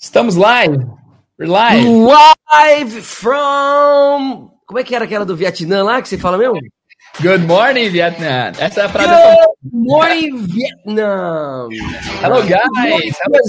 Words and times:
Estamos 0.00 0.36
live. 0.36 0.86
We're 1.36 1.50
live. 1.50 1.84
Live 2.52 3.02
from. 3.02 4.48
Como 4.64 4.78
é 4.78 4.84
que 4.84 4.94
era 4.94 5.04
aquela 5.04 5.24
do 5.24 5.34
Vietnã 5.34 5.82
lá 5.82 6.00
que 6.00 6.08
você 6.08 6.16
fala 6.16 6.38
mesmo? 6.38 6.60
Good 7.20 7.44
morning, 7.44 7.88
Vietnam. 7.88 8.52
Essa 8.60 8.82
é 8.82 8.84
a 8.84 8.88
frase. 8.88 9.10
Good 9.64 9.88
morning, 9.88 10.36
Vietnam. 10.36 11.68
Hello, 12.22 12.42
guys. 12.42 13.16
Hello, 13.26 13.42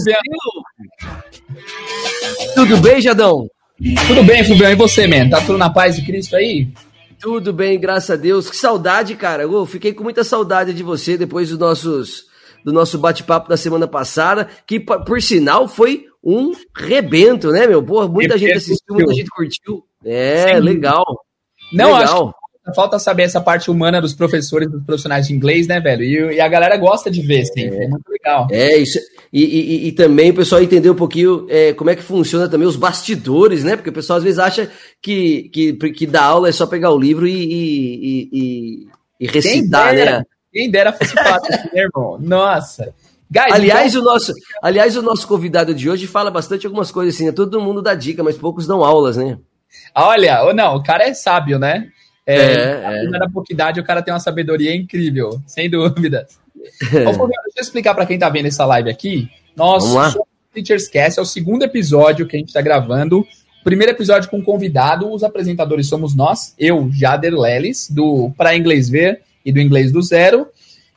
Tudo 2.56 2.78
bem, 2.78 3.00
Jadão? 3.00 3.48
Tudo 4.08 4.24
bem, 4.24 4.44
Fulvião. 4.44 4.72
E 4.72 4.76
você, 4.76 5.06
man? 5.06 5.30
Tá 5.30 5.42
tudo 5.42 5.60
na 5.60 5.70
paz 5.70 5.98
de 5.98 6.02
Cristo 6.04 6.36
aí? 6.36 6.68
Tudo 7.20 7.54
bem, 7.54 7.80
graças 7.80 8.10
a 8.10 8.16
Deus. 8.16 8.50
Que 8.50 8.58
saudade, 8.58 9.14
cara. 9.14 9.44
Eu 9.44 9.66
fiquei 9.68 9.94
com 9.94 10.04
muita 10.04 10.24
saudade 10.24 10.74
de 10.74 10.82
você 10.82 11.16
depois 11.16 11.50
dos 11.50 11.60
nossos 11.60 12.29
do 12.64 12.74
nosso 12.74 12.98
bate-papo 12.98 13.50
da 13.50 13.58
semana 13.58 13.88
passada, 13.88 14.48
que 14.66 14.80
por 14.80 15.22
sinal 15.22 15.68
foi 15.68 16.06
um 16.24 16.52
rebento, 16.76 17.52
né, 17.52 17.66
meu? 17.66 17.82
Porra, 17.84 18.08
muita 18.08 18.38
gente 18.38 18.58
assistiu, 18.58 18.96
muita 18.96 19.14
gente 19.14 19.30
curtiu. 19.30 19.84
É, 20.04 20.56
Sim. 20.56 20.62
legal. 20.62 21.06
Não, 21.72 21.94
legal. 21.98 22.04
acho 22.04 22.34
que 22.66 22.76
falta 22.76 23.00
saber 23.00 23.24
essa 23.24 23.42
parte 23.42 23.72
humana 23.72 24.02
dos 24.02 24.14
professores, 24.14 24.70
dos 24.70 24.84
profissionais 24.84 25.28
de 25.28 25.34
inglês, 25.34 25.68
né, 25.68 25.80
velho? 25.80 26.04
E, 26.04 26.36
e 26.36 26.42
a 26.42 26.48
galera 26.48 26.78
gosta 26.78 27.10
de 27.10 27.22
ver, 27.22 27.46
sim. 27.46 27.62
É, 27.62 27.86
é 27.86 27.88
muito 27.88 28.10
legal. 28.10 28.48
É, 28.52 28.78
isso. 28.78 29.00
E, 29.32 29.44
e, 29.44 29.88
e, 29.88 29.92
também 29.92 30.32
o 30.32 30.36
pessoal 30.36 30.62
entender 30.62 30.90
um 30.90 30.96
pouquinho 30.96 31.46
é, 31.50 31.74
como 31.74 31.90
é 31.90 31.96
que 31.96 32.02
funciona 32.02 32.50
também 32.50 32.68
os 32.68 32.76
bastidores, 32.76 33.64
né? 33.64 33.76
Porque 33.76 33.92
o 33.92 33.94
pessoal 33.94 34.18
às 34.18 34.24
vezes 34.24 34.40
acha 34.40 34.70
que, 35.02 35.50
que, 35.50 35.74
que 35.74 36.08
dar 36.08 36.24
aula 36.24 36.50
é 36.50 36.52
só 36.52 36.66
pegar 36.66 36.92
o 36.92 37.00
livro 37.00 37.28
e, 37.28 37.34
e, 37.34 38.30
e, 38.32 38.88
e 39.20 39.28
recitar, 39.28 39.94
né? 39.94 40.24
Quem 40.52 40.70
dera 40.70 40.92
fosse 40.92 41.14
fácil, 41.14 41.54
assim, 41.54 41.70
né, 41.74 41.82
irmão? 41.82 42.18
Nossa. 42.20 42.94
Guys, 43.32 43.54
aliás, 43.54 43.94
então... 43.94 44.02
o 44.02 44.06
nosso, 44.06 44.34
aliás, 44.62 44.98
o 44.98 45.02
nosso 45.02 45.28
convidado 45.28 45.74
de 45.74 45.90
hoje 45.90 46.08
fala 46.08 46.32
bastante 46.32 46.66
algumas 46.66 46.92
coisas 46.92 47.14
assim, 47.14 47.28
né? 47.28 47.32
Todo 47.32 47.62
mundo 47.62 47.82
dá 47.82 47.94
dica, 47.94 48.24
mas 48.24 48.38
poucos 48.38 48.66
dão 48.66 48.84
aulas, 48.84 49.18
né? 49.18 49.38
Olha, 49.94 50.44
ou 50.44 50.54
não, 50.54 50.76
o 50.76 50.84
cara 50.84 51.04
é 51.04 51.14
sábio, 51.14 51.60
né? 51.60 51.90
É, 52.26 52.36
é, 52.36 53.06
é. 53.06 53.10
Da 53.10 53.30
pouca 53.30 53.54
idade, 53.54 53.80
o 53.80 53.84
cara 53.84 54.02
tem 54.02 54.14
uma 54.14 54.20
sabedoria 54.20 54.76
incrível, 54.76 55.42
sem 55.46 55.70
dúvidas. 55.70 56.40
É. 56.92 57.06
Deixa 57.06 57.20
eu 57.56 57.62
explicar 57.62 57.96
para 57.96 58.06
quem 58.06 58.20
tá 58.20 58.28
vendo 58.28 58.48
essa 58.48 58.66
live 58.66 58.90
aqui. 58.90 59.30
Nós 59.56 59.82
somos 59.82 60.18
Teachers 60.54 60.90
Cast, 60.90 61.18
é 61.18 61.22
o 61.22 61.26
segundo 61.26 61.64
episódio 61.64 62.28
que 62.28 62.36
a 62.36 62.40
gente 62.40 62.52
tá 62.52 62.62
gravando. 62.62 63.26
Primeiro 63.64 63.94
episódio 63.94 64.30
com 64.30 64.44
convidado, 64.44 65.10
os 65.10 65.24
apresentadores 65.24 65.88
somos 65.88 66.14
nós, 66.14 66.54
eu, 66.60 66.90
Jader 66.92 67.34
Lelis, 67.34 67.90
do 67.90 68.32
Para 68.38 68.58
Inglês 68.58 68.90
Ver, 68.90 69.22
e 69.46 69.52
do 69.52 69.60
inglês 69.60 69.92
do 69.92 70.02
zero. 70.02 70.48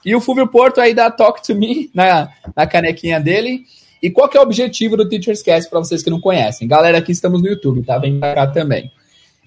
E 0.04 0.14
o 0.14 0.20
Fulvio 0.20 0.48
Porto 0.48 0.80
aí 0.80 0.94
dá 0.94 1.10
Talk 1.10 1.42
to 1.42 1.54
Me 1.54 1.90
na, 1.94 2.28
na 2.56 2.66
canequinha 2.66 3.20
dele. 3.20 3.64
E 4.02 4.10
qual 4.10 4.28
que 4.28 4.36
é 4.36 4.40
o 4.40 4.42
objetivo 4.42 4.96
do 4.96 5.08
Teacher's 5.08 5.42
Cast 5.42 5.70
para 5.70 5.78
vocês 5.78 6.02
que 6.02 6.10
não 6.10 6.20
conhecem? 6.20 6.66
Galera, 6.66 6.98
aqui 6.98 7.12
estamos 7.12 7.40
no 7.40 7.48
YouTube, 7.48 7.84
tá? 7.84 7.98
Vem 7.98 8.18
pra 8.18 8.34
cá 8.34 8.46
também. 8.48 8.90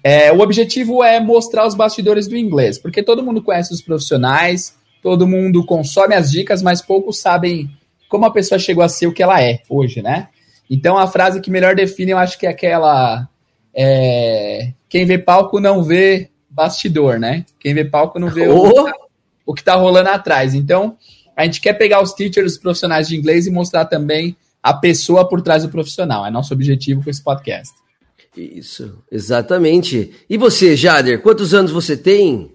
É, 0.02 0.32
o 0.32 0.40
objetivo 0.40 1.02
é 1.04 1.20
mostrar 1.20 1.66
os 1.66 1.74
bastidores 1.74 2.26
do 2.26 2.36
inglês, 2.36 2.78
porque 2.78 3.02
todo 3.02 3.22
mundo 3.22 3.42
conhece 3.42 3.74
os 3.74 3.82
profissionais, 3.82 4.74
todo 5.02 5.26
mundo 5.26 5.64
consome 5.66 6.14
as 6.14 6.30
dicas, 6.30 6.62
mas 6.62 6.80
poucos 6.80 7.18
sabem 7.20 7.68
como 8.08 8.24
a 8.24 8.30
pessoa 8.30 8.58
chegou 8.58 8.84
a 8.84 8.88
ser 8.88 9.08
o 9.08 9.12
que 9.12 9.22
ela 9.22 9.42
é 9.42 9.60
hoje, 9.68 10.00
né? 10.00 10.28
Então 10.70 10.96
a 10.96 11.06
frase 11.06 11.40
que 11.40 11.50
melhor 11.50 11.74
define, 11.74 12.12
eu 12.12 12.18
acho 12.18 12.38
que 12.38 12.46
é 12.46 12.50
aquela. 12.50 13.28
É, 13.74 14.72
quem 14.88 15.04
vê 15.04 15.18
palco 15.18 15.60
não 15.60 15.82
vê 15.82 16.30
bastidor, 16.56 17.18
né? 17.18 17.44
Quem 17.60 17.74
vê 17.74 17.84
palco 17.84 18.18
não 18.18 18.30
vê 18.30 18.48
oh. 18.48 18.66
o, 18.66 18.72
que 18.72 18.74
tá, 18.74 18.92
o 19.44 19.54
que 19.54 19.64
tá 19.64 19.74
rolando 19.74 20.08
atrás. 20.08 20.54
Então, 20.54 20.96
a 21.36 21.44
gente 21.44 21.60
quer 21.60 21.74
pegar 21.74 22.02
os 22.02 22.14
teachers, 22.14 22.52
os 22.52 22.58
profissionais 22.58 23.06
de 23.06 23.14
inglês 23.14 23.46
e 23.46 23.50
mostrar 23.50 23.84
também 23.84 24.34
a 24.62 24.72
pessoa 24.72 25.28
por 25.28 25.42
trás 25.42 25.62
do 25.62 25.68
profissional. 25.68 26.24
É 26.24 26.30
nosso 26.30 26.54
objetivo 26.54 27.04
com 27.04 27.10
esse 27.10 27.22
podcast. 27.22 27.74
Isso, 28.34 28.98
exatamente. 29.12 30.12
E 30.28 30.38
você, 30.38 30.74
Jader, 30.76 31.20
quantos 31.20 31.52
anos 31.52 31.70
você 31.70 31.96
tem? 31.96 32.50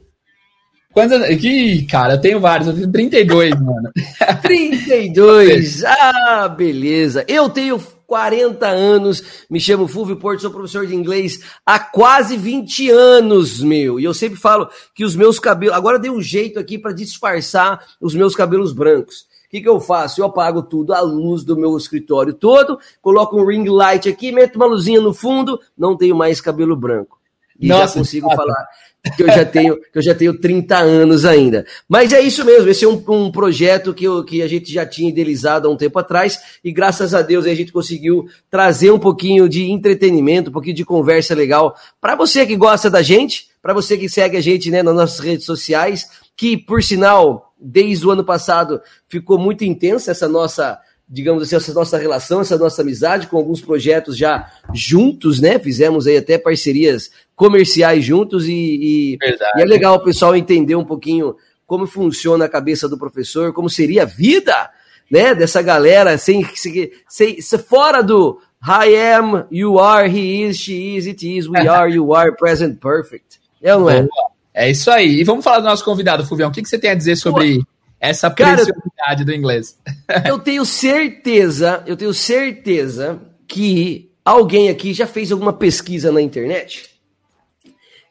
Quantos 0.92 1.14
anos? 1.14 1.30
Ih, 1.44 1.86
cara, 1.86 2.16
eu 2.16 2.22
tenho 2.22 2.40
vários, 2.40 2.68
eu 2.68 2.75
tenho 2.75 2.92
32, 2.92 3.52
mano. 3.52 3.92
32! 4.42 5.84
ah, 5.86 6.48
beleza. 6.50 7.24
Eu 7.28 7.50
tenho 7.50 7.80
40 8.12 8.68
anos, 8.68 9.46
me 9.50 9.58
chamo 9.58 9.88
Fulvio 9.88 10.18
Porto, 10.18 10.42
sou 10.42 10.52
professor 10.52 10.86
de 10.86 10.94
inglês 10.94 11.40
há 11.66 11.80
quase 11.80 12.36
20 12.36 12.90
anos, 12.90 13.62
meu. 13.62 14.02
E 14.02 14.04
eu 14.04 14.14
sempre 14.14 14.38
falo 14.38 14.68
que 14.94 15.06
os 15.06 15.16
meus 15.16 15.40
cabelos. 15.40 15.74
Agora 15.74 15.98
dei 15.98 16.12
um 16.12 16.22
jeito 16.22 16.60
aqui 16.60 16.78
para 16.78 16.92
disfarçar 16.92 17.82
os 18.02 18.14
meus 18.14 18.36
cabelos 18.36 18.74
brancos. 18.74 19.22
O 19.46 19.50
que, 19.50 19.62
que 19.62 19.70
eu 19.70 19.80
faço? 19.80 20.20
Eu 20.20 20.26
apago 20.26 20.62
tudo, 20.62 20.94
a 20.94 21.00
luz 21.00 21.46
do 21.46 21.56
meu 21.56 21.78
escritório 21.78 22.34
todo, 22.34 22.78
coloco 23.02 23.40
um 23.40 23.46
ring 23.46 23.70
light 23.70 24.10
aqui, 24.10 24.30
meto 24.30 24.58
uma 24.58 24.66
luzinha 24.66 25.00
no 25.00 25.14
fundo, 25.14 25.58
não 25.78 25.96
tenho 25.96 26.14
mais 26.14 26.42
cabelo 26.42 26.76
branco. 26.76 27.18
E 27.58 27.70
Nossa, 27.70 27.88
já 27.88 27.94
consigo 27.94 28.36
falar 28.36 28.68
que 29.16 29.23
eu 29.23 29.28
já 29.28 29.44
tenho, 29.44 29.78
que 29.78 29.97
eu 29.97 30.01
já 30.01 30.13
tenho 30.13 30.38
30 30.38 30.78
anos 30.78 31.25
ainda. 31.25 31.66
Mas 31.89 32.13
é 32.13 32.22
isso 32.22 32.45
mesmo, 32.45 32.69
esse 32.69 32.85
é 32.85 32.88
um, 32.88 33.03
um 33.07 33.31
projeto 33.31 33.94
que, 33.94 34.06
eu, 34.06 34.23
que 34.23 34.41
a 34.41 34.47
gente 34.47 34.72
já 34.72 34.85
tinha 34.85 35.09
idealizado 35.09 35.67
há 35.67 35.72
um 35.72 35.78
tempo 35.78 35.97
atrás, 35.97 36.39
e 36.63 36.72
graças 36.72 37.13
a 37.13 37.22
Deus 37.22 37.45
a 37.45 37.56
gente 37.56 37.72
conseguiu 37.72 38.28
trazer 38.50 38.91
um 38.91 39.00
pouquinho 39.00 39.50
de 39.50 39.72
entretenimento, 39.72 40.50
um 40.50 40.53
pouquinho 40.53 40.75
de 40.75 40.85
conversa 40.85 41.34
legal 41.34 41.75
para 42.00 42.16
você 42.16 42.45
que 42.45 42.56
gosta 42.56 42.89
da 42.89 43.01
gente, 43.01 43.50
para 43.62 43.73
você 43.73 43.97
que 43.97 44.09
segue 44.09 44.38
a 44.38 44.41
gente 44.41 44.69
né, 44.69 44.84
nas 44.84 44.95
nossas 44.95 45.19
redes 45.19 45.45
sociais, 45.45 46.07
que 46.38 46.56
por 46.56 46.83
sinal, 46.83 47.53
desde 47.59 48.06
o 48.06 48.12
ano 48.12 48.23
passado 48.23 48.81
ficou 49.09 49.39
muito 49.39 49.63
intensa 49.63 50.12
essa 50.12 50.28
nossa 50.28 50.79
digamos 51.13 51.44
assim, 51.44 51.57
essa 51.57 51.73
nossa 51.73 51.97
relação, 51.97 52.39
essa 52.39 52.57
nossa 52.57 52.81
amizade, 52.81 53.28
com 53.28 53.35
alguns 53.35 53.59
projetos 53.59 54.18
já 54.18 54.50
juntos, 54.73 55.41
né? 55.41 55.59
Fizemos 55.59 56.07
aí 56.07 56.16
até 56.16 56.38
parcerias 56.38 57.12
comerciais 57.41 58.06
juntos 58.06 58.47
e, 58.47 58.53
e, 58.53 59.13
e, 59.13 59.62
é 59.63 59.66
legal 59.66 59.96
o 59.96 60.03
pessoal 60.03 60.35
entender 60.35 60.75
um 60.75 60.85
pouquinho 60.85 61.35
como 61.66 61.88
funciona 61.88 62.46
a 62.46 62.50
cabeça 62.50 62.88
do 62.88 63.00
professor, 63.00 63.52
como 63.52 63.68
seria 63.68 64.03
a 64.03 64.06
vida, 64.06 64.69
né? 65.09 65.34
Dessa 65.34 65.59
galera 65.59 66.19
sem, 66.19 66.46
sem, 66.53 66.91
sem, 67.09 67.41
fora 67.57 68.03
do 68.03 68.40
I 68.63 68.96
am, 69.16 69.47
you 69.50 69.80
are, 69.80 70.07
he 70.07 70.44
is, 70.44 70.57
she 70.57 70.96
is, 70.96 71.07
it 71.07 71.28
is, 71.28 71.50
we 71.50 71.68
are, 71.68 71.91
you 71.91 72.13
are, 72.13 72.31
present 72.38 72.80
perfect. 72.80 73.40
É 73.59 73.74
ou 73.74 73.81
não 73.81 73.90
é? 73.90 74.07
É 74.53 74.69
isso 74.69 74.91
aí. 74.91 75.22
E 75.22 75.24
vamos 75.24 75.44
falar 75.44 75.62
do 75.62 75.66
nosso 75.66 75.84
convidado, 75.84 76.24
Fulvião. 76.24 76.51
O 76.51 76.53
que, 76.53 76.62
que 76.62 76.69
você 76.69 76.78
tem 76.78 76.91
a 76.91 76.96
dizer 76.96 77.16
sobre 77.16 77.57
Pô, 77.57 77.66
essa 78.00 78.30
preciosidade 78.30 79.25
do 79.25 79.34
inglês? 79.34 79.80
eu 80.30 80.38
tenho 80.38 80.63
certeza, 80.63 81.81
eu 81.88 81.97
tenho 81.97 82.13
certeza 82.13 83.19
que 83.47 84.12
alguém 84.24 84.69
aqui 84.69 84.94
já 84.94 85.07
fez 85.07 85.31
alguma 85.31 85.53
pesquisa 85.53 86.12
na 86.12 86.22
internet 86.22 86.91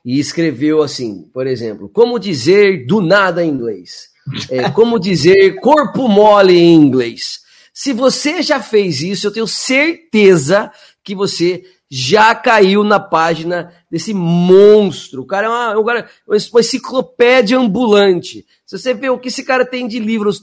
e 0.04 0.18
escreveu 0.18 0.82
assim, 0.82 1.28
por 1.32 1.46
exemplo, 1.46 1.88
como 1.88 2.18
dizer 2.18 2.86
do 2.86 3.00
nada 3.00 3.44
em 3.44 3.50
inglês. 3.50 4.08
É, 4.50 4.68
como 4.72 4.98
dizer 4.98 5.56
corpo 5.56 6.08
mole 6.08 6.56
em 6.56 6.74
inglês. 6.74 7.40
Se 7.72 7.92
você 7.92 8.42
já 8.42 8.60
fez 8.60 9.00
isso, 9.00 9.26
eu 9.26 9.32
tenho 9.32 9.46
certeza 9.46 10.70
que 11.02 11.14
você 11.14 11.62
já 11.90 12.34
caiu 12.34 12.84
na 12.84 13.00
página 13.00 13.72
desse 13.90 14.14
monstro. 14.14 15.22
O 15.22 15.26
cara 15.26 15.46
é 15.46 15.50
uma, 15.50 15.78
um 15.78 15.84
cara, 15.84 16.08
uma 16.26 16.60
enciclopédia 16.60 17.58
ambulante. 17.58 18.46
Se 18.64 18.78
você 18.78 18.94
vê 18.94 19.10
o 19.10 19.18
que 19.18 19.28
esse 19.28 19.42
cara 19.42 19.64
tem 19.64 19.88
de 19.88 19.98
livros, 19.98 20.40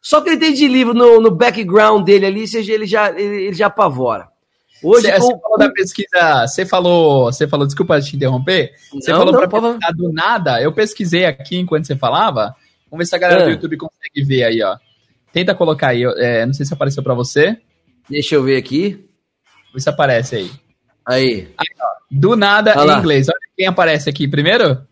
só 0.00 0.22
que 0.22 0.30
ele 0.30 0.38
tem 0.38 0.54
de 0.54 0.66
livro 0.66 0.94
no, 0.94 1.20
no 1.20 1.30
background 1.30 2.04
dele 2.04 2.24
ali, 2.24 2.48
seja 2.48 2.72
ele 2.72 2.86
já, 2.86 3.10
ele, 3.10 3.44
ele 3.44 3.54
já 3.54 3.66
apavora. 3.66 4.28
Hoje 4.82 5.10
você, 5.10 5.32
o... 5.32 5.40
falou 5.40 5.58
da 5.58 5.70
pesquisa, 5.70 6.46
você 6.46 6.66
falou, 6.66 7.24
você 7.32 7.48
falou, 7.48 7.66
desculpa 7.66 8.00
te 8.00 8.16
interromper, 8.16 8.72
você 8.92 9.10
não, 9.10 9.18
falou 9.18 9.34
para 9.34 9.48
pesquisar 9.48 9.92
do 9.92 10.12
nada. 10.12 10.60
Eu 10.60 10.72
pesquisei 10.72 11.24
aqui 11.24 11.56
enquanto 11.56 11.86
você 11.86 11.96
falava. 11.96 12.54
Vamos 12.90 13.04
ver 13.04 13.06
se 13.06 13.16
a 13.16 13.18
galera 13.18 13.42
é. 13.42 13.44
do 13.46 13.50
YouTube 13.52 13.76
consegue 13.78 14.22
ver 14.22 14.44
aí, 14.44 14.62
ó. 14.62 14.76
Tenta 15.32 15.54
colocar 15.54 15.88
aí, 15.88 16.04
é, 16.04 16.46
não 16.46 16.54
sei 16.54 16.64
se 16.64 16.72
apareceu 16.72 17.02
para 17.02 17.14
você. 17.14 17.58
Deixa 18.08 18.34
eu 18.34 18.42
ver 18.42 18.56
aqui. 18.56 19.04
Vê 19.74 19.80
se 19.80 19.88
aparece 19.88 20.36
aí. 20.36 20.50
Aí. 21.04 21.48
aí 21.56 21.66
do 22.10 22.36
nada 22.36 22.74
em 22.74 22.98
inglês. 22.98 23.28
Olha 23.28 23.38
quem 23.56 23.66
aparece 23.66 24.08
aqui 24.08 24.28
primeiro. 24.28 24.86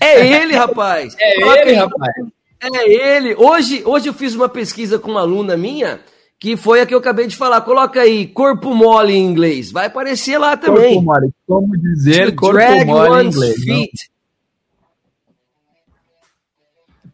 É 0.00 0.26
ele, 0.26 0.54
rapaz. 0.54 1.14
É 1.20 1.34
Coloca 1.40 1.60
ele, 1.60 1.70
aí. 1.70 1.76
rapaz. 1.76 2.14
É 2.62 3.16
ele. 3.16 3.34
Hoje, 3.34 3.82
hoje 3.84 4.08
eu 4.08 4.14
fiz 4.14 4.34
uma 4.34 4.48
pesquisa 4.48 4.98
com 4.98 5.10
uma 5.10 5.20
aluna 5.20 5.56
minha 5.56 6.00
que 6.38 6.56
foi 6.56 6.80
a 6.80 6.86
que 6.86 6.94
eu 6.94 6.98
acabei 6.98 7.26
de 7.26 7.36
falar. 7.36 7.60
Coloca 7.62 8.00
aí, 8.00 8.26
corpo 8.26 8.74
mole 8.74 9.14
em 9.14 9.24
inglês. 9.24 9.70
Vai 9.70 9.86
aparecer 9.86 10.38
lá 10.38 10.56
também. 10.56 10.94
Corpo 10.94 11.02
mole. 11.02 11.30
Como 11.46 11.76
dizer 11.78 12.30
to 12.30 12.36
corpo 12.36 12.86
mole 12.86 13.22
em 13.22 13.26
inglês? 13.26 13.64
Feet. 13.64 14.10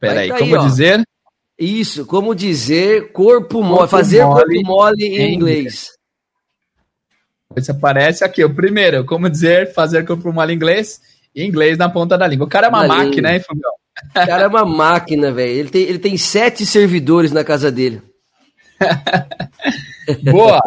Peraí, 0.01 0.29
tá 0.29 0.39
como 0.39 0.57
aí, 0.57 0.67
dizer? 0.69 1.09
Isso, 1.59 2.05
como 2.07 2.35
dizer 2.35 3.13
corpo 3.13 3.63
mole, 3.63 3.89
fazer 3.89 4.25
mole 4.25 4.57
corpo 4.57 4.67
mole 4.67 5.05
em 5.05 5.35
inglês. 5.35 5.93
Isso 7.57 7.71
aparece 7.71 8.25
aqui, 8.25 8.43
o 8.43 8.53
primeiro, 8.53 9.05
como 9.05 9.31
dizer 9.31 9.73
fazer 9.73 10.05
corpo 10.05 10.33
mole 10.33 10.53
em 10.53 10.57
inglês 10.57 11.01
inglês 11.35 11.79
na 11.79 11.89
ponta 11.89 12.19
da 12.19 12.27
língua. 12.27 12.47
O 12.47 12.51
cara 12.51 12.67
é 12.67 12.71
uma 12.71 12.87
na 12.87 12.95
máquina, 12.97 13.33
hein, 13.33 13.41
Fabião? 13.41 13.73
O 14.11 14.13
cara 14.13 14.45
é 14.45 14.49
uma 14.49 14.65
máquina, 14.65 15.33
velho. 15.33 15.53
Ele 15.53 15.71
tem, 15.71 15.83
ele 15.83 15.99
tem 15.99 16.17
sete 16.17 16.67
servidores 16.67 17.33
na 17.33 17.45
casa 17.45 17.71
dele. 17.71 18.03
Boa! 20.31 20.61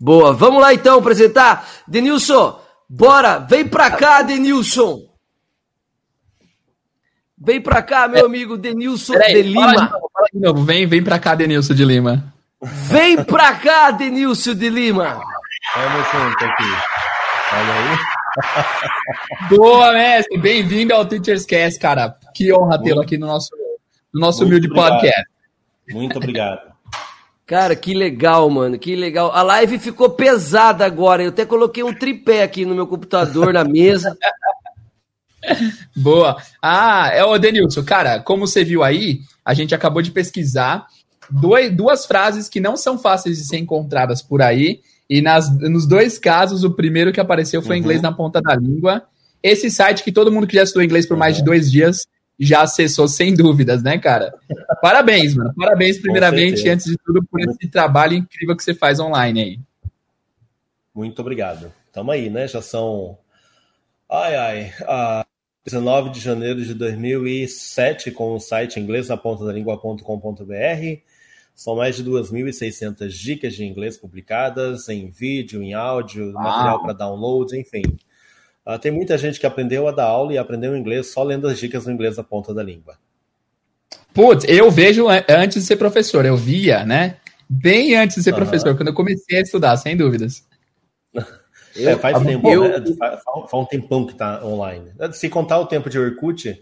Boa. 0.00 0.32
Vamos 0.32 0.60
lá 0.62 0.72
então 0.72 0.98
apresentar. 0.98 1.68
Denilson, 1.86 2.60
bora! 2.88 3.38
Vem 3.38 3.66
pra 3.66 3.90
cá, 3.90 4.22
Denilson! 4.22 5.10
Vem 7.42 7.60
pra 7.60 7.82
cá, 7.82 8.06
meu 8.06 8.22
é. 8.22 8.26
amigo 8.26 8.58
Denilson 8.58 9.14
Peraí, 9.14 9.42
de 9.42 9.42
Lima. 9.42 9.62
Fala 9.62 9.86
de, 9.86 9.92
novo, 9.92 10.10
fala 10.12 10.26
de 10.32 10.40
novo. 10.40 10.62
Vem, 10.62 10.86
vem 10.86 11.02
pra 11.02 11.18
cá, 11.18 11.34
Denilson 11.34 11.74
de 11.74 11.84
Lima. 11.86 12.34
Vem 12.62 13.24
pra 13.24 13.54
cá, 13.54 13.90
Denilson 13.90 14.54
de 14.54 14.68
Lima. 14.68 15.18
Vamos 15.74 16.06
junto 16.12 16.44
aqui. 16.44 16.64
Olha 17.52 17.74
aí. 17.74 19.48
Boa, 19.48 19.92
mestre. 19.92 20.38
Bem-vindo 20.38 20.94
ao 20.94 21.06
Teachers 21.06 21.46
Cast, 21.46 21.80
cara. 21.80 22.14
Que 22.34 22.52
honra 22.52 22.80
tê-lo 22.82 23.00
aqui 23.00 23.16
no 23.16 23.26
nosso, 23.26 23.50
no 24.12 24.20
nosso 24.20 24.44
humilde 24.44 24.66
obrigado. 24.66 24.90
podcast. 24.90 25.30
Muito 25.90 26.16
obrigado. 26.18 26.69
Cara, 27.50 27.74
que 27.74 27.92
legal, 27.92 28.48
mano, 28.48 28.78
que 28.78 28.94
legal. 28.94 29.32
A 29.32 29.42
live 29.42 29.76
ficou 29.80 30.08
pesada 30.10 30.86
agora. 30.86 31.24
Eu 31.24 31.30
até 31.30 31.44
coloquei 31.44 31.82
um 31.82 31.92
tripé 31.92 32.44
aqui 32.44 32.64
no 32.64 32.76
meu 32.76 32.86
computador, 32.86 33.52
na 33.52 33.64
mesa. 33.64 34.16
Boa. 35.96 36.36
Ah, 36.62 37.10
é 37.12 37.24
o 37.24 37.36
Denilson. 37.38 37.82
Cara, 37.82 38.20
como 38.20 38.46
você 38.46 38.62
viu 38.62 38.84
aí, 38.84 39.22
a 39.44 39.52
gente 39.52 39.74
acabou 39.74 40.00
de 40.00 40.12
pesquisar 40.12 40.86
dois, 41.28 41.74
duas 41.74 42.06
frases 42.06 42.48
que 42.48 42.60
não 42.60 42.76
são 42.76 42.96
fáceis 42.96 43.38
de 43.38 43.44
ser 43.44 43.58
encontradas 43.58 44.22
por 44.22 44.40
aí. 44.40 44.80
E 45.08 45.20
nas, 45.20 45.52
nos 45.58 45.88
dois 45.88 46.20
casos, 46.20 46.62
o 46.62 46.70
primeiro 46.70 47.12
que 47.12 47.18
apareceu 47.18 47.60
foi 47.60 47.74
uhum. 47.74 47.82
inglês 47.82 48.00
na 48.00 48.12
ponta 48.12 48.40
da 48.40 48.54
língua. 48.54 49.02
Esse 49.42 49.68
site 49.72 50.04
que 50.04 50.12
todo 50.12 50.30
mundo 50.30 50.46
que 50.46 50.54
já 50.54 50.62
estudou 50.62 50.84
inglês 50.84 51.04
por 51.04 51.16
mais 51.16 51.36
de 51.36 51.42
dois 51.42 51.68
dias 51.68 52.06
já 52.40 52.62
acessou 52.62 53.06
sem 53.06 53.34
dúvidas, 53.34 53.82
né, 53.82 53.98
cara? 53.98 54.34
Parabéns, 54.80 55.34
mano. 55.34 55.52
Parabéns, 55.54 55.98
primeiramente, 55.98 56.66
antes 56.68 56.86
de 56.86 56.96
tudo, 57.04 57.22
por 57.24 57.38
esse 57.40 57.68
trabalho 57.68 58.14
incrível 58.14 58.56
que 58.56 58.64
você 58.64 58.74
faz 58.74 58.98
online 58.98 59.40
aí. 59.40 59.60
Muito 60.94 61.20
obrigado. 61.20 61.70
Tamo 61.92 62.10
aí, 62.10 62.30
né? 62.30 62.48
Já 62.48 62.62
são. 62.62 63.18
Ai, 64.10 64.36
ai. 64.36 64.72
Uh, 64.82 65.30
19 65.64 66.10
de 66.10 66.20
janeiro 66.20 66.64
de 66.64 66.72
2007, 66.72 68.10
com 68.12 68.34
o 68.34 68.40
site 68.40 68.80
inglês 68.80 69.08
na 69.08 69.16
ponta 69.16 69.44
da 69.44 69.52
língua.com.br. 69.52 71.00
São 71.54 71.76
mais 71.76 71.96
de 71.96 72.04
2.600 72.04 73.08
dicas 73.08 73.54
de 73.54 73.64
inglês 73.64 73.98
publicadas 73.98 74.88
em 74.88 75.10
vídeo, 75.10 75.62
em 75.62 75.74
áudio, 75.74 76.32
Uau. 76.32 76.42
material 76.42 76.82
para 76.82 76.94
download, 76.94 77.54
enfim. 77.58 77.82
Uh, 78.66 78.78
tem 78.78 78.92
muita 78.92 79.16
gente 79.16 79.40
que 79.40 79.46
aprendeu 79.46 79.88
a 79.88 79.92
dar 79.92 80.04
aula 80.04 80.32
e 80.32 80.38
aprendeu 80.38 80.76
inglês 80.76 81.08
só 81.12 81.22
lendo 81.22 81.48
as 81.48 81.58
dicas 81.58 81.86
no 81.86 81.92
inglês 81.92 82.16
da 82.16 82.24
ponta 82.24 82.52
da 82.52 82.62
língua. 82.62 82.96
Putz, 84.12 84.44
eu 84.48 84.70
vejo 84.70 85.06
antes 85.28 85.62
de 85.62 85.66
ser 85.66 85.76
professor, 85.76 86.24
eu 86.24 86.36
via, 86.36 86.84
né? 86.84 87.16
Bem 87.48 87.96
antes 87.96 88.16
de 88.16 88.22
ser 88.22 88.30
uhum. 88.30 88.36
professor, 88.36 88.76
quando 88.76 88.88
eu 88.88 88.94
comecei 88.94 89.38
a 89.38 89.42
estudar, 89.42 89.76
sem 89.76 89.96
dúvidas. 89.96 90.44
É, 91.76 91.96
faz 91.96 92.20
tempo, 92.24 92.48
eu... 92.50 92.64
né? 92.64 92.94
faz, 92.98 93.22
faz 93.22 93.54
um 93.54 93.64
tempão 93.64 94.04
que 94.04 94.10
está 94.10 94.44
online. 94.44 94.92
Se 95.12 95.28
contar 95.28 95.60
o 95.60 95.66
tempo 95.66 95.88
de 95.88 96.00
Orkut, 96.00 96.60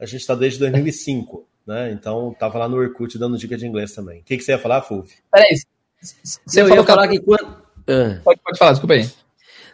a 0.00 0.06
gente 0.06 0.22
está 0.22 0.34
desde 0.34 0.58
2005, 0.60 1.46
né? 1.66 1.92
Então, 1.92 2.34
tava 2.38 2.60
lá 2.60 2.66
no 2.66 2.78
Orkut 2.78 3.18
dando 3.18 3.36
dica 3.36 3.54
de 3.54 3.66
inglês 3.66 3.92
também. 3.94 4.20
O 4.20 4.24
que, 4.24 4.34
que 4.34 4.42
você 4.42 4.52
ia 4.52 4.58
falar, 4.58 4.80
Fulvio? 4.80 5.14
Peraí, 5.30 5.54
você 6.00 6.62
eu 6.62 6.68
falou 6.68 6.82
ia 6.82 6.86
falar 6.86 7.08
que 7.08 7.20
quando... 7.20 7.44
Ah. 7.86 8.20
Pode, 8.24 8.40
pode 8.40 8.58
falar, 8.58 8.70
desculpa 8.72 8.94
aí. 8.94 9.06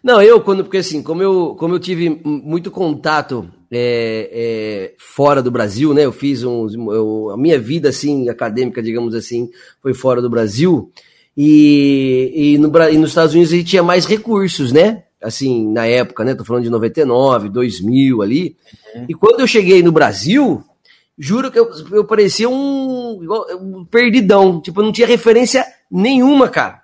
Não, 0.03 0.21
eu, 0.21 0.41
quando, 0.41 0.65
porque 0.65 0.79
assim, 0.79 1.01
como 1.01 1.23
eu, 1.23 1.55
como 1.57 1.75
eu 1.75 1.79
tive 1.79 2.11
muito 2.25 2.73
contato 2.73 3.49
é, 3.71 4.31
é, 4.33 4.95
fora 4.99 5.41
do 5.41 5.51
Brasil, 5.51 5.95
né? 5.95 6.05
Eu 6.05 6.13
fiz 6.13 6.43
um, 6.43 6.67
eu, 6.93 7.31
a 7.31 7.37
minha 7.37 7.59
vida 7.59 7.91
assim 7.91 8.29
acadêmica, 8.29 8.83
digamos 8.83 9.15
assim, 9.15 9.49
foi 9.81 9.95
fora 9.95 10.21
do 10.21 10.29
Brasil 10.29 10.91
e, 11.37 12.33
e, 12.35 12.59
no, 12.59 12.69
e 12.91 12.99
nos 12.99 13.11
Estados 13.11 13.33
Unidos 13.33 13.53
a 13.53 13.57
gente 13.57 13.69
tinha 13.69 13.83
mais 13.83 14.05
recursos, 14.05 14.73
né? 14.73 15.05
Assim, 15.23 15.71
na 15.71 15.87
época, 15.87 16.25
né? 16.25 16.35
Tô 16.35 16.45
falando 16.45 16.65
de 16.65 16.71
99, 16.71 17.49
2000 17.49 18.23
ali. 18.23 18.57
Uhum. 18.97 19.07
E 19.09 19.15
quando 19.15 19.39
eu 19.39 19.47
cheguei 19.47 19.85
no 19.85 19.93
Brasil, 19.93 20.65
juro 21.17 21.49
que 21.49 21.61
eu, 21.61 21.71
eu 21.93 22.05
parecia 22.05 22.49
um, 22.49 23.21
um 23.61 23.85
perdidão. 23.85 24.61
Tipo, 24.61 24.81
eu 24.81 24.85
não 24.85 24.93
tinha 24.93 25.07
referência 25.07 25.65
nenhuma, 25.89 26.49
cara 26.49 26.82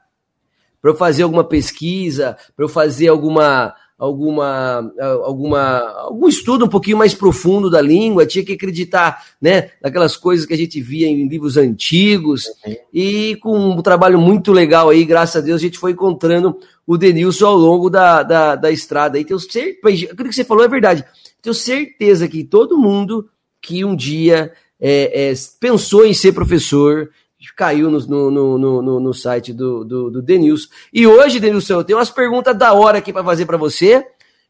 para 0.81 0.91
eu 0.91 0.95
fazer 0.95 1.23
alguma 1.23 1.45
pesquisa, 1.45 2.37
para 2.57 2.65
eu 2.65 2.69
fazer 2.69 3.09
alguma 3.09 3.75
alguma 3.99 4.93
alguma 5.25 5.79
algum 6.05 6.29
estudo 6.29 6.67
um 6.67 6.69
pouquinho 6.69 6.97
mais 6.97 7.15
profundo 7.15 7.69
da 7.69 7.81
língua, 7.81 8.25
tinha 8.25 8.45
que 8.45 8.53
acreditar, 8.53 9.25
né, 9.43 9.71
naquelas 9.83 10.17
coisas 10.17 10.47
que 10.47 10.55
a 10.55 10.57
gente 10.57 10.81
via 10.81 11.09
em 11.09 11.27
livros 11.27 11.57
antigos. 11.57 12.47
Uhum. 12.65 12.77
E 12.95 13.37
com 13.37 13.59
um 13.59 13.83
trabalho 13.83 14.21
muito 14.21 14.53
legal 14.53 14.89
aí, 14.89 15.05
graças 15.05 15.43
a 15.43 15.45
Deus, 15.45 15.61
a 15.61 15.65
gente 15.65 15.79
foi 15.79 15.93
encontrando 15.93 16.57
o 16.87 16.97
Denilson 16.97 17.47
ao 17.47 17.57
longo 17.57 17.91
da, 17.91 18.23
da, 18.23 18.55
da 18.55 18.71
estrada. 18.71 19.19
E 19.19 19.25
tenho 19.25 19.41
certeza, 19.41 20.13
aquilo 20.13 20.29
que 20.29 20.35
você 20.35 20.45
falou 20.45 20.65
é 20.65 20.69
verdade. 20.69 21.05
Tenho 21.43 21.55
certeza 21.55 22.29
que 22.29 22.45
todo 22.45 22.79
mundo 22.79 23.29
que 23.61 23.85
um 23.85 23.97
dia 23.97 24.53
é, 24.81 25.31
é, 25.31 25.35
pensou 25.61 26.07
em 26.07 26.15
ser 26.15 26.33
professor, 26.33 27.11
caiu 27.57 27.91
no, 27.91 28.31
no, 28.31 28.59
no, 28.59 29.01
no, 29.01 29.15
site 29.15 29.53
do, 29.53 29.85
do, 29.85 30.11
do 30.11 30.23
Denilson. 30.23 30.69
E 30.93 31.07
hoje, 31.07 31.39
Denilson, 31.39 31.75
eu 31.75 31.85
tenho 31.85 31.99
umas 31.99 32.11
perguntas 32.11 32.57
da 32.57 32.73
hora 32.73 32.99
aqui 32.99 33.13
para 33.13 33.25
fazer 33.25 33.47
para 33.47 33.57
você, 33.57 34.05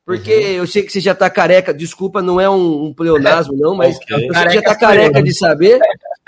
porque 0.04 0.34
uhum. 0.34 0.52
eu 0.52 0.66
sei 0.66 0.82
que 0.82 0.90
você 0.90 1.00
já 1.00 1.12
está 1.12 1.28
careca, 1.28 1.74
desculpa, 1.74 2.22
não 2.22 2.40
é 2.40 2.48
um, 2.48 2.86
um 2.86 2.94
pleonasmo, 2.94 3.54
não, 3.56 3.74
mas 3.74 3.96
okay. 3.96 4.26
você 4.26 4.50
já 4.50 4.60
está 4.60 4.74
careca 4.74 5.22
de 5.22 5.36
saber. 5.36 5.78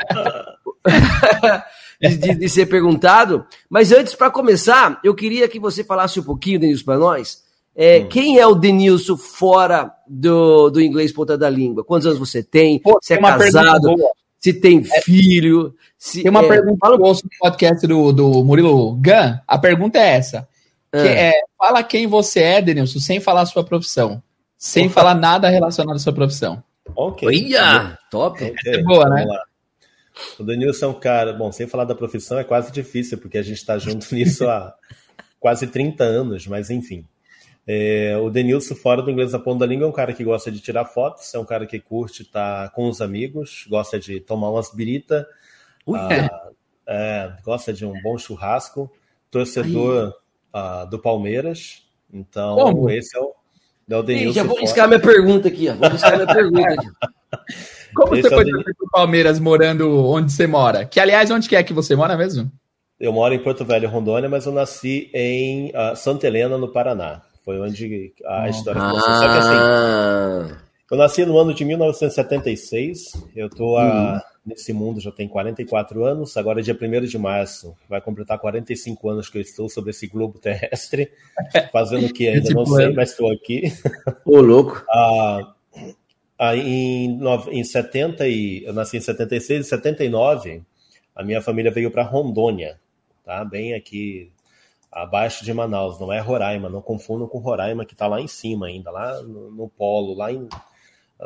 de, 2.00 2.16
de, 2.16 2.34
de, 2.34 2.48
ser 2.48 2.66
perguntado. 2.66 3.44
Mas 3.68 3.92
antes, 3.92 4.14
para 4.14 4.30
começar, 4.30 5.00
eu 5.04 5.14
queria 5.14 5.48
que 5.48 5.58
você 5.58 5.84
falasse 5.84 6.20
um 6.20 6.22
pouquinho, 6.22 6.60
Denilson, 6.60 6.84
para 6.84 6.98
nós. 6.98 7.42
É, 7.74 8.00
hum. 8.00 8.08
Quem 8.08 8.38
é 8.38 8.46
o 8.46 8.54
Denilson 8.54 9.16
fora 9.16 9.92
do, 10.06 10.70
do 10.70 10.80
inglês 10.80 11.12
ponta 11.12 11.38
da 11.38 11.48
língua? 11.48 11.84
Quantos 11.84 12.06
anos 12.06 12.18
você 12.18 12.42
tem? 12.42 12.78
Pô, 12.78 12.98
você 13.00 13.14
é 13.14 13.18
casado? 13.18 13.96
Se 14.40 14.54
tem 14.54 14.78
é. 14.78 15.02
filho? 15.02 15.74
Se, 15.98 16.22
Tem 16.22 16.30
uma 16.30 16.42
é, 16.42 16.48
pergunta 16.48 16.78
fala... 16.80 16.96
no 16.96 17.14
podcast 17.38 17.86
do, 17.86 18.10
do 18.10 18.42
Murilo 18.42 18.96
Gun. 18.96 19.38
A 19.46 19.58
pergunta 19.58 19.98
é 19.98 20.16
essa. 20.16 20.48
É. 20.90 21.02
Que 21.02 21.08
é, 21.08 21.32
fala 21.58 21.82
quem 21.82 22.06
você 22.06 22.40
é, 22.40 22.62
Denilson, 22.62 22.98
sem 22.98 23.20
falar 23.20 23.42
a 23.42 23.46
sua 23.46 23.62
profissão. 23.62 24.22
Sem 24.56 24.86
Opa. 24.86 24.94
falar 24.94 25.14
nada 25.14 25.48
relacionado 25.50 25.96
à 25.96 25.98
sua 25.98 26.14
profissão. 26.14 26.62
Ok. 26.96 27.28
Olha, 27.28 27.98
top. 28.10 28.42
Okay. 28.42 28.56
É 28.74 28.82
boa, 28.82 29.08
né? 29.10 29.26
O 30.38 30.42
Denilson 30.42 30.86
é 30.86 30.88
um 30.88 30.98
cara, 30.98 31.32
bom, 31.34 31.52
sem 31.52 31.66
falar 31.66 31.84
da 31.84 31.94
profissão 31.94 32.38
é 32.38 32.44
quase 32.44 32.72
difícil, 32.72 33.18
porque 33.18 33.38
a 33.38 33.42
gente 33.42 33.58
está 33.58 33.78
junto 33.78 34.06
nisso 34.14 34.48
há 34.48 34.74
quase 35.38 35.66
30 35.66 36.02
anos, 36.02 36.46
mas 36.46 36.70
enfim. 36.70 37.06
É, 37.66 38.16
o 38.16 38.30
Denilson, 38.30 38.74
fora 38.74 39.02
do 39.02 39.10
inglês 39.10 39.32
da 39.32 39.38
ponta 39.38 39.60
da 39.60 39.66
língua, 39.66 39.86
é 39.86 39.88
um 39.88 39.92
cara 39.92 40.12
que 40.12 40.24
gosta 40.24 40.50
de 40.50 40.60
tirar 40.60 40.84
fotos, 40.84 41.32
é 41.34 41.38
um 41.38 41.44
cara 41.44 41.66
que 41.66 41.78
curte 41.78 42.22
estar 42.22 42.68
tá 42.68 42.74
com 42.74 42.88
os 42.88 43.00
amigos, 43.00 43.66
gosta 43.68 43.98
de 43.98 44.20
tomar 44.20 44.50
umas 44.50 44.74
birita, 44.74 45.26
ah, 45.94 46.50
é, 46.86 47.32
gosta 47.44 47.72
de 47.72 47.84
um 47.84 47.92
bom 48.02 48.18
churrasco, 48.18 48.90
torcedor 49.30 50.14
ah, 50.52 50.84
do 50.84 50.98
Palmeiras. 50.98 51.84
Então, 52.12 52.56
Como? 52.56 52.90
esse 52.90 53.16
é 53.16 53.20
o, 53.20 53.34
é 53.88 53.96
o 53.96 54.02
Denilson. 54.02 54.32
Já 54.32 54.42
vou 54.42 54.58
buscar 54.60 54.88
minha 54.88 55.00
pergunta 55.00 55.48
aqui, 55.48 55.68
ó. 55.68 55.74
Vou 55.74 55.90
buscar 55.90 56.16
minha 56.16 56.26
pergunta 56.26 56.72
aqui. 56.72 56.86
Como 57.94 58.14
esse 58.14 58.28
você 58.28 58.34
é 58.34 58.36
foi 58.36 58.44
do 58.44 58.90
Palmeiras 58.90 59.38
morando 59.38 60.06
onde 60.06 60.32
você 60.32 60.46
mora? 60.46 60.84
Que, 60.84 61.00
aliás, 61.00 61.30
onde 61.30 61.48
que 61.48 61.56
é 61.56 61.62
que 61.62 61.72
você 61.72 61.94
mora 61.94 62.16
mesmo? 62.16 62.50
Eu 62.98 63.12
moro 63.12 63.34
em 63.34 63.38
Porto 63.38 63.64
Velho, 63.64 63.88
Rondônia, 63.88 64.28
mas 64.28 64.46
eu 64.46 64.52
nasci 64.52 65.10
em 65.14 65.70
uh, 65.70 65.96
Santa 65.96 66.26
Helena, 66.26 66.58
no 66.58 66.68
Paraná. 66.68 67.22
Foi 67.44 67.60
onde 67.60 68.12
a 68.26 68.48
história 68.48 68.80
começou. 68.80 69.12
Só 69.12 69.20
que 69.20 69.38
assim, 69.38 69.56
ah. 69.56 70.58
eu 70.90 70.96
nasci 70.96 71.24
no 71.24 71.38
ano 71.38 71.54
de 71.54 71.64
1976. 71.64 73.12
Eu 73.34 73.48
tô 73.48 73.76
há 73.76 74.22
hum 74.24 74.30
nesse 74.44 74.72
mundo 74.72 75.00
já 75.00 75.12
tem 75.12 75.28
44 75.28 76.04
anos, 76.04 76.36
agora 76.36 76.62
dia 76.62 76.76
1 76.80 77.06
de 77.06 77.18
março 77.18 77.76
vai 77.88 78.00
completar 78.00 78.38
45 78.38 79.08
anos 79.08 79.28
que 79.28 79.38
eu 79.38 79.42
estou 79.42 79.68
sobre 79.68 79.90
esse 79.90 80.06
globo 80.06 80.38
terrestre, 80.38 81.10
fazendo 81.72 82.06
o 82.06 82.12
que 82.12 82.28
ainda 82.28 82.52
não 82.52 82.66
sei, 82.66 82.92
mas 82.92 83.10
estou 83.10 83.30
aqui. 83.30 83.72
Ô, 84.24 84.40
louco! 84.40 84.84
ah, 84.90 85.54
ah, 86.38 86.56
em, 86.56 87.20
em 87.50 87.64
70 87.64 88.26
e, 88.28 88.64
eu 88.64 88.72
nasci 88.72 88.96
em 88.96 89.00
76 89.00 89.66
e 89.66 89.68
79, 89.68 90.62
a 91.14 91.22
minha 91.22 91.42
família 91.42 91.70
veio 91.70 91.90
para 91.90 92.02
Rondônia, 92.02 92.78
tá? 93.24 93.44
Bem 93.44 93.74
aqui 93.74 94.30
abaixo 94.92 95.44
de 95.44 95.52
Manaus, 95.52 96.00
não 96.00 96.12
é 96.12 96.18
Roraima, 96.18 96.68
não 96.68 96.82
confundam 96.82 97.28
com 97.28 97.38
Roraima 97.38 97.84
que 97.84 97.92
está 97.92 98.06
lá 98.06 98.20
em 98.20 98.26
cima 98.26 98.66
ainda, 98.66 98.90
lá 98.90 99.22
no, 99.22 99.50
no 99.50 99.68
polo, 99.68 100.14
lá 100.14 100.32
em 100.32 100.48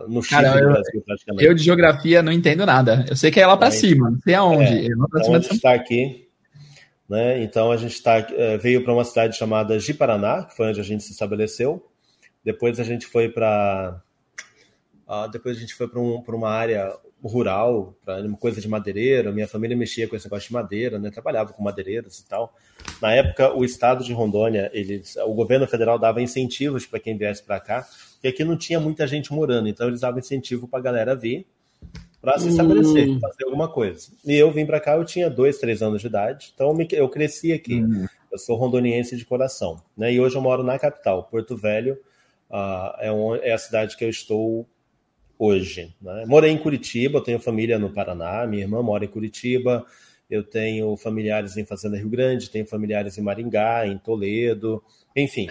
no 0.09 0.23
Chile 0.23 0.43
Cara, 0.43 0.61
eu, 0.61 0.73
Brasil, 0.73 1.03
praticamente. 1.07 1.45
Eu 1.45 1.55
de 1.55 1.63
geografia 1.63 2.23
não 2.23 2.33
entendo 2.33 2.67
nada. 2.67 3.05
Eu 3.09 3.17
sei 3.17 3.31
que 3.31 3.41
é 3.41 3.47
lá 3.47 3.57
para 3.57 3.71
cima, 3.71 4.11
não 4.11 4.19
sei 4.21 4.35
aonde. 4.35 4.65
É, 4.65 4.87
é 4.87 4.97
lá 4.97 5.09
pra 5.09 5.21
então 5.21 5.25
cima 5.25 5.37
a 5.37 5.41
gente 5.41 5.55
está 5.55 5.73
aqui, 5.73 6.29
né? 7.09 7.43
Então 7.43 7.71
a 7.71 7.77
gente 7.77 8.03
tá, 8.03 8.17
é, 8.19 8.59
veio 8.59 8.83
para 8.83 8.93
uma 8.93 9.05
cidade 9.05 9.37
chamada 9.37 9.79
Ji-Paraná, 9.79 10.45
que 10.45 10.57
foi 10.57 10.69
onde 10.69 10.81
a 10.81 10.85
gente 10.85 11.05
se 11.05 11.13
estabeleceu. 11.13 11.89
Depois 12.45 12.81
a 12.81 12.85
gente 12.85 13.07
foi 13.07 13.29
para 13.29 14.01
uh, 15.09 15.31
depois 15.31 15.57
a 15.57 15.61
gente 15.61 15.75
foi 15.75 15.89
para 15.89 16.01
um, 16.01 16.23
uma 16.27 16.51
área 16.51 16.93
rural, 17.29 17.97
para 18.05 18.21
uma 18.23 18.37
coisa 18.37 18.61
de 18.61 18.69
madeireira. 18.69 19.33
Minha 19.33 19.49
família 19.49 19.77
mexia 19.77 20.07
com 20.09 20.17
esse 20.17 20.27
negócio 20.27 20.49
de 20.49 20.53
madeira, 20.53 20.99
né? 20.99 21.11
Trabalhava 21.11 21.53
com 21.53 21.63
madeireiras 21.63 22.19
e 22.19 22.29
tal. 22.29 22.55
Na 23.01 23.13
época, 23.13 23.55
o 23.55 23.65
estado 23.65 24.05
de 24.05 24.13
Rondônia, 24.13 24.71
eles, 24.73 25.17
o 25.17 25.35
governo 25.35 25.67
federal 25.67 25.99
dava 25.99 26.21
incentivos 26.21 26.87
para 26.87 27.01
quem 27.01 27.17
viesse 27.17 27.43
para 27.43 27.61
cá, 27.61 27.87
porque 28.15 28.29
aqui 28.29 28.45
não 28.45 28.57
tinha 28.57 28.79
muita 28.79 29.07
gente 29.07 29.33
morando, 29.33 29.69
então 29.69 29.89
eles 29.89 30.01
davam 30.01 30.19
incentivo 30.19 30.69
para 30.69 30.79
a 30.79 30.83
galera 30.83 31.15
vir 31.15 31.47
para 32.25 32.39
se 32.39 32.49
estabelecer, 32.49 33.09
hum. 33.09 33.21
fazer 33.21 33.45
alguma 33.45 33.69
coisa. 33.69 34.09
E 34.25 34.35
eu 34.35 34.51
vim 34.51 34.65
para 34.65 34.81
cá, 34.81 34.97
eu 34.97 35.05
tinha 35.05 35.29
dois, 35.29 35.59
três 35.59 35.83
anos 35.83 36.01
de 36.01 36.07
idade, 36.07 36.53
então 36.55 36.75
eu 36.93 37.09
cresci 37.09 37.53
aqui. 37.53 37.83
Hum. 37.83 38.07
Eu 38.33 38.39
sou 38.39 38.57
rondoniense 38.57 39.17
de 39.17 39.25
coração, 39.25 39.81
né? 39.97 40.13
E 40.13 40.19
hoje 40.19 40.35
eu 40.35 40.43
moro 40.43 40.65
na 40.65 40.77
capital, 40.77 41.23
Porto 41.23 41.57
Velho, 41.57 41.95
uh, 42.51 42.99
é, 42.99 43.13
um, 43.13 43.37
é 43.37 43.53
a 43.53 43.59
cidade 43.59 43.97
que 43.97 44.05
eu 44.05 44.09
estou 44.09 44.67
hoje. 45.39 45.95
Né? 46.01 46.25
Morei 46.27 46.51
em 46.51 46.59
Curitiba, 46.59 47.23
tenho 47.23 47.39
família 47.39 47.79
no 47.79 47.91
Paraná, 47.91 48.47
minha 48.47 48.63
irmã 48.63 48.83
mora 48.83 49.05
em 49.05 49.09
Curitiba, 49.09 49.85
eu 50.31 50.43
tenho 50.43 50.97
familiares 50.97 51.57
em 51.57 51.65
Fazenda 51.65 51.97
Rio 51.97 52.09
Grande, 52.09 52.51
tenho 52.51 52.67
familiares 52.67 53.19
em 53.19 53.23
Maringá, 53.23 53.87
em 53.87 53.99
Toledo, 53.99 54.83
enfim. 55.15 55.49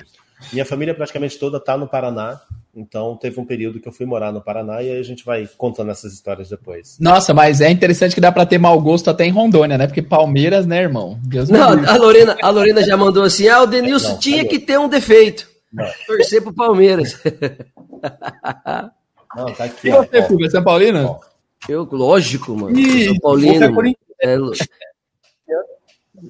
Minha 0.52 0.66
família 0.66 0.94
praticamente 0.94 1.38
toda 1.40 1.58
está 1.58 1.78
no 1.78 1.88
Paraná, 1.88 2.42
então 2.75 3.16
teve 3.16 3.40
um 3.40 3.46
período 3.46 3.80
que 3.80 3.88
eu 3.88 3.92
fui 3.94 4.06
morar 4.06 4.32
no 4.32 4.42
Paraná 4.42 4.82
e 4.82 4.92
aí 4.92 5.00
a 5.00 5.04
gente 5.04 5.24
vai 5.24 5.48
contando 5.58 5.92
essas 5.92 6.12
histórias 6.12 6.50
depois. 6.50 6.98
Nossa, 7.00 7.34
mas 7.34 7.62
é 7.62 7.70
interessante 7.70 8.16
que 8.16 8.22
dá 8.22 8.32
para 8.32 8.46
ter 8.46 8.58
mau 8.58 8.80
gosto 8.82 9.10
até 9.10 9.25
em 9.25 9.32
Rondônia, 9.32 9.78
né? 9.78 9.88
Porque 9.88 10.02
Palmeiras, 10.02 10.66
né, 10.66 10.82
irmão? 10.82 11.20
Deus 11.24 11.50
não, 11.50 11.70
a 11.70 11.96
Lorena, 11.96 12.36
a 12.42 12.50
Lorena 12.50 12.84
já 12.84 12.98
mandou 12.98 13.24
assim: 13.24 13.48
ah, 13.48 13.62
o 13.62 13.68
Denilson 13.68 14.13
não, 14.13 14.20
tinha 14.20 14.46
que 14.46 14.60
ter 14.60 14.78
um 14.78 14.90
defeito. 14.90 15.48
Não. 15.72 15.86
Torcer 16.06 16.42
pro 16.42 16.54
Palmeiras. 16.54 17.22
Não, 19.36 19.54
tá 19.54 19.66
aqui. 19.66 19.88
E 19.88 19.92
você, 19.92 20.22
Fulvio, 20.24 20.50
São 20.50 20.63
Paulino? 20.63 21.20
Eu, 21.68 21.88
lógico, 21.92 22.56
mano. 22.56 22.78
Ih, 22.78 23.06
São 23.06 23.20
Paulino. 23.20 23.96
É, 24.22 24.38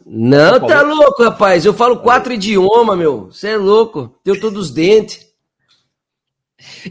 não, 0.06 0.60
tá 0.66 0.82
louco, 0.82 1.24
rapaz. 1.24 1.66
Eu 1.66 1.74
falo 1.74 2.00
quatro 2.00 2.34
idiomas, 2.34 2.98
meu. 2.98 3.26
Você 3.32 3.50
é 3.50 3.58
louco. 3.58 4.16
Deu 4.24 4.40
todos 4.40 4.68
os 4.68 4.72
dentes. 4.72 5.32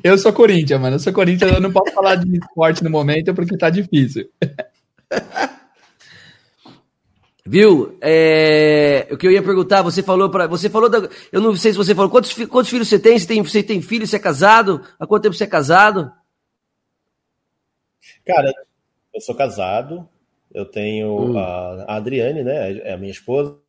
Eu 0.05 0.17
sou 0.19 0.33
Corinthians, 0.33 0.81
mano. 0.81 0.97
Eu 0.97 1.01
sou 1.01 1.13
Corinthians, 1.13 1.53
eu 1.53 1.61
não 1.61 1.73
posso 1.73 1.93
falar 1.93 2.17
de 2.17 2.37
esporte 2.37 2.85
no 2.85 2.91
momento 2.91 3.35
porque 3.35 3.57
tá 3.57 3.71
difícil. 3.71 4.29
Viu? 7.53 7.99
É, 8.01 9.07
o 9.11 9.19
que 9.19 9.27
eu 9.27 9.31
ia 9.31 9.43
perguntar, 9.43 9.83
você 9.83 10.03
falou 10.03 10.31
para, 10.31 10.47
você 10.47 10.71
falou 10.71 10.89
da, 10.89 11.07
eu 11.31 11.39
não 11.39 11.55
sei 11.55 11.71
se 11.73 11.77
você 11.77 11.95
falou 11.95 12.11
quantos, 12.11 12.33
quantos 12.47 12.71
filhos 12.71 12.89
você 12.89 12.99
tem? 12.99 13.19
Você 13.19 13.27
tem, 13.27 13.43
você 13.43 13.63
tem 13.63 13.83
filho? 13.83 14.07
Você 14.07 14.17
é 14.17 14.19
casado? 14.19 14.81
Há 14.99 15.07
quanto 15.07 15.25
tempo 15.25 15.35
você 15.35 15.45
é 15.45 15.47
casado? 15.47 16.11
Cara, 18.25 18.51
eu 19.13 19.21
sou 19.21 19.35
casado. 19.35 20.09
Eu 20.51 20.65
tenho 20.65 21.33
hum. 21.33 21.39
a, 21.39 21.85
a, 21.89 21.97
Adriane, 21.97 22.43
né? 22.43 22.79
É 22.79 22.95
a 22.95 22.97
minha 22.97 23.13
esposa. 23.13 23.61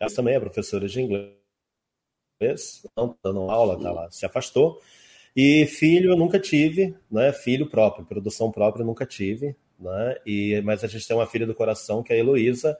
Ela 0.00 0.10
também 0.12 0.34
é 0.34 0.40
professora 0.40 0.88
de 0.88 1.00
inglês. 1.00 2.84
Não 2.96 3.10
tá 3.10 3.16
dando 3.22 3.48
aula, 3.48 3.80
tá 3.80 3.92
lá, 3.92 4.10
se 4.10 4.26
afastou. 4.26 4.82
E 5.36 5.66
filho 5.66 6.10
eu 6.10 6.16
nunca 6.16 6.40
tive, 6.40 6.96
né? 7.08 7.32
Filho 7.32 7.70
próprio, 7.70 8.04
produção 8.04 8.50
própria 8.50 8.82
eu 8.82 8.86
nunca 8.86 9.06
tive 9.06 9.54
né? 9.78 10.16
E, 10.24 10.60
mas 10.62 10.82
a 10.84 10.86
gente 10.86 11.06
tem 11.06 11.16
uma 11.16 11.26
filha 11.26 11.46
do 11.46 11.54
coração 11.54 12.02
que 12.02 12.12
é 12.12 12.16
a 12.16 12.18
Heloísa. 12.18 12.76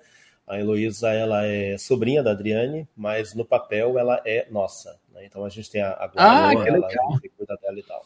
A 0.46 0.58
Heloísa, 0.58 1.10
ela 1.10 1.44
é 1.44 1.76
sobrinha 1.76 2.22
da 2.22 2.30
Adriane, 2.30 2.88
mas 2.96 3.34
no 3.34 3.44
papel 3.44 3.98
ela 3.98 4.22
é 4.24 4.46
nossa. 4.50 4.98
Né? 5.12 5.26
Então 5.26 5.44
a 5.44 5.48
gente 5.48 5.70
tem 5.70 5.82
a, 5.82 5.90
a 5.90 6.04
ah, 6.16 6.50
que 6.50 6.68
ela, 6.68 6.86
legal. 6.86 7.20
que 7.20 7.28
cuida 7.30 7.56
dela 7.60 7.78
e 7.78 7.82
tal. 7.82 8.04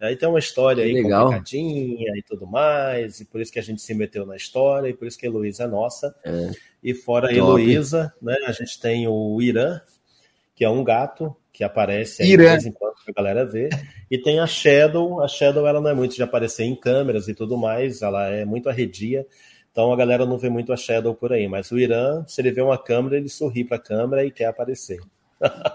Aí 0.00 0.16
tem 0.16 0.28
uma 0.28 0.38
história 0.38 0.82
aí 0.82 0.94
legal. 0.94 1.26
complicadinha 1.26 2.12
e 2.16 2.22
tudo 2.22 2.46
mais, 2.46 3.20
e 3.20 3.24
por 3.26 3.38
isso 3.38 3.52
que 3.52 3.58
a 3.58 3.62
gente 3.62 3.82
se 3.82 3.92
meteu 3.94 4.24
na 4.24 4.34
história, 4.34 4.88
e 4.88 4.94
por 4.94 5.06
isso 5.06 5.18
que 5.18 5.26
a 5.26 5.28
Heloísa 5.28 5.64
é 5.64 5.66
nossa. 5.66 6.14
É. 6.24 6.50
E 6.82 6.94
fora 6.94 7.28
a 7.28 7.34
Heloísa, 7.34 8.14
né, 8.20 8.34
a 8.46 8.52
gente 8.52 8.80
tem 8.80 9.06
o 9.06 9.42
Irã, 9.42 9.78
que 10.60 10.64
é 10.66 10.68
um 10.68 10.84
gato, 10.84 11.34
que 11.54 11.64
aparece 11.64 12.22
aí 12.22 12.28
de 12.28 12.36
vez 12.36 12.66
em 12.66 12.70
quando 12.70 12.92
a 13.08 13.12
galera 13.16 13.46
vê. 13.46 13.70
E 14.10 14.18
tem 14.18 14.40
a 14.40 14.46
Shadow. 14.46 15.22
A 15.22 15.26
Shadow 15.26 15.66
ela 15.66 15.80
não 15.80 15.88
é 15.88 15.94
muito 15.94 16.14
de 16.14 16.22
aparecer 16.22 16.64
em 16.64 16.76
câmeras 16.76 17.28
e 17.28 17.34
tudo 17.34 17.56
mais, 17.56 18.02
ela 18.02 18.28
é 18.28 18.44
muito 18.44 18.68
arredia. 18.68 19.26
Então 19.72 19.90
a 19.90 19.96
galera 19.96 20.26
não 20.26 20.36
vê 20.36 20.50
muito 20.50 20.70
a 20.70 20.76
Shadow 20.76 21.14
por 21.14 21.32
aí. 21.32 21.48
Mas 21.48 21.70
o 21.70 21.78
Irã, 21.78 22.22
se 22.26 22.42
ele 22.42 22.50
vê 22.50 22.60
uma 22.60 22.76
câmera, 22.76 23.16
ele 23.16 23.30
sorri 23.30 23.64
para 23.64 23.78
a 23.78 23.80
câmera 23.80 24.22
e 24.22 24.30
quer 24.30 24.48
aparecer. 24.48 25.00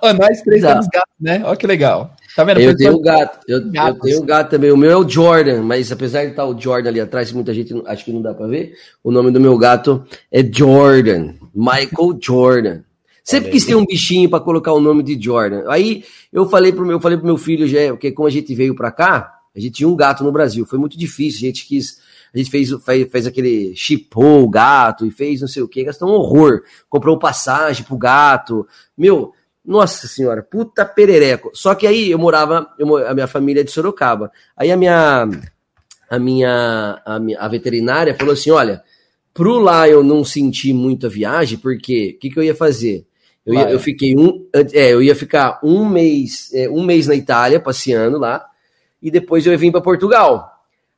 Oh, 0.04 0.13
nós 0.13 0.39
três 0.44 0.60
Exato. 0.60 0.74
temos 0.75 0.88
gato, 0.94 1.10
né? 1.20 1.42
Olha 1.44 1.58
que 1.58 1.65
legal. 1.65 2.15
Tá 2.36 2.44
vendo? 2.44 2.62
Eu 2.62 2.77
tenho 2.77 3.00
um 3.00 3.01
gato. 3.01 3.39
Eu, 3.48 3.58
eu 3.74 4.00
tenho 4.00 4.22
um 4.22 4.25
gato 4.27 4.51
também. 4.51 4.70
O 4.70 4.77
meu 4.77 4.92
é 4.92 4.96
o 4.98 5.10
Jordan, 5.10 5.63
mas 5.63 5.92
apesar 5.92 6.25
de 6.25 6.30
estar 6.30 6.46
o 6.46 6.56
Jordan 6.56 6.89
ali 6.89 7.01
atrás, 7.01 7.32
muita 7.32 7.51
gente 7.56 7.74
acho 7.88 8.06
que 8.06 8.13
não 8.13 8.22
dá 8.22 8.36
para 8.36 8.46
ver. 8.46 8.75
O 9.04 9.10
nome 9.10 9.32
do 9.32 9.39
meu 9.39 9.58
gato 9.58 10.06
é 10.32 10.44
Jordan. 10.44 11.34
Michael 11.56 12.20
Jordan. 12.22 12.82
Sempre 13.25 13.50
quis 13.50 13.65
ter 13.65 13.74
um 13.74 13.84
bichinho 13.84 14.29
para 14.29 14.39
colocar 14.39 14.72
o 14.72 14.79
nome 14.79 15.01
de 15.01 15.20
Jordan. 15.20 15.63
Aí 15.67 16.05
eu 16.32 16.48
falei 16.48 16.72
pro 16.72 16.86
meu, 16.86 17.00
falei 17.00 17.17
pro 17.17 17.25
meu 17.25 17.39
filho, 17.39 17.67
já, 17.67 17.89
porque 17.89 18.12
como 18.12 18.27
a 18.27 18.32
gente 18.32 18.53
veio 18.53 18.75
para 18.75 18.91
cá, 18.91 19.39
a 19.55 19.60
gente 19.60 19.72
tinha 19.72 19.89
um 19.89 19.96
gato 19.96 20.24
no 20.24 20.32
Brasil, 20.32 20.63
foi 20.63 20.77
muito 20.77 20.96
difícil, 20.96 21.39
a 21.39 21.48
gente 21.48 21.65
quis, 21.65 22.00
a 22.32 22.38
gente 22.38 22.51
fez, 22.51 22.70
fez, 22.86 23.12
fez 23.12 23.25
aquele 23.25 23.75
chipou 23.75 24.44
o 24.44 24.50
gato 24.50 25.08
e 25.08 25.12
fez 25.12 25.41
não 25.41 25.48
sei 25.48 25.63
o 25.63 25.67
que, 25.67 25.84
gastou 25.84 26.08
um 26.08 26.12
horror, 26.12 26.62
comprou 26.88 27.17
passagem 27.17 27.84
pro 27.84 27.98
gato, 27.98 28.67
meu, 28.96 29.34
nossa 29.65 30.08
senhora, 30.08 30.44
puta 30.44 30.86
perereco. 30.86 31.50
Só 31.51 31.74
que 31.74 31.88
aí 31.88 32.12
eu 32.12 32.20
morava, 32.20 32.70
eu, 32.77 32.96
a 33.08 33.13
minha 33.15 33.27
família 33.27 33.62
é 33.62 33.63
de 33.63 33.72
Sorocaba. 33.72 34.32
Aí 34.55 34.72
a 34.72 34.77
minha, 34.77 35.27
a 36.08 36.20
minha, 36.20 37.01
a, 37.03 37.20
minha, 37.20 37.39
a 37.39 37.48
veterinária 37.48 38.13
falou 38.13 38.34
assim, 38.34 38.51
olha, 38.51 38.84
pro 39.34 39.58
lá 39.58 39.89
eu 39.89 40.03
não 40.03 40.24
sentir 40.24 40.74
muita 40.74 41.10
viagem, 41.10 41.58
porque 41.58 42.13
o 42.15 42.20
que, 42.20 42.29
que 42.29 42.38
eu 42.38 42.44
ia 42.44 42.53
fazer? 42.53 43.08
Eu, 43.46 43.54
ia, 43.54 43.70
eu 43.70 43.80
fiquei 43.80 44.18
um, 44.18 44.48
é, 44.74 44.94
eu 44.94 45.04
ia 45.04 45.16
ficar 45.16 45.60
um 45.64 45.86
mês, 45.86 46.50
é, 46.54 46.70
um 46.70 46.84
mês 46.84 47.08
na 47.08 47.16
Itália 47.16 47.60
passeando 47.60 48.18
lá 48.18 48.46
e 49.02 49.12
depois 49.12 49.46
eu 49.46 49.52
ia 49.52 49.58
vir 49.58 49.72
para 49.72 49.82
Portugal. 49.82 50.52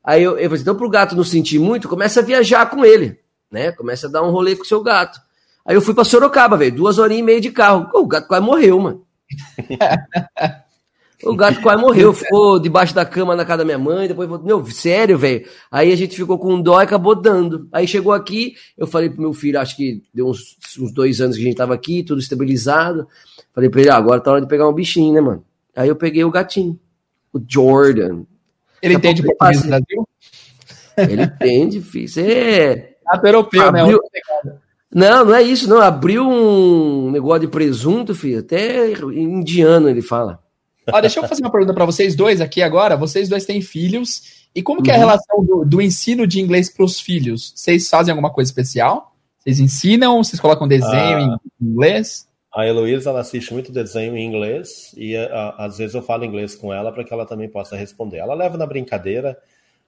Aí 0.04 0.24
eu, 0.24 0.32
eu 0.32 0.36
falei, 0.38 0.54
assim, 0.54 0.62
então 0.62 0.75
pro 0.75 0.89
gato 0.89 1.16
não 1.16 1.24
sentir 1.25 1.60
muito, 1.60 1.89
começa 1.89 2.22
a 2.22 2.24
viajar 2.24 2.70
com 2.70 2.86
ele, 2.86 3.20
né? 3.51 3.74
Começa 3.74 4.08
a 4.08 4.10
dar 4.10 4.24
um 4.24 4.32
rolê 4.32 4.56
com 4.56 4.63
o 4.63 4.68
seu 4.68 4.82
gato. 4.82 5.20
Aí 5.66 5.75
eu 5.75 5.82
fui 5.82 5.94
para 5.94 6.06
Sorocaba, 6.06 6.56
velho, 6.56 6.74
duas 6.74 6.98
horinhas 6.98 7.20
e 7.20 7.25
meia 7.25 7.42
de 7.42 7.51
carro. 7.51 7.89
O 7.94 8.08
gato 8.08 8.27
quase 8.27 8.46
morreu, 8.46 8.80
mano. 8.80 9.06
O 11.24 11.36
gato 11.36 11.62
quase 11.62 11.82
morreu, 11.82 12.14
ficou 12.14 12.60
debaixo 12.60 12.94
da 12.94 13.04
cama 13.04 13.36
na 13.36 13.44
casa 13.44 13.60
da 13.60 13.66
minha 13.66 13.80
mãe, 13.80 14.08
depois, 14.08 14.30
meu, 14.44 14.64
sério, 14.68 15.18
velho. 15.18 15.48
Aí 15.72 15.92
a 15.92 15.96
gente 15.96 16.16
ficou 16.16 16.38
com 16.38 16.54
um 16.54 16.62
dó 16.62 16.80
e 16.80 16.84
acabou 16.84 17.16
dando. 17.16 17.68
Aí 17.72 17.88
chegou 17.88 18.14
aqui, 18.14 18.56
eu 18.78 18.86
falei 18.86 19.10
pro 19.10 19.22
meu 19.22 19.34
filho, 19.34 19.60
acho 19.60 19.76
que 19.76 20.04
deu 20.14 20.28
uns, 20.28 20.58
uns 20.80 20.92
dois 20.92 21.20
anos 21.20 21.36
que 21.36 21.42
a 21.42 21.46
gente 21.46 21.58
tava 21.58 21.74
aqui, 21.74 22.04
tudo 22.04 22.20
estabilizado. 22.20 23.08
Falei 23.52 23.68
pra 23.68 23.82
ele, 23.82 23.90
ah, 23.90 23.98
agora 23.98 24.22
tá 24.22 24.32
hora 24.32 24.42
de 24.42 24.48
pegar 24.48 24.70
um 24.70 24.74
bichinho, 24.74 25.14
né, 25.14 25.22
mano? 25.22 25.44
Aí 25.76 25.90
eu 25.90 25.96
peguei 25.96 26.24
o 26.24 26.30
gatinho, 26.30 26.80
o 27.34 27.40
Jordan. 27.48 28.22
Ele 28.82 28.94
entende 28.94 29.24
português 29.24 29.62
do 29.64 29.68
Brasil? 29.70 30.08
Ele 30.98 31.24
entende, 31.24 31.82
filho. 31.82 32.08
Você 32.08 32.22
é. 32.22 32.98
Gato 33.12 33.26
europeu, 33.26 33.72
né? 33.72 33.82
abriu... 33.82 34.00
né? 34.44 34.58
Não, 34.94 35.26
não 35.26 35.36
é 35.36 35.42
isso, 35.42 35.70
não. 35.70 35.82
Abriu 35.82 36.28
um 36.28 37.10
negócio 37.12 37.42
de 37.42 37.48
presunto, 37.48 38.14
filho. 38.14 38.40
Até 38.40 38.92
indiano 38.92 39.90
ele 39.90 40.02
fala. 40.02 40.40
Ó, 40.91 41.01
deixa 41.01 41.20
eu 41.20 41.27
fazer 41.27 41.41
uma 41.41 41.51
pergunta 41.51 41.74
para 41.74 41.86
vocês 41.86 42.15
dois 42.15 42.41
aqui 42.41 42.62
agora. 42.62 42.96
Vocês 42.96 43.27
dois 43.27 43.46
têm 43.46 43.62
filhos. 43.62 44.46
E 44.56 44.62
como 44.63 44.82
que 44.82 44.89
é 44.89 44.94
a 44.94 44.98
uhum. 44.98 45.01
relação 45.01 45.46
do, 45.46 45.65
do 45.65 45.82
ensino 45.82 46.25
de 46.25 46.39
inglês 46.39 46.70
para 46.70 46.86
os 46.86 47.00
filhos? 47.00 47.53
Vocês 47.56 47.89
fazem 47.89 48.12
alguma 48.12 48.32
coisa 48.32 48.50
especial? 48.50 49.15
Vocês 49.38 49.60
ensinam? 49.60 50.24
Vocês 50.24 50.39
colocam 50.39 50.67
desenho 50.67 51.17
ah, 51.17 51.39
em 51.62 51.65
inglês? 51.70 52.27
A 52.53 52.65
Heloísa 52.65 53.12
ela 53.12 53.20
assiste 53.20 53.53
muito 53.53 53.72
desenho 53.72 54.17
em 54.17 54.25
inglês 54.25 54.94
e 54.98 55.15
a, 55.15 55.50
às 55.58 55.77
vezes 55.77 55.94
eu 55.94 56.01
falo 56.01 56.25
inglês 56.25 56.56
com 56.56 56.74
ela 56.74 56.91
para 56.91 57.03
que 57.03 57.13
ela 57.13 57.25
também 57.25 57.48
possa 57.48 57.75
responder. 57.75 58.17
Ela 58.17 58.34
leva 58.34 58.58
na 58.58 58.65
brincadeira, 58.65 59.38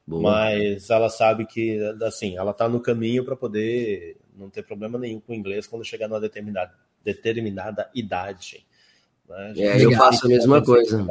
Boa. 0.06 0.22
mas 0.22 0.90
ela 0.90 1.10
sabe 1.10 1.46
que 1.46 1.80
assim 2.04 2.38
ela 2.38 2.52
está 2.52 2.70
no 2.70 2.80
caminho 2.80 3.26
para 3.26 3.36
poder 3.36 4.18
não 4.36 4.50
ter 4.50 4.64
problema 4.64 5.00
nenhum 5.00 5.20
com 5.20 5.34
o 5.34 5.36
inglês 5.36 5.66
quando 5.66 5.84
chegar 5.84 6.08
numa 6.08 6.22
determinada, 6.22 6.72
determinada 7.04 7.90
idade. 7.96 8.66
Né? 9.30 9.54
É, 9.58 9.86
eu 9.86 9.92
faço 9.92 10.26
a 10.26 10.30
mesma 10.30 10.62
coisa. 10.62 11.08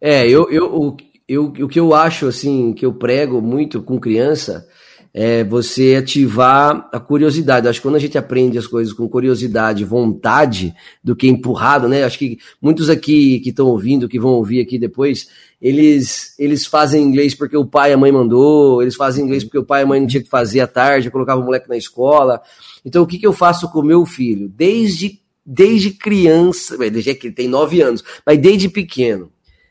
É, 0.00 0.26
eu, 0.28 0.50
eu, 0.50 0.74
o, 0.74 0.96
eu, 1.28 1.44
o 1.44 1.68
que 1.68 1.78
eu 1.78 1.94
acho, 1.94 2.26
assim, 2.26 2.72
que 2.72 2.84
eu 2.84 2.92
prego 2.92 3.40
muito 3.40 3.82
com 3.82 4.00
criança 4.00 4.66
é 5.14 5.44
você 5.44 5.94
ativar 5.94 6.88
a 6.90 6.98
curiosidade. 6.98 7.68
Acho 7.68 7.80
que 7.80 7.86
quando 7.86 7.96
a 7.96 8.00
gente 8.00 8.16
aprende 8.16 8.56
as 8.56 8.66
coisas 8.66 8.94
com 8.94 9.06
curiosidade, 9.08 9.84
vontade, 9.84 10.74
do 11.04 11.14
que 11.14 11.28
empurrado, 11.28 11.86
né? 11.86 12.02
Acho 12.02 12.18
que 12.18 12.38
muitos 12.60 12.88
aqui 12.88 13.38
que 13.40 13.50
estão 13.50 13.66
ouvindo, 13.66 14.08
que 14.08 14.18
vão 14.18 14.32
ouvir 14.32 14.60
aqui 14.60 14.78
depois, 14.78 15.28
eles, 15.60 16.34
eles 16.38 16.66
fazem 16.66 17.04
inglês 17.04 17.34
porque 17.34 17.56
o 17.56 17.66
pai 17.66 17.90
e 17.90 17.92
a 17.92 17.98
mãe 17.98 18.10
mandou, 18.10 18.80
eles 18.80 18.96
fazem 18.96 19.24
inglês 19.24 19.44
porque 19.44 19.58
o 19.58 19.64
pai 19.64 19.82
e 19.82 19.84
a 19.84 19.86
mãe 19.86 20.00
não 20.00 20.06
tinha 20.06 20.22
que 20.22 20.30
fazer 20.30 20.60
à 20.60 20.66
tarde, 20.66 21.10
colocava 21.10 21.40
o 21.40 21.44
moleque 21.44 21.68
na 21.68 21.76
escola. 21.76 22.40
Então, 22.84 23.02
o 23.02 23.06
que, 23.06 23.18
que 23.18 23.26
eu 23.26 23.34
faço 23.34 23.70
com 23.70 23.80
o 23.80 23.84
meu 23.84 24.06
filho? 24.06 24.48
Desde 24.48 25.20
desde 25.44 25.90
criança, 25.90 26.76
desde 26.76 27.14
que 27.14 27.28
ele 27.28 27.34
tem 27.34 27.48
nove 27.48 27.80
anos, 27.80 28.02
mas 28.24 28.38
desde 28.38 28.68
pequeno. 28.68 29.30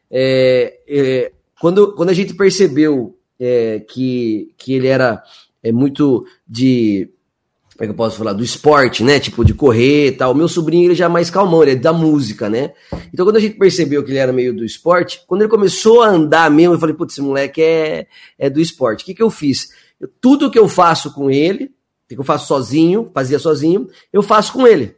É, 0.10 0.80
é, 0.88 1.32
quando, 1.60 1.94
quando 1.94 2.10
a 2.10 2.14
gente 2.14 2.34
percebeu 2.34 3.18
é, 3.40 3.80
que, 3.80 4.54
que 4.58 4.74
ele 4.74 4.88
era 4.88 5.24
é, 5.64 5.72
muito 5.72 6.26
de. 6.48 7.10
Como 7.74 7.84
é 7.84 7.88
que 7.88 7.92
eu 7.92 7.98
posso 7.98 8.18
falar? 8.18 8.34
Do 8.34 8.44
esporte, 8.44 9.04
né? 9.04 9.20
Tipo, 9.20 9.44
de 9.44 9.54
correr 9.54 10.08
e 10.08 10.12
tal. 10.12 10.36
Meu 10.36 10.48
sobrinho, 10.48 10.86
ele 10.86 10.96
já 10.96 11.06
é 11.06 11.08
mais 11.08 11.32
calmão, 11.32 11.64
ele 11.64 11.72
é 11.72 11.76
da 11.76 11.92
música, 11.92 12.48
né? 12.48 12.74
Então, 13.12 13.26
quando 13.26 13.38
a 13.38 13.40
gente 13.40 13.58
percebeu 13.58 14.04
que 14.04 14.12
ele 14.12 14.20
era 14.20 14.32
meio 14.32 14.56
do 14.56 14.64
esporte, 14.64 15.24
quando 15.26 15.42
ele 15.42 15.50
começou 15.50 16.04
a 16.04 16.10
andar 16.10 16.52
mesmo, 16.52 16.76
eu 16.76 16.80
falei, 16.80 16.94
putz, 16.94 17.14
esse 17.14 17.22
moleque 17.22 17.62
é, 17.62 18.08
é 18.38 18.50
do 18.50 18.60
esporte. 18.60 19.02
O 19.02 19.06
que, 19.06 19.16
que 19.16 19.24
eu 19.24 19.32
fiz? 19.32 19.70
Eu, 20.00 20.08
tudo 20.20 20.52
que 20.52 20.60
eu 20.60 20.68
faço 20.68 21.12
com 21.12 21.32
ele, 21.32 21.72
que 22.08 22.20
eu 22.20 22.24
faço 22.24 22.48
sozinho, 22.48 23.10
fazia 23.14 23.40
sozinho, 23.40 23.88
eu 24.14 24.22
faço 24.22 24.54
com 24.54 24.68
ele. 24.68 24.96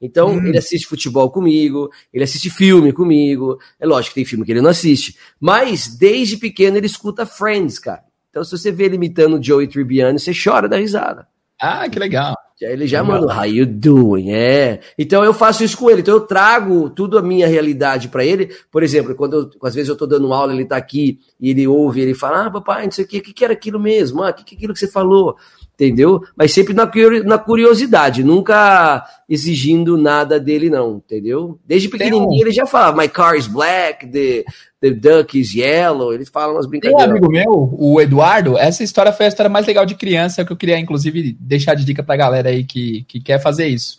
Então, 0.00 0.30
hum. 0.30 0.46
ele 0.46 0.58
assiste 0.58 0.86
futebol 0.86 1.30
comigo, 1.30 1.90
ele 2.12 2.24
assiste 2.24 2.50
filme 2.50 2.92
comigo. 2.92 3.58
É 3.80 3.86
lógico 3.86 4.14
que 4.14 4.20
tem 4.20 4.24
filme 4.24 4.44
que 4.44 4.52
ele 4.52 4.60
não 4.60 4.70
assiste. 4.70 5.16
Mas, 5.40 5.88
desde 5.88 6.36
pequeno, 6.36 6.76
ele 6.76 6.86
escuta 6.86 7.26
Friends, 7.26 7.78
cara. 7.78 8.04
Então, 8.30 8.44
se 8.44 8.50
você 8.50 8.70
vê 8.70 8.84
ele 8.84 8.96
imitando 8.96 9.38
o 9.38 9.42
Joey 9.42 9.66
Tribbiani, 9.66 10.18
você 10.18 10.32
chora 10.32 10.68
da 10.68 10.76
risada. 10.76 11.26
Ah, 11.60 11.88
que 11.88 11.98
legal. 11.98 12.36
Ele 12.60 12.86
já 12.88 13.04
mandou, 13.04 13.30
how 13.30 13.44
you 13.44 13.64
doing? 13.64 14.32
É. 14.32 14.80
Então 14.98 15.24
eu 15.24 15.32
faço 15.32 15.62
isso 15.62 15.76
com 15.76 15.88
ele. 15.88 16.00
Então 16.00 16.14
eu 16.14 16.20
trago 16.20 16.90
tudo 16.90 17.16
a 17.16 17.22
minha 17.22 17.46
realidade 17.46 18.08
para 18.08 18.24
ele. 18.24 18.52
Por 18.70 18.82
exemplo, 18.82 19.14
quando 19.14 19.34
eu, 19.34 19.50
às 19.68 19.74
vezes 19.74 19.88
eu 19.88 19.96
tô 19.96 20.06
dando 20.06 20.32
aula, 20.32 20.52
ele 20.52 20.64
tá 20.64 20.76
aqui 20.76 21.20
e 21.40 21.50
ele 21.50 21.68
ouve, 21.68 22.00
ele 22.00 22.14
fala: 22.14 22.46
Ah, 22.46 22.50
papai, 22.50 22.84
não 22.84 22.90
sei 22.90 23.04
o 23.04 23.08
que, 23.08 23.18
o 23.18 23.22
que, 23.22 23.32
que 23.32 23.44
era 23.44 23.52
aquilo 23.52 23.78
mesmo? 23.78 24.24
Ah, 24.24 24.30
o 24.30 24.34
que, 24.34 24.44
que 24.44 24.54
é 24.54 24.56
aquilo 24.56 24.72
que 24.72 24.80
você 24.80 24.88
falou? 24.88 25.36
Entendeu? 25.78 26.20
Mas 26.36 26.52
sempre 26.52 26.74
na, 26.74 27.38
curiosidade, 27.38 28.24
nunca 28.24 29.06
exigindo 29.28 29.96
nada 29.96 30.40
dele, 30.40 30.68
não, 30.68 30.96
entendeu? 30.96 31.56
Desde 31.64 31.88
pequenininho 31.88 32.28
um... 32.28 32.40
ele 32.40 32.50
já 32.50 32.66
falava, 32.66 33.00
my 33.00 33.08
car 33.08 33.36
is 33.36 33.46
black, 33.46 34.04
the, 34.08 34.44
the 34.80 34.90
duck 34.90 35.38
is 35.38 35.54
yellow, 35.54 36.12
ele 36.12 36.26
fala 36.26 36.52
umas 36.52 36.66
brincadeiras. 36.66 37.04
Tem 37.04 37.12
um 37.12 37.16
amigo 37.16 37.30
meu, 37.30 37.74
o 37.78 38.00
Eduardo, 38.00 38.58
essa 38.58 38.82
história 38.82 39.12
foi 39.12 39.26
a 39.26 39.28
história 39.28 39.48
mais 39.48 39.66
legal 39.66 39.86
de 39.86 39.94
criança, 39.94 40.44
que 40.44 40.52
eu 40.52 40.56
queria, 40.56 40.78
inclusive, 40.78 41.36
deixar 41.38 41.74
de 41.74 41.84
dica 41.84 42.02
pra 42.02 42.16
galera 42.16 42.48
aí 42.48 42.64
que, 42.64 43.04
que 43.06 43.20
quer 43.20 43.40
fazer 43.40 43.68
isso. 43.68 43.98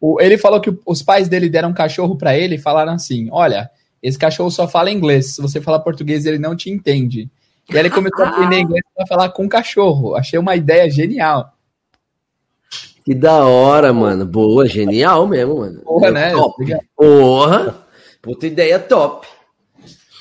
O, 0.00 0.18
ele 0.20 0.38
falou 0.38 0.62
que 0.62 0.74
os 0.86 1.02
pais 1.02 1.28
dele 1.28 1.50
deram 1.50 1.70
um 1.70 1.74
cachorro 1.74 2.16
para 2.16 2.38
ele 2.38 2.54
e 2.54 2.58
falaram 2.58 2.94
assim, 2.94 3.28
olha, 3.30 3.68
esse 4.02 4.16
cachorro 4.16 4.50
só 4.50 4.66
fala 4.66 4.90
inglês, 4.90 5.34
se 5.34 5.42
você 5.42 5.60
falar 5.60 5.80
português 5.80 6.24
ele 6.24 6.38
não 6.38 6.56
te 6.56 6.70
entende. 6.70 7.28
E 7.68 7.74
aí 7.76 7.80
ele 7.80 7.90
começou 7.90 8.24
a 8.24 8.28
aprender 8.30 8.60
inglês 8.60 8.84
para 8.94 9.06
falar 9.06 9.28
com 9.30 9.44
o 9.44 9.48
cachorro. 9.48 10.14
Achei 10.14 10.38
uma 10.38 10.56
ideia 10.56 10.90
genial. 10.90 11.52
Que 13.04 13.14
da 13.14 13.44
hora, 13.46 13.92
mano. 13.92 14.26
Boa, 14.26 14.66
genial 14.66 15.26
mesmo, 15.26 15.58
mano. 15.58 15.80
Porra, 15.80 16.10
né? 16.10 16.30
Top. 16.32 16.64
Porra. 16.96 17.74
Puta 18.20 18.46
ideia 18.46 18.78
top. 18.78 19.26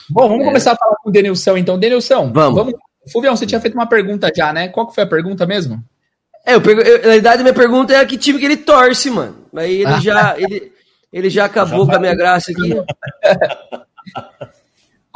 Bom, 0.10 0.30
vamos 0.30 0.44
é. 0.44 0.46
começar 0.46 0.72
a 0.72 0.78
falar 0.78 0.96
com 1.04 1.10
o 1.10 1.12
Denilson, 1.12 1.58
então. 1.58 1.78
Denilson, 1.78 2.32
vamos. 2.32 2.56
vamos. 2.56 2.74
Fulvião, 3.12 3.36
você 3.36 3.46
tinha 3.46 3.60
feito 3.60 3.74
uma 3.74 3.88
pergunta 3.88 4.32
já, 4.36 4.54
né? 4.54 4.68
Qual 4.70 4.88
que 4.88 4.96
foi 4.96 5.04
a 5.04 5.08
pergunta 5.08 5.46
mesmo? 5.46 5.84
É, 6.46 6.56
eu, 6.56 6.62
eu, 6.62 7.02
na 7.02 7.10
verdade, 7.10 7.44
minha 7.44 7.54
pergunta 7.54 7.94
é 7.94 8.06
que 8.06 8.18
time 8.18 8.40
que 8.40 8.46
ele 8.46 8.58
torce, 8.58 9.10
mano. 9.10 9.36
Aí 9.56 9.82
ele 9.82 9.86
ah. 9.86 10.00
já, 10.00 10.36
ele, 10.38 10.72
ele 11.12 11.30
já 11.30 11.46
acabou 11.46 11.86
já 11.86 11.92
com 11.92 11.98
a 11.98 12.00
minha 12.00 12.16
graça 12.16 12.52
aqui. 12.52 12.74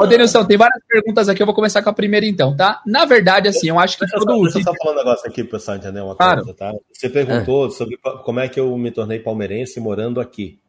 Ô, 0.01 0.08
Denilson, 0.08 0.46
tem 0.46 0.58
várias 0.58 0.84
perguntas 0.88 1.29
aqui, 1.29 1.41
eu 1.41 1.46
vou 1.46 1.53
começar 1.53 1.84
com 1.84 1.89
a 1.89 1.93
primeira 1.93 2.25
então, 2.25 2.55
tá? 2.55 2.81
Na 2.86 3.05
verdade, 3.05 3.48
assim, 3.48 3.70
eu 3.70 3.79
acho 3.79 3.98
que 3.98 4.05
deixa 4.05 4.17
todo... 4.17 4.41
Deixa 4.43 4.60
eu 4.60 4.63
só 4.63 4.74
falar 4.75 4.93
um 4.93 4.98
negócio 4.98 5.29
aqui 5.29 5.43
pro 5.43 5.60
pessoal 5.60 5.77
entender 5.77 6.01
uma 6.01 6.15
claro. 6.15 6.43
coisa, 6.43 6.58
tá? 6.58 6.74
Você 6.91 7.10
perguntou 7.10 7.67
é. 7.67 7.70
sobre 7.70 7.98
como 7.98 8.39
é 8.39 8.50
que 8.50 8.60
eu 8.60 8.75
me 8.77 8.89
tornei 8.89 9.20
palmeirense 9.20 9.79
morando 9.79 10.20
aqui. 10.20 10.60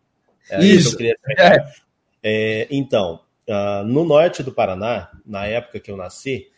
É 0.51 0.61
isso. 0.61 0.89
isso 0.89 0.97
que 0.97 1.07
eu 1.07 1.15
queria 1.25 1.65
é. 2.23 2.63
é. 2.63 2.69
então, 2.71 3.21
uh, 3.49 3.85
no 3.85 4.05
norte 4.05 4.43
do 4.43 4.53
Paraná, 4.53 5.11
na 5.25 5.47
época 5.47 5.81
que 5.81 5.91
eu 5.91 5.97
nasci, 5.97 6.49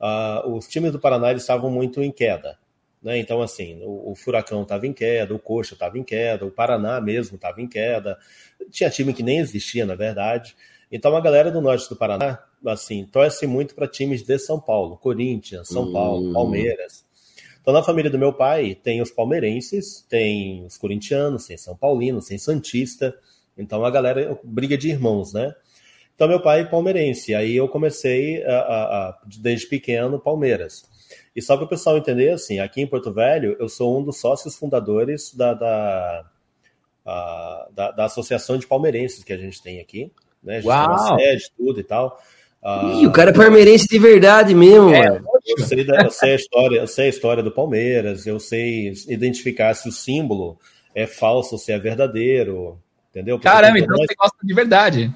uh, 0.00 0.48
os 0.50 0.66
times 0.66 0.92
do 0.92 0.98
Paraná 0.98 1.32
estavam 1.32 1.70
muito 1.70 2.02
em 2.02 2.10
queda. 2.10 2.58
Né? 3.02 3.18
Então, 3.18 3.42
assim, 3.42 3.80
o, 3.82 4.12
o 4.12 4.14
Furacão 4.14 4.62
estava 4.62 4.86
em 4.86 4.92
queda, 4.92 5.34
o 5.34 5.38
Coxa 5.38 5.74
estava 5.74 5.98
em 5.98 6.02
queda, 6.02 6.46
o 6.46 6.50
Paraná 6.50 7.00
mesmo 7.00 7.36
estava 7.36 7.60
em 7.60 7.68
queda. 7.68 8.18
Tinha 8.70 8.90
time 8.90 9.12
que 9.12 9.22
nem 9.22 9.38
existia, 9.38 9.84
na 9.84 9.94
verdade. 9.94 10.56
Então 10.90 11.16
a 11.16 11.20
galera 11.20 11.50
do 11.50 11.60
norte 11.60 11.88
do 11.88 11.96
Paraná, 11.96 12.38
assim, 12.66 13.04
torce 13.04 13.46
muito 13.46 13.74
para 13.74 13.88
times 13.88 14.22
de 14.22 14.38
São 14.38 14.60
Paulo, 14.60 14.96
Corinthians, 14.96 15.68
São 15.68 15.92
Paulo, 15.92 16.28
hum. 16.28 16.32
Palmeiras. 16.32 17.04
Então 17.60 17.72
na 17.72 17.82
família 17.82 18.10
do 18.10 18.18
meu 18.18 18.32
pai 18.32 18.74
tem 18.74 19.00
os 19.00 19.10
palmeirenses, 19.10 20.04
tem 20.08 20.66
os 20.66 20.76
corintianos, 20.76 21.46
tem 21.46 21.56
São 21.56 21.74
Paulinos, 21.74 22.26
tem 22.26 22.38
Santista. 22.38 23.14
Então 23.56 23.84
a 23.84 23.90
galera 23.90 24.38
briga 24.44 24.76
de 24.76 24.90
irmãos, 24.90 25.32
né? 25.32 25.54
Então 26.14 26.28
meu 26.28 26.40
pai 26.40 26.60
é 26.60 26.64
palmeirense, 26.64 27.34
aí 27.34 27.56
eu 27.56 27.66
comecei 27.66 28.44
a, 28.44 28.58
a, 28.58 29.08
a, 29.08 29.20
desde 29.38 29.66
pequeno 29.66 30.20
Palmeiras. 30.20 30.84
E 31.34 31.42
só 31.42 31.56
para 31.56 31.64
o 31.64 31.68
pessoal 31.68 31.96
entender, 31.96 32.30
assim, 32.30 32.60
aqui 32.60 32.80
em 32.80 32.86
Porto 32.86 33.12
Velho 33.12 33.56
eu 33.58 33.68
sou 33.68 33.98
um 33.98 34.04
dos 34.04 34.20
sócios 34.20 34.54
fundadores 34.56 35.34
da, 35.34 35.54
da, 35.54 36.30
da, 37.72 37.90
da 37.92 38.04
Associação 38.04 38.58
de 38.58 38.66
Palmeirenses 38.66 39.24
que 39.24 39.32
a 39.32 39.38
gente 39.38 39.62
tem 39.62 39.80
aqui 39.80 40.12
né? 40.44 40.58
A 40.58 40.60
gente 40.60 40.68
Uau. 40.68 40.86
tem 40.86 40.96
uma 40.96 41.18
sede, 41.18 41.50
tudo 41.56 41.80
e 41.80 41.84
tal. 41.84 42.20
Ih, 43.00 43.06
o 43.06 43.12
cara 43.12 43.30
é 43.30 43.34
palmeirense 43.34 43.86
de 43.86 43.98
verdade 43.98 44.54
mesmo, 44.54 44.88
é, 44.88 45.10
mano. 45.10 45.26
Eu 45.46 45.58
sei, 45.64 45.86
eu 45.86 46.10
sei, 46.10 46.32
a 46.32 46.34
história, 46.34 46.76
eu 46.78 46.86
sei 46.86 47.06
a 47.06 47.08
história 47.10 47.42
do 47.42 47.50
Palmeiras, 47.50 48.26
eu 48.26 48.40
sei 48.40 48.94
identificar 49.06 49.74
se 49.74 49.86
o 49.88 49.92
símbolo 49.92 50.58
é 50.94 51.06
falso, 51.06 51.58
se 51.58 51.72
é 51.72 51.78
verdadeiro, 51.78 52.78
entendeu? 53.10 53.36
Porque 53.36 53.48
Caramba, 53.48 53.78
então 53.78 53.96
você 53.98 54.14
gosta 54.14 54.38
de 54.42 54.54
verdade. 54.54 55.14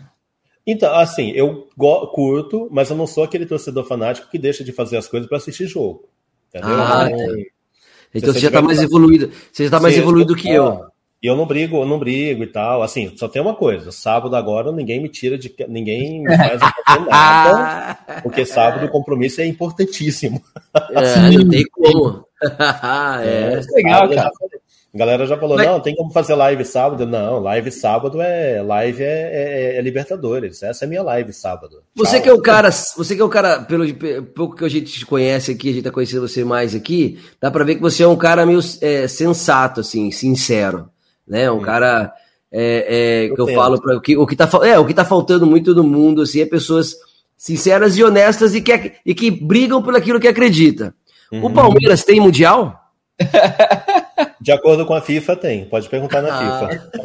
Então, 0.67 0.95
assim, 0.95 1.31
eu 1.31 1.67
curto, 2.12 2.69
mas 2.71 2.91
eu 2.91 2.97
não 2.97 3.07
sou 3.07 3.25
aquele 3.25 3.47
torcedor 3.47 3.85
fanático 3.87 4.29
que 4.31 4.38
deixa 4.38 4.62
de 4.62 4.71
fazer 4.71 4.99
as 4.99 5.09
coisas 5.09 5.27
para 5.27 5.38
assistir 5.38 5.67
jogo. 5.67 6.07
Entendeu? 6.49 6.71
Ah, 6.71 7.09
então, 7.11 7.37
então 8.14 8.33
você 8.35 8.41
já 8.41 8.49
está 8.49 8.61
mais 8.61 8.83
evoluído. 8.83 9.33
Você 9.51 9.64
já 9.64 9.71
tá 9.71 9.81
mais 9.81 9.97
evoluído 9.97 10.37
que 10.37 10.51
eu. 10.51 10.87
E 11.20 11.26
eu 11.26 11.35
não 11.35 11.46
brigo, 11.46 11.78
eu 11.78 11.87
não 11.87 11.98
brigo 11.98 12.44
e 12.44 12.46
tal. 12.46 12.81
Assim, 12.81 13.12
só 13.16 13.28
tem 13.28 13.42
uma 13.42 13.54
coisa: 13.54 13.90
sábado 13.90 14.37
agora 14.37 14.70
ninguém 14.70 15.02
me 15.02 15.09
tira 15.09 15.37
de. 15.37 15.52
Ninguém 15.68 16.22
me 16.22 16.37
faz 16.37 16.61
nada, 17.09 17.98
porque 18.22 18.46
sábado 18.46 18.87
o 18.87 18.90
compromisso 18.90 19.40
é 19.40 19.46
importantíssimo. 19.46 20.42
É, 20.90 21.31
não 21.31 21.48
tem 21.48 21.64
como. 21.70 22.24
é, 23.22 23.54
é 23.54 23.61
legal, 23.74 24.09
cara. 24.09 24.31
A 24.94 24.98
galera 24.98 25.26
já 25.26 25.37
falou, 25.37 25.57
Mas... 25.57 25.66
não, 25.66 25.81
tem 25.81 25.94
como 25.94 26.11
fazer 26.12 26.35
live 26.35 26.64
sábado? 26.64 27.07
Não, 27.07 27.40
live 27.40 27.70
sábado 27.70 28.20
é 28.22 28.62
live 28.62 29.02
é, 29.02 29.74
é, 29.74 29.76
é 29.76 29.81
Libertadores. 29.83 30.62
Essa 30.62 30.85
é 30.85 30.88
minha 30.88 31.02
live 31.02 31.33
sábado. 31.33 31.83
Você 31.94 32.16
Tchau. 32.16 32.22
que 32.22 32.28
é 32.28 32.33
o 32.33 32.40
cara, 32.40 32.70
você 32.70 33.14
que 33.14 33.20
é 33.20 33.24
o 33.24 33.28
cara, 33.28 33.61
pelo 33.62 33.85
pouco 34.35 34.57
que 34.57 34.64
a 34.64 34.68
gente 34.68 34.92
te 34.92 35.04
conhece 35.04 35.52
aqui, 35.52 35.70
a 35.70 35.72
gente 35.72 35.85
tá 35.85 35.90
conhecendo 35.90 36.26
você 36.26 36.44
mais 36.44 36.74
aqui, 36.74 37.18
dá 37.40 37.50
para 37.50 37.64
ver 37.64 37.76
que 37.76 37.83
você 37.83 38.02
é 38.02 38.09
um 38.09 38.16
cara 38.16 38.46
meio 38.46 38.61
é, 38.81 39.07
sensato, 39.09 39.81
assim, 39.81 40.11
sincero 40.11 40.90
né? 41.29 41.51
Um 41.51 41.61
cara 41.61 42.12
é, 42.51 43.27
é, 43.27 43.35
que 43.35 43.41
eu 43.41 43.49
falo 43.49 43.81
para 43.81 43.97
o 43.97 44.01
que 44.01 44.17
o 44.17 44.27
que 44.27 44.37
tá 44.37 44.49
é 44.64 44.79
o 44.79 44.87
que 44.87 44.95
tá 44.95 45.05
faltando 45.05 45.47
muito 45.47 45.75
no 45.75 45.85
mundo 45.85 46.23
assim 46.23 46.41
é 46.41 46.47
pessoas 46.47 46.95
sinceras 47.37 47.97
e 47.97 48.05
honestas 48.05 48.55
e 48.55 48.61
que 48.61 48.93
e 49.05 49.14
que 49.14 49.31
brigam 49.31 49.83
por 49.83 49.95
aquilo 49.95 50.21
que 50.21 50.29
acredita. 50.29 50.95
Uhum. 51.31 51.47
O 51.47 51.53
Palmeiras 51.53 52.05
tem 52.05 52.21
mundial? 52.21 52.75
De 54.41 54.53
acordo 54.53 54.87
com 54.87 54.95
a 54.95 55.01
FIFA, 55.01 55.37
tem. 55.37 55.64
Pode 55.64 55.88
perguntar 55.88 56.23
na 56.23 56.35
ah. 56.35 56.69
FIFA. 56.69 56.91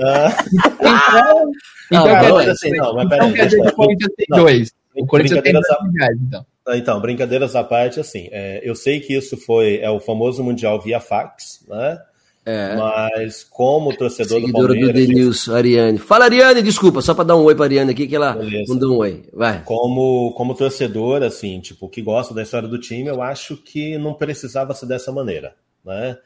Ah. 0.85 1.43
então, 1.91 2.07
então, 2.07 2.29
não, 2.29 2.37
assim, 2.37 2.71
não, 2.71 2.95
mas 2.95 3.09
peraí. 3.09 3.31
Então, 3.31 3.65
o 3.67 3.73
Corinthians 3.73 4.11
tem 4.17 4.25
dois. 4.29 4.71
O 4.95 5.05
Corinthians 5.05 5.41
tem 5.41 5.53
dois 5.53 5.65
mundiais, 5.81 6.17
então. 6.21 6.45
Então, 6.69 7.01
brincadeiras 7.01 7.55
à 7.55 7.63
parte, 7.63 7.99
assim, 7.99 8.29
é, 8.31 8.61
eu 8.63 8.73
sei 8.73 8.99
que 8.99 9.13
isso 9.13 9.35
foi 9.37 9.79
é 9.79 9.89
o 9.89 9.99
famoso 9.99 10.43
Mundial 10.43 10.79
via 10.79 10.99
fax, 10.99 11.65
né? 11.67 11.99
É. 12.45 12.75
Mas 12.75 13.43
como 13.43 13.95
torcedor 13.95 14.41
Seguidora 14.41 14.73
do 14.73 14.79
Palmeiras... 14.79 15.07
do 15.07 15.07
Denilson, 15.07 15.55
Ariane. 15.55 15.97
Fala, 15.97 16.25
Ariane, 16.25 16.61
desculpa, 16.61 17.01
só 17.01 17.13
para 17.13 17.23
dar 17.23 17.37
um 17.37 17.43
oi 17.43 17.55
para 17.55 17.65
Ariane 17.65 17.91
aqui, 17.91 18.05
que 18.05 18.15
ela 18.15 18.33
Beleza. 18.33 18.73
mandou 18.73 18.95
um 18.95 18.97
oi. 18.97 19.23
Vai. 19.31 19.63
Como, 19.63 20.33
como 20.33 20.53
torcedor, 20.53 21.23
assim, 21.23 21.59
tipo, 21.61 21.87
que 21.87 22.01
gosta 22.01 22.33
da 22.33 22.43
história 22.43 22.67
do 22.67 22.77
time, 22.77 23.09
eu 23.09 23.21
acho 23.21 23.55
que 23.55 23.97
não 23.97 24.13
precisava 24.13 24.73
ser 24.73 24.87
dessa 24.87 25.11
maneira, 25.11 25.55
né? 25.85 26.17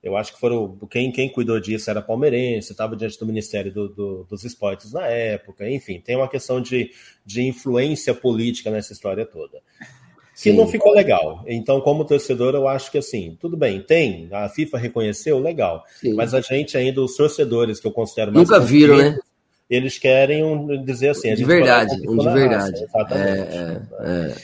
Eu 0.00 0.16
acho 0.16 0.34
que 0.34 0.38
foram 0.38 0.76
quem, 0.90 1.10
quem 1.10 1.30
cuidou 1.30 1.58
disso 1.58 1.88
era 1.88 2.02
palmeirense, 2.02 2.72
estava 2.72 2.94
diante 2.94 3.18
do 3.18 3.24
Ministério 3.24 3.72
do, 3.72 3.88
do, 3.88 4.26
dos 4.28 4.44
Esportes 4.44 4.92
na 4.92 5.06
época, 5.06 5.68
enfim, 5.68 5.98
tem 5.98 6.14
uma 6.14 6.28
questão 6.28 6.60
de, 6.60 6.90
de 7.24 7.42
influência 7.42 8.12
política 8.12 8.70
nessa 8.70 8.92
história 8.92 9.24
toda 9.24 9.62
que 10.34 10.50
Sim. 10.50 10.56
não 10.56 10.66
ficou 10.66 10.92
legal. 10.92 11.44
Então, 11.46 11.80
como 11.80 12.04
torcedor, 12.04 12.54
eu 12.54 12.66
acho 12.66 12.90
que 12.90 12.98
assim, 12.98 13.36
tudo 13.40 13.56
bem, 13.56 13.80
tem, 13.80 14.28
a 14.32 14.48
FIFA 14.48 14.78
reconheceu, 14.78 15.38
legal. 15.38 15.84
Sim. 16.00 16.14
Mas 16.14 16.34
a 16.34 16.40
gente 16.40 16.76
ainda, 16.76 17.00
os 17.00 17.16
torcedores 17.16 17.78
que 17.78 17.86
eu 17.86 17.92
considero 17.92 18.32
mais. 18.32 18.48
Nunca 18.48 18.60
viram, 18.60 18.96
né? 18.96 19.18
Eles 19.70 19.98
querem 19.98 20.44
um, 20.44 20.84
dizer 20.84 21.10
assim. 21.10 21.34
de 21.34 21.44
verdade, 21.44 21.94
um 22.06 22.18
de 22.18 22.28
verdade. 22.28 22.72
Raça, 22.72 22.84
exatamente. 22.84 23.56
É, 23.56 23.82
é, 24.00 24.30
é. 24.30 24.34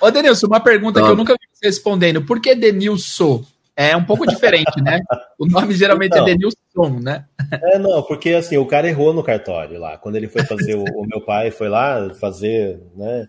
Ô, 0.00 0.10
Denilson, 0.10 0.46
uma 0.46 0.60
pergunta 0.60 1.02
que 1.02 1.08
eu 1.08 1.16
nunca 1.16 1.34
vi 1.34 1.48
você 1.52 1.66
respondendo. 1.66 2.22
Por 2.22 2.40
que 2.40 2.54
Denilson? 2.54 3.44
É 3.76 3.96
um 3.96 4.04
pouco 4.04 4.26
diferente, 4.26 4.80
né? 4.82 5.00
O 5.38 5.46
nome 5.46 5.74
geralmente 5.74 6.12
é 6.12 6.18
então, 6.18 6.28
é 6.28 6.30
Denilson, 6.30 7.00
né? 7.02 7.24
É, 7.50 7.78
não, 7.78 8.02
porque 8.02 8.30
assim, 8.30 8.58
o 8.58 8.66
cara 8.66 8.88
errou 8.88 9.14
no 9.14 9.22
cartório 9.22 9.78
lá. 9.78 9.96
Quando 9.96 10.16
ele 10.16 10.28
foi 10.28 10.44
fazer, 10.44 10.74
o, 10.74 10.84
o 10.84 11.06
meu 11.06 11.22
pai 11.22 11.50
foi 11.50 11.68
lá 11.68 12.10
fazer, 12.20 12.78
né? 12.94 13.26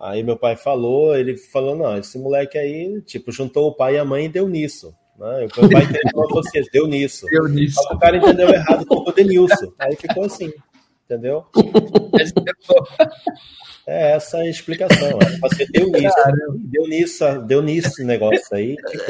Aí 0.00 0.22
meu 0.22 0.36
pai 0.36 0.56
falou, 0.56 1.14
ele 1.14 1.36
falou, 1.36 1.76
não, 1.76 1.98
esse 1.98 2.18
moleque 2.18 2.56
aí, 2.56 3.02
tipo, 3.02 3.30
juntou 3.30 3.68
o 3.68 3.74
pai 3.74 3.96
e 3.96 3.98
a 3.98 4.04
mãe 4.04 4.24
e 4.24 4.28
deu 4.30 4.48
nisso. 4.48 4.94
Né? 5.18 5.46
O 5.54 5.60
meu 5.60 5.70
pai 5.70 5.82
entendeu 5.84 6.28
você, 6.30 6.62
deu 6.72 6.86
nisso. 6.86 7.26
Deu 7.26 7.46
nisso. 7.46 7.74
Só 7.74 7.88
que 7.90 7.94
o 7.96 7.98
cara 7.98 8.16
entendeu 8.16 8.48
errado 8.48 8.86
o 8.88 9.12
Denilson. 9.12 9.70
Aí 9.78 9.94
ficou 9.94 10.24
assim, 10.24 10.50
entendeu? 11.04 11.44
É 13.86 14.12
essa 14.12 14.38
a 14.38 14.48
explicação. 14.48 15.18
É. 15.20 15.38
Você 15.38 15.66
deu 15.66 15.90
nisso, 15.90 16.14
deu 16.70 16.88
nisso, 16.88 17.24
deu 17.46 17.62
nisso 17.62 18.04
negócio 18.04 18.46
aí. 18.52 18.76
Tipo, 18.76 19.04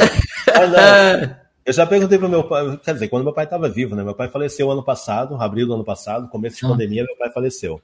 ah, 0.54 0.66
não. 0.66 1.36
Eu 1.66 1.72
já 1.72 1.86
perguntei 1.86 2.18
pro 2.18 2.28
meu 2.28 2.48
pai, 2.48 2.78
quer 2.78 2.94
dizer, 2.94 3.08
quando 3.08 3.22
meu 3.22 3.34
pai 3.34 3.44
estava 3.44 3.68
vivo, 3.68 3.94
né? 3.94 4.02
Meu 4.02 4.14
pai 4.14 4.28
faleceu 4.28 4.70
ano 4.70 4.82
passado, 4.82 5.36
abril 5.36 5.66
do 5.66 5.74
ano 5.74 5.84
passado, 5.84 6.28
começo 6.28 6.56
de 6.56 6.66
ah. 6.66 6.68
pandemia, 6.70 7.04
meu 7.04 7.16
pai 7.16 7.30
faleceu. 7.30 7.80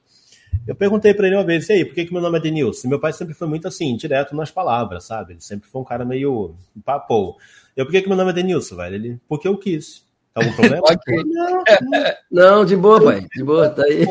Eu 0.66 0.74
perguntei 0.74 1.14
para 1.14 1.26
ele 1.26 1.37
uma 1.37 1.44
vez, 1.44 1.68
e 1.68 1.74
aí, 1.74 1.85
por 1.85 1.94
que, 1.94 2.06
que 2.06 2.12
meu 2.12 2.20
nome 2.20 2.38
é 2.38 2.40
Denilson? 2.40 2.88
Meu 2.88 2.98
pai 2.98 3.12
sempre 3.12 3.35
foi 3.35 3.46
muito 3.46 3.68
assim, 3.68 3.96
direto 3.96 4.35
nas 4.35 4.50
palavras, 4.50 5.04
sabe? 5.04 5.35
Ele 5.35 5.40
sempre 5.40 5.68
foi 5.68 5.80
um 5.80 5.85
cara 5.85 6.04
meio 6.04 6.56
papo. 6.85 7.37
Eu, 7.76 7.85
por 7.85 7.92
que, 7.92 8.02
que 8.02 8.09
meu 8.09 8.16
nome 8.16 8.30
é 8.30 8.35
Denilson, 8.35 8.76
velho? 8.76 8.94
Ele, 8.96 9.20
porque 9.28 9.46
eu 9.46 9.56
quis. 9.56 10.04
Tá 10.35 10.42
algum 10.42 10.52
problema? 10.54 10.82
não, 12.30 12.56
não, 12.59 12.64
de 12.64 12.76
boa, 12.76 13.02
pai. 13.02 13.26
De 13.35 13.44
boa, 13.44 13.70
tá 13.70 13.85
aí. 13.85 14.04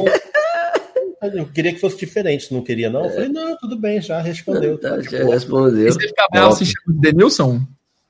Eu 1.34 1.45
queria 1.48 1.74
que 1.74 1.80
fosse 1.80 1.98
diferente, 1.98 2.54
não 2.54 2.62
queria, 2.63 2.89
não? 2.89 3.06
Eu 3.06 3.12
falei, 3.12 3.30
não, 3.30 3.58
tudo 3.58 3.76
bem, 3.76 4.02
já 4.02 4.21
respondeu. 4.21 4.78
Tá, 4.78 5.02
já 5.02 5.24
respondeu. 5.24 5.88
E 5.88 5.91
você 5.91 6.08
fica 6.08 6.28
bravo 6.32 6.56
se 6.56 6.65
chama 6.65 6.95
de 6.95 7.00
Denilson? 7.00 7.62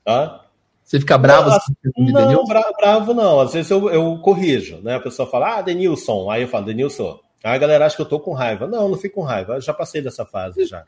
Hã? 0.06 0.40
Você 0.84 1.00
fica 1.00 1.18
bravo? 1.18 1.50
Não, 1.50 1.56
assim, 1.56 1.74
não 2.12 2.44
bravo, 2.44 2.72
bravo 2.78 3.14
não. 3.14 3.40
Às 3.40 3.54
vezes 3.54 3.70
eu, 3.70 3.88
eu 3.90 4.18
corrijo, 4.18 4.78
né? 4.82 4.94
A 4.94 5.00
pessoa 5.00 5.28
fala, 5.28 5.56
ah, 5.58 5.62
Denilson. 5.62 6.30
Aí 6.30 6.42
eu 6.42 6.48
falo, 6.48 6.66
Denilson. 6.66 7.18
Aí 7.44 7.54
a 7.54 7.58
galera 7.58 7.86
acha 7.86 7.96
que 7.96 8.02
eu 8.02 8.06
tô 8.06 8.18
com 8.18 8.32
raiva. 8.32 8.66
Não, 8.66 8.88
não 8.88 8.96
fico 8.96 9.16
com 9.16 9.22
raiva. 9.22 9.54
Eu 9.54 9.60
já 9.60 9.72
passei 9.72 10.02
dessa 10.02 10.24
fase 10.24 10.64
já. 10.64 10.84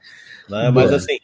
Né? 0.49 0.71
Mas 0.75 0.93
assim, 0.93 1.19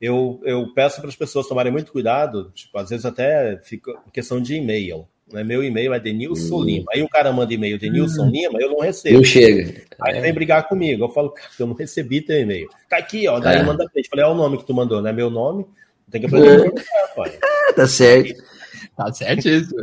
eu, 0.00 0.40
eu 0.44 0.72
peço 0.74 1.00
para 1.00 1.10
as 1.10 1.16
pessoas 1.16 1.46
tomarem 1.46 1.72
muito 1.72 1.92
cuidado. 1.92 2.50
Tipo, 2.54 2.78
às 2.78 2.90
vezes 2.90 3.04
até 3.04 3.58
fica 3.62 3.92
questão 4.12 4.40
de 4.40 4.54
e-mail. 4.54 5.06
Né? 5.32 5.44
Meu 5.44 5.62
e-mail 5.62 5.94
é 5.94 6.00
Denilson 6.00 6.60
hum. 6.60 6.64
Lima. 6.64 6.86
Aí 6.92 7.02
o 7.02 7.08
cara 7.08 7.32
manda 7.32 7.52
e-mail 7.52 7.78
Denilson 7.78 8.24
hum. 8.24 8.30
Lima, 8.30 8.58
eu 8.60 8.70
não 8.70 8.80
recebo. 8.80 9.16
Não 9.16 9.24
chega. 9.24 9.82
Aí 10.00 10.16
é. 10.16 10.20
vem 10.20 10.32
brigar 10.32 10.68
comigo. 10.68 11.04
Eu 11.04 11.08
falo, 11.08 11.30
cara, 11.30 11.50
eu 11.58 11.66
não 11.66 11.74
recebi 11.74 12.20
teu 12.20 12.40
e-mail. 12.40 12.68
Tá 12.88 12.96
aqui, 12.96 13.28
ó. 13.28 13.38
Daí 13.38 13.58
é. 13.58 13.62
manda 13.62 13.88
frente. 13.90 14.08
Falei, 14.08 14.24
é 14.24 14.28
o 14.28 14.34
nome 14.34 14.58
que 14.58 14.66
tu 14.66 14.74
mandou, 14.74 15.00
né? 15.00 15.12
Meu 15.12 15.30
nome. 15.30 15.66
Tem 16.10 16.20
que 16.20 16.26
aprender 16.26 16.72
a 17.04 17.08
pai. 17.14 17.38
Tá 17.76 17.86
certo. 17.86 18.42
Tá 18.96 19.12
certo 19.12 19.48
isso. 19.48 19.76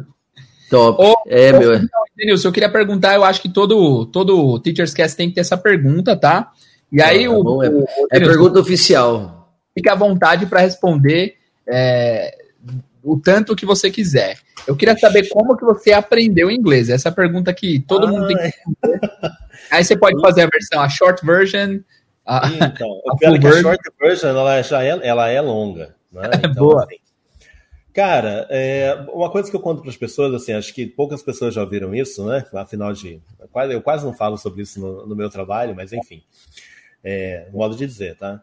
Top. 0.69 1.01
Ô, 1.01 1.15
é, 1.27 1.53
ô, 1.53 1.59
meu. 1.59 1.81
Denilson, 2.15 2.47
eu 2.47 2.51
queria 2.51 2.69
perguntar, 2.69 3.15
eu 3.15 3.23
acho 3.23 3.41
que 3.41 3.49
todo, 3.49 4.05
todo 4.07 4.59
Teachers 4.59 4.93
Cast 4.93 5.15
tem 5.15 5.29
que 5.29 5.35
ter 5.35 5.41
essa 5.41 5.57
pergunta, 5.57 6.15
tá? 6.15 6.51
E 6.91 7.01
aí 7.01 7.25
ah, 7.25 7.31
o, 7.31 7.43
bom, 7.43 7.63
é, 7.63 7.69
o, 7.69 7.85
é 8.11 8.19
pergunta 8.19 8.59
oficial. 8.59 9.53
Fique 9.73 9.89
à 9.89 9.95
vontade 9.95 10.45
para 10.45 10.61
responder 10.61 11.35
é, 11.67 12.35
o 13.03 13.19
tanto 13.19 13.55
que 13.55 13.65
você 13.65 13.91
quiser. 13.91 14.37
Eu 14.67 14.75
queria 14.75 14.97
saber 14.97 15.29
como 15.29 15.55
que 15.55 15.63
você 15.63 15.93
aprendeu 15.93 16.49
inglês. 16.49 16.89
Essa 16.89 17.11
pergunta 17.11 17.53
que 17.53 17.79
todo 17.79 18.07
ah, 18.07 18.11
mundo 18.11 18.27
tem 18.27 18.37
que 18.37 18.43
responder. 18.43 18.99
Aí 19.71 19.83
você 19.83 19.95
pode 19.95 20.19
fazer 20.19 20.41
a 20.41 20.47
versão, 20.47 20.81
a 20.81 20.89
short 20.89 21.25
version. 21.25 21.79
A, 22.25 22.49
então, 22.49 23.01
a, 23.07 23.27
a, 23.29 23.37
a 23.37 23.61
short 23.61 23.83
version 23.99 24.29
ela 24.29 24.61
já 24.61 24.83
é, 24.83 24.99
ela 25.07 25.29
é 25.29 25.39
longa. 25.39 25.95
Né? 26.11 26.29
Então, 26.39 26.65
Boa. 26.65 26.83
Assim, 26.83 26.95
Cara, 27.97 28.45
é, 28.51 28.93
uma 29.11 29.27
coisa 29.31 29.49
que 29.49 29.55
eu 29.55 29.59
conto 29.59 29.81
para 29.81 29.89
as 29.89 29.97
pessoas, 29.97 30.31
assim, 30.31 30.53
acho 30.53 30.71
que 30.71 30.85
poucas 30.85 31.23
pessoas 31.23 31.51
já 31.51 31.63
ouviram 31.63 31.95
isso, 31.95 32.23
né? 32.27 32.45
Afinal 32.53 32.93
de. 32.93 33.19
Eu 33.71 33.81
quase 33.81 34.05
não 34.05 34.13
falo 34.13 34.37
sobre 34.37 34.61
isso 34.61 34.79
no, 34.79 35.07
no 35.07 35.15
meu 35.15 35.31
trabalho, 35.31 35.75
mas 35.75 35.91
enfim. 35.91 36.21
É, 37.03 37.47
modo 37.51 37.75
de 37.75 37.87
dizer, 37.87 38.15
tá? 38.15 38.39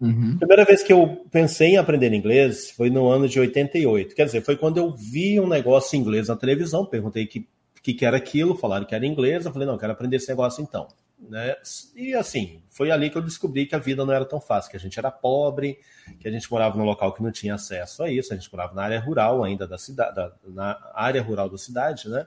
Uhum. 0.00 0.38
Primeira 0.38 0.64
vez 0.64 0.82
que 0.82 0.90
eu 0.90 1.22
pensei 1.30 1.72
em 1.72 1.76
aprender 1.76 2.14
inglês 2.14 2.70
foi 2.70 2.88
no 2.88 3.06
ano 3.10 3.28
de 3.28 3.38
88. 3.38 4.14
Quer 4.14 4.24
dizer, 4.24 4.40
foi 4.40 4.56
quando 4.56 4.78
eu 4.78 4.90
vi 4.94 5.38
um 5.38 5.46
negócio 5.46 5.94
em 5.94 6.00
inglês 6.00 6.28
na 6.28 6.36
televisão, 6.36 6.86
perguntei 6.86 7.26
que 7.26 7.46
que, 7.82 7.92
que 7.92 8.06
era 8.06 8.16
aquilo, 8.16 8.56
falaram 8.56 8.86
que 8.86 8.94
era 8.94 9.06
inglês, 9.06 9.44
eu 9.44 9.52
falei, 9.52 9.66
não, 9.66 9.74
eu 9.74 9.78
quero 9.78 9.92
aprender 9.92 10.16
esse 10.16 10.28
negócio 10.28 10.62
então. 10.62 10.88
Né? 11.20 11.56
E 11.96 12.14
assim, 12.14 12.62
foi 12.70 12.90
ali 12.90 13.10
que 13.10 13.18
eu 13.18 13.22
descobri 13.22 13.66
que 13.66 13.74
a 13.74 13.78
vida 13.78 14.04
não 14.04 14.12
era 14.12 14.24
tão 14.24 14.40
fácil, 14.40 14.70
que 14.70 14.76
a 14.76 14.80
gente 14.80 14.98
era 14.98 15.10
pobre, 15.10 15.78
que 16.20 16.28
a 16.28 16.30
gente 16.30 16.50
morava 16.50 16.76
num 16.76 16.84
local 16.84 17.12
que 17.12 17.22
não 17.22 17.32
tinha 17.32 17.54
acesso 17.54 18.02
a 18.02 18.10
isso, 18.10 18.32
a 18.32 18.36
gente 18.36 18.50
morava 18.52 18.74
na 18.74 18.82
área 18.82 19.00
rural 19.00 19.42
ainda 19.42 19.66
da 19.66 19.76
cidade, 19.76 20.14
da, 20.14 20.32
na 20.46 20.78
área 20.94 21.20
rural 21.20 21.50
da 21.50 21.58
cidade, 21.58 22.08
né? 22.08 22.26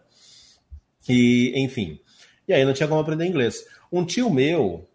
E, 1.07 1.53
enfim. 1.55 1.99
E 2.47 2.53
aí 2.53 2.65
não 2.65 2.73
tinha 2.73 2.87
como 2.87 2.99
aprender 2.99 3.25
inglês. 3.25 3.65
Um 3.91 4.05
tio 4.05 4.29
meu, 4.29 4.89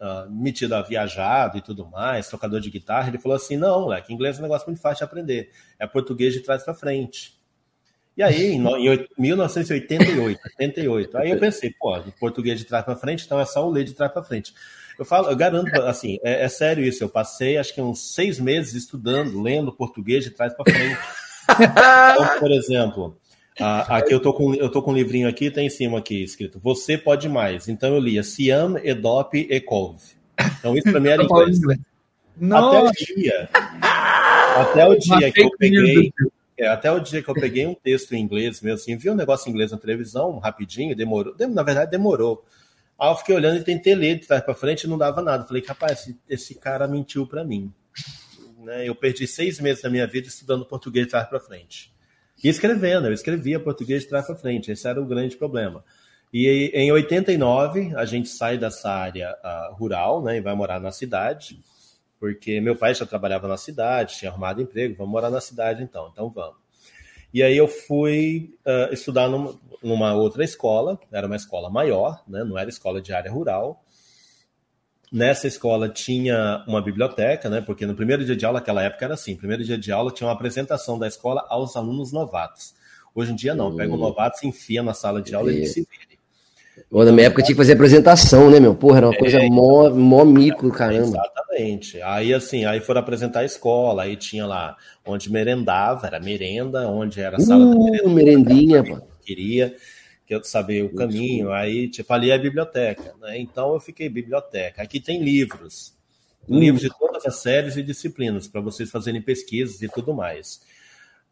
uh, 0.00 0.30
metido 0.30 0.74
a 0.74 0.82
viajado 0.82 1.56
e 1.56 1.62
tudo 1.62 1.86
mais, 1.86 2.28
tocador 2.28 2.60
de 2.60 2.70
guitarra, 2.70 3.08
ele 3.08 3.18
falou 3.18 3.36
assim: 3.36 3.56
não, 3.56 3.82
moleque, 3.82 4.12
inglês 4.12 4.36
é 4.36 4.40
um 4.40 4.42
negócio 4.42 4.66
muito 4.66 4.80
fácil 4.80 4.98
de 4.98 5.04
aprender. 5.04 5.50
É 5.78 5.86
português 5.86 6.34
de 6.34 6.40
trás 6.40 6.62
para 6.62 6.74
frente. 6.74 7.37
E 8.18 8.22
aí, 8.24 8.54
em 8.54 8.64
1988, 9.16 10.40
88, 10.58 11.18
aí 11.18 11.30
eu 11.30 11.38
pensei, 11.38 11.72
pô, 11.78 11.96
português 12.18 12.58
de 12.58 12.64
trás 12.64 12.84
para 12.84 12.96
frente, 12.96 13.24
então 13.24 13.38
é 13.38 13.44
só 13.44 13.64
o 13.64 13.70
ler 13.70 13.84
de 13.84 13.94
trás 13.94 14.10
para 14.10 14.24
frente. 14.24 14.52
Eu 14.98 15.04
falo, 15.04 15.30
eu 15.30 15.36
garanto, 15.36 15.72
assim, 15.82 16.18
é, 16.24 16.42
é, 16.42 16.48
sério 16.48 16.84
isso. 16.84 17.04
Eu 17.04 17.08
passei 17.08 17.56
acho 17.56 17.72
que 17.72 17.80
uns 17.80 18.12
seis 18.16 18.40
meses 18.40 18.74
estudando, 18.74 19.40
lendo 19.40 19.72
português 19.72 20.24
de 20.24 20.30
trás 20.30 20.52
para 20.52 20.64
frente. 20.68 20.98
então, 21.48 22.38
por 22.40 22.50
exemplo, 22.50 23.16
a, 23.60 23.98
aqui 23.98 24.12
eu 24.12 24.18
tô 24.18 24.34
com 24.34 24.52
eu 24.52 24.68
tô 24.68 24.82
com 24.82 24.90
um 24.90 24.94
livrinho 24.94 25.28
aqui, 25.28 25.48
tá 25.48 25.62
em 25.62 25.70
cima 25.70 25.98
aqui 25.98 26.20
escrito: 26.20 26.58
Você 26.58 26.98
pode 26.98 27.28
mais. 27.28 27.68
Então 27.68 27.94
eu 27.94 28.00
lia 28.00 28.24
Siam, 28.24 28.76
Edop, 28.82 29.46
Ekov. 29.48 29.96
Então 30.58 30.76
isso 30.76 30.90
para 30.90 30.98
mim 30.98 31.08
era 31.10 31.22
inglês. 31.22 31.60
Até 32.50 32.82
o 32.82 32.90
dia. 32.90 33.48
Até 34.56 34.88
o 34.88 34.98
dia 34.98 35.30
que 35.30 35.40
eu 35.40 35.50
peguei. 35.56 36.12
É, 36.58 36.66
até 36.66 36.90
o 36.90 36.98
dia 36.98 37.22
que 37.22 37.28
eu 37.28 37.34
peguei 37.34 37.64
um 37.66 37.74
texto 37.74 38.14
em 38.14 38.20
inglês 38.20 38.60
mesmo, 38.60 38.74
assim, 38.74 38.96
vi 38.96 39.08
um 39.08 39.14
negócio 39.14 39.48
em 39.48 39.52
inglês 39.52 39.70
na 39.70 39.78
televisão, 39.78 40.38
rapidinho, 40.38 40.94
demorou. 40.96 41.34
Na 41.50 41.62
verdade, 41.62 41.90
demorou. 41.90 42.44
Aí 42.98 43.08
eu 43.08 43.14
fiquei 43.14 43.34
olhando 43.34 43.58
e 43.58 43.62
tentei 43.62 43.94
ler 43.94 44.18
de 44.18 44.26
trás 44.26 44.42
para 44.42 44.54
frente 44.54 44.82
e 44.82 44.88
não 44.88 44.98
dava 44.98 45.22
nada. 45.22 45.44
Falei, 45.46 45.62
rapaz, 45.64 46.00
esse, 46.00 46.18
esse 46.28 46.54
cara 46.56 46.88
mentiu 46.88 47.28
para 47.28 47.44
mim. 47.44 47.72
Né? 48.58 48.88
Eu 48.88 48.94
perdi 48.96 49.24
seis 49.24 49.60
meses 49.60 49.82
da 49.82 49.88
minha 49.88 50.06
vida 50.06 50.26
estudando 50.26 50.66
português 50.66 51.06
de 51.06 51.12
trás 51.12 51.28
para 51.28 51.38
frente. 51.38 51.92
E 52.42 52.48
escrevendo, 52.48 53.06
eu 53.06 53.12
escrevia 53.12 53.60
português 53.60 54.02
de 54.02 54.08
trás 54.08 54.26
para 54.26 54.34
frente. 54.34 54.72
Esse 54.72 54.88
era 54.88 55.00
o 55.00 55.06
grande 55.06 55.36
problema. 55.36 55.84
E 56.32 56.72
em 56.74 56.90
89, 56.90 57.94
a 57.94 58.04
gente 58.04 58.28
sai 58.28 58.58
dessa 58.58 58.90
área 58.90 59.32
uh, 59.44 59.74
rural 59.76 60.22
né, 60.24 60.36
e 60.36 60.40
vai 60.40 60.54
morar 60.56 60.80
na 60.80 60.90
cidade 60.90 61.60
porque 62.18 62.60
meu 62.60 62.76
pai 62.76 62.94
já 62.94 63.06
trabalhava 63.06 63.46
na 63.46 63.56
cidade, 63.56 64.16
tinha 64.16 64.30
arrumado 64.30 64.60
emprego, 64.60 64.94
vamos 64.96 65.12
morar 65.12 65.30
na 65.30 65.40
cidade 65.40 65.82
então, 65.82 66.08
então 66.12 66.28
vamos. 66.30 66.56
E 67.32 67.42
aí 67.42 67.56
eu 67.56 67.68
fui 67.68 68.54
uh, 68.66 68.92
estudar 68.92 69.28
numa, 69.28 69.54
numa, 69.82 70.14
outra 70.14 70.42
escola, 70.42 70.98
era 71.12 71.26
uma 71.26 71.36
escola 71.36 71.68
maior, 71.68 72.22
né, 72.26 72.42
não 72.42 72.58
era 72.58 72.70
escola 72.70 73.00
de 73.00 73.12
área 73.12 73.30
rural. 73.30 73.84
Nessa 75.12 75.46
escola 75.46 75.88
tinha 75.88 76.64
uma 76.66 76.82
biblioteca, 76.82 77.48
né, 77.48 77.60
porque 77.60 77.86
no 77.86 77.94
primeiro 77.94 78.24
dia 78.24 78.36
de 78.36 78.44
aula, 78.44 78.58
aquela 78.58 78.82
época 78.82 79.04
era 79.04 79.14
assim, 79.14 79.36
primeiro 79.36 79.62
dia 79.62 79.78
de 79.78 79.92
aula 79.92 80.10
tinha 80.10 80.26
uma 80.26 80.32
apresentação 80.32 80.98
da 80.98 81.06
escola 81.06 81.44
aos 81.48 81.76
alunos 81.76 82.12
novatos. 82.12 82.74
Hoje 83.14 83.32
em 83.32 83.36
dia 83.36 83.54
não, 83.54 83.74
pega 83.74 83.92
um 83.92 83.96
hum. 83.96 84.00
novato, 84.00 84.38
se 84.38 84.46
enfia 84.46 84.82
na 84.82 84.94
sala 84.94 85.20
de 85.20 85.34
aula 85.34 85.52
e 85.52 85.56
ele 85.56 85.66
se 85.66 85.80
vira. 85.80 86.07
Ou 86.90 87.04
na 87.04 87.12
minha 87.12 87.26
época 87.26 87.42
tinha 87.42 87.54
que 87.54 87.60
fazer 87.60 87.72
apresentação, 87.74 88.50
né, 88.50 88.60
meu? 88.60 88.74
Porra, 88.74 88.98
era 88.98 89.06
uma 89.06 89.14
é, 89.14 89.18
coisa 89.18 89.38
mó, 89.44 89.90
mó 89.90 90.24
mico, 90.24 90.70
caramba. 90.70 91.18
Exatamente. 91.18 92.02
Aí, 92.02 92.32
assim, 92.32 92.64
aí 92.64 92.80
foram 92.80 93.00
apresentar 93.00 93.40
a 93.40 93.44
escola, 93.44 94.04
aí 94.04 94.16
tinha 94.16 94.46
lá 94.46 94.76
onde 95.04 95.30
merendava, 95.30 96.06
era 96.06 96.20
merenda, 96.20 96.88
onde 96.88 97.20
era 97.20 97.36
a 97.36 97.40
sala 97.40 97.64
uh, 97.64 97.74
da 97.74 97.78
merenda. 97.78 98.08
merendinha, 98.08 98.84
pô. 98.84 99.00
Queria 99.22 99.74
que 100.26 100.34
eu 100.34 100.44
saber 100.44 100.84
o 100.84 100.94
caminho, 100.94 101.50
aí, 101.50 101.88
tipo, 101.88 102.12
ali 102.12 102.30
é 102.30 102.34
a 102.34 102.38
biblioteca, 102.38 103.14
né? 103.18 103.38
Então 103.38 103.72
eu 103.72 103.80
fiquei 103.80 104.10
biblioteca. 104.10 104.82
Aqui 104.82 105.00
tem 105.00 105.22
livros, 105.22 105.94
hum. 106.46 106.58
livros 106.58 106.82
de 106.82 106.90
todas 106.98 107.24
as 107.24 107.36
séries 107.36 107.78
e 107.78 107.82
disciplinas, 107.82 108.46
para 108.46 108.60
vocês 108.60 108.90
fazerem 108.90 109.22
pesquisas 109.22 109.80
e 109.80 109.88
tudo 109.88 110.12
mais. 110.12 110.60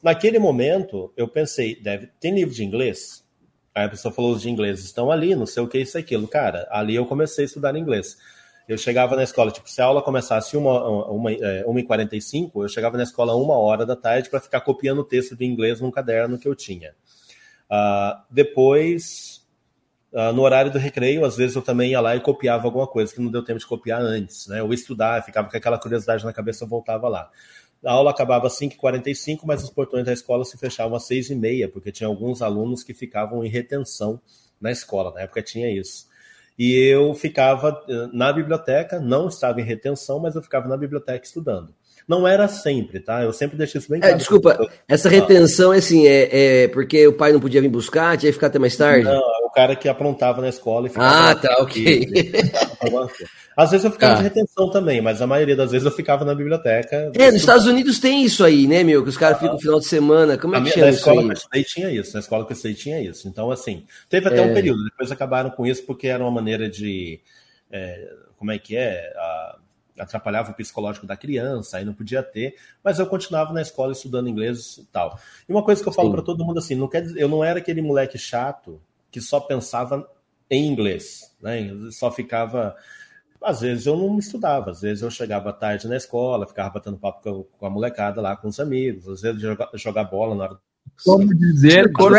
Naquele 0.02 0.38
momento, 0.38 1.12
eu 1.16 1.28
pensei, 1.28 1.78
deve 1.78 2.08
tem 2.18 2.34
livro 2.34 2.54
de 2.54 2.64
inglês? 2.64 3.25
Aí 3.76 3.84
a 3.84 3.88
pessoa 3.90 4.10
falou 4.10 4.34
de 4.38 4.48
inglês, 4.48 4.82
estão 4.82 5.10
ali, 5.10 5.34
não 5.34 5.44
sei 5.44 5.62
o 5.62 5.68
que, 5.68 5.78
isso 5.78 5.98
aquilo. 5.98 6.26
Cara, 6.26 6.66
ali 6.70 6.94
eu 6.94 7.04
comecei 7.04 7.44
a 7.44 7.46
estudar 7.46 7.76
inglês. 7.76 8.16
Eu 8.66 8.78
chegava 8.78 9.14
na 9.14 9.22
escola, 9.22 9.50
tipo, 9.50 9.68
se 9.68 9.82
a 9.82 9.84
aula 9.84 10.00
começasse 10.00 10.56
uma, 10.56 10.82
uma, 11.10 11.30
é, 11.30 11.62
uma, 11.66 11.78
1h45, 11.82 12.62
eu 12.62 12.68
chegava 12.70 12.96
na 12.96 13.02
escola 13.02 13.36
uma 13.36 13.54
hora 13.58 13.84
da 13.84 13.94
tarde 13.94 14.30
para 14.30 14.40
ficar 14.40 14.62
copiando 14.62 15.00
o 15.00 15.04
texto 15.04 15.36
de 15.36 15.44
inglês 15.44 15.78
num 15.82 15.90
caderno 15.90 16.38
que 16.38 16.48
eu 16.48 16.54
tinha. 16.54 16.94
Uh, 17.70 18.18
depois, 18.30 19.46
uh, 20.10 20.32
no 20.32 20.40
horário 20.40 20.72
do 20.72 20.78
recreio, 20.78 21.26
às 21.26 21.36
vezes 21.36 21.54
eu 21.54 21.60
também 21.60 21.90
ia 21.90 22.00
lá 22.00 22.16
e 22.16 22.20
copiava 22.20 22.64
alguma 22.64 22.86
coisa 22.86 23.14
que 23.14 23.20
não 23.20 23.30
deu 23.30 23.44
tempo 23.44 23.60
de 23.60 23.66
copiar 23.66 24.00
antes, 24.00 24.46
né? 24.46 24.62
Ou 24.62 24.72
estudar, 24.72 25.22
ficava 25.22 25.50
com 25.50 25.56
aquela 25.56 25.78
curiosidade 25.78 26.24
na 26.24 26.32
cabeça, 26.32 26.64
eu 26.64 26.68
voltava 26.68 27.10
lá. 27.10 27.30
A 27.84 27.92
aula 27.92 28.10
acabava 28.10 28.46
às 28.46 28.58
5h45, 28.58 29.40
mas 29.44 29.62
os 29.62 29.70
portões 29.70 30.04
da 30.04 30.12
escola 30.12 30.44
se 30.44 30.56
fechavam 30.58 30.96
às 30.96 31.08
6h30, 31.08 31.70
porque 31.70 31.92
tinha 31.92 32.08
alguns 32.08 32.42
alunos 32.42 32.82
que 32.82 32.94
ficavam 32.94 33.44
em 33.44 33.48
retenção 33.48 34.20
na 34.60 34.70
escola. 34.70 35.12
Na 35.12 35.22
época 35.22 35.42
tinha 35.42 35.70
isso. 35.70 36.06
E 36.58 36.74
eu 36.74 37.14
ficava 37.14 37.82
eh, 37.88 38.08
na 38.12 38.32
biblioteca, 38.32 38.98
não 38.98 39.28
estava 39.28 39.60
em 39.60 39.64
retenção, 39.64 40.18
mas 40.18 40.34
eu 40.34 40.42
ficava 40.42 40.66
na 40.66 40.76
biblioteca 40.76 41.24
estudando. 41.24 41.74
Não 42.08 42.26
era 42.26 42.46
sempre, 42.48 43.00
tá? 43.00 43.22
Eu 43.22 43.32
sempre 43.32 43.58
deixei 43.58 43.80
isso 43.80 43.90
bem 43.90 43.98
é, 43.98 44.00
claro. 44.00 44.14
É, 44.14 44.18
desculpa, 44.18 44.70
essa 44.88 45.08
retenção 45.08 45.72
é 45.72 45.78
assim, 45.78 46.06
é, 46.06 46.62
é, 46.62 46.68
porque 46.68 47.06
o 47.06 47.12
pai 47.12 47.32
não 47.32 47.40
podia 47.40 47.60
vir 47.60 47.68
buscar, 47.68 48.16
tinha 48.16 48.30
que 48.30 48.34
ficar 48.34 48.46
até 48.46 48.58
mais 48.58 48.76
tarde? 48.76 49.04
Não, 49.04 49.12
é 49.12 49.44
o 49.44 49.50
cara 49.50 49.74
que 49.74 49.88
aprontava 49.88 50.40
na 50.40 50.48
escola 50.48 50.86
e 50.86 50.90
ficava. 50.90 51.30
Ah, 51.30 51.34
tá, 51.34 51.56
ok. 51.58 52.06
Às 53.56 53.70
vezes 53.70 53.84
eu 53.84 53.90
ficava 53.90 54.14
ah. 54.14 54.16
de 54.16 54.22
retenção 54.22 54.70
também, 54.70 55.00
mas 55.00 55.22
a 55.22 55.26
maioria 55.26 55.56
das 55.56 55.70
vezes 55.70 55.84
eu 55.84 55.92
ficava 55.92 56.24
na 56.24 56.34
biblioteca. 56.34 57.10
É, 57.14 57.26
nos 57.30 57.40
Estados 57.40 57.66
Unidos 57.66 57.98
tem 57.98 58.24
isso 58.24 58.44
aí, 58.44 58.66
né, 58.66 58.84
meu? 58.84 59.02
Que 59.02 59.08
os 59.08 59.16
caras 59.16 59.36
ah. 59.36 59.40
ficam 59.40 59.54
no 59.54 59.60
final 59.60 59.80
de 59.80 59.86
semana. 59.86 60.38
Como 60.38 60.54
é 60.54 60.60
que 60.60 60.70
chama 60.70 60.88
isso? 60.88 61.06
Na 61.06 61.12
escola 61.12 61.22
que 61.22 61.28
eu 61.28 61.32
estudei 61.32 61.64
tinha 61.64 61.90
isso, 61.90 62.12
na 62.14 62.20
escola 62.20 62.46
que 62.46 62.52
eu 62.52 62.56
estudei 62.56 62.74
tinha 62.76 63.00
isso. 63.00 63.28
Então, 63.28 63.50
assim, 63.50 63.84
teve 64.08 64.28
até 64.28 64.38
é. 64.38 64.42
um 64.42 64.54
período, 64.54 64.84
depois 64.84 65.10
acabaram 65.10 65.50
com 65.50 65.66
isso 65.66 65.84
porque 65.84 66.06
era 66.06 66.22
uma 66.22 66.30
maneira 66.30 66.68
de. 66.68 67.20
É, 67.70 68.12
como 68.36 68.50
é 68.50 68.58
que 68.58 68.76
é? 68.76 69.12
A, 69.16 69.58
atrapalhava 69.98 70.50
o 70.50 70.54
psicológico 70.54 71.06
da 71.06 71.16
criança, 71.16 71.78
aí 71.78 71.84
não 71.84 71.94
podia 71.94 72.22
ter, 72.22 72.56
mas 72.82 72.98
eu 72.98 73.06
continuava 73.06 73.52
na 73.52 73.62
escola 73.62 73.92
estudando 73.92 74.28
inglês 74.28 74.78
e 74.78 74.84
tal. 74.86 75.18
E 75.48 75.52
uma 75.52 75.62
coisa 75.62 75.82
que 75.82 75.88
eu 75.88 75.92
falo 75.92 76.10
para 76.10 76.22
todo 76.22 76.44
mundo 76.44 76.58
assim, 76.58 76.74
não 76.74 76.88
quer 76.88 77.02
dizer, 77.02 77.20
eu 77.20 77.28
não 77.28 77.42
era 77.42 77.58
aquele 77.58 77.80
moleque 77.80 78.18
chato 78.18 78.80
que 79.10 79.20
só 79.20 79.40
pensava 79.40 80.08
em 80.50 80.66
inglês, 80.66 81.34
né? 81.40 81.68
só 81.90 82.10
ficava 82.10 82.76
às 83.42 83.60
vezes 83.60 83.86
eu 83.86 83.96
não 83.96 84.18
estudava, 84.18 84.70
às 84.70 84.80
vezes 84.80 85.02
eu 85.02 85.10
chegava 85.10 85.52
tarde 85.52 85.86
na 85.86 85.96
escola, 85.96 86.46
ficava 86.46 86.70
batendo 86.70 86.98
papo 86.98 87.44
com 87.44 87.66
a 87.66 87.70
molecada 87.70 88.20
lá, 88.20 88.36
com 88.36 88.48
os 88.48 88.58
amigos, 88.58 89.08
às 89.08 89.20
vezes 89.22 89.40
jogar, 89.40 89.70
jogar 89.74 90.04
bola 90.04 90.34
na 90.34 90.44
hora. 90.44 90.58
Como 91.04 91.34
dizer, 91.34 91.92
corpo 91.92 92.16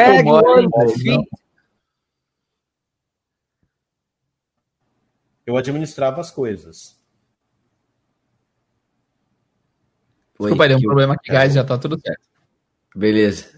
Eu 5.46 5.56
administrava 5.56 6.20
as 6.20 6.30
coisas. 6.30 6.98
Desculpa, 10.38 10.64
aí, 10.64 10.70
deu 10.70 10.78
um 10.78 10.82
problema 10.82 11.14
aqui, 11.14 11.32
guys, 11.32 11.54
já 11.54 11.64
tá 11.64 11.78
tudo 11.78 12.00
certo. 12.00 12.22
Beleza. 12.96 13.57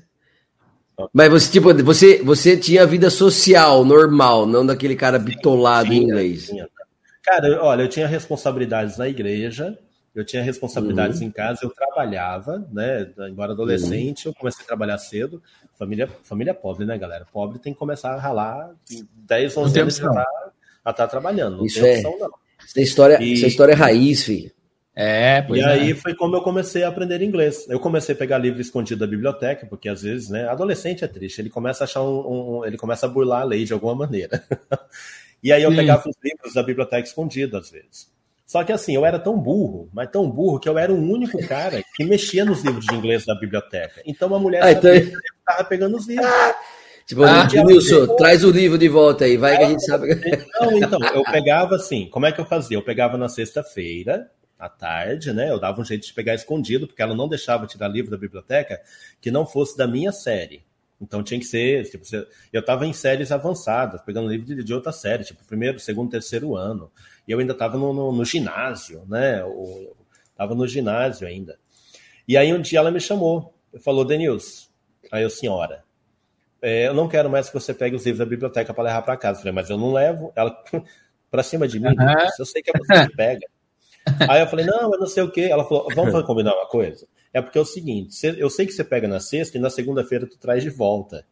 Mas 1.13 1.29
você, 1.29 1.51
tipo, 1.51 1.73
você, 1.83 2.21
você 2.23 2.57
tinha 2.57 2.85
vida 2.85 3.09
social 3.09 3.85
normal, 3.85 4.45
não 4.45 4.65
daquele 4.65 4.95
cara 4.95 5.19
bitolado 5.19 5.93
em 5.93 6.03
inglês. 6.03 6.47
Tinha. 6.47 6.67
Cara, 7.23 7.63
olha, 7.63 7.83
eu 7.83 7.87
tinha 7.87 8.07
responsabilidades 8.07 8.97
na 8.97 9.07
igreja, 9.07 9.77
eu 10.15 10.25
tinha 10.25 10.41
responsabilidades 10.41 11.21
uhum. 11.21 11.27
em 11.27 11.31
casa, 11.31 11.61
eu 11.63 11.69
trabalhava, 11.69 12.67
né? 12.71 13.07
Embora 13.29 13.51
adolescente, 13.53 14.25
uhum. 14.25 14.31
eu 14.31 14.35
comecei 14.35 14.63
a 14.63 14.67
trabalhar 14.67 14.97
cedo. 14.97 15.41
Família, 15.77 16.09
família 16.23 16.53
pobre, 16.53 16.85
né, 16.85 16.97
galera? 16.97 17.25
Pobre 17.31 17.59
tem 17.59 17.71
que 17.71 17.79
começar 17.79 18.13
a 18.13 18.19
ralar 18.19 18.71
10, 19.27 19.55
11 19.55 19.79
anos 19.79 19.95
já 19.97 20.11
tá, 20.83 20.93
tá 20.93 21.07
trabalhando. 21.07 21.57
Não 21.57 21.65
Isso 21.65 21.79
tem 21.79 21.89
é. 21.89 21.97
opção, 21.97 22.19
não. 22.19 22.31
Essa 22.63 22.81
história, 22.81 23.23
e... 23.23 23.33
essa 23.33 23.47
história 23.47 23.73
é 23.73 23.75
raiz, 23.75 24.23
filho. 24.23 24.51
É, 25.01 25.41
pois 25.43 25.61
e 25.61 25.63
é. 25.63 25.65
aí 25.65 25.93
foi 25.93 26.13
como 26.13 26.35
eu 26.35 26.41
comecei 26.41 26.83
a 26.83 26.89
aprender 26.89 27.21
inglês. 27.21 27.65
Eu 27.69 27.79
comecei 27.79 28.13
a 28.13 28.17
pegar 28.17 28.37
livro 28.37 28.59
escondido 28.59 28.99
da 28.99 29.07
biblioteca, 29.07 29.65
porque 29.65 29.87
às 29.87 30.01
vezes, 30.01 30.29
né, 30.29 30.45
adolescente 30.49 31.05
é 31.05 31.07
triste, 31.07 31.39
ele 31.39 31.49
começa 31.49 31.83
a 31.83 31.85
achar 31.85 32.01
um, 32.01 32.57
um 32.57 32.65
ele 32.65 32.75
começa 32.75 33.05
a 33.05 33.09
burlar 33.09 33.43
a 33.43 33.45
lei 33.45 33.63
de 33.63 33.71
alguma 33.71 33.95
maneira. 33.95 34.43
e 35.41 35.53
aí 35.53 35.63
eu 35.63 35.69
Sim. 35.69 35.77
pegava 35.77 36.03
os 36.05 36.15
livros 36.21 36.53
da 36.53 36.61
biblioteca 36.61 37.07
escondido 37.07 37.55
às 37.55 37.71
vezes. 37.71 38.11
Só 38.45 38.61
que 38.61 38.73
assim, 38.73 38.93
eu 38.93 39.05
era 39.05 39.17
tão 39.17 39.39
burro, 39.39 39.89
mas 39.93 40.11
tão 40.11 40.29
burro 40.29 40.59
que 40.59 40.67
eu 40.67 40.77
era 40.77 40.91
o 40.91 41.01
único 41.01 41.37
cara 41.47 41.81
que 41.95 42.03
mexia 42.03 42.43
nos 42.43 42.61
livros 42.61 42.85
de 42.85 42.93
inglês 42.93 43.25
da 43.25 43.35
biblioteca. 43.35 44.01
Então 44.05 44.35
a 44.35 44.39
mulher 44.39 44.61
ah, 44.61 44.71
então... 44.73 44.93
estava 44.93 45.63
pegando 45.63 45.95
os 45.95 46.05
livros. 46.09 46.27
Ah, 46.27 46.55
tipo, 47.05 47.23
ah, 47.23 47.47
Wilson, 47.65 48.17
traz 48.17 48.43
o 48.43 48.51
livro 48.51 48.77
de 48.77 48.89
volta 48.89 49.23
aí, 49.23 49.37
vai 49.37 49.55
que 49.55 49.63
a 49.63 49.69
gente 49.69 49.85
sabe. 49.85 50.09
Não, 50.59 50.77
então, 50.77 50.99
eu 51.13 51.23
pegava 51.23 51.75
assim, 51.75 52.09
como 52.09 52.25
é 52.25 52.33
que 52.33 52.41
eu 52.41 52.45
fazia? 52.45 52.75
Eu 52.75 52.83
pegava 52.83 53.17
na 53.17 53.29
sexta-feira, 53.29 54.29
à 54.59 54.67
tarde, 54.67 55.31
né? 55.31 55.49
Eu 55.49 55.59
dava 55.59 55.79
um 55.79 55.85
jeito 55.85 56.05
de 56.05 56.13
pegar 56.13 56.35
escondido, 56.35 56.85
porque 56.85 57.01
ela 57.01 57.15
não 57.15 57.29
deixava 57.29 57.65
tirar 57.65 57.87
livro 57.87 58.11
da 58.11 58.17
biblioteca 58.17 58.81
que 59.21 59.31
não 59.31 59.45
fosse 59.45 59.77
da 59.77 59.87
minha 59.87 60.11
série. 60.11 60.63
Então 61.01 61.23
tinha 61.23 61.39
que 61.39 61.45
ser, 61.45 61.89
tipo, 61.89 62.03
eu 62.51 62.59
estava 62.59 62.85
em 62.85 62.91
séries 62.91 63.31
avançadas, 63.31 64.01
pegando 64.01 64.27
livro 64.27 64.45
de, 64.45 64.63
de, 64.63 64.73
outra 64.73 64.91
série, 64.91 65.23
tipo, 65.23 65.45
primeiro, 65.45 65.79
segundo, 65.79 66.11
terceiro 66.11 66.57
ano. 66.57 66.91
E 67.25 67.31
eu 67.31 67.39
ainda 67.39 67.53
estava 67.53 67.77
no, 67.77 67.93
no, 67.93 68.11
no, 68.11 68.25
ginásio, 68.25 69.05
né? 69.07 69.41
Estava 70.29 70.53
no 70.53 70.67
ginásio 70.67 71.25
ainda. 71.25 71.57
E 72.27 72.35
aí 72.35 72.53
um 72.53 72.61
dia 72.61 72.79
ela 72.79 72.91
me 72.91 72.99
chamou, 72.99 73.53
falou, 73.79 74.03
Denilson, 74.03 74.67
aí 75.09 75.23
eu, 75.23 75.29
senhora, 75.29 75.85
é, 76.61 76.87
eu 76.87 76.93
não 76.93 77.07
quero 77.07 77.29
mais 77.29 77.47
que 77.47 77.53
você 77.53 77.73
pegue 77.73 77.95
os 77.95 78.05
livros 78.05 78.19
da 78.19 78.25
biblioteca 78.25 78.73
para 78.73 78.83
levar 78.83 79.01
para 79.01 79.15
casa. 79.15 79.39
Eu 79.39 79.43
falei, 79.43 79.53
mas 79.53 79.69
eu 79.69 79.77
não 79.77 79.93
levo. 79.93 80.33
Ela, 80.35 80.51
para 81.31 81.43
cima 81.43 81.65
de 81.65 81.79
mim, 81.79 81.87
uhum. 81.87 82.27
eu 82.37 82.45
sei 82.45 82.61
que 82.61 82.71
é 82.71 82.73
você 82.77 83.07
que 83.07 83.15
pega. 83.15 83.47
Aí 84.29 84.41
eu 84.41 84.47
falei, 84.47 84.65
não, 84.65 84.89
mas 84.89 84.99
não 84.99 85.07
sei 85.07 85.23
o 85.23 85.31
quê. 85.31 85.41
Ela 85.41 85.63
falou, 85.63 85.87
vamos 85.93 86.25
combinar 86.25 86.53
uma 86.53 86.67
coisa? 86.67 87.07
É 87.33 87.41
porque 87.41 87.57
é 87.57 87.61
o 87.61 87.65
seguinte, 87.65 88.15
eu 88.37 88.49
sei 88.49 88.65
que 88.65 88.71
você 88.71 88.83
pega 88.83 89.07
na 89.07 89.19
sexta 89.19 89.57
e 89.57 89.61
na 89.61 89.69
segunda-feira 89.69 90.25
tu 90.25 90.37
traz 90.37 90.63
de 90.63 90.69
volta. 90.69 91.25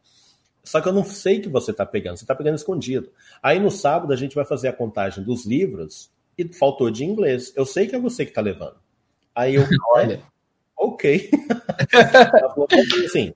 Só 0.62 0.80
que 0.80 0.88
eu 0.88 0.92
não 0.92 1.04
sei 1.04 1.40
que 1.40 1.48
você 1.48 1.70
está 1.70 1.84
pegando, 1.84 2.16
você 2.16 2.24
está 2.24 2.34
pegando 2.34 2.56
escondido. 2.56 3.10
Aí 3.42 3.58
no 3.58 3.70
sábado 3.70 4.12
a 4.12 4.16
gente 4.16 4.34
vai 4.34 4.44
fazer 4.44 4.68
a 4.68 4.72
contagem 4.72 5.24
dos 5.24 5.46
livros 5.46 6.10
e 6.36 6.46
faltou 6.52 6.90
de 6.90 7.04
inglês. 7.04 7.52
Eu 7.56 7.66
sei 7.66 7.86
que 7.86 7.96
é 7.96 7.98
você 7.98 8.24
que 8.24 8.30
está 8.30 8.40
levando. 8.40 8.76
Aí 9.34 9.54
eu, 9.54 9.64
olha, 9.94 10.22
ok. 10.76 11.30
Ela 11.92 12.50
falou 12.50 12.68
assim, 13.04 13.32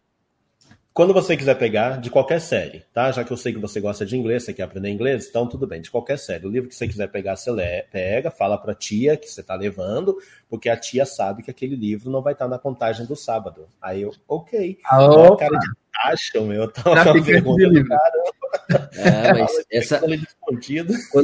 quando 0.94 1.14
você 1.14 1.36
quiser 1.36 1.54
pegar, 1.54 2.00
de 2.00 2.10
qualquer 2.10 2.40
série, 2.40 2.84
tá? 2.92 3.10
Já 3.10 3.24
que 3.24 3.32
eu 3.32 3.36
sei 3.36 3.52
que 3.52 3.58
você 3.58 3.80
gosta 3.80 4.04
de 4.04 4.16
inglês, 4.16 4.44
você 4.44 4.52
quer 4.52 4.64
aprender 4.64 4.90
inglês, 4.90 5.26
então 5.28 5.46
tudo 5.46 5.66
bem, 5.66 5.80
de 5.80 5.90
qualquer 5.90 6.18
série. 6.18 6.46
O 6.46 6.50
livro 6.50 6.68
que 6.68 6.74
você 6.74 6.86
quiser 6.86 7.08
pegar, 7.08 7.36
você 7.36 7.50
lê, 7.50 7.82
pega, 7.90 8.30
fala 8.30 8.58
pra 8.58 8.74
tia 8.74 9.16
que 9.16 9.26
você 9.28 9.42
tá 9.42 9.54
levando, 9.54 10.16
porque 10.50 10.68
a 10.68 10.76
tia 10.76 11.06
sabe 11.06 11.42
que 11.42 11.50
aquele 11.50 11.76
livro 11.76 12.10
não 12.10 12.20
vai 12.20 12.34
estar 12.34 12.46
na 12.46 12.58
contagem 12.58 13.06
do 13.06 13.16
sábado. 13.16 13.68
Aí 13.80 14.02
eu, 14.02 14.12
ok. 14.28 14.78
Ah, 14.84 15.36
cara 15.38 15.58
de 15.58 15.68
taxa, 15.92 16.40
meu, 16.42 16.68
tava 16.68 17.12
com 17.12 17.22
vergonha 17.22 17.70
do 17.70 17.84
caramba. 17.86 18.90
É, 18.94 19.32
mas 19.32 19.64
essa... 19.70 20.00
quando, 20.40 20.60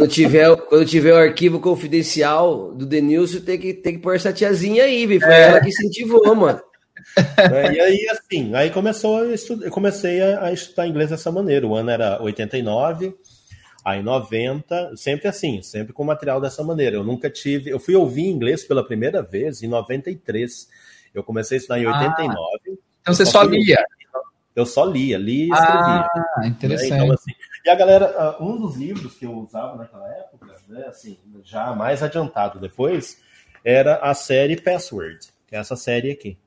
tiver, 0.09 0.57
quando 0.57 0.87
tiver 0.87 1.13
o 1.13 1.19
arquivo 1.19 1.61
confidencial 1.61 2.73
do 2.73 2.87
Denilson, 2.87 3.41
tem 3.41 3.59
que, 3.59 3.75
tem 3.75 3.95
que 3.95 4.01
pôr 4.01 4.17
essa 4.17 4.33
tiazinha 4.33 4.85
aí, 4.85 5.07
viu? 5.07 5.21
Foi 5.21 5.33
é. 5.33 5.43
ela 5.43 5.61
que 5.61 5.69
incentivou, 5.69 6.35
mano. 6.35 6.61
Né? 7.51 7.75
E 7.75 7.81
aí, 7.81 8.09
assim, 8.09 8.55
aí 8.55 8.71
começou 8.71 9.19
a 9.19 9.23
eu 9.23 9.71
comecei 9.71 10.21
a, 10.21 10.47
a, 10.47 10.53
estudar 10.53 10.87
inglês 10.87 11.11
dessa 11.11 11.31
maneira. 11.31 11.67
O 11.67 11.75
ano 11.75 11.91
era 11.91 12.21
89, 12.23 13.15
aí 13.85 14.03
90, 14.03 14.97
sempre 14.97 15.29
assim, 15.29 15.63
sempre 15.63 15.93
com 15.93 16.05
material 16.05 16.41
dessa 16.41 16.63
maneira. 16.63 16.97
Eu 16.97 17.05
nunca 17.05 17.31
tive. 17.31 17.71
Eu 17.71 17.79
fui 17.79 17.95
ouvir 17.95 18.27
inglês 18.27 18.65
pela 18.65 18.85
primeira 18.85 19.23
vez 19.23 19.63
em 19.63 19.69
93. 19.69 20.69
Eu 21.15 21.23
comecei 21.23 21.57
a 21.57 21.59
estudar 21.59 21.79
em 21.79 21.87
89. 21.87 22.37
Ah, 22.37 22.73
então 23.01 23.15
você 23.15 23.25
só 23.25 23.43
lia? 23.43 23.85
Eu 24.55 24.67
só 24.67 24.85
lia, 24.85 25.17
lia 25.17 25.47
e 25.47 25.51
escrevia. 25.51 26.09
Ah, 26.37 26.47
interessante. 26.47 26.91
Né? 26.91 26.97
Então, 26.97 27.13
assim, 27.13 27.33
e 27.65 27.71
a 27.71 27.75
galera, 27.75 28.07
ah, 28.19 28.43
um 28.43 28.59
dos 28.59 28.77
livros 28.77 29.15
que 29.15 29.25
eu 29.25 29.33
usava 29.33 29.77
naquela 29.77 30.09
época, 30.09 30.47
né, 30.69 30.87
assim, 30.89 31.19
já 31.45 31.75
mais 31.75 32.03
adiantado 32.03 32.59
depois, 32.59 33.23
era 33.65 33.97
a 33.97 34.15
série 34.15 34.61
Password, 34.61 35.29
que 35.47 35.55
é 35.55 35.59
essa 35.59 35.77
série 35.77 36.11
aqui. 36.11 36.39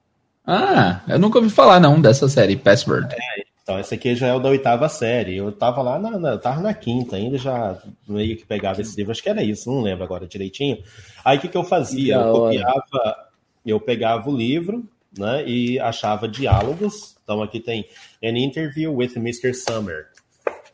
Ah, 0.45 1.01
eu 1.07 1.19
nunca 1.19 1.37
ouvi 1.37 1.49
falar 1.49 1.79
não 1.79 2.01
dessa 2.01 2.27
série, 2.27 2.55
Password. 2.55 3.13
É, 3.13 3.43
então, 3.63 3.79
esse 3.79 3.93
aqui 3.93 4.15
já 4.15 4.27
é 4.27 4.33
o 4.33 4.39
da 4.39 4.49
oitava 4.49 4.89
série. 4.89 5.37
Eu 5.37 5.51
tava 5.51 5.81
lá 5.81 5.99
na, 5.99 6.17
na, 6.17 6.29
eu 6.31 6.39
tava 6.39 6.61
na 6.61 6.73
quinta, 6.73 7.15
ainda 7.15 7.37
já 7.37 7.77
meio 8.07 8.35
que 8.35 8.45
pegava 8.45 8.81
esse 8.81 8.97
livro, 8.97 9.11
acho 9.11 9.21
que 9.21 9.29
era 9.29 9.43
isso, 9.43 9.71
não 9.71 9.81
lembro 9.81 10.03
agora 10.03 10.27
direitinho. 10.27 10.83
Aí 11.23 11.37
o 11.37 11.41
que, 11.41 11.47
que 11.47 11.57
eu 11.57 11.63
fazia? 11.63 12.15
Eu 12.15 12.33
copiava, 12.33 13.29
eu 13.65 13.79
pegava 13.79 14.29
o 14.29 14.35
livro, 14.35 14.83
né, 15.17 15.47
e 15.47 15.79
achava 15.79 16.27
diálogos. 16.27 17.15
Então 17.23 17.41
aqui 17.41 17.59
tem 17.59 17.87
An 18.23 18.37
Interview 18.37 18.95
with 18.95 19.13
Mr. 19.15 19.53
Summer. 19.53 20.07